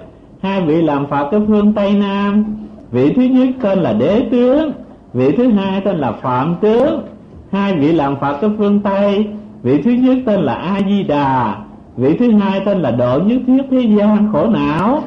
hai 0.43 0.61
vị 0.61 0.83
làm 0.83 1.07
phật 1.07 1.29
cái 1.31 1.41
phương 1.49 1.73
tây 1.73 1.95
nam, 1.95 2.45
vị 2.91 3.13
thứ 3.13 3.23
nhất 3.23 3.49
tên 3.63 3.79
là 3.79 3.93
đế 3.93 4.29
tướng, 4.31 4.73
vị 5.13 5.33
thứ 5.37 5.49
hai 5.49 5.81
tên 5.81 5.97
là 5.97 6.13
phạm 6.13 6.55
tướng, 6.61 7.03
hai 7.53 7.75
vị 7.75 7.93
làm 7.93 8.17
phật 8.17 8.39
cái 8.41 8.51
phương 8.59 8.81
tây, 8.81 9.27
vị 9.63 9.83
thứ 9.83 9.91
nhất 9.91 10.19
tên 10.27 10.41
là 10.41 10.55
a 10.55 10.81
di 10.89 11.03
đà, 11.03 11.57
vị 11.97 12.17
thứ 12.19 12.31
hai 12.31 12.61
tên 12.65 12.79
là 12.79 12.91
độ 12.91 13.19
nhất 13.19 13.39
thiết 13.47 13.63
thế 13.71 13.81
gian 13.81 14.33
khổ 14.33 14.47
não, 14.47 15.03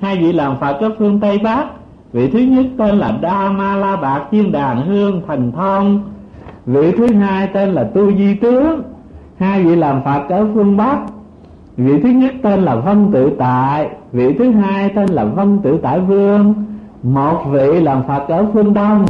hai 0.00 0.16
vị 0.16 0.32
làm 0.32 0.56
phật 0.60 0.76
cái 0.80 0.90
phương 0.98 1.20
tây 1.20 1.38
bắc, 1.38 1.66
vị 2.12 2.30
thứ 2.30 2.38
nhất 2.38 2.66
tên 2.78 2.98
là 2.98 3.18
đa 3.20 3.50
ma 3.50 3.76
la 3.76 3.96
bạc 3.96 4.24
thiên 4.30 4.52
đàn 4.52 4.86
hương 4.86 5.22
thành 5.26 5.52
thông, 5.52 6.00
vị 6.66 6.92
thứ 6.92 7.06
hai 7.06 7.48
tên 7.54 7.68
là 7.68 7.84
tu 7.84 8.12
di 8.12 8.34
tướng 8.34 8.82
hai 9.38 9.64
vị 9.64 9.76
làm 9.76 10.02
phật 10.04 10.28
ở 10.28 10.46
phương 10.54 10.76
bắc, 10.76 10.98
vị 11.76 12.00
thứ 12.02 12.08
nhất 12.08 12.34
tên 12.42 12.60
là 12.60 12.76
vân 12.76 13.12
tự 13.12 13.30
tại, 13.38 13.88
vị 14.12 14.32
thứ 14.38 14.50
hai 14.50 14.88
tên 14.94 15.08
là 15.08 15.24
vân 15.24 15.58
tự 15.58 15.78
tại 15.82 16.00
vương. 16.00 16.54
Một 17.02 17.44
vị 17.50 17.80
làm 17.80 18.02
phật 18.08 18.28
ở 18.28 18.46
phương 18.52 18.74
đông 18.74 19.06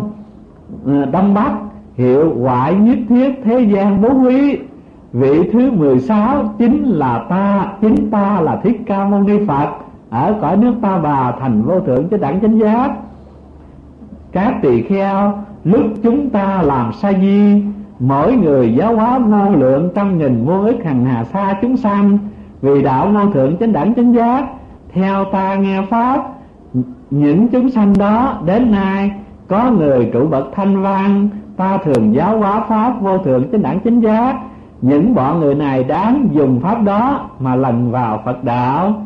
ờ, 0.86 1.04
đông 1.04 1.34
bắc, 1.34 1.52
hiệu 1.96 2.34
ngoại 2.36 2.74
nhất 2.74 2.98
thiết 3.08 3.40
thế 3.44 3.60
gian 3.60 4.02
bố 4.02 4.08
quý. 4.12 4.58
Vị 5.12 5.50
thứ 5.52 5.70
mười 5.70 6.00
sáu 6.00 6.54
chính 6.58 6.84
là 6.84 7.24
ta, 7.28 7.72
chính 7.80 8.10
ta 8.10 8.40
là 8.40 8.60
thích 8.62 8.80
ca 8.86 9.04
mâu 9.04 9.20
ni 9.22 9.46
phật, 9.46 9.68
ở 10.10 10.34
cõi 10.40 10.56
nước 10.56 10.74
ta 10.82 10.98
bà, 10.98 11.32
thành 11.40 11.62
vô 11.62 11.80
thượng 11.80 12.08
chánh 12.08 12.20
đẳng 12.20 12.40
chánh 12.40 12.58
giác. 12.58 12.90
Các 14.32 14.54
tỳ 14.62 14.82
kheo, 14.82 15.38
lúc 15.64 15.86
chúng 16.02 16.30
ta 16.30 16.62
làm 16.62 16.92
sa 16.92 17.12
di 17.12 17.62
mỗi 18.00 18.36
người 18.36 18.74
giáo 18.74 18.96
hóa 18.96 19.18
vô 19.18 19.56
lượng 19.56 19.90
trong 19.94 20.18
nghìn 20.18 20.44
vô 20.44 20.60
ích 20.60 20.84
hằng 20.84 21.04
hà 21.04 21.24
xa 21.24 21.54
chúng 21.62 21.76
sanh, 21.76 22.18
vì 22.62 22.82
đạo 22.82 23.08
vô 23.08 23.32
thượng 23.32 23.56
chánh 23.56 23.72
đẳng 23.72 23.94
chánh 23.94 24.14
giác. 24.14 24.44
Theo 24.92 25.24
ta 25.24 25.54
nghe 25.54 25.82
pháp, 25.90 26.28
những 27.10 27.48
chúng 27.48 27.70
sanh 27.70 27.98
đó 27.98 28.38
đến 28.44 28.70
nay 28.70 29.10
có 29.48 29.70
người 29.70 30.10
trụ 30.12 30.26
bậc 30.26 30.48
thanh 30.54 30.82
văn. 30.82 31.28
Ta 31.56 31.78
thường 31.78 32.14
giáo 32.14 32.38
hóa 32.38 32.64
pháp 32.68 33.00
vô 33.00 33.18
thượng 33.18 33.50
chánh 33.52 33.62
đẳng 33.62 33.80
chánh 33.84 34.02
giác. 34.02 34.36
Những 34.82 35.14
bọn 35.14 35.40
người 35.40 35.54
này 35.54 35.84
đáng 35.84 36.28
dùng 36.32 36.60
pháp 36.60 36.82
đó 36.82 37.30
mà 37.38 37.56
lần 37.56 37.90
vào 37.90 38.22
phật 38.24 38.44
đạo. 38.44 39.02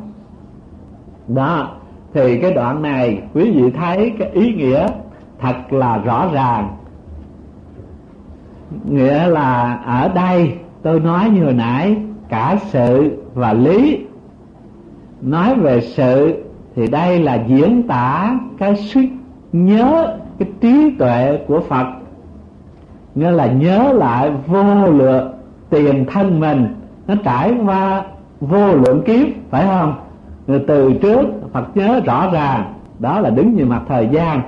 Đó, 1.28 1.68
thì 2.14 2.40
cái 2.40 2.52
đoạn 2.54 2.82
này 2.82 3.22
quý 3.34 3.50
vị 3.50 3.70
thấy 3.70 4.12
cái 4.18 4.28
ý 4.28 4.54
nghĩa 4.54 4.88
thật 5.40 5.72
là 5.72 5.98
rõ 5.98 6.26
ràng 6.32 6.68
nghĩa 8.84 9.26
là 9.26 9.80
ở 9.86 10.08
đây 10.08 10.54
tôi 10.82 11.00
nói 11.00 11.30
như 11.30 11.44
hồi 11.44 11.52
nãy, 11.52 11.96
cả 12.28 12.56
sự 12.60 13.18
và 13.34 13.52
lý. 13.52 14.04
Nói 15.22 15.54
về 15.54 15.80
sự 15.80 16.44
thì 16.76 16.86
đây 16.86 17.20
là 17.20 17.44
diễn 17.46 17.82
tả 17.82 18.38
cái 18.58 18.76
suy 18.76 19.08
nhớ, 19.52 20.16
cái 20.38 20.48
trí 20.60 20.90
tuệ 20.98 21.38
của 21.46 21.60
phật. 21.60 21.86
Nghĩa 23.14 23.30
là 23.30 23.46
nhớ 23.46 23.92
lại 23.92 24.30
vô 24.46 24.90
lượng 24.90 25.32
tiền 25.70 26.06
thân 26.10 26.40
mình. 26.40 26.66
Nó 27.06 27.14
trải 27.24 27.54
qua 27.66 28.04
vô 28.40 28.66
lượng 28.66 29.02
kiếp, 29.06 29.26
phải 29.50 29.66
không? 29.66 29.94
Rồi 30.46 30.64
từ 30.66 30.92
trước 31.02 31.26
phật 31.52 31.76
nhớ 31.76 32.00
rõ 32.06 32.30
ràng, 32.32 32.74
đó 32.98 33.20
là 33.20 33.30
đứng 33.30 33.54
về 33.54 33.64
mặt 33.64 33.82
thời 33.88 34.08
gian. 34.12 34.40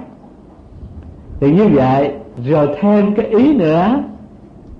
Thì 1.40 1.52
như 1.52 1.68
vậy, 1.68 2.12
rồi 2.44 2.68
thêm 2.80 3.14
cái 3.14 3.26
ý 3.26 3.54
nữa 3.54 4.02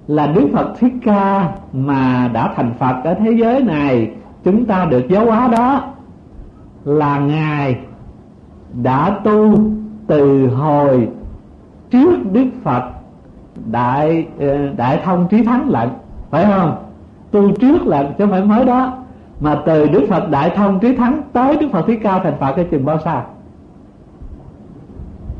là 0.06 0.26
đức 0.26 0.48
phật 0.52 0.72
thích 0.78 0.92
ca 1.04 1.52
mà 1.72 2.30
đã 2.32 2.52
thành 2.56 2.74
phật 2.78 2.96
ở 3.04 3.14
thế 3.14 3.30
giới 3.40 3.62
này. 3.62 4.10
Chúng 4.44 4.64
ta 4.64 4.84
được 4.84 5.08
giáo 5.08 5.26
hóa 5.26 5.48
đó 5.48 5.82
là 6.84 7.18
ngài 7.18 7.78
đã 8.82 9.18
tu 9.24 9.58
từ 10.06 10.46
hồi 10.46 11.08
trước 11.90 12.32
đức 12.32 12.46
phật 12.62 12.82
đại 13.70 14.26
ờ, 14.40 14.68
đại 14.76 15.00
thông 15.04 15.28
trí 15.28 15.44
thắng 15.44 15.70
lận, 15.70 15.88
phải 16.30 16.44
không? 16.44 16.76
Tu 17.30 17.50
trước 17.50 17.86
lận, 17.86 18.06
chứ 18.06 18.14
không 18.18 18.30
phải 18.30 18.44
mới 18.44 18.64
đó. 18.64 18.92
Mà 19.40 19.62
từ 19.66 19.88
đức 19.88 20.06
phật 20.08 20.30
đại 20.30 20.50
thông 20.56 20.80
trí 20.80 20.96
thắng 20.96 21.22
tới 21.32 21.56
đức 21.56 21.68
phật 21.72 21.86
thích 21.86 22.00
ca 22.02 22.18
thành 22.18 22.36
phật 22.40 22.52
cái 22.56 22.66
chừng 22.70 22.84
bao 22.84 22.98
xa? 22.98 23.22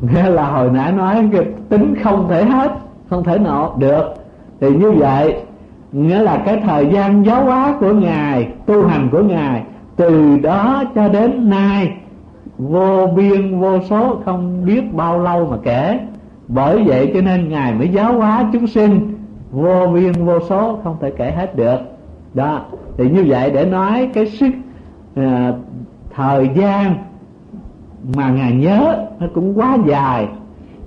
Nghĩa 0.01 0.29
là 0.29 0.49
hồi 0.51 0.69
nãy 0.71 0.91
nói 0.91 1.29
cái 1.31 1.45
tính 1.69 1.95
không 2.03 2.27
thể 2.29 2.45
hết, 2.45 2.71
không 3.09 3.23
thể 3.23 3.37
nào 3.37 3.75
được 3.79 4.24
thì 4.59 4.75
như 4.75 4.91
vậy 4.91 5.35
nghĩa 5.91 6.19
là 6.19 6.37
cái 6.45 6.61
thời 6.65 6.87
gian 6.87 7.25
giáo 7.25 7.45
hóa 7.45 7.75
của 7.79 7.93
ngài 7.93 8.49
tu 8.65 8.87
hành 8.87 9.09
của 9.11 9.23
ngài 9.23 9.63
từ 9.95 10.37
đó 10.37 10.83
cho 10.95 11.09
đến 11.09 11.49
nay 11.49 11.93
vô 12.57 13.07
biên 13.07 13.59
vô 13.59 13.79
số 13.89 14.19
không 14.25 14.65
biết 14.65 14.93
bao 14.93 15.19
lâu 15.19 15.47
mà 15.51 15.57
kể. 15.63 15.99
Bởi 16.47 16.83
vậy 16.83 17.11
cho 17.13 17.21
nên 17.21 17.49
ngài 17.49 17.73
mới 17.73 17.89
giáo 17.89 18.13
hóa 18.13 18.49
chúng 18.53 18.67
sinh 18.67 19.17
vô 19.51 19.87
biên 19.93 20.25
vô 20.25 20.39
số 20.39 20.79
không 20.83 20.97
thể 21.01 21.11
kể 21.17 21.31
hết 21.31 21.55
được. 21.55 21.79
Đó 22.33 22.61
thì 22.97 23.09
như 23.09 23.25
vậy 23.27 23.51
để 23.51 23.65
nói 23.65 24.09
cái 24.13 24.25
sức 24.25 24.51
à, 25.15 25.53
thời 26.15 26.49
gian 26.55 26.95
mà 28.15 28.29
ngài 28.29 28.51
nhớ 28.51 29.05
nó 29.19 29.27
cũng 29.35 29.59
quá 29.59 29.77
dài. 29.85 30.27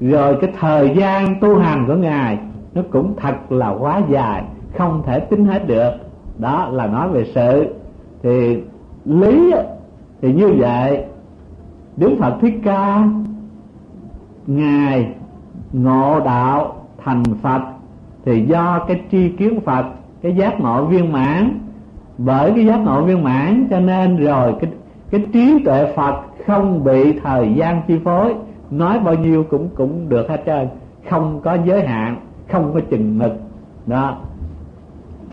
Rồi 0.00 0.36
cái 0.40 0.50
thời 0.60 0.94
gian 0.96 1.40
tu 1.40 1.58
hành 1.58 1.86
của 1.86 1.94
ngài 1.94 2.38
nó 2.74 2.82
cũng 2.90 3.14
thật 3.16 3.52
là 3.52 3.68
quá 3.68 4.00
dài, 4.10 4.42
không 4.78 5.02
thể 5.06 5.20
tính 5.20 5.44
hết 5.44 5.66
được. 5.66 5.90
Đó 6.38 6.68
là 6.72 6.86
nói 6.86 7.08
về 7.08 7.24
sự. 7.34 7.74
Thì 8.22 8.62
lý 9.04 9.52
thì 10.22 10.32
như 10.32 10.48
vậy, 10.58 11.04
đức 11.96 12.16
phật 12.20 12.34
thích 12.40 12.54
ca, 12.64 13.08
ngài 14.46 15.14
ngộ 15.72 16.20
đạo 16.24 16.74
thành 17.04 17.22
phật, 17.42 17.62
thì 18.24 18.40
do 18.46 18.84
cái 18.88 19.00
tri 19.10 19.28
kiến 19.28 19.60
phật, 19.60 19.86
cái 20.22 20.36
giác 20.36 20.60
ngộ 20.60 20.84
viên 20.84 21.12
mãn. 21.12 21.60
Bởi 22.18 22.52
cái 22.54 22.66
giác 22.66 22.76
ngộ 22.76 23.02
viên 23.02 23.24
mãn 23.24 23.66
cho 23.70 23.80
nên 23.80 24.16
rồi 24.16 24.54
cái 24.60 24.70
cái 25.10 25.26
trí 25.32 25.64
tuệ 25.64 25.92
phật 25.96 26.14
không 26.46 26.84
bị 26.84 27.18
thời 27.20 27.54
gian 27.54 27.82
chi 27.88 27.98
phối. 28.04 28.34
Nói 28.70 28.98
bao 28.98 29.14
nhiêu 29.14 29.44
cũng 29.50 29.68
cũng 29.76 30.08
được 30.08 30.28
hết 30.28 30.42
trơn, 30.46 30.68
không 31.10 31.40
có 31.44 31.56
giới 31.64 31.86
hạn 31.86 32.16
không 32.50 32.74
có 32.74 32.80
chừng 32.90 33.18
mực. 33.18 33.32
Đó. 33.86 34.16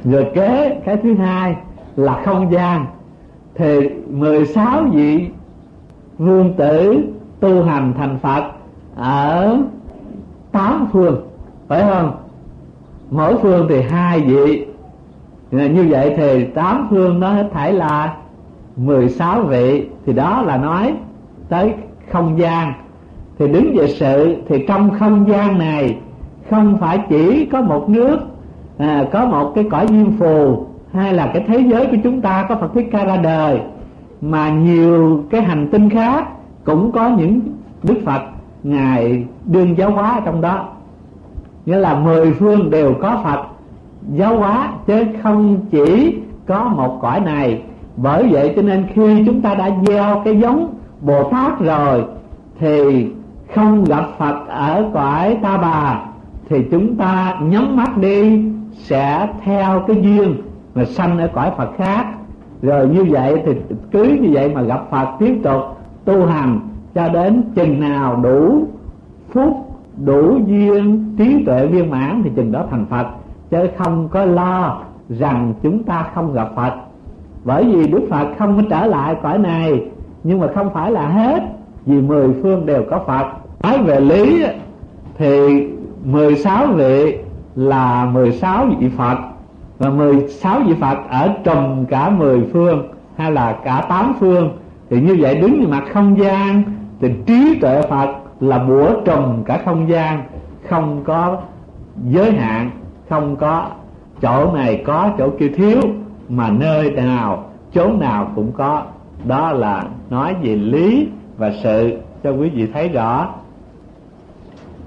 Rồi 0.04 0.32
kế, 0.34 0.82
cái 0.86 0.98
thứ 0.98 1.14
hai 1.14 1.56
là 1.96 2.22
không 2.26 2.52
gian. 2.52 2.86
Thì 3.56 3.90
16 4.10 4.84
vị 4.94 5.28
vương 6.18 6.54
tử 6.54 7.04
tu 7.40 7.64
hành 7.64 7.94
thành 7.98 8.20
Phật 8.20 8.44
ở 8.96 9.58
tám 10.52 10.88
phương, 10.92 11.28
phải 11.68 11.82
không? 11.82 12.12
Mỗi 13.12 13.38
phương 13.42 13.66
thì 13.70 13.82
hai 13.82 14.22
vị. 14.22 14.66
Như 15.52 15.88
vậy 15.90 16.14
thì 16.18 16.46
tám 16.46 16.88
phương 16.90 17.20
nó 17.20 17.30
hết 17.30 17.50
thảy 17.54 17.74
là 17.74 18.18
16 18.76 19.44
vị. 19.44 19.90
Thì 20.06 20.14
đó 20.14 20.42
là 20.42 20.58
nói 20.58 20.94
tới 21.50 21.74
không 22.12 22.40
gian. 22.40 22.74
Thì 23.40 23.48
đứng 23.48 23.76
về 23.78 23.88
sự 23.88 24.36
thì 24.48 24.66
trong 24.68 25.00
không 25.00 25.30
gian 25.30 25.58
này 25.58 25.98
không 26.50 26.78
phải 26.78 27.00
chỉ 27.10 27.46
có 27.46 27.62
một 27.62 27.90
nước 27.90 28.20
à, 28.78 29.06
có 29.12 29.26
một 29.26 29.52
cái 29.56 29.64
cõi 29.72 29.88
diêm 29.90 30.18
phù 30.20 30.66
hay 30.94 31.14
là 31.14 31.32
cái 31.34 31.44
thế 31.48 31.60
giới 31.60 31.86
của 31.86 31.98
chúng 32.04 32.22
ta 32.22 32.46
có 32.50 32.56
Phật 32.56 32.74
Thích 32.74 32.90
Ca 32.92 33.06
ra 33.06 33.18
đời 33.18 33.60
mà 34.22 34.50
nhiều 34.50 35.24
cái 35.30 35.42
hành 35.42 35.70
tinh 35.72 35.90
khác 35.90 36.28
cũng 36.64 36.92
có 36.92 37.10
những 37.10 37.40
Đức 37.84 37.96
Phật 38.06 38.22
ngài 38.64 39.26
đương 39.46 39.78
giáo 39.78 39.92
hóa 39.92 40.22
trong 40.26 40.42
đó. 40.42 40.66
Nghĩa 41.66 41.78
là 41.78 42.00
mười 42.00 42.34
phương 42.34 42.70
đều 42.70 42.94
có 43.02 43.22
Phật 43.24 43.46
giáo 44.14 44.38
hóa 44.38 44.70
chứ 44.88 45.04
không 45.24 45.58
chỉ 45.72 46.16
có 46.48 46.64
một 46.64 47.00
cõi 47.02 47.20
này. 47.20 47.62
Bởi 47.98 48.28
vậy 48.32 48.54
cho 48.56 48.62
nên 48.62 48.86
khi 48.94 49.24
chúng 49.26 49.42
ta 49.42 49.56
đã 49.56 49.70
gieo 49.88 50.22
cái 50.26 50.40
giống 50.40 50.74
bồ 51.02 51.30
tát 51.32 51.60
rồi 51.60 52.06
thì 52.60 53.08
không 53.56 53.84
gặp 53.84 54.06
phật 54.18 54.36
ở 54.48 54.86
cõi 54.94 55.38
ta 55.42 55.58
bà 55.58 56.02
thì 56.50 56.64
chúng 56.72 56.96
ta 56.96 57.40
nhắm 57.42 57.76
mắt 57.76 57.98
đi 57.98 58.46
sẽ 58.74 59.28
theo 59.44 59.84
cái 59.88 59.96
duyên 60.02 60.36
mà 60.76 60.86
sanh 60.86 61.20
ở 61.20 61.30
cõi 61.34 61.52
phật 61.58 61.70
khác. 61.78 62.06
Rồi 62.62 62.88
như 62.88 63.06
vậy 63.10 63.42
thì 63.46 63.52
cứ 63.92 64.04
như 64.04 64.30
vậy 64.34 64.52
mà 64.56 64.62
gặp 64.62 64.82
phật 64.92 65.08
tiếp 65.20 65.40
tục 65.44 65.62
tu 66.06 66.26
hành 66.26 66.60
cho 66.96 67.10
đến 67.10 67.42
chừng 67.56 67.80
nào 67.80 68.20
đủ 68.24 68.68
phúc, 69.30 69.54
đủ 70.06 70.40
duyên, 70.46 71.16
trí 71.18 71.44
tuệ 71.46 71.68
viên 71.68 71.92
mãn 71.92 72.22
thì 72.24 72.32
chừng 72.36 72.52
đó 72.52 72.66
thành 72.72 72.86
phật. 72.86 73.08
Chứ 73.50 73.58
không 73.78 74.08
có 74.12 74.26
lo 74.26 74.82
rằng 75.10 75.54
chúng 75.64 75.84
ta 75.84 76.06
không 76.16 76.34
gặp 76.34 76.48
phật. 76.56 76.74
Bởi 77.44 77.64
vì 77.64 77.88
đức 77.88 78.08
phật 78.10 78.28
không 78.40 78.58
có 78.58 78.64
trở 78.70 78.86
lại 78.86 79.16
cõi 79.24 79.38
này, 79.38 79.86
nhưng 80.24 80.40
mà 80.40 80.48
không 80.56 80.70
phải 80.74 80.92
là 80.92 81.08
hết, 81.08 81.44
vì 81.86 82.02
mười 82.02 82.34
phương 82.44 82.66
đều 82.66 82.84
có 82.92 83.00
phật. 83.08 83.26
Nói 83.64 83.78
về 83.78 84.00
lý 84.00 84.44
thì 85.18 85.68
mười 86.06 86.36
sáu 86.36 86.68
vị 86.68 87.18
là 87.56 88.06
mười 88.06 88.32
sáu 88.32 88.66
vị 88.80 88.90
phật. 88.98 89.18
Và 89.78 89.90
mười 89.90 90.28
sáu 90.28 90.60
vị 90.68 90.74
phật 90.82 90.98
ở 91.10 91.30
trùm 91.44 91.86
cả 91.86 92.10
mười 92.10 92.44
phương 92.54 92.88
hay 93.18 93.32
là 93.32 93.58
cả 93.64 93.86
tám 93.90 94.14
phương. 94.20 94.50
Thì 94.90 95.02
như 95.02 95.18
vậy 95.20 95.36
đứng 95.36 95.60
về 95.60 95.68
mặt 95.68 95.84
không 95.94 96.20
gian 96.20 96.64
thì 97.02 97.10
trí 97.26 97.60
tuệ 97.62 97.82
phật 97.82 98.10
là 98.40 98.60
bủa 98.60 98.90
trùm 99.06 99.44
cả 99.44 99.62
không 99.66 99.90
gian. 99.90 100.24
Không 100.70 101.04
có 101.04 101.38
giới 102.10 102.32
hạn 102.32 102.72
không 103.10 103.36
có 103.36 103.68
chỗ 104.22 104.54
này 104.54 104.84
có 104.86 105.10
chỗ 105.18 105.30
kia 105.40 105.50
thiếu 105.56 105.80
mà 106.30 106.50
nơi 106.50 106.92
nào 106.92 107.44
chốn 107.74 108.00
nào 108.00 108.32
cũng 108.36 108.52
có. 108.52 108.84
Đó 109.26 109.52
là 109.52 109.84
nói 110.10 110.36
về 110.42 110.56
lý 110.56 111.08
và 111.38 111.52
sự 111.64 111.98
cho 112.24 112.32
quý 112.32 112.50
vị 112.50 112.68
thấy 112.74 112.90
rõ. 112.90 113.28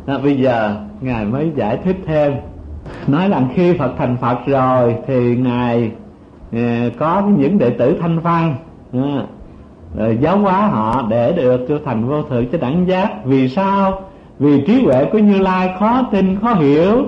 Đó, 0.07 0.19
bây 0.23 0.37
giờ 0.37 0.77
ngài 1.01 1.25
mới 1.25 1.53
giải 1.57 1.79
thích 1.85 1.97
thêm. 2.07 2.35
Nói 3.07 3.29
rằng 3.29 3.49
khi 3.55 3.79
phật 3.79 3.93
thành 3.99 4.17
phật 4.21 4.39
rồi 4.47 4.97
thì 5.07 5.37
ngài 5.37 5.93
ờ, 6.53 6.91
có 6.99 7.23
những 7.37 7.59
đệ 7.59 7.71
tử 7.71 7.99
thanh 8.01 8.19
văn 8.19 8.57
ờ, 8.93 9.27
rồi 9.97 10.19
giáo 10.21 10.39
hóa 10.39 10.67
họ 10.67 11.03
để 11.09 11.33
được 11.33 11.61
trở 11.69 11.79
thành 11.85 12.09
vô 12.09 12.23
thượng 12.23 12.47
cho 12.53 12.59
đẳng 12.59 12.89
giác. 12.89 13.25
Vì 13.25 13.49
sao? 13.49 14.01
Vì 14.39 14.65
trí 14.67 14.85
huệ 14.85 15.05
của 15.05 15.19
như 15.19 15.39
lai 15.39 15.75
khó 15.79 16.03
tin, 16.13 16.41
khó 16.41 16.55
hiểu. 16.55 17.07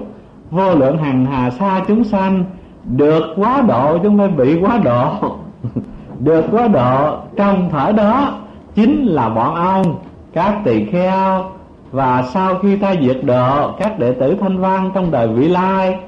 Vô 0.51 0.75
lượng 0.75 0.99
hằng 0.99 1.27
hà 1.27 1.51
xa 1.51 1.85
chúng 1.89 2.05
sanh, 2.05 2.45
được 2.85 3.23
quá 3.37 3.63
độ 3.69 3.99
chúng 3.99 4.17
mới 4.17 4.29
bị 4.29 4.59
quá 4.61 4.79
độ. 4.85 5.37
Được 6.19 6.45
quá 6.51 6.69
độ 6.69 7.19
trong 7.37 7.69
thở 7.71 7.93
đó 7.93 8.39
chính 8.75 9.05
là 9.05 9.29
bọn 9.29 9.55
ông, 9.55 9.99
các 10.33 10.61
tỳ 10.65 10.85
kheo 10.85 11.45
và 11.93 12.23
sau 12.23 12.55
khi 12.55 12.77
ta 12.77 12.95
diệt 13.03 13.19
độ, 13.23 13.73
các 13.79 13.99
đệ 13.99 14.13
tử 14.13 14.37
thanh 14.41 14.59
văn 14.59 14.91
trong 14.95 15.11
đời 15.11 15.29
vị 15.29 15.49
lai, 15.49 15.99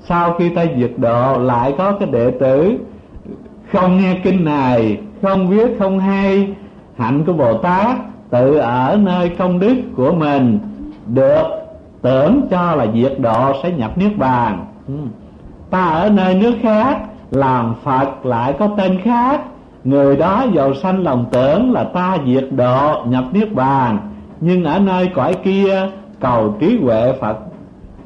sau 0.00 0.32
khi 0.38 0.48
ta 0.48 0.64
diệt 0.76 0.92
độ 0.96 1.38
lại 1.38 1.74
có 1.78 1.92
cái 1.92 2.08
đệ 2.12 2.30
tử 2.30 2.78
không 3.72 3.96
nghe 3.96 4.20
kinh 4.24 4.44
này, 4.44 4.98
không 5.22 5.50
biết 5.50 5.76
không 5.78 5.98
hay, 5.98 6.54
hạnh 6.96 7.24
của 7.24 7.32
bồ 7.32 7.58
tát 7.58 7.96
tự 8.30 8.56
ở 8.56 8.98
nơi 9.02 9.28
công 9.28 9.58
đức 9.58 9.74
của 9.96 10.12
mình, 10.12 10.58
được 11.06 11.42
tưởng 12.02 12.46
cho 12.50 12.74
là 12.74 12.86
diệt 12.94 13.12
độ 13.18 13.52
sẽ 13.62 13.70
nhập 13.70 13.98
niết 13.98 14.18
bàn. 14.18 14.66
Ừ. 14.88 14.94
Ta 15.70 15.88
ở 15.88 16.10
nơi 16.10 16.34
nước 16.34 16.54
khác, 16.62 16.98
làm 17.30 17.74
phật 17.82 18.26
lại 18.26 18.54
có 18.58 18.68
tên 18.76 19.00
khác. 19.02 19.40
Người 19.84 20.16
đó 20.16 20.44
giàu 20.54 20.74
sanh 20.74 21.02
lòng 21.02 21.26
tưởng 21.32 21.72
là 21.72 21.84
ta 21.84 22.16
diệt 22.26 22.44
độ, 22.50 23.04
nhập 23.06 23.24
niết 23.32 23.54
bàn 23.54 23.98
nhưng 24.44 24.64
ở 24.64 24.78
nơi 24.78 25.08
cõi 25.14 25.34
kia 25.44 25.88
cầu 26.20 26.56
trí 26.60 26.78
huệ 26.82 27.12
phật 27.20 27.36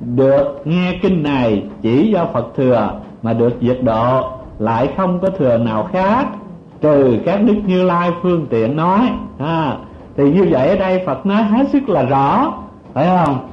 được 0.01 0.63
nghe 0.65 0.99
kinh 1.03 1.23
này 1.23 1.65
chỉ 1.83 2.11
do 2.13 2.27
phật 2.33 2.47
thừa 2.57 3.01
mà 3.23 3.33
được 3.33 3.53
diệt 3.61 3.79
độ 3.83 4.31
lại 4.59 4.89
không 4.97 5.21
có 5.21 5.31
thừa 5.31 5.59
nào 5.59 5.89
khác 5.93 6.27
trừ 6.81 7.19
các 7.25 7.43
đức 7.43 7.57
như 7.67 7.85
lai 7.85 8.11
phương 8.23 8.47
tiện 8.51 8.77
nói. 8.77 9.11
À, 9.39 9.77
thì 10.17 10.33
như 10.33 10.49
vậy 10.51 10.69
ở 10.69 10.77
đây 10.77 11.03
phật 11.07 11.27
nói 11.27 11.43
hết 11.43 11.69
sức 11.69 11.89
là 11.89 12.03
rõ 12.03 12.53
phải 12.93 13.07
không? 13.07 13.49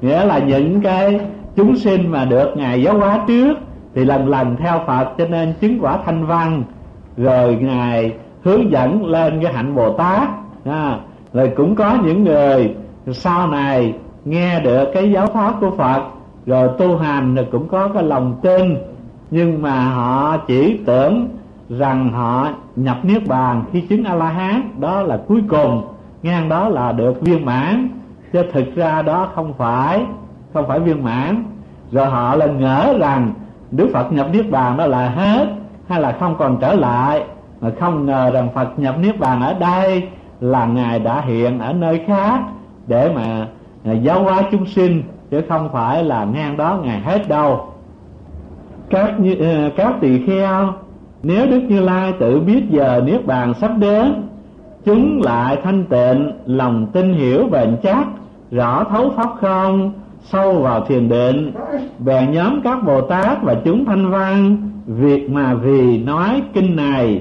Nghĩa 0.00 0.24
là 0.24 0.38
những 0.38 0.80
cái 0.80 1.20
chúng 1.56 1.76
sinh 1.76 2.10
mà 2.10 2.24
được 2.24 2.56
ngài 2.56 2.82
giáo 2.82 2.98
hóa 2.98 3.24
trước 3.26 3.58
thì 3.94 4.04
lần 4.04 4.28
lần 4.28 4.56
theo 4.56 4.80
phật 4.86 5.08
cho 5.18 5.26
nên 5.26 5.54
chứng 5.60 5.78
quả 5.80 5.98
thanh 6.06 6.26
văn 6.26 6.62
rồi 7.16 7.58
ngài 7.60 8.12
hướng 8.44 8.70
dẫn 8.70 9.06
lên 9.06 9.42
cái 9.42 9.52
hạnh 9.52 9.74
bồ 9.74 9.92
tát. 9.92 10.28
À, 10.64 10.98
rồi 11.32 11.52
cũng 11.56 11.74
có 11.74 11.98
những 12.04 12.24
người 12.24 12.74
sau 13.12 13.46
này 13.46 13.94
nghe 14.24 14.60
được 14.60 14.90
cái 14.94 15.10
giáo 15.10 15.26
pháp 15.26 15.54
của 15.60 15.70
phật, 15.70 16.02
rồi 16.46 16.68
tu 16.78 16.96
hành 16.96 17.34
rồi 17.34 17.46
cũng 17.52 17.68
có 17.68 17.88
cái 17.88 18.02
lòng 18.02 18.36
tin. 18.42 18.76
Nhưng 19.30 19.62
mà 19.62 19.90
họ 19.90 20.36
chỉ 20.36 20.80
tưởng 20.86 21.28
rằng 21.68 22.12
họ 22.12 22.48
nhập 22.76 22.96
niết 23.02 23.26
bàn 23.26 23.64
khi 23.72 23.80
chứng 23.80 24.04
a 24.04 24.14
la 24.14 24.28
hán 24.28 24.70
đó 24.78 25.02
là 25.02 25.18
cuối 25.28 25.42
cùng. 25.48 25.82
Ngang 26.22 26.48
đó 26.48 26.68
là 26.68 26.92
được 26.92 27.20
viên 27.20 27.44
mãn. 27.44 27.88
Chứ 28.32 28.42
thực 28.52 28.74
ra 28.74 29.02
đó 29.02 29.28
không 29.34 29.52
phải 29.58 30.02
không 30.54 30.68
phải 30.68 30.80
viên 30.80 31.04
mãn. 31.04 31.44
Rồi 31.92 32.06
họ 32.06 32.36
là 32.36 32.46
ngỡ 32.46 32.94
rằng 32.98 33.32
đức 33.70 33.88
phật 33.92 34.12
nhập 34.12 34.26
niết 34.32 34.50
bàn 34.50 34.76
đó 34.76 34.86
là 34.86 35.08
hết, 35.08 35.46
hay 35.88 36.00
là 36.00 36.16
không 36.20 36.36
còn 36.38 36.58
trở 36.60 36.74
lại. 36.74 37.24
Mà 37.60 37.70
không 37.80 38.06
ngờ 38.06 38.30
rằng 38.34 38.48
phật 38.54 38.78
nhập 38.78 38.94
niết 38.98 39.18
bàn 39.18 39.42
ở 39.42 39.54
đây 39.54 40.08
là 40.40 40.66
ngài 40.66 40.98
đã 40.98 41.20
hiện 41.20 41.58
ở 41.58 41.72
nơi 41.72 42.00
khác 42.06 42.40
để 42.86 43.12
mà 43.14 43.48
à, 43.84 43.92
giáo 43.92 44.22
hóa 44.22 44.42
chúng 44.50 44.66
sinh 44.66 45.02
chứ 45.30 45.42
không 45.48 45.68
phải 45.72 46.04
là 46.04 46.24
ngang 46.24 46.56
đó 46.56 46.80
ngài 46.82 47.00
hết 47.00 47.28
đâu. 47.28 47.66
Các 48.90 49.20
như, 49.20 49.34
à, 49.34 49.70
các 49.76 49.94
tỳ 50.00 50.26
kheo 50.26 50.72
nếu 51.22 51.46
đức 51.46 51.60
như 51.68 51.80
lai 51.80 52.12
tự 52.18 52.40
biết 52.40 52.62
giờ 52.70 53.02
niết 53.06 53.26
bàn 53.26 53.54
sắp 53.54 53.70
đến 53.78 54.28
chúng 54.84 55.22
lại 55.22 55.58
thanh 55.64 55.84
tịnh 55.84 56.32
lòng 56.46 56.86
tin 56.92 57.14
hiểu 57.14 57.48
bền 57.50 57.76
chắc 57.82 58.06
rõ 58.50 58.84
thấu 58.84 59.10
pháp 59.16 59.30
không 59.40 59.92
sâu 60.22 60.52
vào 60.52 60.84
thiền 60.84 61.08
định 61.08 61.52
về 61.98 62.26
nhóm 62.32 62.60
các 62.64 62.84
bồ 62.84 63.00
tát 63.00 63.42
và 63.42 63.54
chúng 63.64 63.84
thanh 63.84 64.10
văn 64.10 64.56
việc 64.86 65.30
mà 65.30 65.54
vì 65.54 65.98
nói 65.98 66.42
kinh 66.52 66.76
này 66.76 67.20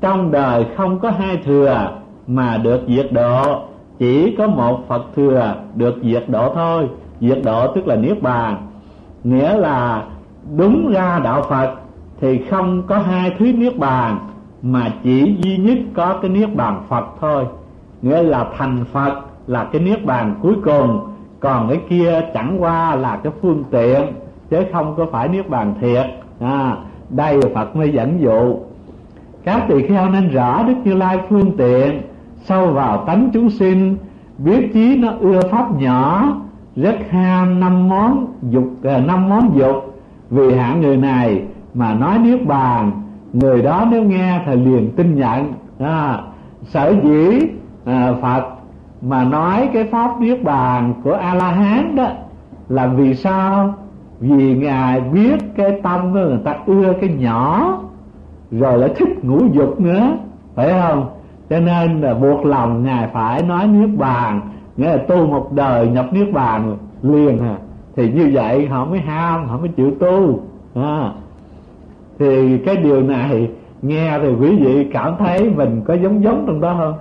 trong 0.00 0.30
đời 0.30 0.64
không 0.76 0.98
có 0.98 1.10
hai 1.10 1.36
thừa 1.44 1.99
mà 2.30 2.56
được 2.56 2.80
diệt 2.88 3.12
độ. 3.12 3.62
Chỉ 3.98 4.34
có 4.38 4.46
một 4.46 4.88
phật 4.88 5.02
thừa 5.16 5.54
được 5.74 5.94
diệt 6.02 6.24
độ 6.28 6.54
thôi. 6.54 6.88
Diệt 7.20 7.38
độ 7.44 7.74
tức 7.74 7.86
là 7.86 7.96
niết 7.96 8.22
bàn. 8.22 8.66
Nghĩa 9.24 9.56
là 9.56 10.04
đúng 10.56 10.92
ra 10.92 11.20
đạo 11.24 11.42
phật 11.48 11.74
thì 12.20 12.38
không 12.50 12.82
có 12.86 12.98
hai 12.98 13.34
thứ 13.38 13.52
niết 13.52 13.78
bàn 13.78 14.18
mà 14.62 14.92
chỉ 15.04 15.36
duy 15.42 15.56
nhất 15.56 15.78
có 15.94 16.18
cái 16.22 16.30
niết 16.30 16.54
bàn 16.54 16.82
phật 16.88 17.04
thôi. 17.20 17.44
Nghĩa 18.02 18.22
là 18.22 18.46
thành 18.58 18.84
phật 18.92 19.12
là 19.46 19.64
cái 19.64 19.82
niết 19.82 20.04
bàn 20.04 20.34
cuối 20.42 20.54
cùng 20.64 21.00
còn 21.40 21.68
cái 21.68 21.80
kia 21.88 22.20
chẳng 22.34 22.56
qua 22.62 22.96
là 22.96 23.16
cái 23.16 23.32
phương 23.42 23.64
tiện 23.70 24.02
chứ 24.50 24.58
không 24.72 24.94
có 24.96 25.06
phải 25.12 25.28
niết 25.28 25.48
bàn 25.48 25.74
thiệt. 25.80 26.06
À, 26.40 26.76
đây 27.10 27.40
phật 27.54 27.76
mới 27.76 27.90
dẫn 27.92 28.20
dụ. 28.20 28.56
Các 29.44 29.62
tỳ 29.68 29.86
kheo 29.86 30.10
nên 30.10 30.30
rõ 30.30 30.62
đức 30.62 30.74
như 30.84 30.94
lai 30.94 31.18
phương 31.28 31.56
tiện 31.56 32.00
sâu 32.44 32.72
vào 32.72 33.04
tánh 33.06 33.30
chúng 33.32 33.50
sinh 33.50 33.96
biết 34.38 34.70
chí 34.74 34.96
nó 34.96 35.12
ưa 35.20 35.40
pháp 35.50 35.80
nhỏ 35.80 36.28
rất 36.76 36.96
ham 37.10 37.60
năm 37.60 37.88
món 37.88 38.26
dục 38.50 38.68
à, 38.84 39.00
năm 39.06 39.28
món 39.28 39.58
dục. 39.58 40.00
Vì 40.30 40.54
hạng 40.54 40.80
người 40.80 40.96
này 40.96 41.42
mà 41.74 41.94
nói 41.94 42.18
niết 42.18 42.46
bàn 42.46 42.92
người 43.32 43.62
đó 43.62 43.86
nếu 43.90 44.02
nghe 44.02 44.40
thì 44.46 44.56
liền 44.56 44.90
tin 44.96 45.14
nhận. 45.14 45.52
À, 45.78 46.20
sở 46.62 46.94
dĩ 47.04 47.46
à, 47.84 48.12
phật 48.22 48.44
mà 49.02 49.24
nói 49.24 49.68
cái 49.72 49.84
pháp 49.84 50.20
niết 50.20 50.42
bàn 50.42 50.94
của 51.04 51.12
a 51.12 51.34
la 51.34 51.50
hán 51.50 51.96
đó 51.96 52.08
là 52.68 52.86
vì 52.86 53.14
sao? 53.14 53.74
Vì 54.20 54.54
ngài 54.56 55.00
biết 55.00 55.36
cái 55.56 55.80
tâm 55.82 56.12
người 56.12 56.38
ta 56.44 56.56
ưa 56.66 56.92
cái 57.00 57.10
nhỏ 57.18 57.78
rồi 58.50 58.78
lại 58.78 58.90
thích 58.96 59.24
ngũ 59.24 59.38
dục 59.52 59.80
nữa 59.80 60.16
phải 60.54 60.72
không? 60.80 61.06
Cho 61.50 61.60
nên 61.60 62.00
là 62.00 62.14
buộc 62.14 62.46
lòng 62.46 62.84
ngài 62.84 63.08
phải 63.12 63.42
nói 63.42 63.66
niết 63.66 63.98
bàn. 63.98 64.40
Nghĩa 64.76 64.88
là 64.88 64.96
tu 64.96 65.26
một 65.26 65.52
đời 65.52 65.88
nhập 65.88 66.06
niết 66.12 66.32
bàn 66.32 66.76
liền 67.02 67.38
à. 67.38 67.56
Thì 67.96 68.12
như 68.12 68.30
vậy 68.32 68.66
họ 68.66 68.84
mới 68.84 69.00
ham 69.00 69.46
họ 69.46 69.58
mới 69.58 69.68
chịu 69.68 69.90
tu 70.00 70.40
à. 70.74 71.12
thì 72.18 72.58
cái 72.58 72.76
điều 72.76 73.02
này 73.02 73.50
nghe 73.82 74.18
thì 74.22 74.28
quý 74.40 74.56
vị 74.56 74.90
cảm 74.92 75.14
thấy 75.18 75.50
mình 75.56 75.82
có 75.84 75.94
giống 75.94 76.22
giống 76.22 76.44
trong 76.46 76.60
đó 76.60 76.76
không? 76.78 76.94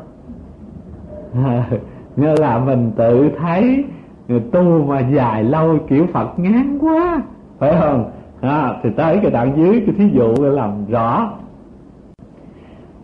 À, 1.45 1.69
như 2.15 2.35
là 2.39 2.59
mình 2.59 2.91
tự 2.95 3.29
thấy 3.39 3.85
người 4.27 4.39
tu 4.39 4.85
mà 4.85 4.99
dài 4.99 5.43
lâu 5.43 5.77
kiểu 5.87 6.07
phật 6.13 6.39
ngán 6.39 6.77
quá 6.81 7.21
phải 7.59 7.75
không? 7.79 8.11
À, 8.41 8.73
thì 8.83 8.89
tới 8.97 9.19
cái 9.21 9.31
đoạn 9.31 9.53
dưới 9.57 9.83
cái 9.85 9.95
thí 9.97 10.09
dụ 10.13 10.33
làm 10.39 10.85
rõ 10.89 11.29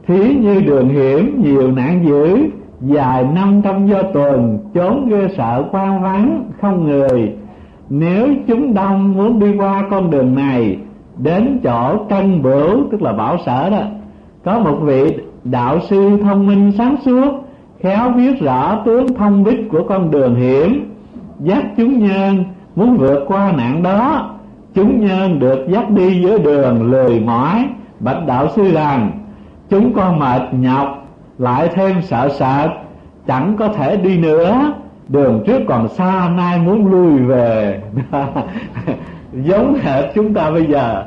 thí 0.08 0.36
như 0.36 0.62
đường 0.62 0.90
hiểm 0.90 1.44
nhiều 1.44 1.72
nạn 1.72 2.06
dữ, 2.08 2.38
dài 2.82 3.26
năm 3.36 3.62
trăm 3.64 3.88
do 3.88 4.02
tuần 4.04 4.60
chốn 4.74 5.10
ghê 5.10 5.28
sợ 5.38 5.64
quan 5.72 6.04
vắng, 6.04 6.44
không 6.62 6.84
người. 6.84 7.34
Nếu 7.90 8.28
chúng 8.48 8.74
đông 8.74 9.14
muốn 9.14 9.40
đi 9.40 9.58
qua 9.58 9.84
con 9.92 10.12
đường 10.12 10.36
này, 10.36 10.78
đến 11.18 11.60
chỗ 11.64 11.98
cân 12.10 12.42
bửu, 12.42 12.84
tức 12.92 13.02
là 13.02 13.14
bảo 13.14 13.38
sở 13.46 13.70
đó, 13.70 13.82
có 14.44 14.60
một 14.60 14.78
vị 14.82 15.18
đạo 15.44 15.80
sư 15.80 16.18
thông 16.22 16.48
minh 16.48 16.72
sáng 16.78 16.96
suốt, 17.06 17.46
khéo 17.80 18.10
biết 18.10 18.42
rõ 18.42 18.82
tướng 18.86 19.14
thông 19.14 19.44
bích 19.44 19.70
của 19.72 19.84
con 19.84 20.12
đường 20.12 20.36
hiểm, 20.36 20.92
dắt 21.40 21.64
chúng 21.78 22.00
nhân 22.00 22.44
muốn 22.76 22.98
vượt 22.98 23.26
qua 23.28 23.52
nạn 23.52 23.84
đó. 23.84 24.32
Chúng 24.74 25.06
nhân 25.06 25.40
được 25.40 25.68
dắt 25.70 25.90
đi 25.90 26.22
giữa 26.22 26.38
đường 26.38 26.92
lười 26.92 27.20
mỏi, 27.20 27.66
bạch 28.00 28.28
đạo 28.28 28.48
sư 28.56 28.72
rằng 28.74 29.12
chúng 29.70 29.94
con 29.94 30.20
mệt 30.20 30.42
nhọc 30.52 31.06
lại 31.38 31.70
thêm 31.74 32.02
sợ 32.02 32.30
sệt 32.30 32.72
chẳng 33.28 33.56
có 33.60 33.68
thể 33.68 33.98
đi 33.98 34.18
nữa. 34.18 34.74
Đường 35.08 35.44
trước 35.46 35.62
còn 35.68 35.88
xa 35.88 36.30
nay 36.30 36.60
muốn 36.60 36.92
lui 36.92 37.20
về. 37.20 37.82
Giống 39.34 39.76
hệt 39.82 40.06
chúng 40.16 40.34
ta 40.34 40.52
bây 40.52 40.66
giờ. 40.66 41.04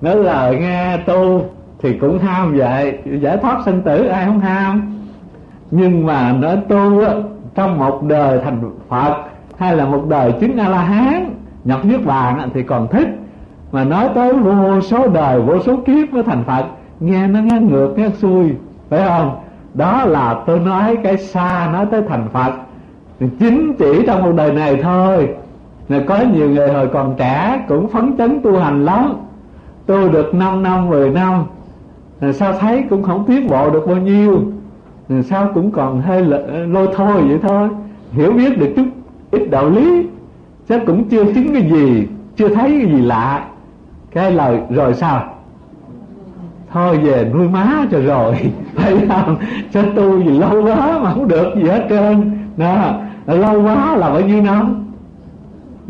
Nói 0.00 0.16
là 0.16 0.50
nghe 0.50 0.96
tu 0.96 1.44
thì 1.78 1.98
cũng 1.98 2.18
ham 2.18 2.54
vậy. 2.56 2.98
Giải 3.20 3.36
thoát 3.36 3.58
sinh 3.64 3.82
tử 3.82 4.06
ai 4.06 4.26
không 4.26 4.40
ham? 4.40 4.96
Nhưng 5.70 6.06
mà 6.06 6.32
nói 6.32 6.56
tu 6.68 7.00
á, 7.00 7.14
trong 7.54 7.78
một 7.78 8.02
đời 8.02 8.40
thành 8.44 8.70
phật 8.88 9.14
hay 9.58 9.76
là 9.76 9.84
một 9.84 10.04
đời 10.08 10.32
chứng 10.32 10.58
a 10.58 10.68
la 10.68 10.82
hán 10.82 11.34
nhập 11.64 11.84
niết 11.84 12.06
bàn 12.06 12.50
thì 12.54 12.62
còn 12.62 12.88
thích. 12.88 13.08
Mà 13.72 13.84
nói 13.84 14.08
tới 14.14 14.32
vô 14.32 14.80
số 14.80 15.08
đời 15.08 15.40
vô 15.40 15.60
số 15.60 15.76
kiếp 15.76 16.12
mới 16.12 16.22
thành 16.22 16.44
phật 16.44 16.64
nghe 17.00 17.26
nó 17.26 17.40
nghe 17.40 17.60
ngược, 17.60 17.98
nghe 17.98 18.08
xuôi. 18.10 18.50
Phải 18.90 19.08
không? 19.08 19.40
Đó 19.74 20.04
là 20.04 20.42
tôi 20.46 20.60
nói 20.60 20.96
cái 21.02 21.18
xa 21.18 21.68
nói 21.72 21.86
tới 21.90 22.02
thành 22.08 22.28
phật. 22.32 22.52
Chính 23.38 23.72
chỉ 23.78 24.02
trong 24.06 24.22
một 24.22 24.32
đời 24.36 24.52
này 24.52 24.80
thôi. 24.82 25.28
Là 25.88 26.00
có 26.06 26.18
nhiều 26.34 26.50
người 26.50 26.72
hồi 26.72 26.88
còn 26.92 27.14
trẻ 27.18 27.64
cũng 27.68 27.88
phấn 27.88 28.16
chấn 28.18 28.40
tu 28.42 28.58
hành 28.58 28.84
lắm. 28.84 29.14
Tu 29.86 30.08
được 30.08 30.34
5 30.34 30.62
năm 30.62 30.88
10 30.88 31.10
năm. 31.10 31.44
Rồi 32.20 32.32
sao 32.32 32.52
thấy 32.52 32.84
cũng 32.90 33.02
không 33.02 33.24
tiến 33.26 33.48
bộ 33.48 33.70
được 33.70 33.86
bao 33.86 33.96
nhiêu. 33.96 34.42
Rồi 35.08 35.22
sao 35.22 35.50
cũng 35.54 35.70
còn 35.70 36.00
hơi 36.00 36.24
lôi 36.66 36.88
thôi 36.96 37.22
vậy 37.28 37.38
thôi. 37.42 37.68
Hiểu 38.12 38.32
biết 38.32 38.58
được 38.58 38.72
chút 38.76 38.86
ít 39.30 39.50
đạo 39.50 39.70
lý 39.70 40.06
chắc 40.68 40.82
cũng 40.86 41.08
chưa 41.08 41.24
chứng 41.24 41.52
cái 41.52 41.62
gì, 41.62 42.06
chưa 42.36 42.48
thấy 42.48 42.70
cái 42.70 42.92
gì 42.92 43.02
lạ. 43.02 43.44
Cái 44.12 44.32
lời, 44.32 44.60
rồi 44.70 44.94
sao? 44.94 45.29
Thôi 46.72 46.98
về 46.98 47.30
nuôi 47.34 47.48
má 47.48 47.86
cho 47.90 48.00
rồi. 48.00 48.52
Phải 48.76 48.96
không? 49.08 49.36
Cho 49.72 49.82
tu 49.96 50.18
gì 50.18 50.38
lâu 50.38 50.62
quá 50.62 50.98
mà 51.02 51.10
không 51.10 51.28
được 51.28 51.46
gì 51.56 51.62
hết 51.62 51.86
trơn. 51.88 52.38
Đó 52.56 52.94
lâu 53.26 53.62
quá 53.62 53.96
là 53.96 54.10
bao 54.10 54.20
nhiêu 54.20 54.42
năm? 54.42 54.86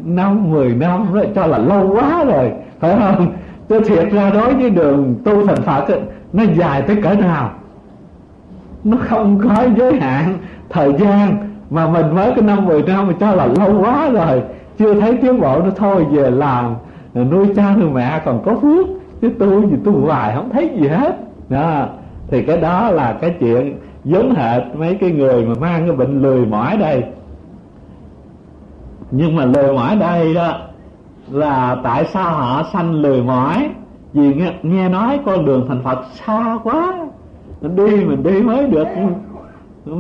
Năm 0.04 0.50
mười 0.50 0.74
năm 0.74 1.12
rồi 1.12 1.28
cho 1.34 1.46
là 1.46 1.58
lâu 1.58 1.94
quá 1.94 2.24
rồi. 2.24 2.52
Phải 2.80 2.96
không? 2.98 3.32
Tôi 3.68 3.84
thiệt 3.84 4.12
ra 4.12 4.30
đối 4.30 4.54
với 4.54 4.70
đường 4.70 5.14
tu 5.24 5.46
thành 5.46 5.62
phật 5.62 5.88
ấy, 5.88 6.00
nó 6.32 6.42
dài 6.56 6.82
tới 6.82 6.96
cỡ 7.02 7.14
nào? 7.14 7.50
Nó 8.84 8.96
không 9.00 9.38
có 9.38 9.66
giới 9.76 10.00
hạn 10.00 10.38
thời 10.70 10.92
gian 10.92 11.36
mà 11.70 11.88
mình 11.88 12.14
mới 12.14 12.30
cái 12.30 12.42
năm 12.42 12.64
mười 12.64 12.82
năm 12.82 13.06
mà 13.06 13.12
cho 13.20 13.34
là 13.34 13.46
lâu 13.46 13.80
quá 13.80 14.10
rồi. 14.10 14.42
Chưa 14.78 15.00
thấy 15.00 15.16
tiến 15.16 15.40
bộ 15.40 15.62
nó 15.62 15.70
thôi 15.76 16.06
về 16.10 16.30
làm. 16.30 16.74
Nuôi 17.14 17.46
cha 17.56 17.76
nuôi 17.76 17.90
mẹ 17.90 18.20
còn 18.24 18.42
có 18.44 18.54
phước 18.62 18.86
chứ 19.22 19.30
tôi 19.38 19.62
gì 19.70 19.76
tôi 19.84 19.94
hoài 19.94 20.34
không 20.34 20.50
thấy 20.50 20.70
gì 20.80 20.88
hết. 20.88 21.16
Đó. 21.48 21.86
Thì 22.28 22.42
cái 22.42 22.56
đó 22.56 22.90
là 22.90 23.18
cái 23.20 23.34
chuyện 23.40 23.78
giống 24.04 24.34
hệt 24.34 24.62
mấy 24.74 24.94
cái 24.94 25.10
người 25.10 25.44
mà 25.46 25.54
mang 25.60 25.86
cái 25.86 25.96
bệnh 25.96 26.22
lười 26.22 26.46
mỏi 26.46 26.76
đây. 26.76 27.04
Nhưng 29.10 29.36
mà 29.36 29.44
lười 29.44 29.72
mỏi 29.72 29.96
đây 29.96 30.34
đó 30.34 30.58
là 31.30 31.76
tại 31.82 32.04
sao 32.04 32.32
họ 32.32 32.62
sanh 32.72 32.92
lười 32.92 33.22
mỏi? 33.22 33.70
Vì 34.12 34.34
nghe, 34.34 34.52
nghe 34.62 34.88
nói 34.88 35.20
con 35.26 35.44
đường 35.44 35.66
thành 35.68 35.82
phật 35.82 35.98
xa 36.12 36.58
quá. 36.64 36.98
Mình 37.60 37.76
đi 37.76 38.04
mình 38.04 38.22
đi 38.22 38.42
mới 38.42 38.66
được 38.66 38.88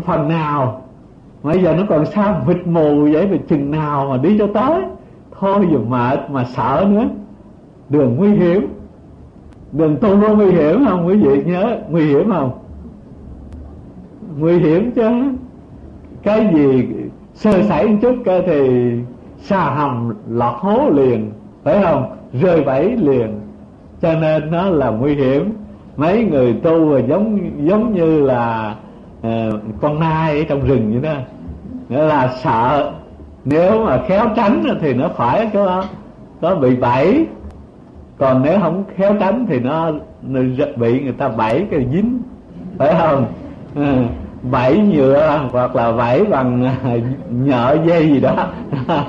phần 0.06 0.28
nào. 0.28 0.82
Bây 1.42 1.62
giờ 1.62 1.74
nó 1.76 1.82
còn 1.88 2.06
xa 2.06 2.40
vịt 2.46 2.66
mù 2.66 3.08
vậy 3.12 3.28
mà 3.30 3.36
chừng 3.48 3.70
nào 3.70 4.06
mà 4.10 4.16
đi 4.16 4.38
cho 4.38 4.46
tới. 4.54 4.82
Thôi 5.40 5.68
dù 5.72 5.78
mệt 5.88 6.30
mà 6.30 6.44
sợ 6.44 6.86
nữa. 6.90 7.04
Đường 7.88 8.16
nguy 8.16 8.28
hiểm 8.28 8.66
đường 9.72 9.96
tu 10.00 10.20
có 10.22 10.34
nguy 10.34 10.52
hiểm 10.52 10.84
không 10.88 11.06
quý 11.06 11.16
vị 11.16 11.42
nhớ 11.46 11.78
nguy 11.90 12.04
hiểm 12.04 12.30
không? 12.30 12.50
Nguy 14.38 14.58
hiểm 14.58 14.90
chứ. 14.92 15.10
Cái 16.22 16.50
gì 16.54 16.88
sơ 17.34 17.62
sẩy 17.62 17.88
một 17.88 17.96
chút 18.02 18.14
cơ 18.24 18.42
thì 18.46 18.90
xa 19.38 19.60
hầm 19.60 20.14
lọt 20.28 20.54
hố 20.58 20.90
liền 20.90 21.30
phải 21.64 21.82
không? 21.82 22.16
Rơi 22.32 22.64
bẫy 22.64 22.96
liền. 22.96 23.40
Cho 24.00 24.14
nên 24.14 24.50
nó 24.50 24.70
là 24.70 24.90
nguy 24.90 25.14
hiểm. 25.14 25.52
Mấy 25.96 26.24
người 26.24 26.52
tu 26.62 26.98
giống 27.08 27.38
giống 27.68 27.94
như 27.94 28.20
là 28.20 28.74
uh, 29.20 29.60
con 29.80 30.00
nai 30.00 30.38
ở 30.38 30.44
trong 30.48 30.60
rừng 30.60 30.90
vậy 30.92 31.00
đó. 31.02 31.20
Nghĩa 31.88 32.02
là 32.02 32.34
sợ. 32.42 32.92
Nếu 33.44 33.84
mà 33.84 34.02
khéo 34.08 34.26
tránh 34.36 34.64
thì 34.80 34.94
nó 34.94 35.08
phải 35.08 35.50
có 35.52 35.84
nó 36.40 36.54
bị 36.54 36.76
bẫy 36.76 37.26
còn 38.20 38.42
nếu 38.42 38.58
không 38.60 38.84
khéo 38.96 39.14
tránh 39.20 39.46
thì 39.48 39.60
nó, 39.60 39.90
nó 40.22 40.40
bị 40.76 41.00
người 41.00 41.12
ta 41.12 41.28
bẫy 41.28 41.66
cái 41.70 41.86
dính 41.92 42.18
phải 42.78 42.94
không? 42.98 43.26
Ừ, 43.74 43.94
bẫy 44.50 44.78
nhựa 44.78 45.40
hoặc 45.52 45.76
là 45.76 45.92
bẫy 45.92 46.24
bằng 46.24 46.64
à, 46.64 46.96
nhợ 47.30 47.76
dây 47.86 48.08
gì 48.08 48.20
đó. 48.20 48.48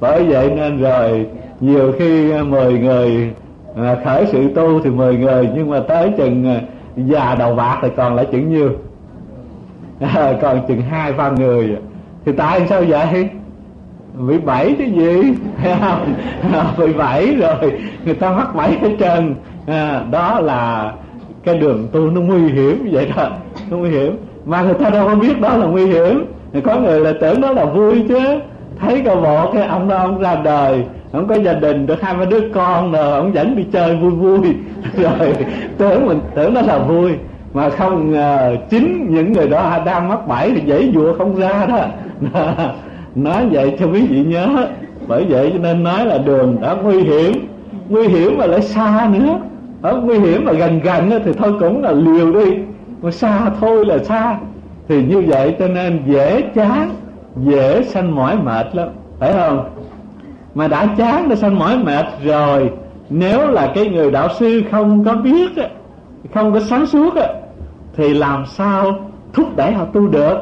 Bởi 0.00 0.24
vậy 0.24 0.50
nên 0.56 0.80
rồi 0.80 1.26
nhiều 1.60 1.92
khi 1.98 2.32
mười 2.42 2.78
người 2.78 3.30
à, 3.76 3.96
khởi 4.04 4.26
sự 4.26 4.54
tu 4.54 4.80
thì 4.80 4.90
mười 4.90 5.16
người 5.16 5.48
nhưng 5.54 5.70
mà 5.70 5.80
tới 5.80 6.12
chừng 6.16 6.46
à, 6.46 6.60
già 6.96 7.34
đầu 7.34 7.54
bạc 7.54 7.78
thì 7.82 7.88
còn 7.96 8.14
lại 8.14 8.26
chừng 8.32 8.50
nhiêu? 8.50 8.70
Còn 10.42 10.60
chừng 10.68 10.80
hai 10.80 11.12
ba 11.12 11.30
người. 11.30 11.76
Thì 12.24 12.32
tại 12.32 12.66
sao 12.68 12.82
vậy? 12.88 13.28
Bị 14.26 14.38
bảy 14.38 14.74
cái 14.78 14.90
gì? 14.90 15.34
Không 15.80 16.76
bị 16.78 17.36
rồi. 17.36 17.80
Người 18.04 18.14
ta 18.14 18.30
mắc 18.30 18.54
bảy 18.54 18.70
hết 18.70 18.96
trơn. 19.00 19.34
À, 19.66 20.02
đó 20.10 20.40
là 20.40 20.92
cái 21.44 21.58
đường 21.58 21.88
tu 21.92 22.00
nó 22.00 22.20
nguy 22.20 22.52
hiểm 22.52 22.88
vậy 22.92 23.12
đó. 23.16 23.28
Nó 23.70 23.76
nguy 23.76 23.90
hiểm. 23.90 24.16
Mà 24.44 24.62
người 24.62 24.74
ta 24.74 24.90
đâu 24.90 25.06
có 25.06 25.14
biết 25.14 25.40
đó 25.40 25.56
là 25.56 25.66
nguy 25.66 25.86
hiểm. 25.86 26.24
Có 26.64 26.76
người 26.80 27.00
là 27.00 27.12
tưởng 27.20 27.40
đó 27.40 27.52
là 27.52 27.64
vui 27.64 28.04
chứ. 28.08 28.18
Thấy 28.80 29.02
cái 29.04 29.16
bộ 29.16 29.52
cái 29.52 29.66
ông 29.66 29.88
đó 29.88 29.96
ông 29.96 30.18
ra 30.18 30.34
đời 30.34 30.84
ông 31.12 31.28
có 31.28 31.34
gia 31.34 31.52
đình 31.52 31.86
được 31.86 32.02
hai 32.02 32.14
ba 32.14 32.24
đứa 32.24 32.40
con 32.54 32.92
rồi 32.92 33.12
ông 33.12 33.34
dẫn 33.34 33.56
đi 33.56 33.64
chơi 33.72 33.96
vui 33.96 34.10
vui. 34.10 34.38
Rồi 34.96 35.34
tưởng 35.78 36.06
mình 36.06 36.20
tưởng 36.34 36.54
đó 36.54 36.60
là 36.60 36.78
vui. 36.78 37.12
Mà 37.54 37.70
không 37.70 38.10
ngờ 38.10 38.56
chính 38.70 39.06
những 39.10 39.32
người 39.32 39.48
đó 39.48 39.78
đang 39.86 40.08
mắc 40.08 40.28
bẫy 40.28 40.52
thì 40.54 40.60
dễ 40.66 40.90
dụa 40.94 41.14
không 41.18 41.36
ra 41.36 41.66
đó. 41.66 41.78
nói 43.24 43.48
vậy 43.50 43.76
cho 43.78 43.86
quý 43.86 44.06
vị 44.06 44.24
nhớ. 44.24 44.66
Bởi 45.06 45.24
vậy 45.24 45.50
cho 45.52 45.58
nên 45.58 45.82
nói 45.82 46.06
là 46.06 46.18
đường 46.18 46.56
đã 46.60 46.74
nguy 46.82 47.02
hiểm. 47.02 47.32
Nguy 47.88 48.08
hiểm 48.08 48.38
mà 48.38 48.46
lại 48.46 48.62
xa 48.62 49.10
nữa. 49.12 49.38
Ở 49.82 50.00
nguy 50.00 50.18
hiểm 50.18 50.44
mà 50.44 50.52
gần 50.52 50.80
gần 50.80 51.10
thì 51.24 51.32
thôi 51.32 51.52
cũng 51.60 51.82
là 51.82 51.92
liều 51.92 52.32
đi. 52.32 52.56
Mà 53.02 53.10
xa 53.10 53.50
thôi 53.60 53.86
là 53.86 53.98
xa. 53.98 54.38
Thì 54.88 55.02
như 55.02 55.22
vậy 55.26 55.56
cho 55.58 55.68
nên 55.68 56.02
dễ 56.06 56.42
chán, 56.54 56.90
dễ 57.36 57.82
sanh 57.82 58.16
mỏi 58.16 58.36
mệt 58.44 58.66
lắm. 58.72 58.88
Phải 59.18 59.32
không? 59.32 59.70
Mà 60.54 60.68
đã 60.68 60.86
chán 60.96 61.28
đã 61.28 61.36
sanh 61.36 61.58
mỏi 61.58 61.78
mệt 61.78 62.06
rồi, 62.24 62.70
nếu 63.10 63.50
là 63.50 63.72
cái 63.74 63.88
người 63.88 64.10
đạo 64.10 64.28
sư 64.38 64.62
không 64.70 65.04
có 65.04 65.14
biết 65.14 65.50
không 66.34 66.52
có 66.52 66.60
sáng 66.60 66.86
suốt 66.86 67.14
thì 67.96 68.14
làm 68.14 68.46
sao 68.46 68.98
thúc 69.32 69.56
đẩy 69.56 69.72
họ 69.72 69.84
tu 69.84 70.06
được? 70.06 70.36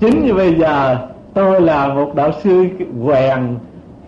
Chính 0.00 0.24
như 0.24 0.34
bây 0.34 0.54
giờ 0.54 0.96
tôi 1.38 1.60
là 1.60 1.88
một 1.88 2.14
đạo 2.14 2.32
sư 2.32 2.66
quèn, 3.06 3.56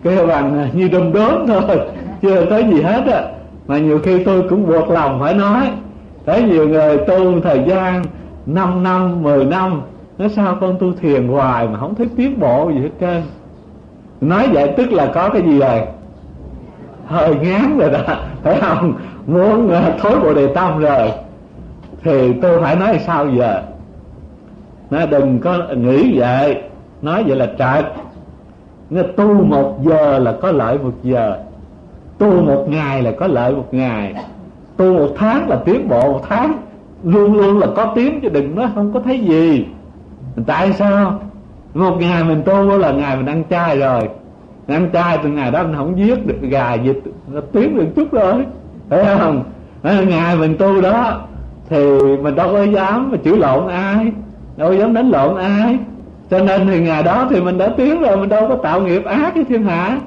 kêu 0.03 0.27
bằng 0.27 0.69
như 0.73 0.87
đom 0.87 1.13
đóm 1.13 1.47
thôi, 1.47 1.79
chưa 2.21 2.45
tới 2.45 2.63
gì 2.63 2.81
hết 2.81 3.03
á. 3.11 3.23
Mà 3.67 3.77
nhiều 3.77 3.99
khi 4.03 4.23
tôi 4.23 4.43
cũng 4.49 4.67
buộc 4.67 4.89
lòng 4.89 5.19
phải 5.19 5.33
nói 5.33 5.69
thấy 6.25 6.43
nhiều 6.43 6.67
người 6.67 6.97
tu 6.97 7.41
thời 7.41 7.63
gian 7.67 8.03
5 8.45 8.83
năm 8.83 9.23
10 9.23 9.45
năm, 9.45 9.81
nói 10.17 10.29
sao 10.29 10.57
con 10.61 10.77
tu 10.79 10.93
thiền 11.01 11.27
hoài 11.27 11.67
mà 11.67 11.79
không 11.79 11.95
thấy 11.95 12.07
tiến 12.17 12.39
bộ 12.39 12.69
gì 12.69 12.79
hết 12.79 12.89
trơn? 12.99 13.21
Nói 14.21 14.47
vậy 14.51 14.73
tức 14.77 14.91
là 14.91 15.05
có 15.05 15.29
cái 15.29 15.41
gì 15.41 15.59
rồi 15.59 15.81
hơi 17.05 17.35
ngán 17.35 17.77
rồi 17.77 17.89
đó, 17.89 18.15
phải 18.43 18.59
không? 18.61 18.93
Muốn 19.27 19.69
ờ, 19.69 19.93
thối 19.99 20.19
bộ 20.19 20.33
đề 20.33 20.47
tâm 20.55 20.79
rồi. 20.79 21.11
Thì 22.03 22.33
tôi 22.41 22.61
phải 22.61 22.75
nói 22.75 22.99
sao 23.05 23.29
giờ? 23.29 23.61
Nó 24.89 25.05
đừng 25.05 25.39
có 25.39 25.57
nghĩ 25.75 26.19
vậy 26.19 26.61
nói 27.01 27.23
vậy 27.23 27.35
là 27.35 27.45
trật 27.45 27.85
Nghe 28.91 29.03
tu 29.03 29.43
một 29.43 29.77
giờ 29.81 30.19
là 30.19 30.35
có 30.41 30.51
lợi 30.51 30.77
một 30.77 30.93
giờ. 31.03 31.37
Tu 32.17 32.41
một 32.41 32.65
ngày 32.69 33.01
là 33.01 33.11
có 33.11 33.27
lợi 33.27 33.55
một 33.55 33.67
ngày. 33.71 34.13
Tu 34.77 34.93
một 34.93 35.09
tháng 35.17 35.49
là 35.49 35.55
tiến 35.55 35.89
bộ 35.89 36.11
một 36.11 36.21
tháng. 36.29 36.53
Luôn 37.03 37.33
luôn 37.33 37.59
là 37.59 37.67
có 37.75 37.91
tiến 37.95 38.19
chứ 38.21 38.29
đừng 38.29 38.55
nói 38.55 38.67
không 38.75 38.93
có 38.93 38.99
thấy 38.99 39.19
gì. 39.19 39.65
Tại 40.45 40.73
sao? 40.73 41.19
Một 41.73 41.97
ngày 41.99 42.23
mình 42.23 42.41
tu 42.45 42.77
là 42.77 42.91
ngày 42.91 43.17
mình 43.17 43.25
ăn 43.25 43.43
chay 43.49 43.79
rồi. 43.79 44.09
Ăn 44.67 44.89
chay 44.93 45.19
từ 45.23 45.29
ngày 45.29 45.51
đó 45.51 45.63
mình 45.63 45.75
không 45.75 45.97
giết 45.97 46.27
được 46.27 46.41
gà 46.41 46.77
vịt. 46.83 46.97
Nó 47.27 47.41
tiến 47.51 47.77
được 47.77 47.87
chút 47.95 48.11
rồi 48.11 48.45
thấy 48.89 49.05
không? 49.19 49.43
Ngày 49.83 50.35
mình 50.35 50.57
tu 50.57 50.81
đó, 50.81 51.21
thì 51.69 51.99
mình 52.21 52.35
đâu 52.35 52.49
có 52.51 52.63
dám 52.63 53.11
mà 53.11 53.17
chửi 53.23 53.37
lộn 53.37 53.67
ai. 53.67 54.11
Đâu 54.57 54.69
có 54.69 54.75
dám 54.75 54.93
đánh 54.93 55.09
lộn 55.09 55.37
ai 55.37 55.77
cho 56.31 56.39
nên 56.39 56.67
thì 56.67 56.79
ngày 56.79 57.03
đó 57.03 57.27
thì 57.29 57.41
mình 57.41 57.57
đã 57.57 57.67
tiến 57.77 58.01
rồi 58.01 58.17
mình 58.17 58.29
đâu 58.29 58.47
có 58.49 58.55
tạo 58.55 58.81
nghiệp 58.81 59.05
ác 59.05 59.35
với 59.35 59.43
thiên 59.43 59.63
hạ. 59.63 59.97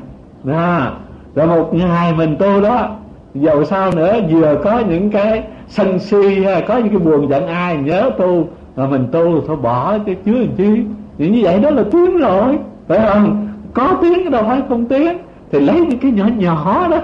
À, 0.52 0.90
rồi 1.34 1.46
một 1.46 1.74
ngày 1.74 2.12
mình 2.12 2.36
tu 2.38 2.60
đó 2.60 2.88
dầu 3.34 3.64
sao 3.64 3.90
nữa 3.90 4.14
vừa 4.30 4.56
có 4.64 4.78
những 4.78 5.10
cái 5.10 5.42
sân 5.68 5.98
si 5.98 6.44
hay 6.44 6.62
có 6.62 6.76
những 6.76 6.88
cái 6.88 6.98
buồn 6.98 7.28
giận 7.28 7.46
ai 7.46 7.76
nhớ 7.76 8.10
tu 8.18 8.46
rồi 8.76 8.88
mình 8.88 9.06
tu 9.12 9.40
thôi 9.46 9.56
bỏ 9.56 9.98
cái 10.06 10.16
chứ 10.24 10.38
làm 10.38 10.48
chi. 10.56 10.82
Thì 11.18 11.28
như 11.28 11.40
vậy 11.42 11.60
đó 11.60 11.70
là 11.70 11.82
tiến 11.92 12.18
rồi 12.18 12.58
phải 12.88 12.98
không? 13.08 13.48
Có 13.74 13.96
tiếng 14.02 14.30
đâu 14.30 14.44
phải 14.46 14.60
không 14.68 14.84
tiếng 14.84 15.18
thì 15.52 15.60
lấy 15.60 15.80
những 15.80 15.98
cái 15.98 16.10
nhỏ 16.10 16.24
nhỏ 16.36 16.88
đó 16.90 16.98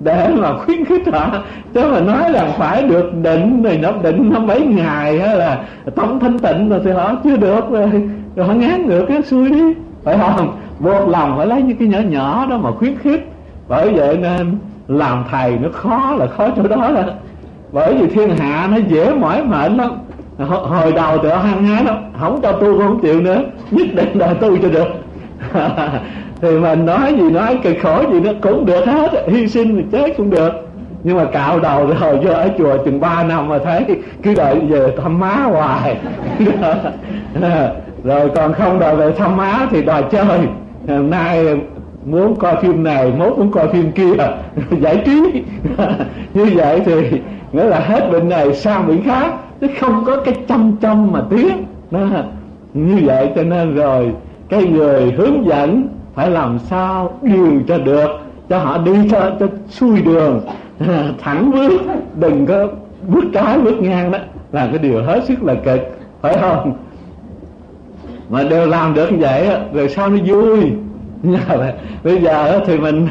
để 0.00 0.28
mà 0.36 0.58
khuyến 0.58 0.84
khích 0.84 1.02
họ. 1.12 1.26
Chứ 1.74 1.82
mà 1.92 2.00
nói 2.00 2.30
là 2.30 2.44
phải 2.58 2.82
được 2.82 3.10
định 3.22 3.62
rồi 3.62 3.78
nó 3.82 3.92
định 4.02 4.30
nó 4.32 4.40
mấy 4.40 4.66
ngày 4.66 5.18
hay 5.18 5.36
là 5.36 5.64
tổng 5.94 6.20
thanh 6.20 6.38
tịnh 6.38 6.68
rồi 6.68 6.80
thì 6.84 6.90
họ 6.90 7.14
chưa 7.24 7.36
được 7.36 7.70
rồi 7.70 7.90
rồi 8.36 8.46
họ 8.46 8.52
ngán 8.52 8.86
ngược 8.86 9.04
cái 9.08 9.22
xuôi 9.22 9.50
đi. 9.50 9.74
Phải 10.04 10.18
không? 10.18 10.56
Buộc 10.78 11.08
lòng 11.08 11.34
phải 11.36 11.46
lấy 11.46 11.62
những 11.62 11.76
cái 11.76 11.88
nhỏ 11.88 11.98
nhỏ 11.98 12.46
đó 12.50 12.58
mà 12.58 12.70
khuyến 12.70 12.98
khích. 12.98 13.28
Bởi 13.68 13.92
vậy 13.92 14.16
nên 14.16 14.58
làm 14.88 15.24
thầy 15.30 15.58
nó 15.58 15.68
khó 15.72 16.14
là 16.18 16.26
khó 16.26 16.48
chỗ 16.56 16.68
đó 16.68 16.88
là 16.88 17.04
bởi 17.72 17.94
vì 17.94 18.06
thiên 18.06 18.36
hạ 18.36 18.68
nó 18.70 18.76
dễ 18.76 19.14
mỏi 19.14 19.44
mệt 19.44 19.72
lắm. 19.72 19.90
Hồi 20.48 20.92
đầu 20.92 21.18
tựa 21.18 21.34
hăng 21.34 21.64
hái 21.64 21.84
lắm. 21.84 21.96
Không 22.20 22.40
cho 22.42 22.52
tu 22.52 22.60
cũng 22.60 22.78
không 22.78 23.00
chịu 23.00 23.20
nữa. 23.20 23.42
Nhất 23.70 23.86
định 23.94 24.18
đòi 24.18 24.34
tu 24.34 24.56
cho 24.56 24.68
được. 24.68 24.88
Thì 26.40 26.58
mình 26.58 26.86
nói 26.86 27.14
gì 27.14 27.30
nói 27.30 27.58
cực 27.62 27.76
khổ 27.82 28.02
gì 28.12 28.20
nó 28.20 28.32
cũng 28.42 28.66
được 28.66 28.86
hết. 28.86 29.10
Hy 29.28 29.48
sinh 29.48 29.76
thì 29.76 29.82
chết 29.92 30.16
cũng 30.16 30.30
được. 30.30 30.52
Nhưng 31.04 31.16
mà 31.16 31.24
cạo 31.24 31.60
đầu 31.60 31.86
rồi 31.86 32.16
vô 32.16 32.30
ở 32.30 32.48
chùa 32.58 32.76
chừng 32.84 33.00
3 33.00 33.22
năm 33.22 33.48
mà 33.48 33.58
thấy 33.58 33.84
cứ 34.22 34.34
đợi 34.34 34.60
về 34.60 34.92
thăm 35.02 35.20
má 35.20 35.34
hoài. 35.34 35.96
rồi 38.04 38.30
còn 38.34 38.52
không 38.52 38.78
đòi 38.78 38.96
về 38.96 39.12
thăm 39.12 39.36
má 39.36 39.66
thì 39.70 39.82
đòi 39.82 40.02
chơi 40.10 40.40
hôm 40.88 41.10
nay 41.10 41.56
muốn 42.04 42.36
coi 42.36 42.56
phim 42.62 42.82
này, 42.82 43.12
mốt 43.18 43.38
muốn 43.38 43.50
coi 43.50 43.68
phim 43.68 43.92
kia. 43.92 44.12
Giải 44.80 45.02
trí. 45.06 45.42
Như 46.34 46.46
vậy 46.54 46.80
thì 46.84 47.20
nghĩa 47.52 47.64
là 47.64 47.80
hết 47.80 48.08
bệnh 48.12 48.28
này 48.28 48.54
sang 48.54 48.86
bệnh 48.86 49.02
khác, 49.02 49.34
chứ 49.60 49.66
không 49.80 50.04
có 50.06 50.16
cái 50.16 50.34
chăm 50.48 50.76
chăm 50.80 51.12
mà 51.12 51.22
tiến. 51.30 51.64
Như 52.74 52.98
vậy 53.04 53.30
cho 53.36 53.42
nên 53.42 53.74
rồi, 53.74 54.12
cái 54.48 54.64
người 54.64 55.12
hướng 55.12 55.46
dẫn 55.46 55.88
phải 56.14 56.30
làm 56.30 56.58
sao 56.58 57.18
điều 57.22 57.60
cho 57.68 57.78
được, 57.78 58.10
cho 58.48 58.58
họ 58.58 58.78
đi 58.78 58.92
cho 59.10 59.30
cho 59.40 59.46
xuôi 59.68 60.02
đường. 60.02 60.40
Thẳng 61.18 61.50
bước, 61.50 61.82
đừng 62.20 62.46
có 62.46 62.66
bước 63.08 63.24
trái 63.34 63.58
bước 63.58 63.82
ngang 63.82 64.10
đó, 64.10 64.18
là 64.52 64.66
cái 64.66 64.78
điều 64.78 65.02
hết 65.02 65.24
sức 65.24 65.42
là 65.42 65.54
cực 65.54 65.80
phải 66.20 66.36
không? 66.40 66.72
Mà 68.32 68.42
đều 68.42 68.66
làm 68.66 68.94
được 68.94 69.12
như 69.12 69.18
vậy 69.20 69.48
rồi 69.72 69.88
sao 69.88 70.08
nó 70.08 70.16
vui? 70.26 70.72
Bây 72.04 72.22
giờ 72.22 72.60
thì 72.66 72.78
mình 72.78 73.06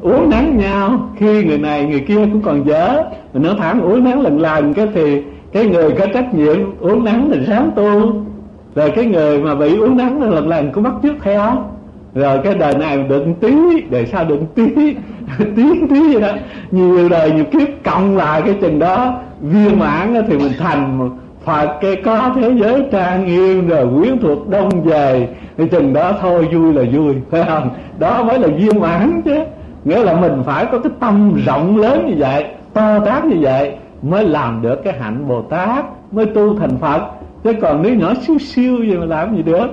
uống 0.00 0.30
nắng 0.30 0.58
nhau. 0.58 1.08
Khi 1.16 1.44
người 1.44 1.58
này, 1.58 1.84
người 1.84 2.00
kia 2.00 2.16
cũng 2.16 2.42
còn 2.42 2.66
dở. 2.66 3.02
Mình 3.32 3.42
nói 3.42 3.54
thẳng 3.58 3.80
uống 3.80 4.04
nắng 4.04 4.20
lần 4.20 4.40
lần, 4.40 4.74
cái 4.74 4.88
thì 4.94 5.22
cái 5.52 5.66
người 5.66 5.90
có 5.98 6.06
trách 6.14 6.34
nhiệm 6.34 6.56
uống 6.80 7.04
nắng 7.04 7.30
thì 7.32 7.40
sáng 7.46 7.70
tu. 7.76 8.12
Rồi 8.74 8.90
cái 8.90 9.04
người 9.04 9.38
mà 9.38 9.54
bị 9.54 9.76
uống 9.76 9.96
nắng 9.96 10.22
lần 10.22 10.48
lần 10.48 10.72
cũng 10.72 10.82
bắt 10.82 10.92
chước 11.02 11.14
theo. 11.22 11.64
Rồi 12.14 12.38
cái 12.44 12.54
đời 12.54 12.74
này 12.74 12.98
định 13.08 13.34
tí 13.40 13.54
đời 13.90 14.06
sau 14.06 14.24
định 14.24 14.46
tí? 14.54 14.64
Tí 15.56 15.86
tí 15.90 16.12
vậy 16.12 16.20
đó. 16.20 16.28
Nhiều 16.70 17.08
đời, 17.08 17.30
nhiều 17.30 17.44
kiếp 17.44 17.68
cộng 17.84 18.16
lại 18.16 18.42
cái 18.42 18.54
chừng 18.60 18.78
đó. 18.78 19.18
Viên 19.40 19.78
mãn 19.78 20.14
thì 20.28 20.38
mình 20.38 20.52
thành 20.58 21.10
Phật 21.44 21.78
cái 21.80 21.96
có 21.96 22.30
thế 22.34 22.52
giới 22.56 22.82
trang 22.92 23.26
nghiêm 23.26 23.68
rồi 23.68 23.88
quyến 23.98 24.18
thuộc 24.18 24.48
đông 24.48 24.82
về 24.82 25.28
thì 25.58 25.68
chừng 25.68 25.92
đó 25.92 26.12
thôi 26.20 26.48
vui 26.52 26.74
là 26.74 26.82
vui 26.92 27.14
phải 27.30 27.44
không? 27.44 27.70
Đó 27.98 28.22
mới 28.22 28.38
là 28.38 28.48
viên 28.48 28.80
mãn 28.80 29.22
chứ. 29.24 29.36
Nghĩa 29.84 30.04
là 30.04 30.20
mình 30.20 30.42
phải 30.46 30.66
có 30.66 30.78
cái 30.78 30.92
tâm 31.00 31.40
rộng 31.46 31.76
lớn 31.76 32.06
như 32.06 32.14
vậy 32.18 32.44
to 32.72 32.98
tát 32.98 33.24
như 33.24 33.36
vậy 33.40 33.72
mới 34.02 34.24
làm 34.24 34.62
được 34.62 34.84
cái 34.84 34.94
hạnh 35.00 35.28
bồ 35.28 35.42
tát 35.42 35.84
mới 36.12 36.26
tu 36.26 36.58
thành 36.58 36.78
phật. 36.78 37.02
Chứ 37.44 37.52
còn 37.62 37.82
nếu 37.82 37.94
nhỏ 37.94 38.14
siêu 38.26 38.38
siêu 38.38 38.78
gì 38.84 38.96
mà 38.96 39.04
làm 39.04 39.36
gì 39.36 39.42
được? 39.42 39.66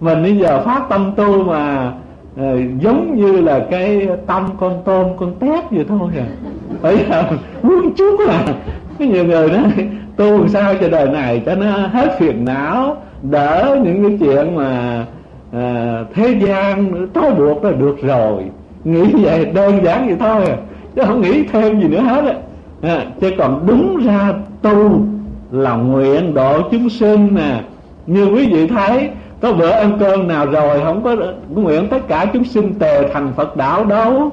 Mình 0.00 0.22
bây 0.22 0.36
giờ 0.36 0.62
phát 0.64 0.82
tâm 0.88 1.12
tu 1.16 1.44
mà 1.44 1.92
uh, 2.34 2.80
giống 2.80 3.16
như 3.16 3.40
là 3.40 3.66
cái 3.70 4.08
tâm 4.26 4.46
con 4.60 4.82
tôm 4.84 5.06
con 5.16 5.34
tép 5.34 5.70
vậy 5.70 5.84
thôi 5.88 6.10
à. 6.16 6.26
Bây 6.82 6.96
giờ 7.08 7.24
muốn 7.62 7.94
chút 7.96 8.20
à. 8.28 8.44
Có 8.98 9.04
nhiều 9.04 9.24
người 9.24 9.50
đó 9.50 9.58
tu 10.20 10.48
sao 10.48 10.74
cho 10.80 10.88
đời 10.88 11.08
này 11.08 11.42
cho 11.46 11.54
nó 11.54 11.66
hết 11.66 12.18
phiền 12.18 12.44
não 12.44 12.96
đỡ 13.22 13.78
những 13.84 14.02
cái 14.02 14.18
chuyện 14.20 14.56
mà 14.56 15.04
à, 15.52 16.04
thế 16.14 16.28
gian 16.46 17.06
trói 17.14 17.34
buộc 17.34 17.64
là 17.64 17.70
được 17.70 17.96
rồi. 18.02 18.42
Nghĩ 18.84 19.12
vậy 19.22 19.44
đơn 19.44 19.84
giản 19.84 20.06
vậy 20.06 20.16
thôi 20.20 20.44
à. 20.46 20.56
chứ 20.96 21.02
không 21.06 21.20
nghĩ 21.20 21.44
thêm 21.52 21.80
gì 21.80 21.88
nữa 21.88 22.00
hết 22.00 22.24
á. 22.24 22.34
À, 22.82 23.04
chứ 23.20 23.30
còn 23.38 23.66
đúng 23.66 23.96
ra 24.06 24.32
tu 24.62 25.00
là 25.50 25.74
nguyện 25.74 26.34
độ 26.34 26.60
chúng 26.70 26.88
sinh 26.88 27.28
nè. 27.34 27.60
Như 28.06 28.24
quý 28.24 28.48
vị 28.52 28.66
thấy 28.66 29.10
có 29.40 29.52
bữa 29.52 29.70
ăn 29.70 29.96
cơm 30.00 30.28
nào 30.28 30.46
rồi 30.46 30.80
không 30.84 31.02
có 31.02 31.16
nguyện 31.54 31.88
tất 31.90 32.08
cả 32.08 32.26
chúng 32.32 32.44
sinh 32.44 32.74
tề 32.74 33.08
thành 33.12 33.32
phật 33.36 33.56
đạo 33.56 33.84
đâu. 33.84 34.30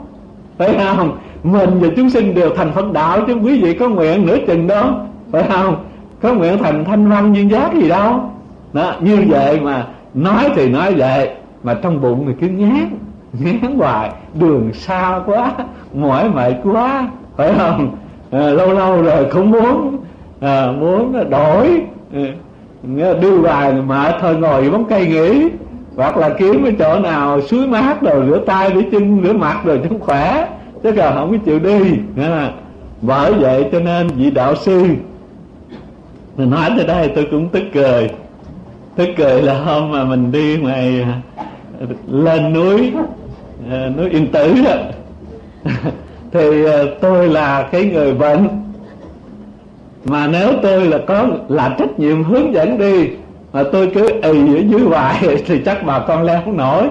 Phải 0.58 0.76
không? 0.98 1.18
Mình 1.44 1.70
và 1.80 1.88
chúng 1.96 2.10
sinh 2.10 2.36
đều 2.36 2.50
thành 2.56 2.72
phật 2.72 2.92
đạo 2.92 3.20
chứ 3.28 3.34
quý 3.34 3.62
vị 3.62 3.74
có 3.74 3.90
nguyện 3.90 4.26
nửa 4.26 4.38
chừng 4.48 4.68
đó 4.68 5.08
phải 5.32 5.44
không? 5.50 5.76
Có 6.22 6.34
nguyện 6.34 6.58
thành 6.64 6.86
thanh 6.86 7.10
văn 7.10 7.34
duyên 7.34 7.52
giác 7.52 7.74
gì 7.74 7.90
đâu. 7.90 8.20
Đó 8.74 8.94
như 9.02 9.24
vậy 9.30 9.60
mà 9.60 9.88
nói 10.14 10.50
thì 10.56 10.70
nói 10.70 10.94
vậy 10.94 11.30
mà 11.64 11.74
trong 11.74 12.02
bụng 12.02 12.26
thì 12.28 12.34
cứ 12.42 12.48
ngán 12.48 12.90
ngán 13.34 13.78
hoài. 13.78 14.12
Đường 14.40 14.74
xa 14.74 15.22
quá 15.26 15.52
mỏi 15.94 16.30
mệt 16.30 16.54
quá 16.64 17.08
phải 17.38 17.54
không? 17.58 17.96
À, 18.32 18.40
lâu 18.40 18.74
lâu 18.74 19.02
rồi 19.02 19.28
cũng 19.34 19.52
muốn 19.52 19.98
à, 20.42 20.72
muốn 20.72 21.30
đổi. 21.30 21.82
À, 22.14 23.14
đưa 23.22 23.38
vài 23.38 23.74
mà 23.74 24.18
thôi 24.22 24.36
ngồi 24.36 24.70
bóng 24.70 24.86
cây 24.86 25.08
nghỉ. 25.08 25.50
Hoặc 25.96 26.18
là 26.18 26.30
kiếm 26.30 26.64
cái 26.64 26.76
chỗ 26.80 27.00
nào 27.00 27.42
suối 27.42 27.68
mát 27.68 28.02
rồi 28.02 28.26
rửa 28.28 28.38
tay 28.46 28.72
rửa 28.74 28.82
chân 28.92 29.22
rửa 29.24 29.34
mặt 29.34 29.58
rồi 29.66 29.82
cho 29.84 29.96
khỏe. 30.00 30.48
Chứ 30.84 30.92
còn 30.92 31.14
không 31.14 31.32
có 31.32 31.38
chịu 31.46 31.60
đi. 31.60 31.80
À, 32.18 32.52
bởi 33.02 33.34
vậy 33.34 33.66
cho 33.72 33.80
nên 33.80 34.08
vị 34.08 34.32
đạo 34.32 34.56
sư 34.56 34.86
mình 36.38 36.50
nói 36.50 36.72
tới 36.76 36.86
đây 36.86 37.12
tôi 37.16 37.28
cũng 37.32 37.50
tức 37.50 37.64
cười. 37.74 38.10
Tức 38.96 39.10
cười 39.18 39.42
là 39.42 39.60
hôm 39.60 39.92
mà 39.92 40.04
mình 40.04 40.32
đi 40.32 40.58
ngoài 40.58 41.02
à, 41.02 41.22
lên 42.08 42.54
núi 42.54 42.94
à, 43.72 43.90
núi 43.98 44.10
yên 44.10 44.32
tử 44.32 44.56
đó. 44.66 44.76
Thì 46.32 46.66
à, 46.66 46.84
tôi 47.02 47.28
là 47.30 47.70
cái 47.72 47.86
người 47.86 48.14
bệnh. 48.14 48.48
Mà 50.06 50.28
nếu 50.28 50.54
tôi 50.62 50.86
là 50.86 50.98
có, 51.08 51.28
là 51.50 51.76
trách 51.80 52.00
nhiệm 52.00 52.24
hướng 52.24 52.54
dẫn 52.54 52.78
đi, 52.78 53.10
mà 53.54 53.64
tôi 53.72 53.92
cứ 53.94 54.08
ì 54.08 54.56
ở 54.56 54.62
dưới 54.68 54.82
hoài 54.82 55.24
thì 55.46 55.62
chắc 55.66 55.86
bà 55.86 56.00
con 56.00 56.24
leo 56.24 56.42
không 56.46 56.58
nổi 56.58 56.90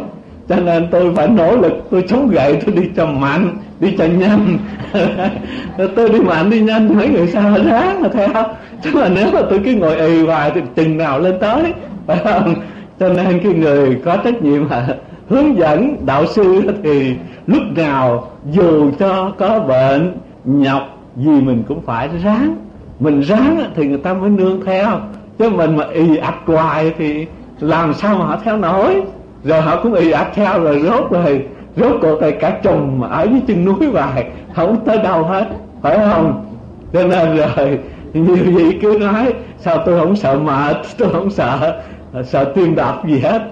cho 0.49 0.57
nên 0.57 0.89
tôi 0.91 1.15
phải 1.15 1.29
nỗ 1.29 1.57
lực, 1.57 1.73
tôi 1.91 2.05
chống 2.09 2.29
gậy, 2.29 2.63
tôi 2.67 2.75
đi 2.75 2.83
cho 2.97 3.07
mạnh, 3.07 3.57
đi 3.81 3.95
cho 3.99 4.05
nhanh. 4.05 4.59
Tôi 5.97 6.09
đi 6.09 6.21
mạnh, 6.21 6.51
đi 6.51 6.61
nhanh 6.61 6.97
mấy 6.97 7.09
người 7.09 7.27
sao 7.27 7.57
ráng 7.65 8.03
mà 8.03 8.09
theo. 8.09 8.45
Chứ 8.83 8.91
mà 8.95 9.09
nếu 9.09 9.31
mà 9.33 9.41
tôi 9.51 9.61
cứ 9.65 9.73
ngồi 9.73 9.97
ì 9.97 10.27
hoài 10.27 10.51
thì 10.55 10.61
chừng 10.77 10.99
nào 10.99 11.21
lên 11.21 11.35
tới, 11.41 11.73
phải 12.07 12.19
không? 12.25 12.55
Cho 13.01 13.09
nên 13.09 13.41
cái 13.43 13.53
người 13.53 14.01
có 14.05 14.17
trách 14.17 14.43
nhiệm 14.43 14.69
mà 14.69 14.89
hướng 15.29 15.59
dẫn 15.59 16.07
đạo 16.07 16.27
sư 16.27 16.63
thì 16.83 17.15
lúc 17.47 17.63
nào 17.77 18.29
dù 18.51 18.91
cho 18.99 19.33
có 19.39 19.61
bệnh, 19.61 20.15
nhọc 20.45 20.83
gì 21.17 21.41
mình 21.41 21.63
cũng 21.69 21.83
phải 21.83 22.09
ráng. 22.25 22.57
Mình 23.01 23.21
ráng 23.21 23.71
thì 23.75 23.87
người 23.87 23.99
ta 23.99 24.15
mới 24.15 24.31
nương 24.31 24.65
theo. 24.67 25.01
Chứ 25.39 25.51
mình 25.51 25.77
mà 25.77 25.85
ì 25.95 26.17
ạch 26.17 26.41
hoài 26.47 26.93
thì 26.99 27.27
làm 27.61 27.95
sao 27.95 28.19
mà 28.19 28.25
họ 28.25 28.39
theo 28.45 28.57
nổi? 28.57 29.03
Rồi 29.47 29.61
họ 29.61 29.81
cũng 29.83 29.95
ì 29.95 30.11
ạch 30.11 30.31
theo 30.35 30.61
rồi 30.61 30.83
rốt 30.83 31.11
rồi 31.11 31.47
rốt 31.77 31.97
cuộc 32.01 32.19
thì 32.21 32.31
cả 32.41 32.59
chồng 32.63 33.03
ở 33.03 33.23
dưới 33.23 33.41
chân 33.47 33.65
núi 33.65 33.87
hoài, 33.93 34.31
không 34.55 34.85
tới 34.85 34.99
đâu 34.99 35.25
hết, 35.25 35.47
phải 35.83 35.99
không? 35.99 36.45
Cho 36.93 37.07
nên 37.07 37.37
rồi, 37.37 37.79
nhiều 38.15 38.37
vị 38.45 38.79
cứ 38.83 38.99
nói, 39.01 39.35
sao 39.59 39.79
tôi 39.87 40.01
không 40.01 40.17
sợ 40.17 40.39
mệt, 40.39 40.77
tôi 40.99 41.09
không 41.13 41.31
sợ 41.31 41.81
sợ 42.25 42.45
tiên 42.45 42.75
đạp 42.77 43.03
gì 43.07 43.19
hết. 43.19 43.43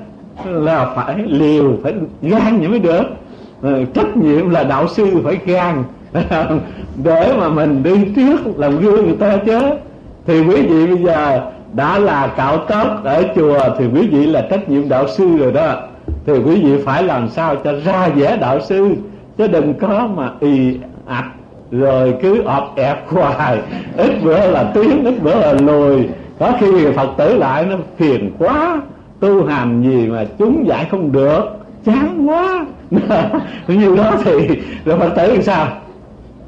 Là 0.45 0.87
phải 0.97 1.17
liều, 1.27 1.73
phải 1.83 1.95
gan 2.23 2.61
như 2.61 2.69
mới 2.69 2.79
được. 2.79 3.03
Ờ, 3.63 3.85
trách 3.95 4.17
nhiệm 4.17 4.51
là 4.51 4.65
đạo 4.65 4.89
sư 4.89 5.07
phải 5.25 5.39
gan. 5.47 5.85
Để 7.05 7.33
mà 7.39 7.49
mình 7.49 7.83
đi 7.83 8.13
trước 8.17 8.59
làm 8.59 8.79
gương 8.79 9.05
người 9.05 9.17
ta 9.17 9.37
chứ. 9.37 9.61
Thì 10.27 10.41
quý 10.41 10.63
vị 10.63 10.87
bây 10.87 11.05
giờ 11.05 11.41
đã 11.75 11.99
là 11.99 12.27
cạo 12.37 12.59
tóc 12.59 13.05
ở 13.05 13.25
chùa 13.35 13.59
thì 13.79 13.85
quý 13.95 14.09
vị 14.09 14.27
là 14.27 14.47
trách 14.51 14.69
nhiệm 14.69 14.89
đạo 14.89 15.09
sư 15.09 15.37
rồi 15.37 15.53
đó. 15.53 15.77
Thì 16.27 16.33
quý 16.33 16.63
vị 16.65 16.83
phải 16.85 17.03
làm 17.03 17.29
sao 17.29 17.57
cho 17.57 17.73
ra 17.85 18.09
vẻ 18.09 18.37
đạo 18.41 18.61
sư? 18.61 18.95
Chứ 19.39 19.47
đừng 19.47 19.75
có 19.75 20.09
mà 20.17 20.31
ì 20.41 20.79
ạch, 21.07 21.31
rồi 21.71 22.15
cứ 22.23 22.43
ọp 22.43 22.77
ẹp 22.77 23.09
hoài. 23.09 23.59
Ít 23.97 24.13
bữa 24.25 24.51
là 24.51 24.71
tiếng 24.75 25.05
ít 25.05 25.23
bữa 25.23 25.35
là 25.35 25.53
lùi. 25.53 26.09
Có 26.39 26.53
khi 26.61 26.67
phật 26.97 27.09
tử 27.17 27.37
lại 27.37 27.67
nó 27.67 27.77
phiền 27.97 28.31
quá, 28.39 28.81
tu 29.21 29.47
hành 29.47 29.83
gì 29.83 30.07
mà 30.07 30.25
chúng 30.39 30.69
giải 30.69 30.87
không 30.91 31.13
được. 31.13 31.43
Chán 31.85 32.27
quá. 32.29 32.67
Như 33.69 33.97
đó 33.97 34.13
thì, 34.25 34.33
rồi 34.85 34.99
phật 34.99 35.11
tử 35.17 35.33
làm 35.33 35.43
sao? 35.43 35.67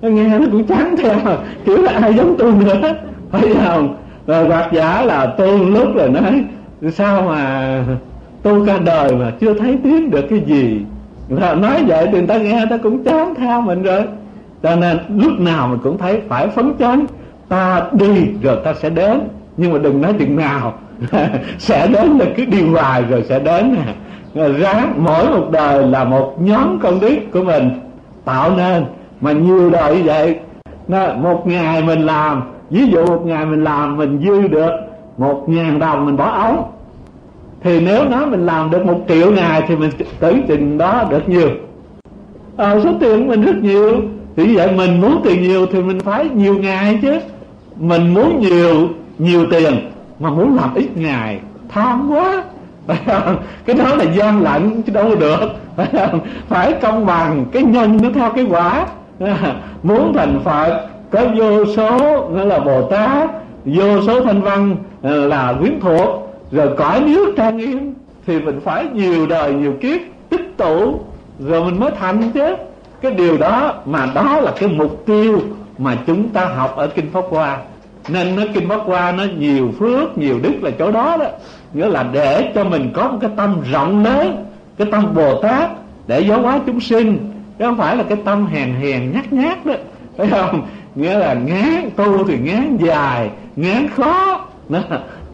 Nó 0.03 0.09
nghe 0.09 0.39
nó 0.39 0.47
cũng 0.53 0.65
chán 0.65 0.95
theo. 0.99 1.17
Kiểu 1.65 1.83
là 1.83 1.93
ai 1.93 2.15
giống 2.15 2.37
tu 2.39 2.53
nữa. 2.53 2.95
Phải 3.31 3.55
không? 3.65 3.97
Rồi 4.27 4.47
hoặc 4.47 4.69
giả 4.73 5.03
là 5.03 5.27
tu 5.27 5.65
lúc 5.65 5.95
rồi 5.95 6.09
nói, 6.09 6.45
sao 6.93 7.23
mà 7.23 7.85
tu 8.43 8.67
cả 8.67 8.79
đời 8.79 9.15
mà 9.15 9.33
chưa 9.41 9.55
thấy 9.55 9.79
tiến 9.85 10.11
được 10.11 10.25
cái 10.31 10.41
gì? 10.47 10.81
Rồi 11.29 11.57
nói 11.57 11.85
vậy 11.87 12.07
thì 12.07 12.13
người 12.13 12.27
ta 12.27 12.39
nghe, 12.39 12.67
ta 12.71 12.77
cũng 12.77 13.05
chán 13.05 13.35
theo 13.35 13.61
mình 13.61 13.83
rồi. 13.83 14.03
Cho 14.63 14.77
nên 14.77 14.99
lúc 15.09 15.33
nào 15.39 15.69
mình 15.69 15.79
cũng 15.83 15.99
thấy 15.99 16.21
phải 16.29 16.49
phấn 16.49 16.73
chấn, 16.79 17.07
ta 17.49 17.83
đi 17.93 18.29
rồi 18.43 18.57
ta 18.65 18.75
sẽ 18.75 18.91
đến. 18.91 19.21
Nhưng 19.57 19.73
mà 19.73 19.79
đừng 19.79 20.03
nói 20.03 20.13
chừng 20.19 20.37
nào, 20.37 20.73
sẽ 21.59 21.89
đến 21.89 22.19
là 22.19 22.27
cứ 22.37 22.45
đi 22.45 22.63
hoài 22.63 23.03
rồi 23.03 23.25
sẽ 23.29 23.39
đến. 23.39 23.77
Nè 24.35 24.49
ráng 24.49 24.95
mỗi 24.97 25.31
một 25.31 25.51
đời 25.51 25.87
là 25.87 26.05
một 26.05 26.35
nhóm 26.39 26.79
công 26.79 27.01
đức 27.01 27.17
của 27.33 27.43
mình 27.43 27.71
tạo 28.25 28.57
nên. 28.57 28.85
Mà 29.21 29.33
nhiều 29.33 29.71
đời 29.71 29.97
như 29.97 30.03
vậy, 30.03 30.39
nó 30.89 31.15
một 31.15 31.43
ngày 31.47 31.83
mình 31.83 32.01
làm 32.01 32.43
ví 32.71 32.87
dụ 32.87 33.07
một 33.07 33.23
ngày 33.27 33.47
mình 33.47 33.65
làm 33.65 33.97
mình 33.97 34.21
dư 34.27 34.49
được 34.49 34.71
một 35.19 35.45
ngàn 35.47 35.79
đồng 35.79 36.07
mình 36.07 36.17
bỏ 36.17 36.25
ống. 36.25 36.73
Thì 37.63 37.81
nếu 37.81 38.09
nói 38.09 38.27
mình 38.27 38.47
làm 38.47 38.71
được 38.71 38.87
một 38.87 39.01
triệu 39.09 39.33
ngày 39.33 39.63
thì 39.69 39.77
mình 39.77 39.91
tưởng 40.21 40.47
chừng 40.49 40.79
đó 40.79 41.05
được 41.11 41.29
nhiều. 41.29 41.51
À, 42.57 42.81
số 42.85 42.91
tiền 43.01 43.25
của 43.25 43.31
mình 43.31 43.43
rất 43.43 43.57
nhiều. 43.57 44.01
Thì 44.37 44.57
vậy 44.57 44.73
mình 44.73 45.01
muốn 45.01 45.21
tiền 45.25 45.43
nhiều 45.43 45.67
thì 45.67 45.83
mình 45.83 46.01
phải 46.01 46.29
nhiều 46.29 46.59
ngày 46.59 46.99
chứ. 47.03 47.19
Mình 47.77 48.15
muốn 48.15 48.41
nhiều 48.41 48.89
nhiều 49.19 49.47
tiền 49.51 49.91
mà 50.19 50.31
muốn 50.31 50.57
làm 50.57 50.75
ít 50.75 50.97
ngày. 50.97 51.41
Tham 51.69 52.11
quá. 52.11 52.45
Cái 53.67 53.77
đó 53.77 53.95
là 53.95 54.05
gian 54.05 54.43
lận 54.43 54.83
chứ 54.83 54.93
đâu 54.93 55.17
được. 55.17 55.41
Phải 56.49 56.73
công 56.73 57.07
bằng. 57.07 57.45
Cái 57.53 57.63
nhân 57.63 57.99
nó 58.03 58.09
theo 58.15 58.31
cái 58.31 58.47
quả. 58.51 58.87
Muốn 59.83 60.13
thành 60.15 60.41
phật 60.45 60.87
có 61.11 61.25
vô 61.37 61.65
số, 61.65 62.29
nó 62.31 62.45
là 62.45 62.59
bồ 62.59 62.83
tát, 62.83 63.31
vô 63.65 64.03
số 64.07 64.25
thanh 64.25 64.41
văn 64.41 64.77
ờ, 65.03 65.27
là 65.27 65.55
quyến 65.61 65.81
thuộc. 65.81 66.09
Rồi 66.51 66.69
cõi 66.77 67.01
nước 67.01 67.35
trang 67.37 67.57
nghiêm, 67.57 67.95
thì 68.27 68.41
mình 68.41 68.61
phải 68.65 68.87
nhiều 68.93 69.27
đời, 69.27 69.53
nhiều 69.53 69.73
kiếp 69.81 70.01
tích 70.29 70.57
tụ. 70.57 71.01
Rồi 71.39 71.65
mình 71.65 71.81
mới 71.81 71.91
thành 72.01 72.31
chứ. 72.31 72.57
Cái 73.01 73.13
điều 73.13 73.37
đó 73.39 73.75
mà 73.87 74.09
đó 74.15 74.41
là 74.41 74.53
cái 74.61 74.69
mục 74.69 75.07
tiêu 75.07 75.41
mà 75.79 75.97
chúng 76.07 76.29
ta 76.29 76.45
học 76.45 76.77
ở 76.77 76.87
kinh 76.87 77.11
pháp 77.13 77.25
hoa. 77.31 77.59
Nên 78.09 78.37
nó 78.37 78.43
kinh 78.55 78.69
pháp 78.69 78.81
hoa 78.81 79.13
nó 79.13 79.25
nhiều 79.39 79.71
phước, 79.79 80.19
nhiều 80.19 80.39
đức 80.43 80.53
là 80.63 80.71
chỗ 80.79 80.91
đó 80.91 81.17
đó. 81.17 81.27
Nghĩa 81.75 81.89
là 81.89 82.05
để 82.13 82.53
cho 82.55 82.65
mình 82.65 82.91
có 82.95 83.09
một 83.09 83.19
cái 83.21 83.31
tâm 83.37 83.57
rộng 83.73 84.05
lớn, 84.05 84.45
cái 84.79 84.89
tâm 84.91 85.15
bồ 85.15 85.43
tát 85.43 85.71
để 86.07 86.21
giáo 86.21 86.41
hóa 86.41 86.61
chúng 86.67 86.81
sinh. 86.81 87.33
Chứ 87.59 87.65
không 87.65 87.77
phải 87.77 87.97
là 87.97 88.03
cái 88.03 88.19
tâm 88.25 88.47
hèn 88.47 88.75
hèn, 88.75 89.13
nhát 89.13 89.33
nhát 89.33 89.67
đó. 89.67 89.75
Phải 90.17 90.27
không? 90.27 90.63
Nghĩa 90.97 91.19
là 91.19 91.35
ngán 91.35 91.91
tu 91.97 92.27
thì 92.27 92.39
ngán 92.39 92.77
dài, 92.77 93.31
ngán 93.57 93.89
khó 93.97 94.45
đó. 94.69 94.81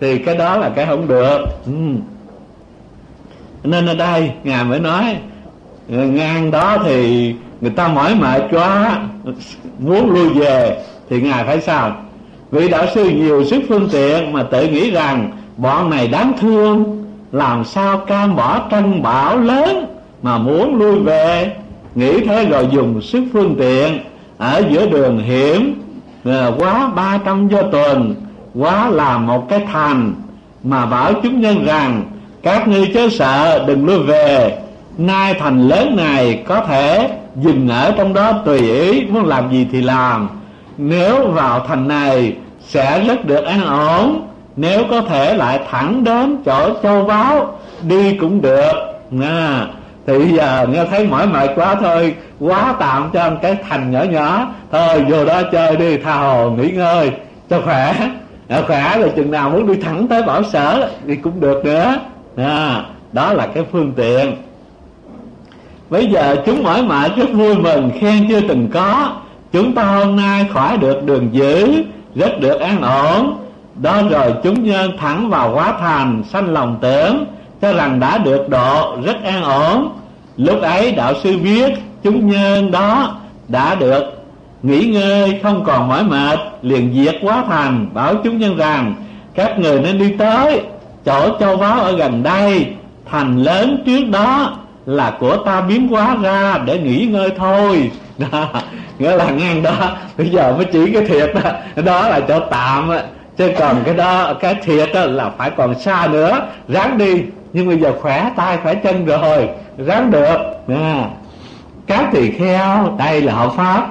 thì 0.01 0.19
cái 0.19 0.37
đó 0.37 0.57
là 0.57 0.69
cái 0.69 0.87
không 0.87 1.09
được 1.09 1.39
ừ. 1.67 1.73
nên 3.65 3.87
ở 3.87 3.95
đây, 3.95 4.33
ngài 4.45 4.65
mới 4.65 4.81
nói, 4.81 5.17
ngang 5.89 6.51
đó 6.51 6.79
thì 6.85 7.35
người 7.61 7.71
ta 7.71 7.89
mỏi 7.89 8.15
mệt 8.15 8.43
quá, 8.51 9.01
muốn 9.79 10.11
lui 10.11 10.29
về, 10.29 10.85
thì 11.11 11.21
ngài 11.21 11.45
phải 11.45 11.61
sao 11.61 11.97
vị 12.51 12.69
đạo 12.69 12.87
sư 12.95 13.11
nhiều 13.11 13.45
sức 13.45 13.63
phương 13.69 13.89
tiện 13.93 14.33
mà 14.33 14.43
tự 14.43 14.69
nghĩ 14.69 14.91
rằng, 14.91 15.31
bọn 15.57 15.91
này 15.91 16.09
đáng 16.09 16.33
thương, 16.41 17.05
làm 17.33 17.65
sao 17.65 17.99
cam 17.99 18.37
bỏ 18.37 18.69
tranh 18.71 19.03
bảo 19.03 19.37
lớn 19.37 19.87
mà 20.23 20.39
muốn 20.39 20.77
lui 20.77 20.99
về 20.99 21.57
nghĩ 21.95 22.21
thế 22.27 22.45
rồi 22.45 22.69
dùng 22.71 23.03
sức 23.03 23.25
phương 23.33 23.55
tiện 23.59 24.01
ở 24.43 24.63
giữa 24.71 24.87
đường 24.87 25.19
hiểm 25.19 25.83
à, 26.25 26.51
quá 26.59 26.91
ba 26.95 27.19
trăm 27.25 27.49
do 27.49 27.63
tuần 27.63 28.15
quá 28.55 28.91
là 28.91 29.19
một 29.19 29.49
cái 29.49 29.67
thành. 29.73 30.15
Mà 30.65 30.87
bảo 30.87 31.13
chúng 31.23 31.41
nhân 31.41 31.65
rằng 31.67 32.03
các 32.43 32.69
ngươi 32.69 32.91
chớ 32.95 33.09
sợ 33.11 33.65
đừng 33.67 33.87
lui 33.87 33.99
về. 33.99 34.59
Nay 34.99 35.35
thành 35.35 35.69
lớn 35.69 35.97
này 35.97 36.43
có 36.47 36.61
thể 36.61 37.11
dừng 37.37 37.69
ở 37.69 37.95
trong 37.97 38.15
đó 38.15 38.33
tùy 38.33 38.59
ý 38.59 39.05
muốn 39.05 39.25
làm 39.25 39.51
gì 39.51 39.67
thì 39.73 39.83
làm. 39.83 40.29
Nếu 40.79 41.27
vào 41.27 41.65
thành 41.69 41.89
này 41.89 42.37
sẽ 42.61 43.01
rất 43.01 43.25
được 43.25 43.45
an 43.45 43.67
ổn 43.67 44.29
nếu 44.57 44.85
có 44.91 45.01
thể 45.01 45.35
lại 45.35 45.61
thẳng 45.71 46.05
đến 46.05 46.43
chỗ 46.45 46.69
châu 46.83 47.05
báu 47.05 47.59
đi 47.83 48.17
cũng 48.17 48.43
được. 48.43 48.73
À, 49.23 49.67
thì 50.07 50.33
giờ 50.37 50.67
nghe 50.71 50.85
thấy 50.85 51.07
mỏi 51.07 51.27
mệt 51.27 51.51
quá 51.55 51.75
thôi 51.75 52.15
quá 52.41 52.75
tạm 52.79 53.11
cho 53.13 53.21
anh 53.21 53.39
cái 53.43 53.57
thành 53.69 53.91
nhỏ 53.91 54.03
nhỏ. 54.03 54.47
Thôi 54.73 55.05
vô 55.09 55.25
đó 55.25 55.43
chơi 55.53 55.77
đi 55.77 55.97
tha 55.97 56.15
hồ 56.15 56.51
nghỉ 56.51 56.71
ngơi 56.71 57.11
cho 57.51 57.61
khỏe. 57.65 57.95
À, 58.49 58.63
khỏe 58.67 58.99
rồi 58.99 59.11
chừng 59.17 59.31
nào 59.31 59.51
muốn 59.51 59.67
đi 59.67 59.75
thẳng 59.75 60.09
tới 60.09 60.23
bảo 60.23 60.43
sở 60.43 60.91
thì 61.07 61.17
cũng 61.17 61.41
được 61.41 61.65
nữa. 61.65 61.97
À, 62.37 62.85
đó 63.13 63.33
là 63.33 63.47
cái 63.47 63.65
phương 63.73 63.93
tiện. 63.97 64.37
Bây 65.91 66.07
giờ 66.07 66.37
chúng 66.47 66.63
mỏi 66.63 66.83
mệt 66.83 67.17
rất 67.17 67.33
vui 67.33 67.55
mừng 67.55 67.91
khen 68.01 68.29
chưa 68.29 68.41
từng 68.41 68.69
có. 68.75 69.13
Chúng 69.53 69.75
ta 69.75 69.85
hôm 69.85 70.17
nay 70.17 70.47
khỏi 70.55 70.77
được 70.79 71.05
đường 71.05 71.29
dữ, 71.33 71.83
rất 72.15 72.41
được 72.41 72.61
an 72.61 72.83
ổn. 72.83 73.37
Đó 73.75 74.03
rồi 74.11 74.35
chúng 74.43 74.65
nhân 74.65 74.91
thẳng 74.99 75.31
vào 75.31 75.53
quá 75.55 75.75
thành 75.81 76.23
sanh 76.33 76.53
lòng 76.53 76.79
tưởng 76.81 77.25
cho 77.63 77.73
rằng 77.73 78.01
đã 78.01 78.19
được 78.19 78.49
độ 78.49 78.97
rất 79.05 79.25
an 79.25 79.43
ổn. 79.43 79.89
Lúc 80.37 80.63
ấy 80.63 80.93
đạo 80.93 81.15
sư 81.23 81.39
biết 81.39 81.73
chúng 82.03 82.31
nhân 82.31 82.71
đó 82.71 83.15
đã 83.49 83.75
được 83.75 84.05
nghỉ 84.63 84.87
ngơi 84.87 85.41
không 85.43 85.65
còn 85.65 85.89
mỏi 85.89 86.05
mệt 86.05 86.39
liền 86.63 86.95
diệt 86.95 87.15
quá 87.23 87.45
thành 87.49 87.89
bảo 87.95 88.15
chúng 88.25 88.39
nhân 88.39 88.57
rằng 88.57 88.95
các 89.35 89.59
người 89.59 89.81
nên 89.81 89.99
đi 89.99 90.13
tới 90.19 90.61
chỗ 91.05 91.39
châu 91.41 91.57
báu 91.57 91.81
ở 91.81 91.93
gần 91.93 92.23
đây. 92.23 92.67
Thành 93.11 93.37
lớn 93.37 93.83
trước 93.87 94.09
đó 94.11 94.57
là 94.87 95.17
của 95.21 95.37
ta 95.37 95.61
biến 95.61 95.89
hóa 95.89 96.17
ra 96.23 96.59
để 96.65 96.79
nghỉ 96.79 97.07
ngơi 97.07 97.31
thôi. 97.39 97.91
Đó, 98.19 98.49
nghĩa 98.99 99.17
là 99.17 99.31
ngang 99.31 99.63
đó. 99.63 99.73
Bây 100.19 100.29
giờ 100.29 100.55
mới 100.57 100.65
chỉ 100.65 100.93
cái 100.93 101.07
thiệt 101.07 101.35
đó, 101.35 101.51
đó 101.83 102.09
là 102.09 102.21
chỗ 102.21 102.41
tạm 102.51 102.91
chứ 103.37 103.51
còn 103.59 103.77
cái 103.85 103.95
đó 103.95 104.35
cái 104.41 104.55
thiệt 104.55 104.91
đó 104.95 105.05
là 105.05 105.31
phải 105.39 105.51
còn 105.51 105.79
xa 105.79 106.09
nữa. 106.13 106.41
Ráng 106.69 106.99
đi 106.99 107.23
nhưng 107.53 107.69
bây 107.69 107.79
giờ 107.79 107.93
khỏe 108.01 108.33
tay 108.37 108.59
khỏe 108.63 108.75
chân 108.75 109.05
rồi. 109.05 109.49
Ráng 109.79 110.11
được. 110.11 110.37
À. 110.69 111.05
các 111.87 112.09
tỳ 112.13 112.31
kheo 112.31 112.95
đây 112.99 113.23
là 113.23 113.35
hợp 113.35 113.53
pháp. 113.57 113.89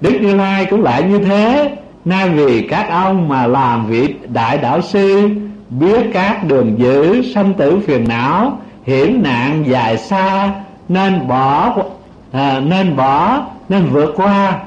Đức 0.00 0.18
như 0.20 0.34
lai 0.34 0.66
cũng 0.70 0.82
lại 0.82 1.02
như 1.02 1.18
thế. 1.18 1.76
Nay 2.04 2.28
vì 2.28 2.68
các 2.68 2.90
ông 2.90 3.28
mà 3.28 3.46
làm 3.46 3.86
vị 3.86 4.14
đại 4.28 4.58
đạo 4.58 4.80
sư 4.80 5.30
biết 5.70 6.10
các 6.12 6.44
đường 6.44 6.78
giữ 6.78 7.22
sanh 7.34 7.54
tử 7.54 7.80
phiền 7.86 8.08
não 8.08 8.58
hiểm 8.84 9.22
nạn 9.22 9.64
dài 9.66 9.98
xa 9.98 10.50
nên 10.88 11.28
bỏ 11.28 11.76
à, 12.32 12.60
nên 12.60 12.96
bỏ 12.96 13.40
nên 13.68 13.86
vượt 13.86 14.12
qua. 14.16 14.58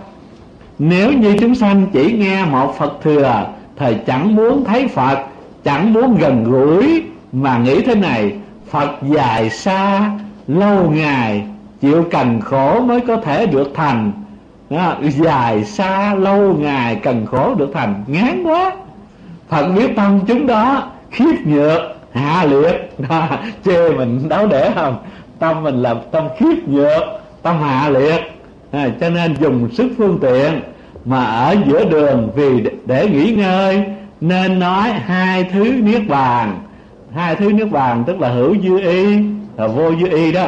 Nếu 0.80 1.14
như 1.14 1.38
chúng 1.40 1.56
sanh 1.56 1.88
chỉ 1.94 2.11
nghe 2.11 2.45
một 2.45 2.76
phật 2.78 2.94
thừa 3.03 3.45
thời 3.78 3.95
chẳng 4.07 4.36
muốn 4.36 4.66
thấy 4.66 4.88
phật 4.88 5.20
chẳng 5.64 5.94
muốn 5.94 6.18
gần 6.18 6.44
gũi 6.44 7.03
mà 7.31 7.57
nghĩ 7.57 7.81
thế 7.81 7.95
này 7.95 8.34
phật 8.69 8.89
dài 9.01 9.49
xa 9.49 10.11
lâu 10.47 10.91
ngày 10.91 11.43
chịu 11.81 12.06
cần 12.11 12.41
khổ 12.41 12.80
mới 12.80 13.01
có 13.01 13.18
thể 13.18 13.45
được 13.45 13.72
thành. 13.76 14.11
Đó, 14.69 14.95
dài 15.01 15.64
xa 15.64 16.15
lâu 16.15 16.53
ngày 16.53 16.95
cần 16.95 17.26
khổ 17.26 17.56
được 17.56 17.69
thành. 17.73 18.03
Ngán 18.07 18.43
quá. 18.43 18.72
Phật 19.49 19.68
biết 19.76 19.95
tâm 19.95 20.19
chúng 20.27 20.47
đó 20.47 20.91
khiếp 21.11 21.35
nhược 21.45 21.81
hạ 22.14 22.45
liệt. 22.45 22.93
Đó, 23.10 23.27
chê 23.65 23.89
mình 23.89 24.30
đáo 24.30 24.47
để 24.47 24.72
không? 24.76 24.97
Tâm 25.39 25.64
mình 25.64 25.81
là 25.81 25.95
tâm 26.11 26.27
khiếp 26.39 26.68
nhược 26.68 27.03
tâm 27.41 27.61
hạ 27.61 27.89
liệt. 27.89 28.19
À, 28.72 28.89
cho 29.01 29.10
nên 29.10 29.35
dùng 29.39 29.69
sức 29.72 29.91
phương 29.97 30.19
tiện 30.22 30.61
mà 31.06 31.26
ở 31.26 31.56
giữa 31.68 31.85
đường 31.85 32.30
vì 32.35 32.64
để 32.85 33.07
nghỉ 33.07 33.31
ngơi 33.31 33.84
nên 34.22 34.60
nói 34.60 34.89
hai 34.89 35.43
thứ 35.43 35.64
niết 35.64 36.07
bàn 36.07 36.60
hai 37.15 37.36
thứ 37.36 37.52
nước 37.52 37.68
bàn, 37.72 38.03
tức 38.07 38.19
là 38.19 38.30
hữu 38.30 38.56
dư 38.64 38.80
y 38.80 39.18
và 39.56 39.68
vô 39.68 39.95
dư 39.95 40.10
y 40.10 40.31
đó. 40.31 40.48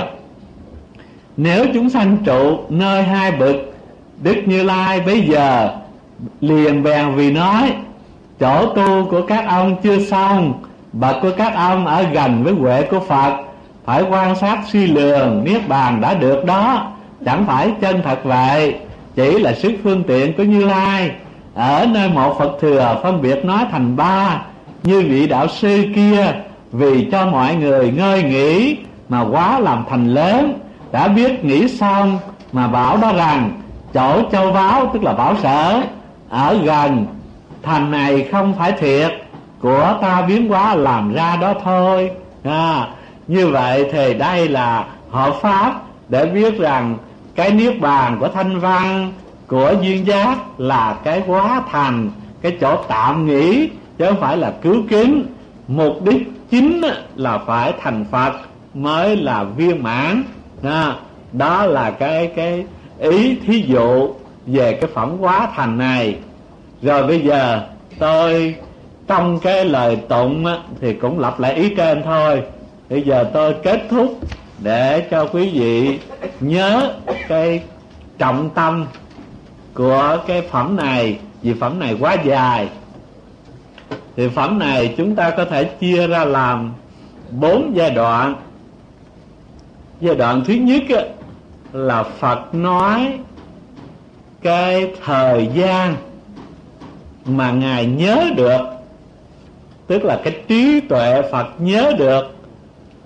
Nếu 1.38 1.65
chúng 1.73 1.89
sanh 1.89 2.17
trụ 2.25 2.57
nơi 2.69 3.03
hai 3.03 3.31
bực 3.31 3.73
đức 4.23 4.35
như 4.45 4.63
lai 4.63 4.99
bây 4.99 5.21
giờ 5.21 5.69
liền 6.41 6.83
bèn 6.83 7.15
vì 7.15 7.31
nói, 7.31 7.73
chỗ 8.39 8.65
tu 8.65 9.05
của 9.09 9.21
các 9.21 9.45
ông 9.47 9.75
chưa 9.83 9.99
xong 9.99 10.53
bậc 10.93 11.15
của 11.21 11.31
các 11.38 11.55
ông 11.55 11.88
ở 11.88 12.01
gần 12.01 12.43
với 12.43 12.53
huệ 12.53 12.81
của 12.81 12.99
phật, 12.99 13.33
phải 13.85 14.03
quan 14.09 14.35
sát 14.35 14.59
suy 14.71 14.88
lường 14.88 15.43
niết 15.43 15.67
bàn 15.67 16.01
đã 16.01 16.13
được 16.13 16.45
đó. 16.45 16.91
Chẳng 17.25 17.45
phải 17.47 17.71
chân 17.81 18.01
thật 18.03 18.19
vậy, 18.23 18.75
chỉ 19.15 19.39
là 19.39 19.53
sức 19.53 19.73
phương 19.83 20.03
tiện 20.03 20.38
của 20.38 20.43
như 20.43 20.65
lai. 20.65 21.11
Ở 21.53 21.85
nơi 21.91 22.09
một 22.09 22.35
phật 22.39 22.57
thừa 22.61 22.99
phân 23.03 23.21
biệt 23.21 23.45
nói 23.45 23.65
thành 23.71 23.95
ba, 23.95 24.41
như 24.83 25.01
vị 25.01 25.27
đạo 25.27 25.47
sư 25.47 25.83
kia 25.95 26.33
vì 26.72 27.07
cho 27.11 27.26
mọi 27.26 27.56
người 27.56 27.91
ngơi 27.91 28.23
nghỉ 28.23 28.77
mà 29.10 29.22
quá 29.22 29.60
làm 29.60 29.84
thành 29.89 30.07
lớn. 30.07 30.60
Đã 30.91 31.07
biết 31.07 31.45
nghĩ 31.45 31.68
xong 31.68 32.19
mà 32.52 32.68
bảo 32.68 32.98
đó 32.98 33.14
rằng 33.14 33.61
chỗ 33.93 34.22
châu 34.31 34.52
báo 34.52 34.89
tức 34.93 35.03
là 35.03 35.14
bảo 35.14 35.35
sở 35.43 35.81
ở 36.30 36.57
gần 36.64 37.06
thành 37.64 37.91
này 37.91 38.27
không 38.31 38.53
phải 38.53 38.72
thiệt. 38.72 39.11
Của 39.61 39.98
ta 40.02 40.22
biến 40.22 40.49
hóa 40.49 40.76
làm 40.76 41.14
ra 41.14 41.35
đó 41.35 41.53
thôi. 41.64 42.11
À, 42.43 42.88
như 43.27 43.48
vậy 43.48 43.89
thì 43.91 44.14
đây 44.14 44.48
là 44.48 44.85
hợp 45.11 45.34
pháp 45.41 45.81
để 46.10 46.26
biết 46.26 46.60
rằng 46.60 46.98
cái 47.35 47.52
niết 47.52 47.80
bàn 47.81 48.18
của 48.19 48.27
thanh 48.27 48.60
văn 48.60 49.11
của 49.48 49.73
duyên 49.81 50.07
giác 50.07 50.38
là 50.57 50.95
cái 51.03 51.23
quá 51.27 51.61
thành 51.72 52.10
cái 52.41 52.57
chỗ 52.61 52.77
tạm 52.88 53.27
nghỉ 53.27 53.69
chứ 53.98 54.06
không 54.06 54.19
phải 54.19 54.38
là 54.38 54.53
cứu 54.61 54.76
kính. 54.89 55.26
Mục 55.68 56.03
đích 56.03 56.31
chính 56.52 56.82
là 57.15 57.38
phải 57.38 57.73
thành 57.82 58.06
phật 58.11 58.34
mới 58.73 59.18
là 59.18 59.44
viên 59.44 59.84
mãn. 59.84 60.23
Đó, 60.61 60.95
đó 61.34 61.65
là 61.65 61.91
cái 61.91 62.32
cái 62.36 62.65
ý 62.99 63.36
thí 63.48 63.64
dụ 63.68 64.10
về 64.45 64.73
cái 64.73 64.90
phẩm 64.94 65.18
quá 65.19 65.48
thành 65.56 65.78
này. 65.78 66.15
Rồi 66.82 67.07
bây 67.07 67.19
giờ 67.19 67.61
tôi 67.99 68.56
trong 69.07 69.40
cái 69.40 69.65
lời 69.65 69.95
tụng 69.95 70.45
á, 70.45 70.57
thì 70.82 70.94
cũng 70.94 71.19
lặp 71.19 71.40
lại 71.40 71.53
ý 71.53 71.76
trên 71.76 72.03
thôi. 72.03 72.44
Bây 72.90 73.02
giờ 73.02 73.30
tôi 73.34 73.56
kết 73.64 73.82
thúc 73.90 74.19
để 74.60 75.07
cho 75.11 75.26
quý 75.26 75.49
vị 75.53 75.99
nhớ 76.40 76.94
cái 77.28 77.61
trọng 78.18 78.49
tâm 78.49 78.86
của 79.73 80.18
cái 80.28 80.41
phẩm 80.41 80.76
này 80.76 81.19
vì 81.41 81.53
phẩm 81.53 81.80
này 81.80 81.95
quá 81.99 82.15
dài 82.26 82.68
thì 84.15 84.27
phẩm 84.27 84.59
này 84.59 84.93
chúng 84.97 85.15
ta 85.15 85.29
có 85.29 85.45
thể 85.45 85.63
chia 85.63 86.07
ra 86.07 86.25
làm 86.25 86.73
bốn 87.31 87.71
giai 87.75 87.91
đoạn. 87.91 88.35
Giai 90.01 90.15
đoạn 90.15 90.43
thứ 90.45 90.53
nhất 90.53 90.83
á, 90.89 91.03
là 91.73 92.03
phật 92.03 92.55
nói 92.55 93.19
cái 94.41 94.91
thời 95.05 95.49
gian 95.53 95.95
mà 97.25 97.51
ngài 97.51 97.85
nhớ 97.85 98.29
được 98.38 98.61
tức 99.88 100.05
là 100.05 100.21
cái 100.23 100.38
trí 100.47 100.79
tuệ 100.79 101.21
phật 101.31 101.47
nhớ 101.59 101.93
được 101.97 102.35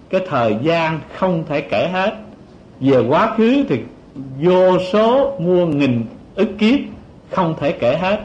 cái 0.09 0.21
thời 0.29 0.57
gian 0.61 0.99
không 1.15 1.43
thể 1.49 1.61
kể 1.61 1.89
hết. 1.93 2.15
Về 2.79 2.99
quá 2.99 3.33
khứ 3.37 3.63
thì 3.69 3.79
vô 4.41 4.79
số 4.93 5.35
mua 5.39 5.65
nghìn 5.65 6.05
ức 6.35 6.49
kiếp 6.59 6.79
không 7.31 7.55
thể 7.59 7.71
kể 7.71 7.97
hết. 7.97 8.19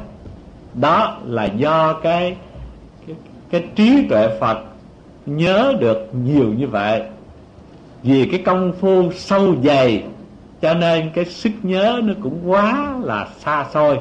Đó 0.74 1.16
là 1.26 1.44
do 1.44 1.92
cái 1.92 2.36
cái, 3.50 3.64
trí 3.74 4.06
tuệ 4.08 4.28
phật 4.40 4.58
nhớ 5.26 5.74
được 5.80 6.08
nhiều 6.24 6.52
như 6.56 6.68
vậy. 6.68 7.02
Vì 8.02 8.28
cái 8.30 8.42
công 8.44 8.72
phu 8.80 9.12
sâu 9.12 9.54
dày 9.64 10.02
cho 10.62 10.74
nên 10.74 11.10
cái 11.14 11.24
sức 11.24 11.52
nhớ 11.62 12.00
nó 12.04 12.14
cũng 12.22 12.50
quá 12.50 12.94
là 13.02 13.28
xa 13.38 13.66
xôi. 13.72 13.98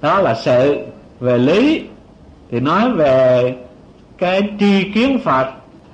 Đó 0.00 0.20
là 0.20 0.34
sự 0.34 0.78
về 1.20 1.38
lý. 1.38 1.82
Thì 2.50 2.60
nói 2.60 2.90
về 2.90 3.54
cái 4.18 4.42
tri 4.60 4.92
kiến 4.92 5.18
phật 5.24 5.50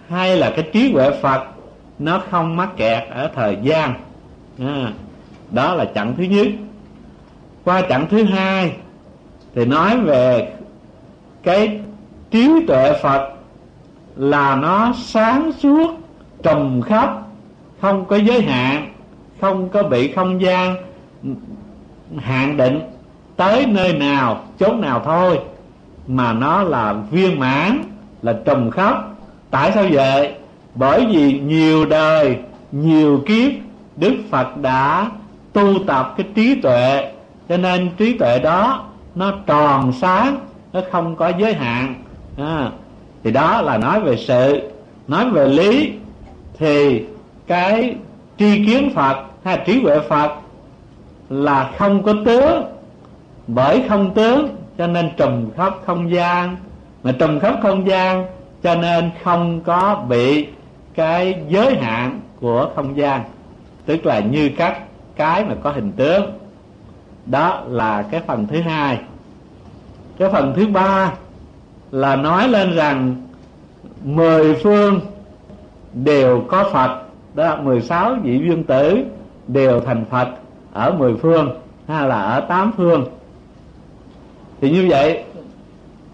hay 0.09 0.37
là 0.37 0.51
cái 0.51 0.69
trí 0.73 0.93
huệ 0.93 1.11
phật 1.23 1.43
nó 1.99 2.23
không 2.31 2.57
mắc 2.57 2.69
kẹt 2.77 3.09
ở 3.11 3.31
thời 3.35 3.57
gian. 3.63 3.95
À, 4.59 4.93
đó 5.51 5.75
là 5.75 5.85
chặng 5.95 6.15
thứ 6.17 6.23
nhất. 6.23 6.47
Qua 7.65 7.83
chặng 7.89 8.07
thứ 8.11 8.25
hai 8.25 8.73
thì 9.55 9.65
nói 9.65 10.01
về 10.01 10.53
cái 11.43 11.81
trí 12.31 12.67
tuệ 12.67 12.93
phật 13.03 13.29
là 14.17 14.57
nó 14.57 14.93
sáng 14.97 15.53
suốt 15.53 15.91
trùm 16.43 16.81
khắp, 16.83 17.23
không 17.81 18.05
có 18.05 18.17
giới 18.17 18.43
hạn, 18.43 18.93
không 19.41 19.69
có 19.69 19.83
bị 19.83 20.13
không 20.13 20.41
gian 20.41 20.77
hạn 22.19 22.57
định 22.57 22.81
tới 23.37 23.67
nơi 23.67 23.93
nào, 23.93 24.45
chốn 24.59 24.81
nào 24.81 25.03
thôi. 25.05 25.39
Mà 26.07 26.33
nó 26.33 26.63
là 26.63 26.95
viên 27.11 27.39
mãn, 27.39 27.83
là 28.23 28.33
trùm 28.45 28.71
khắp. 28.71 28.95
Tại 29.51 29.73
sao 29.73 29.85
vậy? 29.91 30.35
Bởi 30.75 31.07
vì 31.13 31.41
nhiều 31.41 31.87
đời, 31.87 32.37
nhiều 32.73 33.23
kiếp, 33.27 33.53
đức 33.97 34.15
phật 34.31 34.57
đã 34.57 35.11
tu 35.53 35.75
tập 35.87 36.15
cái 36.17 36.27
trí 36.35 36.61
tuệ. 36.61 37.13
Cho 37.49 37.57
nên 37.57 37.91
trí 37.97 38.19
tuệ 38.19 38.39
đó 38.39 38.85
nó 39.15 39.33
tròn 39.47 39.93
sáng 39.93 40.37
nó 40.73 40.81
không 40.91 41.17
có 41.17 41.33
giới 41.39 41.55
hạn. 41.55 41.95
À, 42.37 42.71
thì 43.25 43.31
đó 43.31 43.63
là 43.63 43.79
nói 43.79 44.01
về 44.01 44.17
sự 44.17 44.71
nói 45.09 45.31
về 45.31 45.49
lý 45.49 45.93
thì 46.59 47.05
cái 47.47 47.97
tri 48.39 48.67
kiến 48.67 48.91
phật 48.95 49.17
hay 49.45 49.59
trí 49.67 49.81
huệ 49.83 49.99
phật 50.09 50.33
là 51.29 51.71
không 51.79 52.03
có 52.03 52.15
tướng. 52.25 52.65
Bởi 53.47 53.83
không 53.89 54.15
tướng 54.15 54.49
cho 54.79 54.87
nên 54.87 55.11
trùm 55.17 55.51
khắp 55.57 55.75
không 55.87 56.13
gian. 56.13 56.57
Mà 57.03 57.13
trùm 57.13 57.39
khắp 57.39 57.59
không 57.63 57.89
gian 57.89 58.27
cho 58.63 58.75
nên 58.75 59.11
không 59.23 59.61
có 59.61 60.05
bị 60.09 60.47
cái 60.95 61.43
giới 61.49 61.77
hạn 61.77 62.21
của 62.41 62.71
không 62.77 62.97
gian. 62.97 63.21
Tức 63.87 64.07
là 64.07 64.21
như 64.21 64.51
các 64.57 64.83
cái 65.17 65.45
mà 65.45 65.55
có 65.63 65.71
hình 65.71 65.93
tướng. 65.93 66.23
Đó 67.27 67.63
là 67.67 68.03
cái 68.03 68.21
phần 68.27 68.47
thứ 68.47 68.61
hai 68.61 68.99
cái 70.21 70.31
phần 70.33 70.53
thứ 70.57 70.67
ba 70.67 71.13
là 71.91 72.17
nói 72.17 72.49
lên 72.49 72.75
rằng 72.75 73.17
mười 74.05 74.55
phương 74.55 75.01
đều 75.95 76.41
có 76.49 76.71
phật. 76.73 77.03
Đó, 77.35 77.57
mười 77.63 77.81
sáu 77.81 78.15
vị 78.23 78.39
viên 78.39 78.65
tử 78.65 78.99
đều 79.49 79.81
thành 79.81 80.05
phật 80.11 80.29
ở 80.73 80.93
mười 80.99 81.15
phương 81.17 81.51
hay 81.89 82.09
là 82.09 82.23
ở 82.23 82.41
tám 82.41 82.73
phương. 82.77 83.07
Thì 84.61 84.71
như 84.71 84.87
vậy, 84.91 85.25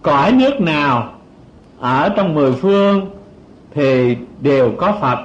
cõi 0.02 0.32
nước 0.32 0.60
nào 0.60 1.12
ở 1.78 2.08
trong 2.08 2.34
mười 2.34 2.52
phương 2.52 3.10
thì 3.74 4.16
đều 4.40 4.72
có 4.76 4.92
phật. 5.00 5.18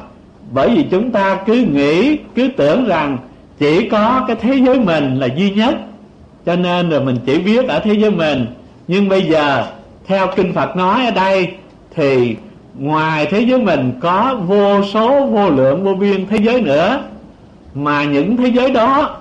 Bởi 0.52 0.70
vì 0.76 0.86
chúng 0.92 1.12
ta 1.12 1.44
cứ 1.46 1.54
nghĩ, 1.54 2.18
cứ 2.36 2.50
tưởng 2.58 2.86
rằng 2.86 3.18
chỉ 3.58 3.90
có 3.90 4.26
cái 4.28 4.36
thế 4.36 4.60
giới 4.66 4.80
mình 4.80 5.20
là 5.20 5.28
duy 5.36 5.52
nhất, 5.52 5.76
cho 6.46 6.56
nên 6.56 6.90
rồi 6.90 7.06
mình 7.06 7.18
chỉ 7.26 7.40
biết 7.40 7.68
ở 7.68 7.80
thế 7.80 7.94
giới 7.94 8.12
mình 8.12 8.46
nhưng 8.92 9.10
bây 9.10 9.22
giờ 9.22 9.66
theo 10.08 10.28
kinh 10.36 10.54
phật 10.54 10.76
nói 10.76 11.06
ở 11.06 11.12
đây 11.12 11.54
thì 11.96 12.36
ngoài 12.80 13.28
thế 13.32 13.42
giới 13.42 13.60
mình 13.62 13.94
có 14.02 14.36
vô 14.46 14.84
số 14.84 15.26
vô 15.26 15.50
lượng 15.50 15.84
vô 15.84 15.94
biên 15.94 16.28
thế 16.28 16.38
giới 16.38 16.62
nữa 16.62 17.04
mà 17.74 18.04
những 18.04 18.38
thế 18.38 18.48
giới 18.48 18.72
đó 18.72 19.18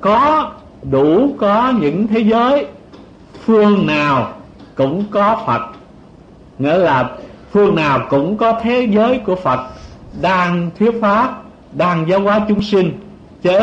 có 0.00 0.50
đủ 0.82 1.34
có 1.38 1.72
những 1.80 2.06
thế 2.06 2.18
giới 2.18 2.66
phương 3.44 3.86
nào 3.86 4.32
cũng 4.74 5.04
có 5.10 5.42
phật. 5.46 5.62
Nghĩa 6.58 6.78
là 6.78 7.10
phương 7.52 7.74
nào 7.74 8.00
cũng 8.10 8.36
có 8.36 8.60
thế 8.62 8.88
giới 8.90 9.18
của 9.18 9.36
phật 9.36 9.60
đang 10.20 10.70
thuyết 10.78 10.92
pháp 11.00 11.42
đang 11.72 12.08
giáo 12.08 12.20
hóa 12.20 12.40
chúng 12.48 12.62
sinh 12.62 12.92
chứ 13.42 13.58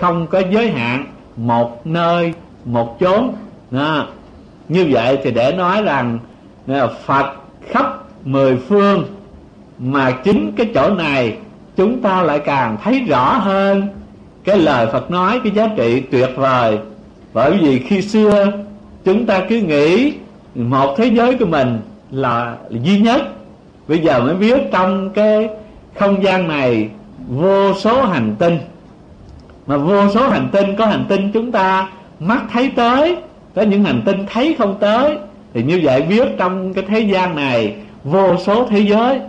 không 0.00 0.26
có 0.26 0.42
giới 0.50 0.70
hạn 0.70 1.04
một 1.36 1.86
nơi 1.86 2.32
một 2.64 2.96
chốn. 3.00 3.34
À, 3.72 4.06
như 4.68 4.86
vậy 4.90 5.18
thì 5.22 5.30
để 5.30 5.52
nói 5.52 5.82
rằng 5.82 6.18
à, 6.66 6.86
phật 7.04 7.32
khắp 7.70 7.98
mười 8.24 8.56
phương 8.56 9.04
mà 9.78 10.10
chính 10.10 10.52
cái 10.56 10.70
chỗ 10.74 10.94
này 10.94 11.36
chúng 11.76 12.00
ta 12.00 12.22
lại 12.22 12.38
càng 12.38 12.76
thấy 12.84 13.00
rõ 13.00 13.32
hơn. 13.32 13.88
Cái 14.44 14.58
lời 14.58 14.86
Phật 14.92 15.10
nói, 15.10 15.40
cái 15.44 15.52
giá 15.52 15.68
trị 15.76 16.00
tuyệt 16.00 16.30
vời. 16.36 16.78
Bởi 17.34 17.58
vì 17.58 17.78
khi 17.78 18.02
xưa 18.02 18.52
chúng 19.04 19.26
ta 19.26 19.40
cứ 19.48 19.60
nghĩ 19.60 20.12
một 20.54 20.94
thế 20.96 21.06
giới 21.06 21.38
của 21.38 21.46
mình 21.46 21.80
là 22.10 22.56
duy 22.70 23.00
nhất. 23.00 23.22
Bây 23.88 23.98
giờ 23.98 24.20
mới 24.20 24.34
biết 24.34 24.60
trong 24.72 25.10
cái 25.10 25.48
không 25.94 26.22
gian 26.22 26.48
này 26.48 26.88
vô 27.28 27.74
số 27.74 28.04
hành 28.04 28.34
tinh. 28.38 28.58
Mà 29.66 29.76
vô 29.76 30.08
số 30.14 30.28
hành 30.28 30.48
tinh, 30.52 30.76
có 30.76 30.86
hành 30.86 31.04
tinh 31.08 31.30
chúng 31.32 31.52
ta 31.52 31.88
mắt 32.20 32.42
thấy 32.52 32.72
tới 32.76 33.16
có 33.54 33.62
những 33.62 33.84
hành 33.84 34.02
tinh 34.04 34.26
thấy 34.32 34.56
không 34.58 34.76
tới 34.80 35.18
thì 35.54 35.62
như 35.62 35.80
vậy 35.82 36.02
biết 36.02 36.28
trong 36.38 36.74
cái 36.74 36.84
thế 36.88 37.00
gian 37.00 37.36
này 37.36 37.74
vô 38.04 38.36
số 38.36 38.66
thế 38.70 38.78
giới. 38.80 39.20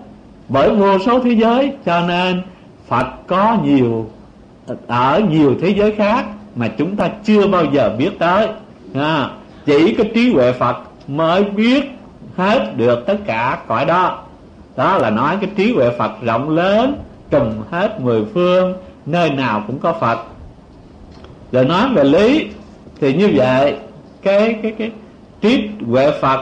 Bởi 0.49 0.75
vô 0.75 0.99
số 0.99 1.19
thế 1.19 1.31
giới 1.31 1.71
cho 1.85 2.01
nên 2.01 2.41
phật 2.87 3.07
có 3.27 3.57
nhiều 3.63 4.09
ở 4.87 5.21
nhiều 5.29 5.55
thế 5.61 5.69
giới 5.69 5.91
khác 5.91 6.25
mà 6.55 6.67
chúng 6.67 6.95
ta 6.95 7.09
chưa 7.23 7.47
bao 7.47 7.65
giờ 7.65 7.95
biết 7.97 8.19
tới. 8.19 8.47
À, 8.93 9.29
chỉ 9.65 9.93
cái 9.93 10.11
trí 10.15 10.33
huệ 10.33 10.51
phật 10.51 10.77
mới 11.07 11.43
biết 11.43 11.91
hết 12.37 12.73
được 12.77 13.03
tất 13.07 13.17
cả 13.25 13.59
cõi 13.67 13.85
đó. 13.85 14.23
Đó 14.75 14.97
là 14.97 15.09
nói 15.09 15.37
cái 15.41 15.49
trí 15.55 15.73
huệ 15.73 15.89
phật 15.97 16.11
rộng 16.21 16.49
lớn 16.49 16.95
trùm 17.31 17.49
hết 17.71 18.01
mười 18.01 18.25
phương 18.33 18.73
nơi 19.05 19.29
nào 19.29 19.63
cũng 19.67 19.79
có 19.79 19.93
phật. 19.93 20.19
Rồi 21.51 21.65
nói 21.65 21.89
về 21.93 22.03
lý 22.03 22.47
thì 23.01 23.13
như 23.13 23.29
vậy 23.35 23.75
cái 24.21 24.59
cái 24.63 24.71
cái 24.71 24.91
trí 25.41 25.69
huệ 25.87 26.11
phật 26.21 26.39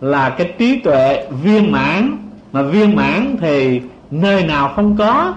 là 0.00 0.30
cái 0.30 0.52
trí 0.58 0.78
tuệ 0.78 1.28
viên 1.42 1.72
mãn. 1.72 2.18
Mà 2.52 2.62
viên 2.62 2.96
mãn 2.96 3.36
thì 3.40 3.80
nơi 4.10 4.44
nào 4.44 4.72
không 4.76 4.96
có. 4.96 5.34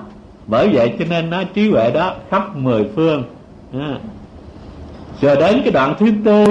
Bởi 0.47 0.69
vậy 0.73 0.93
cho 0.99 1.05
nên 1.09 1.29
nó 1.29 1.43
trí 1.43 1.69
huệ 1.69 1.91
đó 1.91 2.13
khắp 2.29 2.55
mười 2.55 2.85
phương. 2.95 3.23
À. 3.73 3.97
rồi 5.21 5.35
đến 5.35 5.61
cái 5.63 5.71
đoạn 5.71 5.93
thứ 5.99 6.11
tư 6.25 6.45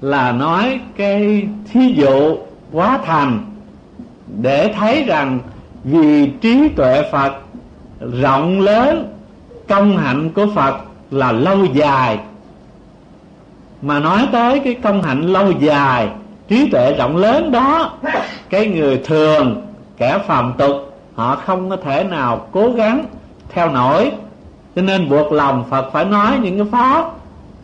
là 0.00 0.32
nói 0.32 0.80
cái 0.96 1.48
thí 1.72 1.94
dụ 1.96 2.36
quá 2.72 2.98
thành 3.04 3.44
để 4.42 4.72
thấy 4.78 5.04
rằng 5.04 5.38
vì 5.84 6.30
trí 6.40 6.68
tuệ 6.68 7.10
phật 7.12 7.32
rộng 8.20 8.60
lớn, 8.60 9.14
công 9.68 9.96
hạnh 9.96 10.30
của 10.30 10.46
phật 10.54 10.76
là 11.10 11.32
lâu 11.32 11.64
dài 11.64 12.18
mà 13.82 14.00
nói 14.00 14.28
tới 14.32 14.58
cái 14.58 14.74
công 14.74 15.02
hạnh 15.02 15.22
lâu 15.22 15.52
dài, 15.52 16.08
trí 16.48 16.70
tuệ 16.70 16.94
rộng 16.98 17.16
lớn 17.16 17.52
đó, 17.52 17.92
cái 18.50 18.66
người 18.66 19.00
thường, 19.04 19.66
kẻ 19.96 20.18
phàm 20.26 20.52
tục, 20.58 20.76
họ 21.14 21.36
không 21.36 21.70
có 21.70 21.76
thể 21.76 22.04
nào 22.04 22.46
cố 22.52 22.70
gắng 22.70 23.04
theo 23.48 23.70
nổi. 23.70 24.10
Cho 24.76 24.82
nên 24.82 25.08
buộc 25.08 25.32
lòng 25.32 25.64
phật 25.70 25.90
phải 25.92 26.04
nói 26.04 26.32
những 26.42 26.58
cái 26.58 26.66
pháp 26.72 27.10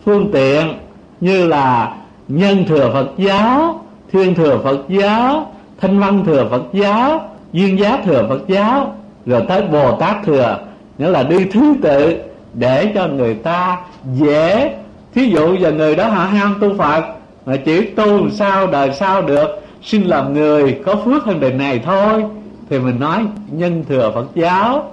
phương 0.05 0.31
tiện 0.33 0.75
như 1.21 1.47
là 1.47 1.95
nhân 2.29 2.65
thừa 2.69 2.91
phật 2.93 3.09
giáo, 3.17 3.85
thiên 4.13 4.35
thừa 4.35 4.59
phật 4.65 4.79
giáo, 4.89 5.53
thanh 5.81 6.01
văn 6.01 6.25
thừa 6.27 6.47
phật 6.51 6.63
giáo, 6.73 7.21
duyên 7.53 7.79
giá 7.79 7.99
thừa 8.05 8.27
phật 8.29 8.49
giáo, 8.49 8.95
rồi 9.27 9.43
tới 9.49 9.63
bồ 9.63 9.97
tát 9.97 10.17
thừa. 10.25 10.59
Nghĩa 10.99 11.09
là 11.09 11.23
đi 11.23 11.45
thứ 11.45 11.75
tự 11.83 12.19
để 12.55 12.93
cho 12.95 13.07
người 13.07 13.35
ta 13.35 13.79
dễ 14.15 14.75
thí 15.15 15.31
dụ 15.31 15.55
giờ 15.55 15.73
người 15.73 15.97
đó 15.97 16.09
họ 16.09 16.25
ham 16.25 16.57
tu 16.61 16.75
phật? 16.79 17.05
Mà 17.47 17.57
chỉ 17.57 17.87
tu 17.87 18.31
sao 18.31 18.67
đời 18.67 18.93
sau 18.93 19.23
được. 19.23 19.47
Xin 19.83 20.03
làm 20.03 20.35
người 20.35 20.79
có 20.87 20.97
phước 21.05 21.25
hơn 21.25 21.41
đời 21.41 21.53
này 21.53 21.81
thôi. 21.85 22.25
Thì 22.71 22.79
mình 22.79 23.01
nói 23.01 23.27
nhân 23.51 23.85
thừa 23.89 24.11
phật 24.15 24.27
giáo. 24.35 24.91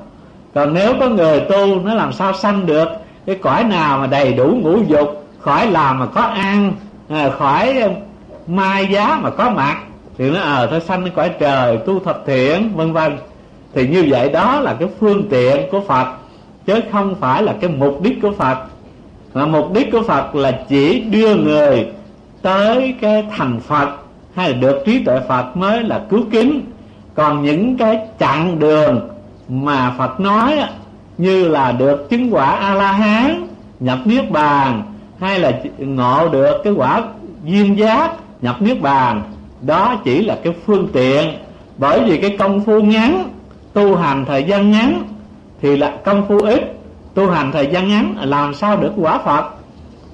Còn 0.53 0.73
nếu 0.73 0.93
có 0.99 1.09
người 1.09 1.39
tu 1.39 1.79
nó 1.83 1.93
làm 1.93 2.13
sao 2.13 2.33
sanh 2.33 2.65
được? 2.65 2.87
Cái 3.25 3.35
cõi 3.35 3.63
nào 3.63 3.97
mà 3.97 4.07
đầy 4.07 4.33
đủ 4.33 4.45
ngũ 4.61 4.77
dục 4.87 5.25
khỏi 5.39 5.67
làm 5.71 5.99
mà 5.99 6.05
có 6.05 6.21
ăn 6.21 6.73
à, 7.09 7.29
khỏi 7.29 7.79
à, 7.79 7.89
mai 8.47 8.87
giá 8.91 9.19
mà 9.21 9.29
có 9.29 9.49
mặt 9.49 9.77
thì 10.17 10.29
nó 10.29 10.39
ờ 10.39 10.63
à, 10.63 10.67
thôi 10.71 10.81
sanh 10.81 11.01
cái 11.01 11.11
cõi 11.15 11.29
trời 11.39 11.77
tu 11.77 11.99
thập 11.99 12.23
thiện 12.25 12.71
vân 12.75 12.93
vân. 12.93 13.17
Thì 13.73 13.87
như 13.87 14.05
vậy 14.09 14.29
đó 14.29 14.59
là 14.59 14.75
cái 14.79 14.89
phương 14.99 15.29
tiện 15.29 15.69
của 15.71 15.81
phật 15.81 16.07
chứ 16.65 16.79
không 16.91 17.15
phải 17.15 17.43
là 17.43 17.53
cái 17.61 17.69
mục 17.69 18.01
đích 18.01 18.21
của 18.21 18.31
phật 18.31 18.57
và 19.33 19.45
mục 19.45 19.73
đích 19.73 19.91
của 19.91 20.01
phật 20.01 20.35
là 20.35 20.51
chỉ 20.69 20.99
đưa 20.99 21.35
người 21.35 21.87
tới 22.41 22.95
cái 23.01 23.25
thành 23.37 23.59
phật 23.59 23.89
hay 24.35 24.49
là 24.49 24.57
được 24.57 24.83
trí 24.85 25.03
tuệ 25.03 25.19
phật 25.27 25.57
mới 25.57 25.83
là 25.83 26.01
cứu 26.09 26.21
kính. 26.31 26.61
Còn 27.15 27.43
những 27.43 27.77
cái 27.77 27.99
chặng 28.19 28.59
đường 28.59 29.09
mà 29.49 29.93
phật 29.97 30.19
nói 30.19 30.59
như 31.17 31.47
là 31.47 31.71
được 31.71 32.09
chứng 32.09 32.33
quả 32.33 32.51
a 32.51 32.75
la 32.75 32.91
hán 32.91 33.47
nhập 33.79 33.99
niết 34.05 34.31
bàn, 34.31 34.83
hay 35.19 35.39
là 35.39 35.51
ngộ 35.77 36.29
được 36.29 36.61
cái 36.63 36.73
quả 36.73 37.03
duyên 37.45 37.77
giác, 37.77 38.11
nhập 38.41 38.61
niết 38.61 38.81
bàn, 38.81 39.21
đó 39.61 39.95
chỉ 40.03 40.21
là 40.21 40.37
cái 40.43 40.53
phương 40.65 40.87
tiện. 40.93 41.33
Bởi 41.77 42.03
vì 42.03 42.17
cái 42.17 42.35
công 42.39 42.65
phu 42.65 42.81
ngắn, 42.81 43.29
tu 43.73 43.95
hành 43.95 44.25
thời 44.25 44.43
gian 44.43 44.71
ngắn, 44.71 45.03
thì 45.61 45.77
là 45.77 45.97
công 46.05 46.27
phu 46.27 46.37
ít 46.37 46.78
tu 47.19 47.29
hành 47.29 47.51
thời 47.51 47.67
gian 47.67 47.87
ngắn 47.87 48.15
làm 48.19 48.53
sao 48.53 48.77
được 48.77 48.91
quả 48.97 49.17
phật? 49.17 49.45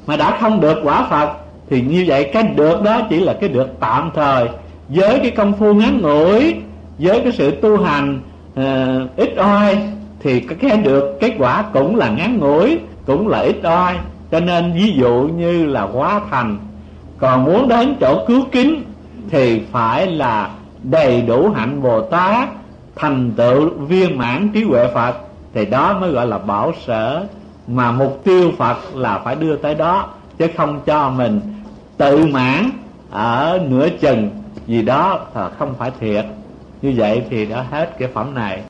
Mà 0.07 0.17
đã 0.17 0.37
không 0.41 0.61
được 0.61 0.77
quả 0.83 1.07
phật 1.09 1.29
thì 1.69 1.81
như 1.81 2.03
vậy 2.07 2.29
cái 2.33 2.43
được 2.43 2.81
đó 2.81 3.01
chỉ 3.09 3.19
là 3.19 3.33
cái 3.33 3.49
được 3.49 3.67
tạm 3.79 4.11
thời. 4.15 4.47
Với 4.89 5.19
cái 5.19 5.31
công 5.31 5.53
phu 5.53 5.73
ngắn 5.73 6.01
ngủi 6.01 6.55
với 6.99 7.19
cái 7.19 7.31
sự 7.31 7.51
tu 7.51 7.83
hành 7.83 8.19
uh, 8.53 9.17
ít 9.17 9.35
oi 9.37 9.77
thì 10.19 10.39
cái 10.39 10.77
được 10.77 11.17
kết 11.19 11.31
quả 11.37 11.63
cũng 11.73 11.95
là 11.95 12.09
ngắn 12.09 12.39
ngủi 12.39 12.79
cũng 13.05 13.27
là 13.27 13.39
ít 13.39 13.63
oi. 13.63 13.93
Cho 14.31 14.39
nên 14.39 14.73
ví 14.73 14.93
dụ 14.97 15.29
như 15.37 15.65
là 15.65 15.87
quá 15.93 16.21
thành 16.31 16.57
còn 17.17 17.43
muốn 17.43 17.67
đến 17.67 17.95
chỗ 17.99 18.25
cứu 18.27 18.41
kính 18.51 18.83
thì 19.29 19.61
phải 19.71 20.07
là 20.07 20.49
đầy 20.83 21.21
đủ 21.21 21.51
hạnh 21.55 21.81
bồ 21.81 22.01
tát 22.01 22.49
thành 22.95 23.31
tựu 23.31 23.69
viên 23.69 24.17
mãn 24.17 24.49
trí 24.53 24.63
huệ 24.63 24.87
phật 24.93 25.24
thì 25.55 25.65
đó 25.65 25.99
mới 25.99 26.11
gọi 26.11 26.27
là 26.27 26.37
bảo 26.37 26.71
sở. 26.85 27.25
Mà 27.67 27.91
mục 27.91 28.21
tiêu 28.23 28.51
phật 28.57 28.77
là 28.95 29.21
phải 29.25 29.35
đưa 29.35 29.55
tới 29.55 29.75
đó, 29.75 30.09
chứ 30.37 30.47
không 30.57 30.81
cho 30.85 31.09
mình 31.09 31.41
tự 31.97 32.25
mãn 32.25 32.69
ở 33.11 33.59
nửa 33.67 33.89
chừng. 33.89 34.29
Gì 34.67 34.81
đó 34.81 35.19
là 35.35 35.49
không 35.49 35.73
phải 35.77 35.91
thiệt. 35.99 36.25
Như 36.81 36.93
vậy 36.97 37.23
thì 37.29 37.45
đã 37.45 37.65
hết 37.71 37.99
cái 37.99 38.09
phẩm 38.13 38.33
này. 38.33 38.63